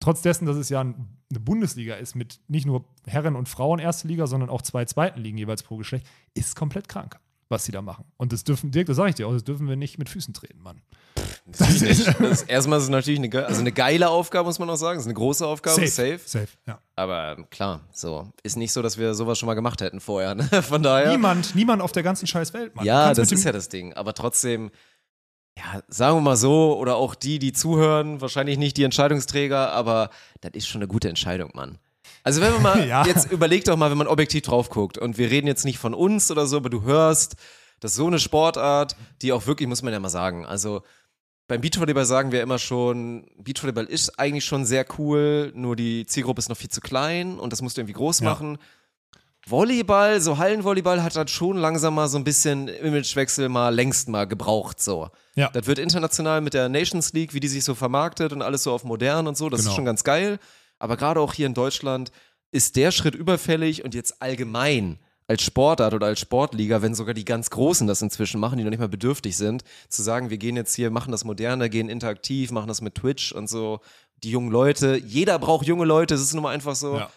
trotz 0.00 0.22
dessen, 0.22 0.46
dass 0.46 0.56
es 0.56 0.68
ja 0.68 0.80
eine 0.80 1.40
Bundesliga 1.40 1.94
ist 1.96 2.14
mit 2.14 2.40
nicht 2.48 2.66
nur 2.66 2.84
Herren 3.06 3.36
und 3.36 3.48
Frauen 3.48 3.78
erste 3.78 4.08
Liga, 4.08 4.26
sondern 4.26 4.50
auch 4.50 4.62
zwei 4.62 4.84
zweiten 4.84 5.20
Ligen 5.20 5.38
jeweils 5.38 5.62
pro 5.62 5.76
Geschlecht, 5.76 6.06
ist 6.34 6.56
komplett 6.56 6.88
krank, 6.88 7.18
was 7.48 7.64
sie 7.64 7.72
da 7.72 7.82
machen. 7.82 8.04
Und 8.16 8.32
das 8.32 8.44
dürfen, 8.44 8.70
Dirk, 8.70 8.86
das 8.86 8.96
sage 8.96 9.10
ich 9.10 9.14
dir 9.14 9.28
auch, 9.28 9.32
das 9.32 9.44
dürfen 9.44 9.68
wir 9.68 9.76
nicht 9.76 9.98
mit 9.98 10.08
Füßen 10.08 10.34
treten, 10.34 10.60
Mann. 10.62 10.82
Das 11.46 11.80
ist, 11.80 12.06
das 12.18 12.42
ist, 12.42 12.42
erstmal 12.42 12.78
ist 12.78 12.84
es 12.84 12.90
natürlich 12.90 13.20
eine, 13.20 13.46
also 13.46 13.60
eine 13.60 13.72
geile 13.72 14.08
Aufgabe, 14.08 14.46
muss 14.46 14.58
man 14.58 14.68
auch 14.68 14.76
sagen. 14.76 14.96
Das 14.96 15.04
ist 15.04 15.08
eine 15.08 15.14
große 15.14 15.46
Aufgabe, 15.46 15.86
safe. 15.86 16.18
Safe, 16.18 16.20
safe 16.24 16.48
ja. 16.66 16.80
Aber 16.96 17.36
klar, 17.50 17.82
so. 17.92 18.32
Ist 18.42 18.56
nicht 18.56 18.72
so, 18.72 18.82
dass 18.82 18.98
wir 18.98 19.14
sowas 19.14 19.38
schon 19.38 19.46
mal 19.46 19.54
gemacht 19.54 19.80
hätten 19.80 20.00
vorher. 20.00 20.34
Ne? 20.34 20.44
Von 20.62 20.82
daher. 20.82 21.10
Niemand, 21.12 21.54
niemand 21.54 21.82
auf 21.82 21.92
der 21.92 22.02
ganzen 22.02 22.26
scheiß 22.26 22.52
Welt, 22.52 22.74
Mann. 22.74 22.84
Ja, 22.84 23.14
das 23.14 23.30
ist 23.30 23.44
ja 23.44 23.52
das 23.52 23.68
Ding. 23.68 23.92
Aber 23.94 24.12
trotzdem, 24.12 24.70
ja, 25.56 25.82
sagen 25.88 26.16
wir 26.16 26.22
mal 26.22 26.36
so, 26.36 26.76
oder 26.76 26.96
auch 26.96 27.14
die, 27.14 27.38
die 27.38 27.52
zuhören, 27.52 28.20
wahrscheinlich 28.20 28.58
nicht 28.58 28.76
die 28.76 28.82
Entscheidungsträger, 28.82 29.72
aber 29.72 30.10
das 30.40 30.52
ist 30.54 30.66
schon 30.66 30.80
eine 30.80 30.88
gute 30.88 31.08
Entscheidung, 31.08 31.50
Mann. 31.54 31.78
Also 32.26 32.40
wenn 32.40 32.52
man 32.54 32.62
mal, 32.62 32.88
Ja. 32.88 33.06
jetzt 33.06 33.30
überleg 33.30 33.64
doch 33.64 33.76
mal, 33.76 33.90
wenn 33.90 33.98
man 33.98 34.08
objektiv 34.08 34.42
drauf 34.42 34.68
guckt 34.68 34.98
und 34.98 35.16
wir 35.16 35.30
reden 35.30 35.46
jetzt 35.46 35.64
nicht 35.64 35.78
von 35.78 35.94
uns 35.94 36.30
oder 36.30 36.46
so, 36.46 36.56
aber 36.56 36.70
du 36.70 36.82
hörst, 36.82 37.36
das 37.80 37.92
ist 37.92 37.96
so 37.98 38.06
eine 38.08 38.18
Sportart, 38.18 38.96
die 39.22 39.32
auch 39.32 39.46
wirklich, 39.46 39.68
muss 39.68 39.82
man 39.82 39.92
ja 39.92 40.00
mal 40.00 40.08
sagen, 40.08 40.44
also 40.44 40.82
beim 41.46 41.60
Beachvolleyball 41.60 42.04
sagen 42.04 42.32
wir 42.32 42.42
immer 42.42 42.58
schon, 42.58 43.28
Beachvolleyball 43.38 43.84
ist 43.84 44.18
eigentlich 44.18 44.44
schon 44.44 44.64
sehr 44.64 44.84
cool, 44.98 45.52
nur 45.54 45.76
die 45.76 46.04
Zielgruppe 46.06 46.40
ist 46.40 46.48
noch 46.48 46.56
viel 46.56 46.70
zu 46.70 46.80
klein 46.80 47.38
und 47.38 47.52
das 47.52 47.62
musst 47.62 47.76
du 47.76 47.82
irgendwie 47.82 47.92
groß 47.94 48.18
Ja. 48.20 48.30
machen. 48.30 48.58
Volleyball, 49.48 50.20
so 50.20 50.38
Hallenvolleyball 50.38 51.04
hat 51.04 51.14
dann 51.14 51.28
schon 51.28 51.56
langsam 51.56 51.94
mal 51.94 52.08
so 52.08 52.18
ein 52.18 52.24
bisschen 52.24 52.66
Imagewechsel 52.66 53.48
mal 53.48 53.72
längst 53.72 54.08
mal 54.08 54.26
gebraucht, 54.26 54.82
so. 54.82 55.08
Ja. 55.36 55.50
Das 55.50 55.66
wird 55.68 55.78
international 55.78 56.40
mit 56.40 56.52
der 56.54 56.68
Nations 56.68 57.12
League, 57.12 57.32
wie 57.32 57.38
die 57.38 57.46
sich 57.46 57.62
so 57.62 57.76
vermarktet 57.76 58.32
und 58.32 58.42
alles 58.42 58.64
so 58.64 58.72
auf 58.72 58.82
modern 58.82 59.28
und 59.28 59.36
so, 59.36 59.48
das 59.48 59.60
Genau. 59.60 59.70
ist 59.70 59.76
schon 59.76 59.84
ganz 59.84 60.02
geil. 60.02 60.40
Aber 60.78 60.96
gerade 60.96 61.20
auch 61.20 61.32
hier 61.32 61.46
in 61.46 61.54
Deutschland 61.54 62.12
ist 62.50 62.76
der 62.76 62.90
Schritt 62.90 63.14
überfällig 63.14 63.84
und 63.84 63.94
jetzt 63.94 64.22
allgemein 64.22 64.98
als 65.28 65.42
Sportart 65.42 65.92
oder 65.94 66.06
als 66.06 66.20
Sportliga, 66.20 66.82
wenn 66.82 66.94
sogar 66.94 67.14
die 67.14 67.24
ganz 67.24 67.50
Großen 67.50 67.86
das 67.86 68.00
inzwischen 68.00 68.38
machen, 68.38 68.58
die 68.58 68.64
noch 68.64 68.70
nicht 68.70 68.78
mal 68.78 68.88
bedürftig 68.88 69.36
sind, 69.36 69.64
zu 69.88 70.02
sagen, 70.02 70.30
wir 70.30 70.38
gehen 70.38 70.56
jetzt 70.56 70.74
hier, 70.74 70.90
machen 70.90 71.10
das 71.10 71.24
moderne, 71.24 71.68
gehen 71.68 71.88
interaktiv, 71.88 72.52
machen 72.52 72.68
das 72.68 72.80
mit 72.80 72.94
Twitch 72.94 73.32
und 73.32 73.48
so. 73.48 73.80
Die 74.22 74.30
jungen 74.30 74.50
Leute, 74.50 74.96
jeder 74.96 75.38
braucht 75.38 75.66
junge 75.66 75.84
Leute, 75.84 76.14
es 76.14 76.20
ist 76.20 76.34
nun 76.34 76.44
mal 76.44 76.54
einfach 76.54 76.76
so. 76.76 76.98
Ja. 76.98 77.10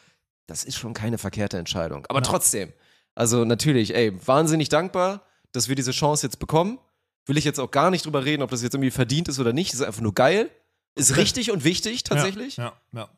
Das 0.47 0.63
ist 0.63 0.77
schon 0.77 0.93
keine 0.93 1.19
verkehrte 1.19 1.59
Entscheidung. 1.59 2.05
Aber 2.09 2.23
trotzdem, 2.23 2.73
also 3.13 3.45
natürlich, 3.45 3.93
ey, 3.93 4.13
wahnsinnig 4.25 4.69
dankbar, 4.69 5.21
dass 5.51 5.69
wir 5.69 5.75
diese 5.75 5.91
Chance 5.91 6.25
jetzt 6.25 6.39
bekommen. 6.39 6.79
Will 7.27 7.37
ich 7.37 7.45
jetzt 7.45 7.59
auch 7.59 7.69
gar 7.69 7.91
nicht 7.91 8.05
drüber 8.05 8.25
reden, 8.25 8.41
ob 8.41 8.49
das 8.49 8.63
jetzt 8.63 8.73
irgendwie 8.73 8.89
verdient 8.89 9.27
ist 9.27 9.39
oder 9.39 9.53
nicht. 9.53 9.73
Ist 9.73 9.83
einfach 9.83 10.01
nur 10.01 10.15
geil. 10.15 10.49
Ist 10.95 11.15
richtig 11.17 11.51
und 11.51 11.63
wichtig 11.63 12.03
tatsächlich. 12.03 12.57
Ja, 12.57 12.73
ja. 12.91 13.01
ja. 13.01 13.09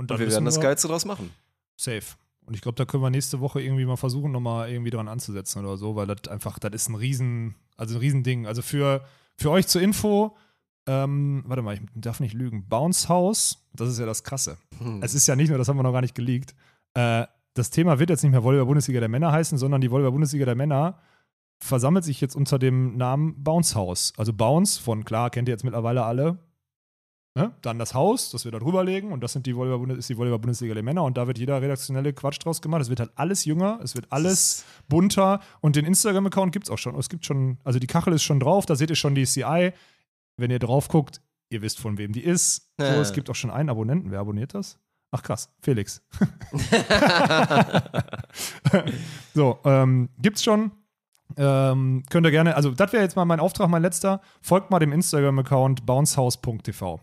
Und 0.00 0.10
Und 0.10 0.18
wir 0.18 0.30
werden 0.30 0.46
das 0.46 0.58
Geilste 0.58 0.88
draus 0.88 1.04
machen. 1.04 1.30
Safe. 1.76 2.02
Und 2.46 2.54
ich 2.54 2.62
glaube, 2.62 2.76
da 2.76 2.86
können 2.86 3.02
wir 3.02 3.10
nächste 3.10 3.40
Woche 3.40 3.60
irgendwie 3.60 3.84
mal 3.84 3.98
versuchen, 3.98 4.32
nochmal 4.32 4.70
irgendwie 4.70 4.90
dran 4.90 5.08
anzusetzen 5.08 5.62
oder 5.62 5.76
so, 5.76 5.94
weil 5.94 6.06
das 6.06 6.26
einfach, 6.28 6.58
das 6.58 6.72
ist 6.72 6.88
ein 6.88 6.94
Riesen, 6.94 7.54
also 7.76 7.96
ein 7.96 8.00
Riesending. 8.00 8.46
Also 8.46 8.62
für, 8.62 9.04
für 9.36 9.50
euch 9.50 9.66
zur 9.66 9.82
Info, 9.82 10.34
ähm, 10.86 11.44
warte 11.46 11.60
mal, 11.60 11.74
ich 11.74 11.82
darf 11.94 12.18
nicht 12.18 12.32
lügen. 12.32 12.66
Bounce 12.66 13.10
House, 13.10 13.58
das 13.74 13.90
ist 13.90 13.98
ja 13.98 14.06
das 14.06 14.24
Krasse. 14.24 14.56
Hm. 14.78 15.02
Es 15.02 15.12
ist 15.12 15.26
ja 15.26 15.36
nicht 15.36 15.50
nur, 15.50 15.58
das 15.58 15.68
haben 15.68 15.76
wir 15.76 15.82
noch 15.82 15.92
gar 15.92 16.00
nicht 16.00 16.14
geleakt. 16.14 16.54
Äh, 16.94 17.26
das 17.52 17.68
Thema 17.68 17.98
wird 17.98 18.08
jetzt 18.08 18.22
nicht 18.22 18.32
mehr 18.32 18.42
Volleyball-Bundesliga 18.42 19.00
der 19.00 19.10
Männer 19.10 19.32
heißen, 19.32 19.58
sondern 19.58 19.82
die 19.82 19.90
Volleyball-Bundesliga 19.90 20.46
der 20.46 20.54
Männer 20.54 20.98
versammelt 21.58 22.04
sich 22.04 22.22
jetzt 22.22 22.36
unter 22.36 22.58
dem 22.58 22.96
Namen 22.96 23.44
Bounce 23.44 23.74
House. 23.74 24.14
Also 24.16 24.32
Bounce 24.32 24.80
von, 24.80 25.04
klar, 25.04 25.28
kennt 25.28 25.46
ihr 25.46 25.52
jetzt 25.52 25.64
mittlerweile 25.64 26.04
alle. 26.04 26.38
Ne? 27.36 27.54
Dann 27.62 27.78
das 27.78 27.94
Haus, 27.94 28.30
das 28.30 28.44
wir 28.44 28.50
da 28.50 28.58
drüber 28.58 28.82
legen 28.82 29.12
und 29.12 29.22
das 29.22 29.32
sind 29.32 29.46
die 29.46 29.54
Volleyball 29.54 29.96
ist 29.96 30.08
die 30.08 30.18
Volleyball-Bundesliga 30.18 30.74
der 30.74 30.82
Männer 30.82 31.04
und 31.04 31.16
da 31.16 31.28
wird 31.28 31.38
jeder 31.38 31.62
redaktionelle 31.62 32.12
Quatsch 32.12 32.44
draus 32.44 32.60
gemacht. 32.60 32.82
Es 32.82 32.88
wird 32.88 32.98
halt 32.98 33.12
alles 33.14 33.44
jünger, 33.44 33.78
es 33.84 33.94
wird 33.94 34.06
alles 34.10 34.64
bunter 34.88 35.38
und 35.60 35.76
den 35.76 35.84
Instagram-Account 35.84 36.50
gibt 36.50 36.66
es 36.66 36.70
auch 36.70 36.78
schon. 36.78 36.96
Es 36.96 37.08
gibt 37.08 37.24
schon, 37.24 37.58
also 37.62 37.78
die 37.78 37.86
Kachel 37.86 38.14
ist 38.14 38.24
schon 38.24 38.40
drauf, 38.40 38.66
da 38.66 38.74
seht 38.74 38.90
ihr 38.90 38.96
schon 38.96 39.14
die 39.14 39.26
CI. 39.26 39.72
Wenn 40.36 40.50
ihr 40.50 40.58
drauf 40.58 40.88
guckt, 40.88 41.20
ihr 41.50 41.62
wisst 41.62 41.78
von 41.78 41.98
wem 41.98 42.12
die 42.12 42.22
ist. 42.22 42.68
So, 42.78 42.84
es 42.84 43.12
gibt 43.12 43.30
auch 43.30 43.36
schon 43.36 43.50
einen 43.50 43.68
Abonnenten. 43.68 44.10
Wer 44.10 44.20
abonniert 44.20 44.54
das? 44.54 44.80
Ach 45.12 45.22
krass, 45.22 45.52
Felix. 45.62 46.02
so, 49.34 49.58
ähm, 49.64 50.08
gibt's 50.18 50.42
schon. 50.42 50.72
Ähm, 51.36 52.02
könnt 52.10 52.26
ihr 52.26 52.32
gerne, 52.32 52.56
also 52.56 52.72
das 52.72 52.92
wäre 52.92 53.04
jetzt 53.04 53.14
mal 53.14 53.24
mein 53.24 53.38
Auftrag, 53.38 53.68
mein 53.68 53.82
letzter. 53.82 54.20
Folgt 54.40 54.72
mal 54.72 54.80
dem 54.80 54.92
Instagram-Account 54.92 55.86
bouncehouse.tv. 55.86 57.00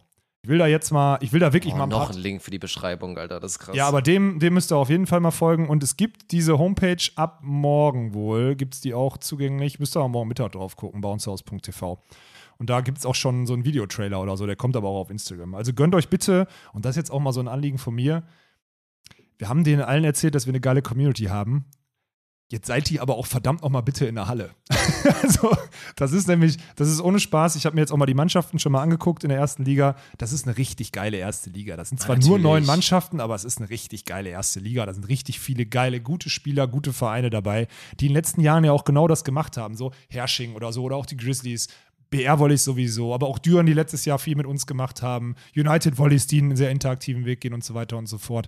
Ich 0.47 0.49
will 0.49 0.59
da 0.59 0.67
jetzt 0.67 0.91
mal, 0.91 1.17
ich 1.19 1.33
will 1.33 1.41
da 1.41 1.51
wirklich 1.51 1.73
Oh, 1.73 1.77
mal 1.77 1.83
ein 1.83 1.89
noch 1.89 2.05
paar 2.07 2.15
ein 2.15 2.21
Link 2.21 2.41
für 2.41 2.51
die 2.51 2.57
Beschreibung, 2.57 3.17
Alter, 3.17 3.41
das 3.41 3.51
ist 3.51 3.59
krass. 3.59 3.75
ja, 3.75 3.85
aber 3.85 4.01
dem, 4.01 4.39
dem 4.39 4.53
müsst 4.53 4.71
ihr 4.71 4.77
auf 4.77 4.87
jeden 4.89 5.05
Fall 5.05 5.19
mal 5.19 5.31
folgen. 5.31 5.67
Und 5.67 5.83
es 5.83 5.97
gibt 5.97 6.31
diese 6.31 6.57
Homepage 6.57 6.95
ab 7.17 7.39
morgen 7.43 8.13
wohl, 8.13 8.55
gibt 8.55 8.73
es 8.75 8.79
die 8.79 8.93
auch 8.93 9.17
zugänglich. 9.17 9.77
Müsst 9.79 9.97
ihr 9.97 9.99
aber 9.99 10.07
morgen 10.07 10.29
Mittag 10.29 10.53
drauf 10.53 10.77
gucken, 10.77 11.01
bouncehouse.tv. 11.01 12.01
Und 12.59 12.69
da 12.69 12.79
gibt 12.79 12.97
es 12.97 13.05
auch 13.05 13.13
schon 13.13 13.45
so 13.45 13.55
einen 13.55 13.65
Videotrailer 13.65 14.21
oder 14.21 14.37
so, 14.37 14.45
der 14.45 14.55
kommt 14.55 14.77
aber 14.77 14.87
auch 14.87 15.01
auf 15.01 15.09
Instagram. 15.09 15.53
Also 15.53 15.73
gönnt 15.73 15.93
euch 15.93 16.07
bitte, 16.07 16.47
und 16.71 16.85
das 16.85 16.91
ist 16.91 16.95
jetzt 16.95 17.11
auch 17.11 17.19
mal 17.19 17.33
so 17.33 17.41
ein 17.41 17.49
Anliegen 17.49 17.77
von 17.77 17.93
mir. 17.93 18.23
Wir 19.37 19.49
haben 19.49 19.65
denen 19.65 19.81
allen 19.81 20.05
erzählt, 20.05 20.33
dass 20.33 20.45
wir 20.45 20.51
eine 20.51 20.61
geile 20.61 20.81
Community 20.81 21.25
haben. 21.25 21.65
Jetzt 22.49 22.67
seid 22.67 22.89
ihr 22.91 23.01
aber 23.01 23.17
auch 23.17 23.25
verdammt 23.25 23.61
noch 23.61 23.69
mal 23.69 23.81
bitte 23.81 24.05
in 24.05 24.15
der 24.15 24.29
Halle. 24.29 24.51
also, 25.21 25.51
das 25.97 26.13
ist 26.13 26.29
nämlich, 26.29 26.57
das 26.77 26.87
ist 26.87 27.01
ohne 27.01 27.19
Spaß. 27.19 27.57
Ich 27.57 27.65
habe 27.65 27.75
mir 27.75 27.81
jetzt 27.81 27.91
auch 27.91 27.97
mal 27.97 28.05
die 28.05 28.13
Mannschaften 28.13 28.57
schon 28.57 28.71
mal 28.71 28.81
angeguckt 28.81 29.25
in 29.25 29.29
der 29.29 29.37
ersten 29.37 29.65
Liga. 29.65 29.97
Das 30.17 30.31
ist 30.31 30.47
eine 30.47 30.57
richtig 30.57 30.93
geile 30.93 31.17
erste 31.17 31.49
Liga. 31.49 31.75
Das 31.75 31.89
sind 31.89 31.99
zwar 31.99 32.15
nur 32.15 32.37
Natürlich. 32.37 32.43
neun 32.43 32.65
Mannschaften, 32.65 33.19
aber 33.19 33.35
es 33.35 33.43
ist 33.43 33.57
eine 33.57 33.69
richtig 33.69 34.05
geile 34.05 34.29
erste 34.29 34.61
Liga. 34.61 34.85
Da 34.85 34.93
sind 34.93 35.09
richtig 35.09 35.41
viele 35.41 35.65
geile, 35.65 35.99
gute 35.99 36.29
Spieler, 36.29 36.67
gute 36.67 36.93
Vereine 36.93 37.29
dabei, 37.29 37.67
die 37.99 38.05
in 38.05 38.11
den 38.11 38.15
letzten 38.15 38.39
Jahren 38.39 38.63
ja 38.63 38.71
auch 38.71 38.85
genau 38.85 39.09
das 39.09 39.25
gemacht 39.25 39.57
haben. 39.57 39.75
So 39.75 39.91
Hersching 40.07 40.55
oder 40.55 40.71
so 40.71 40.83
oder 40.83 40.95
auch 40.95 41.05
die 41.05 41.17
Grizzlies. 41.17 41.67
BR 42.09 42.39
Volleys 42.39 42.63
sowieso, 42.63 43.13
aber 43.13 43.27
auch 43.27 43.39
Düren, 43.39 43.65
die 43.65 43.73
letztes 43.73 44.05
Jahr 44.05 44.19
viel 44.19 44.37
mit 44.37 44.45
uns 44.45 44.65
gemacht 44.65 45.01
haben. 45.01 45.35
United 45.53 45.97
Volleys, 45.97 46.27
die 46.27 46.39
einen 46.39 46.55
sehr 46.55 46.71
interaktiven 46.71 47.25
Weg 47.25 47.41
gehen 47.41 47.53
und 47.53 47.65
so 47.65 47.73
weiter 47.73 47.97
und 47.97 48.07
so 48.07 48.17
fort. 48.17 48.47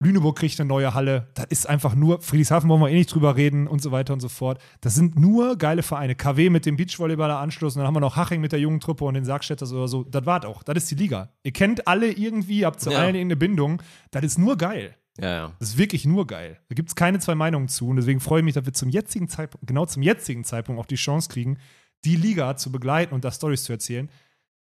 Lüneburg 0.00 0.36
kriegt 0.38 0.58
eine 0.60 0.68
neue 0.68 0.92
Halle. 0.92 1.28
Das 1.34 1.46
ist 1.48 1.68
einfach 1.68 1.94
nur, 1.94 2.20
Friedrichshafen 2.20 2.68
wollen 2.68 2.80
wir 2.82 2.88
eh 2.90 2.94
nicht 2.94 3.14
drüber 3.14 3.36
reden 3.36 3.66
und 3.66 3.80
so 3.80 3.90
weiter 3.92 4.12
und 4.12 4.20
so 4.20 4.28
fort. 4.28 4.60
Das 4.80 4.94
sind 4.94 5.18
nur 5.18 5.56
geile 5.56 5.82
Vereine. 5.82 6.14
KW 6.14 6.50
mit 6.50 6.66
dem 6.66 6.76
Beachvolleyballer 6.76 7.38
Anschluss 7.38 7.74
und 7.74 7.80
dann 7.80 7.86
haben 7.86 7.94
wir 7.94 8.00
noch 8.00 8.16
Haching 8.16 8.40
mit 8.40 8.52
der 8.52 8.60
jungen 8.60 8.80
Truppe 8.80 9.04
und 9.04 9.14
den 9.14 9.24
Sargstädters 9.24 9.72
oder 9.72 9.88
so. 9.88 10.04
Das 10.04 10.26
war's 10.26 10.44
auch. 10.44 10.62
Das 10.62 10.76
ist 10.76 10.90
die 10.90 10.94
Liga. 10.96 11.32
Ihr 11.42 11.52
kennt 11.52 11.86
alle 11.86 12.12
irgendwie, 12.12 12.66
habt 12.66 12.80
zu 12.80 12.90
Ja. 12.90 12.98
allen 12.98 13.14
irgendeine 13.14 13.36
Bindung. 13.36 13.82
Das 14.10 14.24
ist 14.24 14.38
nur 14.38 14.56
geil. 14.58 14.94
ja, 15.20 15.30
ja. 15.30 15.52
Das 15.60 15.70
ist 15.70 15.78
wirklich 15.78 16.04
nur 16.04 16.26
geil. 16.26 16.58
Da 16.68 16.74
gibt 16.74 16.88
es 16.90 16.96
keine 16.96 17.20
zwei 17.20 17.34
Meinungen 17.36 17.68
zu. 17.68 17.88
Und 17.88 17.96
deswegen 17.96 18.20
freue 18.20 18.40
ich 18.40 18.44
mich, 18.44 18.54
dass 18.54 18.66
wir 18.66 18.72
zum 18.74 18.88
jetzigen 18.88 19.28
Zeitpunkt, 19.28 19.66
genau 19.66 19.86
zum 19.86 20.02
jetzigen 20.02 20.42
Zeitpunkt 20.44 20.80
auch 20.80 20.86
die 20.86 20.96
Chance 20.96 21.28
kriegen, 21.28 21.56
die 22.04 22.16
Liga 22.16 22.56
zu 22.56 22.70
begleiten 22.72 23.14
und 23.14 23.24
da 23.24 23.30
Stories 23.30 23.62
zu 23.64 23.72
erzählen. 23.72 24.10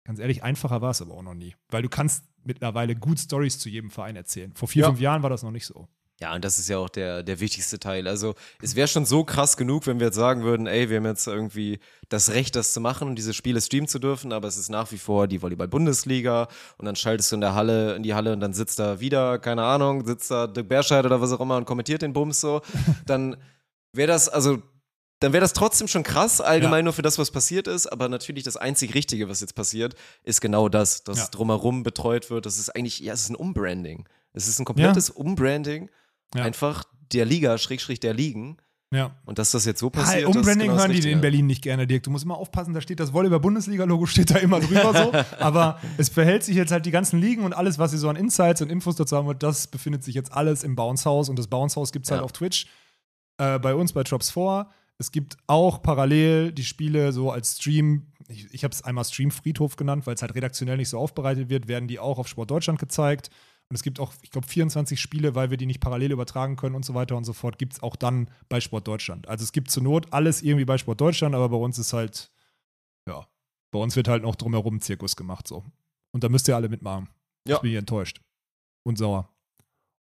Ganz 0.05 0.19
ehrlich, 0.19 0.43
einfacher 0.45 0.83
war 0.83 0.91
es 0.91 1.01
aber 1.01 1.15
auch 1.15 1.23
noch 1.23 1.35
nie. 1.35 1.55
Weil 1.71 1.83
du 1.83 1.89
kannst 1.89 2.25
mittlerweile 2.45 2.95
gut 2.97 3.19
Stories 3.19 3.59
zu 3.59 3.69
jedem 3.69 3.91
Verein 3.91 4.17
erzählen. 4.17 4.53
Vor 4.55 4.69
vier, 4.69 4.83
Ja. 4.83 4.89
fünf 4.89 5.01
Jahren 5.01 5.23
war 5.23 5.31
das 5.31 5.43
noch 5.43 5.51
nicht 5.51 5.67
so. 5.67 5.89
Ja, 6.21 6.35
und 6.37 6.45
das 6.45 6.61
ist 6.61 6.69
ja 6.69 6.79
auch 6.79 6.89
der, 6.89 7.25
der 7.25 7.41
wichtigste 7.41 7.81
Teil. 7.81 8.07
Also 8.07 8.37
es 8.61 8.77
wäre 8.77 8.87
schon 8.87 9.05
so 9.05 9.25
krass 9.25 9.57
genug, 9.57 9.89
wenn 9.89 9.99
wir 9.99 10.07
jetzt 10.07 10.17
sagen 10.17 10.45
würden, 10.45 10.69
ey, 10.69 10.89
wir 10.89 10.99
haben 10.99 11.07
jetzt 11.07 11.27
irgendwie 11.27 11.81
das 12.11 12.31
Recht, 12.31 12.55
das 12.55 12.73
zu 12.73 12.81
machen 12.81 13.09
und 13.09 13.17
diese 13.17 13.35
Spiele 13.35 13.61
streamen 13.61 13.89
zu 13.89 13.99
dürfen, 13.99 14.33
aber 14.33 14.47
es 14.47 14.57
ist 14.57 14.69
nach 14.69 14.93
wie 14.93 14.99
vor 14.99 15.27
die 15.27 15.43
Volleyball-Bundesliga 15.43 16.47
und 16.79 16.85
dann 16.87 16.95
schaltest 16.95 17.33
du 17.33 17.37
in 17.37 17.41
der 17.41 17.55
Halle, 17.55 17.97
in 17.97 18.05
die 18.05 18.15
Halle 18.15 18.33
und 18.35 18.39
dann 18.41 18.53
sitzt 18.53 18.79
da 18.79 19.01
wieder, 19.01 19.41
keine 19.41 19.65
Ahnung, 19.65 20.07
sitzt 20.07 20.31
da 20.31 20.47
Dirk 20.47 20.69
Berscheid 20.69 21.05
oder 21.05 21.21
was 21.21 21.33
auch 21.33 21.41
immer 21.41 21.57
und 21.57 21.65
kommentiert 21.65 22.03
den 22.03 22.13
Bums 22.13 22.41
so. 22.41 22.61
Dann 23.07 23.37
wäre 23.93 24.07
das, 24.09 24.29
also 24.29 24.63
dann 25.23 25.33
wäre 25.33 25.41
das 25.41 25.53
trotzdem 25.53 25.89
schon 25.89 26.03
krass, 26.03 26.41
allgemein 26.41 26.81
Ja. 26.81 26.83
nur 26.85 26.93
für 26.93 27.03
das, 27.03 27.19
was 27.19 27.31
passiert 27.31 27.67
ist. 27.69 27.87
Aber 27.87 28.09
natürlich 28.09 28.45
das 28.45 28.57
einzig 28.57 28.95
Richtige, 28.95 29.29
was 29.29 29.41
jetzt 29.41 29.55
passiert, 29.55 29.95
ist 30.25 30.41
genau 30.41 30.69
das, 30.69 31.05
dass 31.05 31.19
Ja. 31.19 31.27
drumherum 31.31 31.83
betreut 31.83 32.31
wird. 32.31 32.47
Das 32.47 32.59
ist 32.59 32.71
eigentlich, 32.75 33.01
ja, 33.01 33.13
es 33.13 33.23
ist 33.23 33.31
ein 33.31 33.37
Umbranding. 33.37 34.09
Es 34.33 34.49
ist 34.49 34.59
ein 34.59 34.65
komplettes 34.65 35.11
Umbranding 35.11 35.91
Ja. 36.35 36.45
einfach 36.45 36.85
der 37.13 37.25
Liga, 37.27 37.59
Schrägstrich 37.59 38.01
der 38.01 38.15
Ligen. 38.15 38.57
Ja. 38.91 39.17
Und 39.25 39.39
dass 39.39 39.51
das 39.53 39.65
jetzt 39.65 39.81
so 39.81 39.89
passiert, 39.89 40.25
das 40.25 40.31
ist 40.31 40.37
Umbranding 40.37 40.69
genau 40.69 40.79
hören 40.83 40.93
die 40.93 41.11
in 41.11 41.21
Berlin 41.23 41.47
nicht 41.47 41.63
gerne, 41.63 41.87
Dirk. 41.87 42.03
Du 42.03 42.11
musst 42.11 42.25
immer 42.27 42.37
aufpassen, 42.37 42.75
da 42.75 42.81
steht 42.83 43.01
das 43.01 43.13
Volleyball-Bundesliga-Logo, 43.15 44.05
steht 44.07 44.31
da 44.31 44.37
immer 44.37 44.61
drüber 44.61 44.93
so. 44.95 45.13
Aber 45.43 45.81
es 45.97 46.11
verhält 46.11 46.45
sich 46.45 46.57
jetzt 46.57 46.73
halt 46.73 46.85
die 46.85 46.91
ganzen 46.91 47.19
Ligen 47.19 47.45
und 47.45 47.55
alles, 47.55 47.79
was 47.79 47.91
sie 47.93 47.97
so 47.99 48.11
an 48.11 48.17
Insights 48.17 48.61
und 48.61 48.71
Infos 48.71 48.97
dazu 48.97 49.17
haben, 49.17 49.39
das 49.39 49.67
befindet 49.67 50.05
sich 50.05 50.15
jetzt 50.15 50.31
alles 50.33 50.63
im 50.63 50.77
Bounce 50.77 51.07
House 51.09 51.31
und 51.31 51.39
das 51.39 51.47
Bounce 51.47 51.77
House 51.77 51.91
gibt 51.93 52.05
es 52.05 52.11
halt 52.11 52.21
Ja. 52.21 52.25
auf 52.25 52.33
Twitch. 52.33 52.67
Äh, 53.39 53.59
bei 53.59 53.75
uns 53.75 53.95
bei 53.95 54.03
Drops 54.03 54.31
4. 54.31 54.67
Es 54.99 55.11
gibt 55.11 55.37
auch 55.47 55.83
parallel 55.83 56.53
die 56.53 56.65
Spiele 56.65 57.13
so 57.13 57.31
als 57.31 57.57
Stream. 57.57 58.13
Ich, 58.29 58.53
ich 58.53 58.65
habe 58.65 58.73
es 58.73 58.83
einmal 58.83 59.05
Stream-Friedhof 59.05 59.77
genannt, 59.77 60.07
weil 60.07 60.15
es 60.15 60.23
halt 60.23 60.35
redaktionell 60.35 60.77
nicht 60.77 60.89
so 60.89 60.99
aufbereitet 60.99 61.49
wird, 61.49 61.69
werden 61.69 61.89
die 61.89 61.99
auch 61.99 62.19
auf 62.19 62.29
Sport 62.29 62.51
Deutschland 62.51 62.79
gezeigt. 62.79 63.31
Und 63.69 63.77
es 63.77 63.83
gibt 63.83 64.01
auch, 64.01 64.13
ich 64.21 64.31
glaube, 64.31 64.47
24 64.47 65.01
Spiele, 65.01 65.35
weil 65.35 65.51
wir 65.51 65.57
die 65.57 65.67
nicht 65.67 65.81
parallel 65.81 66.13
übertragen 66.13 66.57
können 66.57 66.75
und 66.75 66.85
so 66.85 66.95
weiter 66.95 67.17
und 67.17 67.25
so 67.25 67.33
fort, 67.33 67.59
gibt 67.59 67.73
es 67.73 67.83
auch 67.83 67.97
dann 67.97 68.29
bei 68.49 68.61
Sport 68.61 68.87
Deutschland. 68.87 69.29
Also 69.29 69.45
es 69.45 69.53
gibt 69.53 69.71
zur 69.71 69.83
Not 69.83 70.13
alles 70.13 70.43
irgendwie 70.43 70.67
bei 70.67 70.77
Sport 70.77 71.01
Deutschland, 71.01 71.35
aber 71.35 71.49
bei 71.49 71.57
uns 71.57 71.79
ist 71.79 71.95
halt, 71.95 72.31
ja, 73.09 73.27
bei 73.71 73.79
uns 73.79 73.97
wird 73.97 74.09
halt 74.09 74.23
noch 74.23 74.37
drumherum 74.37 74.81
Zirkus 74.81 75.17
gemacht 75.17 75.49
so. 75.49 75.65
Und 76.13 76.23
da 76.23 76.29
müsst 76.29 76.47
ihr 76.49 76.55
alle 76.55 76.69
mitmachen. 76.69 77.09
Ja. 77.49 77.57
Ich 77.57 77.63
bin 77.63 77.71
hier 77.71 77.79
enttäuscht. 77.79 78.21
Und 78.85 78.99
sauer. 78.99 79.29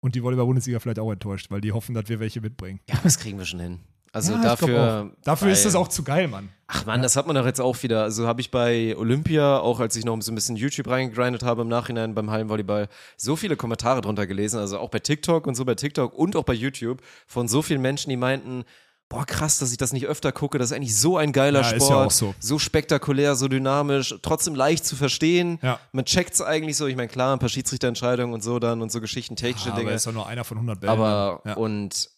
Und 0.02 0.16
die 0.16 0.24
Volleyball-Bundesliga 0.24 0.80
vielleicht 0.80 1.00
auch 1.00 1.12
enttäuscht, 1.12 1.52
weil 1.52 1.62
die 1.62 1.72
hoffen, 1.72 1.94
dass 1.94 2.10
wir 2.10 2.20
welche 2.20 2.42
mitbringen. 2.42 2.80
Ja, 2.90 3.00
das 3.04 3.20
kriegen 3.20 3.38
wir 3.38 3.46
schon 3.46 3.60
hin. 3.60 3.80
Also 4.12 4.34
Ja, 4.34 4.42
dafür. 4.42 5.12
Dafür 5.24 5.52
ist 5.52 5.66
das 5.66 5.76
auch 5.76 5.88
zu 5.88 6.04
geil, 6.04 6.28
Mann. 6.28 6.50
Ach 6.68 6.86
man, 6.86 7.02
das 7.02 7.16
hat 7.16 7.26
man 7.28 7.36
doch 7.36 7.46
jetzt 7.46 7.60
auch 7.62 7.82
wieder. 7.84 8.04
Also 8.04 8.28
habe 8.28 8.42
ich 8.42 8.52
bei 8.52 8.96
Olympia, 8.98 9.60
auch 9.60 9.80
als 9.80 9.96
ich 9.96 10.06
noch 10.06 10.20
so 10.22 10.32
ein 10.32 10.36
bisschen 10.36 10.56
YouTube 10.56 10.88
reingegrindet 10.88 11.44
habe 11.44 11.64
im 11.64 11.68
Nachhinein 11.68 12.14
beim 12.14 12.30
Hallenvolleyball, 12.30 12.88
so 13.18 13.36
viele 13.36 13.56
Kommentare 13.56 14.02
drunter 14.02 14.28
gelesen. 14.28 14.60
Also 14.60 14.78
auch 14.80 14.90
bei 14.90 15.00
TikTok 15.00 15.48
und 15.48 15.56
so 15.56 15.66
bei 15.66 15.76
TikTok 15.76 16.14
und 16.14 16.36
auch 16.36 16.44
bei 16.44 16.54
YouTube 16.54 17.02
von 17.28 17.48
so 17.48 17.62
vielen 17.62 17.82
Menschen, 17.82 18.10
die 18.12 18.18
meinten, 18.18 18.66
boah 19.10 19.26
krass, 19.26 19.58
dass 19.58 19.72
ich 19.72 19.78
das 19.78 19.94
nicht 19.94 20.06
öfter 20.06 20.32
gucke. 20.32 20.60
Das 20.60 20.70
ist 20.70 20.76
eigentlich 20.78 20.96
so 20.96 21.18
ein 21.18 21.32
geiler 21.32 21.62
Ja, 21.62 21.66
Sport. 21.66 21.82
ist 21.82 21.90
ja 21.90 21.96
auch 22.04 22.12
so. 22.12 22.36
so 22.40 22.60
spektakulär, 22.60 23.36
so 23.36 23.48
dynamisch, 23.48 24.14
trotzdem 24.22 24.54
leicht 24.54 24.86
zu 24.86 24.96
verstehen. 24.96 25.58
Ja. 25.64 25.80
Man 25.92 26.06
checkt's 26.06 26.40
eigentlich 26.42 26.78
so. 26.78 26.86
Ich 26.86 26.96
meine, 26.96 27.08
klar, 27.10 27.34
ein 27.36 27.40
paar 27.40 27.50
Schiedsrichterentscheidungen 27.50 28.34
und 28.34 28.44
so 28.44 28.60
dann 28.60 28.84
und 28.84 28.92
so 28.92 29.02
Geschichten, 29.02 29.36
technische 29.36 29.72
aber 29.72 29.80
Dinge. 29.80 29.92
ist 29.94 30.06
doch 30.06 30.14
nur 30.14 30.28
einer 30.28 30.44
von 30.44 30.58
100 30.58 30.80
Bällen. 30.82 30.92
Aber 30.94 31.42
ja. 31.46 31.54
und 31.56 32.10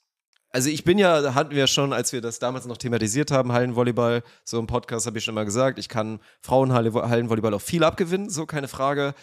also 0.52 0.70
ich 0.70 0.84
bin 0.84 0.98
ja, 0.98 1.34
hatten 1.34 1.56
wir 1.56 1.68
schon, 1.68 1.94
als 1.94 2.12
wir 2.14 2.22
das 2.22 2.40
damals 2.40 2.66
noch 2.66 2.78
thematisiert 2.78 3.32
haben, 3.32 3.52
Hallenvolleyball, 3.52 4.24
so 4.44 4.60
im 4.60 4.68
Podcast 4.68 5.06
habe 5.06 5.18
ich 5.18 5.24
schon 5.24 5.36
mal 5.36 5.46
gesagt, 5.46 5.80
ich 5.80 5.88
kann 5.90 6.20
Frauenhallenvolleyball 6.42 7.54
auch 7.54 7.62
viel 7.62 7.84
abgewinnen, 7.84 8.30
so 8.30 8.46
keine 8.46 8.68
Frage. 8.68 9.14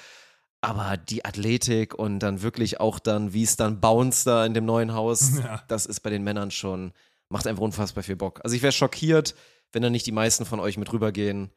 Aber 0.60 0.96
die 0.96 1.24
Athletik 1.24 1.94
und 1.94 2.18
dann 2.18 2.42
wirklich 2.42 2.80
auch 2.80 2.98
dann, 2.98 3.32
wie 3.32 3.44
es 3.44 3.56
dann 3.56 3.80
bounce 3.80 4.24
da 4.24 4.44
in 4.44 4.54
dem 4.54 4.64
neuen 4.64 4.92
Haus, 4.94 5.38
Ja. 5.44 5.62
das 5.68 5.86
ist 5.86 6.00
bei 6.00 6.10
den 6.10 6.24
Männern 6.24 6.50
schon, 6.50 6.92
macht 7.28 7.46
einfach 7.46 7.62
unfassbar 7.62 8.02
viel 8.02 8.16
Bock. 8.16 8.40
Also 8.42 8.56
ich 8.56 8.62
wäre 8.62 8.72
schockiert, 8.72 9.34
wenn 9.72 9.82
dann 9.82 9.92
nicht 9.92 10.06
die 10.06 10.12
meisten 10.12 10.44
von 10.46 10.58
euch 10.60 10.76
mit 10.76 10.92
rübergehen 10.92 11.50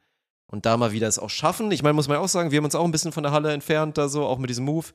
und 0.46 0.66
da 0.66 0.76
mal 0.76 0.92
wieder 0.92 1.08
es 1.08 1.18
auch 1.18 1.30
schaffen. 1.30 1.72
Ich 1.72 1.82
meine, 1.82 1.94
muss 1.94 2.08
man 2.08 2.18
auch 2.18 2.28
sagen, 2.28 2.50
wir 2.50 2.58
haben 2.58 2.66
uns 2.66 2.74
auch 2.74 2.84
ein 2.84 2.92
bisschen 2.92 3.10
von 3.12 3.22
der 3.22 3.32
Halle 3.32 3.52
entfernt, 3.52 3.96
da 3.98 4.08
so, 4.08 4.24
auch 4.26 4.38
mit 4.38 4.50
diesem 4.50 4.66
Move. 4.66 4.88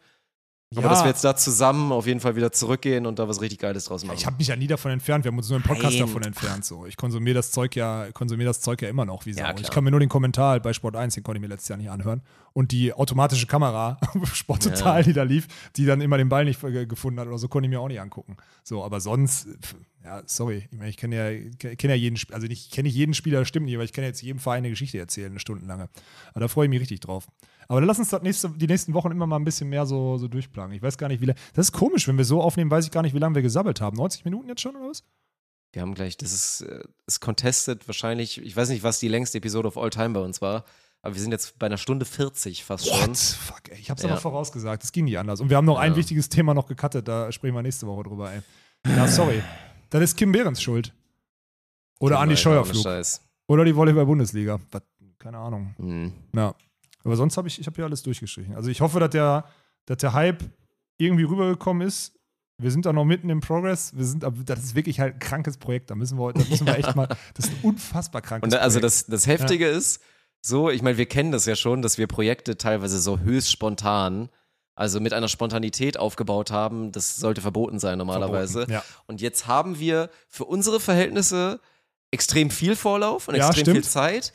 Aber 0.76 0.84
Ja. 0.84 0.90
dass 0.90 1.04
wir 1.04 1.08
jetzt 1.08 1.24
da 1.24 1.34
zusammen 1.34 1.94
auf 1.94 2.08
jeden 2.08 2.20
Fall 2.20 2.36
wieder 2.36 2.52
zurückgehen 2.52 3.06
und 3.06 3.20
da 3.20 3.30
was 3.30 3.40
richtig 3.40 3.60
Geiles 3.60 3.86
draus 3.86 4.04
machen. 4.04 4.18
Ich 4.18 4.26
habe 4.26 4.36
mich 4.38 4.48
ja 4.48 4.56
nie 4.58 4.68
davon 4.68 4.92
entfernt. 4.92 5.24
Wir 5.24 5.32
haben 5.32 5.38
uns 5.38 5.48
nur 5.48 5.56
im 5.58 5.64
Podcast 5.64 5.98
Nein. 5.98 6.08
davon 6.08 6.24
entfernt. 6.24 6.66
So. 6.66 6.86
Ich 6.86 6.98
konsumiere 6.98 7.36
das 7.36 7.52
Zeug 7.52 7.74
ja, 7.78 8.08
konsumiere 8.12 8.50
das 8.50 8.60
Zeug 8.60 8.82
ja 8.82 8.90
immer 8.90 9.06
noch 9.06 9.26
wie 9.26 9.32
Sau. 9.32 9.44
Ja, 9.44 9.56
ich 9.58 9.70
kann 9.72 9.86
mir 9.86 9.92
nur 9.92 10.02
den 10.02 10.10
Kommentar 10.10 10.60
bei 10.60 10.74
Sport 10.74 10.98
1, 10.98 11.14
den 11.14 11.24
konnte 11.24 11.38
ich 11.38 11.42
mir 11.42 11.48
letztes 11.48 11.70
Jahr 11.70 11.78
nicht 11.78 11.90
anhören. 11.90 12.22
Und 12.52 12.74
die 12.74 12.92
automatische 12.92 13.48
Kamera, 13.48 13.98
Sport 14.34 14.64
Total, 14.64 14.98
Ja. 15.00 15.04
die 15.04 15.14
da 15.14 15.24
lief, 15.24 15.48
die 15.78 15.86
dann 15.86 16.02
immer 16.02 16.18
den 16.18 16.28
Ball 16.28 16.44
nicht 16.44 16.62
äh, 16.66 16.86
gefunden 16.86 17.20
hat 17.22 17.28
oder 17.28 17.38
so, 17.38 17.48
konnte 17.48 17.68
ich 17.68 17.70
mir 17.70 17.80
auch 17.80 17.88
nicht 17.88 18.02
angucken. 18.02 18.36
So, 18.64 18.84
aber 18.84 19.00
sonst, 19.00 19.48
ja, 20.08 20.24
sorry. 20.26 20.68
Ich 20.72 20.78
meine, 20.78 20.90
ich 20.90 20.98
kenne 20.98 21.16
ja, 21.16 21.30
ich 21.30 21.78
kenne 21.78 21.94
ja 21.94 22.00
jeden, 22.00 22.18
also 22.32 22.48
nicht, 22.48 22.66
ich 22.68 22.72
kenne 22.72 22.88
nicht 22.88 22.96
jeden 22.96 23.14
Spieler, 23.14 23.44
stimmt 23.46 23.66
nicht, 23.66 23.76
aber 23.76 23.84
ich 23.84 23.94
kann 23.94 24.04
jetzt 24.04 24.22
jedem 24.22 24.40
Verein 24.40 24.60
eine 24.60 24.70
Geschichte 24.70 24.98
erzählen, 24.98 25.32
eine 25.32 25.40
stundenlange. 25.40 25.90
Aber 26.32 26.40
da 26.40 26.48
freue 26.48 26.66
ich 26.66 26.70
mich 26.70 26.80
richtig 26.80 27.02
drauf. 27.02 27.28
Aber 27.68 27.82
dann 27.82 27.88
lass 27.88 28.00
uns 28.00 28.10
das 28.10 28.22
nächste, 28.22 28.50
die 28.50 28.68
nächsten 28.68 28.94
Wochen 28.94 29.12
immer 29.12 29.28
mal 29.28 29.36
ein 29.36 29.44
bisschen 29.44 29.68
mehr 29.70 29.86
so, 29.86 30.18
so 30.18 30.28
durchplanen. 30.28 30.74
Ich 30.76 30.82
weiß 30.82 30.98
gar 30.98 31.10
nicht, 31.10 31.22
wie 31.22 31.26
lange. 31.26 31.40
Das 31.54 31.68
ist 31.68 31.72
komisch, 31.74 32.08
wenn 32.08 32.18
wir 32.18 32.24
so 32.26 32.42
aufnehmen, 32.42 32.72
weiß 32.72 32.86
ich 32.86 32.92
gar 32.92 33.02
nicht, 33.02 33.14
wie 33.14 33.20
lange 33.20 33.36
wir 33.36 33.42
gesabbelt 33.42 33.82
haben. 33.82 33.98
90 33.98 34.24
Minuten 34.26 34.48
jetzt 34.48 34.62
schon 34.62 34.76
oder 34.76 34.90
was? 34.90 35.04
wir 35.74 35.82
haben 35.82 35.94
gleich, 35.94 36.18
das 36.18 36.32
ist, 36.32 36.62
äh, 36.62 36.82
ist 37.06 37.20
contested 37.20 37.88
wahrscheinlich, 37.88 38.42
ich 38.42 38.56
weiß 38.56 38.70
nicht, 38.70 38.82
was 38.84 39.00
die 39.00 39.10
längste 39.10 39.38
Episode 39.38 39.68
of 39.68 39.78
All 39.78 39.90
Time 39.92 40.12
bei 40.12 40.22
uns 40.22 40.42
war, 40.42 40.64
aber 41.04 41.14
wir 41.14 41.22
sind 41.22 41.32
jetzt 41.32 41.60
bei 41.60 41.68
einer 41.68 41.78
Stunde 41.78 42.06
40 42.06 42.64
fast 42.64 42.88
schon. 42.88 43.10
What? 43.10 43.18
Fuck, 43.18 43.70
ey. 43.70 43.78
Ich 43.78 43.92
hab's 43.92 44.02
Ja. 44.02 44.10
aber 44.10 44.20
vorausgesagt. 44.20 44.82
Das 44.82 44.92
ging 44.92 45.06
nicht 45.06 45.20
anders. 45.20 45.40
Und 45.40 45.50
wir 45.52 45.58
haben 45.58 45.66
noch 45.66 45.78
ein 45.78 45.92
Ja. 45.92 45.98
wichtiges 45.98 46.30
Thema 46.30 46.54
noch 46.56 46.66
gecuttet. 46.68 47.08
Da 47.08 47.32
sprechen 47.32 47.54
wir 47.54 47.62
nächste 47.62 47.86
Woche 47.86 48.04
drüber, 48.04 48.32
ey. 48.32 48.42
Ja, 48.88 49.08
sorry. 49.08 49.44
Das 49.90 50.02
ist 50.02 50.16
Kim 50.18 50.32
Behrens 50.32 50.62
Schuld. 50.62 50.94
Oder 52.00 52.20
Andi 52.20 52.38
Scheuerflug. 52.38 52.86
Oder 53.48 53.66
die 53.66 53.76
Volleyball-Bundesliga. 53.76 54.60
Keine 55.20 55.38
Ahnung. 55.38 55.74
Hm. 55.78 56.14
Ja. 56.36 56.54
Aber 57.04 57.16
sonst 57.16 57.38
habe 57.38 57.48
ich, 57.48 57.60
ich 57.60 57.66
habe 57.68 57.76
hier 57.76 57.86
alles 57.86 58.04
durchgestrichen. 58.04 58.56
Also 58.56 58.70
ich 58.70 58.82
hoffe, 58.82 59.00
dass 59.00 59.10
der, 59.10 59.46
dass 59.86 59.98
der 59.98 60.14
Hype 60.14 60.44
irgendwie 60.98 61.24
rübergekommen 61.24 61.88
ist. 61.88 62.14
Wir 62.60 62.72
sind 62.72 62.86
da 62.86 62.92
noch 62.92 63.06
mitten 63.06 63.30
im 63.30 63.40
Progress. 63.40 63.96
Wir 63.96 64.04
sind, 64.04 64.26
das 64.46 64.60
ist 64.64 64.76
wirklich 64.76 65.00
halt 65.00 65.16
ein 65.16 65.20
krankes 65.20 65.58
Projekt. 65.58 65.90
Da 65.90 65.96
müssen 65.96 66.18
wir, 66.18 66.34
da 66.34 66.44
müssen 66.50 66.66
wir 66.66 66.78
echt 66.78 66.96
mal. 66.96 67.08
Das 67.34 67.46
ist 67.46 67.54
ein 67.54 67.60
unfassbar 67.62 68.22
krankes 68.22 68.48
Und 68.48 68.54
da, 68.54 68.58
also 68.58 68.80
Projekt. 68.80 68.86
das, 68.86 69.06
das 69.06 69.28
Heftige 69.28 69.68
ist, 69.68 70.02
so, 70.42 70.70
ich 70.70 70.82
meine, 70.82 70.98
wir 70.98 71.06
kennen 71.06 71.32
das 71.32 71.46
ja 71.46 71.56
schon, 71.56 71.82
dass 71.82 71.98
wir 71.98 72.08
Projekte 72.08 72.58
teilweise 72.58 73.00
so 73.00 73.20
höchst 73.20 73.52
spontan, 73.52 74.30
also 74.78 75.00
mit 75.00 75.12
einer 75.12 75.28
Spontanität 75.28 75.98
aufgebaut 75.98 76.52
haben. 76.52 76.92
Das 76.92 77.16
sollte 77.16 77.42
verboten 77.42 77.80
sein 77.80 77.98
normalerweise. 77.98 78.60
Verboten, 78.60 78.72
ja. 78.74 78.84
Und 79.08 79.22
jetzt 79.22 79.48
haben 79.48 79.80
wir 79.80 80.10
für 80.30 80.46
unsere 80.46 80.80
Verhältnisse 80.80 81.60
extrem 82.12 82.52
viel 82.52 82.76
Vorlauf 82.76 83.28
und 83.28 83.36
Ja, 83.36 83.48
extrem 83.48 83.64
stimmt. 83.64 83.78
viel 83.78 83.84
Zeit. 83.84 84.34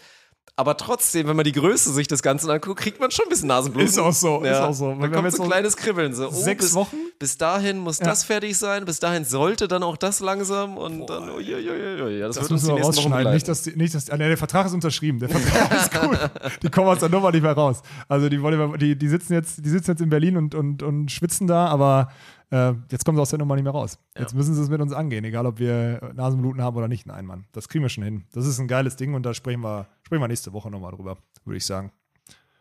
Aber 0.54 0.76
trotzdem, 0.76 1.28
wenn 1.28 1.36
man 1.36 1.44
die 1.46 1.52
Größe 1.52 1.90
sich 1.94 2.08
des 2.08 2.22
Ganzen 2.22 2.50
anguckt, 2.50 2.78
kriegt 2.78 3.00
man 3.00 3.10
schon 3.10 3.24
ein 3.24 3.30
bisschen 3.30 3.48
Nasenbluten. 3.48 3.88
Ist 3.88 3.98
auch 3.98 4.12
so, 4.12 4.42
ist 4.42 4.54
auch 4.54 4.74
so. 4.74 4.90
Haben 4.90 5.10
kommt 5.10 5.32
so 5.32 5.44
ein 5.44 5.48
kleines 5.48 5.78
Kribbeln. 5.78 6.12
So, 6.12 6.28
oh, 6.28 6.30
sechs 6.30 6.66
bis, 6.66 6.74
Wochen? 6.74 6.96
Bis 7.18 7.38
dahin 7.38 7.78
muss 7.78 8.00
Ja. 8.00 8.04
das 8.04 8.22
fertig 8.24 8.58
sein, 8.58 8.84
bis 8.84 9.00
dahin 9.00 9.24
sollte 9.24 9.66
dann 9.66 9.82
auch 9.82 9.96
das 9.96 10.20
langsam 10.20 10.76
und 10.76 11.06
dann, 11.08 11.30
uiuiuiui, 11.30 12.18
ja, 12.18 12.26
das, 12.26 12.36
Das 12.36 12.44
wird 12.44 12.52
uns 12.52 12.62
müssen 12.62 12.76
die 12.76 12.82
wir 12.82 12.86
nächsten 12.86 13.12
Wochen. 13.12 13.32
Nicht, 13.32 13.48
dass 13.48 13.62
die, 13.62 13.76
nicht, 13.76 13.94
dass, 13.94 14.10
ah, 14.10 14.16
nee, 14.18 14.28
der 14.28 14.36
Vertrag 14.36 14.66
ist 14.66 14.74
unterschrieben. 14.74 15.20
Der 15.20 15.30
Vertrag 15.30 15.72
ist 15.80 16.00
gut. 16.00 16.18
Die 16.62 16.68
kommen 16.68 16.88
aus 16.88 16.98
der 16.98 17.08
Nummer 17.08 17.32
nicht 17.32 17.42
mehr 17.42 17.52
raus. 17.52 17.80
Also 18.06 18.28
die, 18.28 18.38
die, 18.78 18.96
die, 18.98 19.08
sitzen, 19.08 19.32
jetzt, 19.32 19.64
die 19.64 19.70
sitzen 19.70 19.92
jetzt 19.92 20.02
in 20.02 20.10
Berlin 20.10 20.36
und, 20.36 20.54
und, 20.54 20.82
und 20.82 21.10
schwitzen 21.10 21.46
da, 21.46 21.66
aber 21.68 22.08
äh, 22.52 22.74
jetzt 22.90 23.04
kommen 23.04 23.16
sie 23.16 23.22
aus 23.22 23.30
der 23.30 23.38
Nummer 23.38 23.54
nicht 23.54 23.64
mehr 23.64 23.72
raus. 23.72 23.98
Jetzt 24.16 24.34
müssen 24.34 24.54
sie 24.54 24.60
es 24.60 24.68
mit 24.68 24.80
uns 24.80 24.92
angehen, 24.92 25.24
egal 25.24 25.46
ob 25.46 25.58
wir 25.58 26.12
Nasenbluten 26.14 26.62
haben 26.62 26.76
oder 26.76 26.86
nicht, 26.86 27.08
ein 27.10 27.24
Mann. 27.24 27.46
Das 27.52 27.68
kriegen 27.68 27.82
wir 27.82 27.88
schon 27.88 28.04
hin. 28.04 28.24
Das 28.32 28.46
ist 28.46 28.58
ein 28.58 28.68
geiles 28.68 28.96
Ding 28.96 29.14
und 29.14 29.24
da 29.24 29.32
sprechen 29.32 29.62
wir, 29.62 29.88
sprechen 30.02 30.20
wir 30.20 30.28
nächste 30.28 30.52
Woche 30.52 30.70
nochmal 30.70 30.92
drüber, 30.92 31.16
würde 31.44 31.56
ich 31.56 31.64
sagen. 31.64 31.92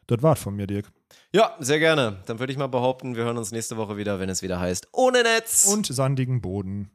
Das 0.07 0.23
war's 0.23 0.41
von 0.41 0.55
mir, 0.55 0.65
Dirk. 0.65 0.91
Ja, 1.33 1.55
sehr 1.59 1.79
gerne. 1.79 2.21
Dann 2.25 2.39
würde 2.39 2.51
ich 2.51 2.57
mal 2.57 2.67
behaupten, 2.67 3.15
wir 3.15 3.23
hören 3.23 3.37
uns 3.37 3.51
nächste 3.51 3.77
Woche 3.77 3.97
wieder, 3.97 4.19
wenn 4.19 4.29
es 4.29 4.41
wieder 4.41 4.59
heißt 4.59 4.87
Ohne 4.93 5.23
Netz. 5.23 5.65
Und 5.65 5.85
sandigen 5.85 6.41
Boden. 6.41 6.89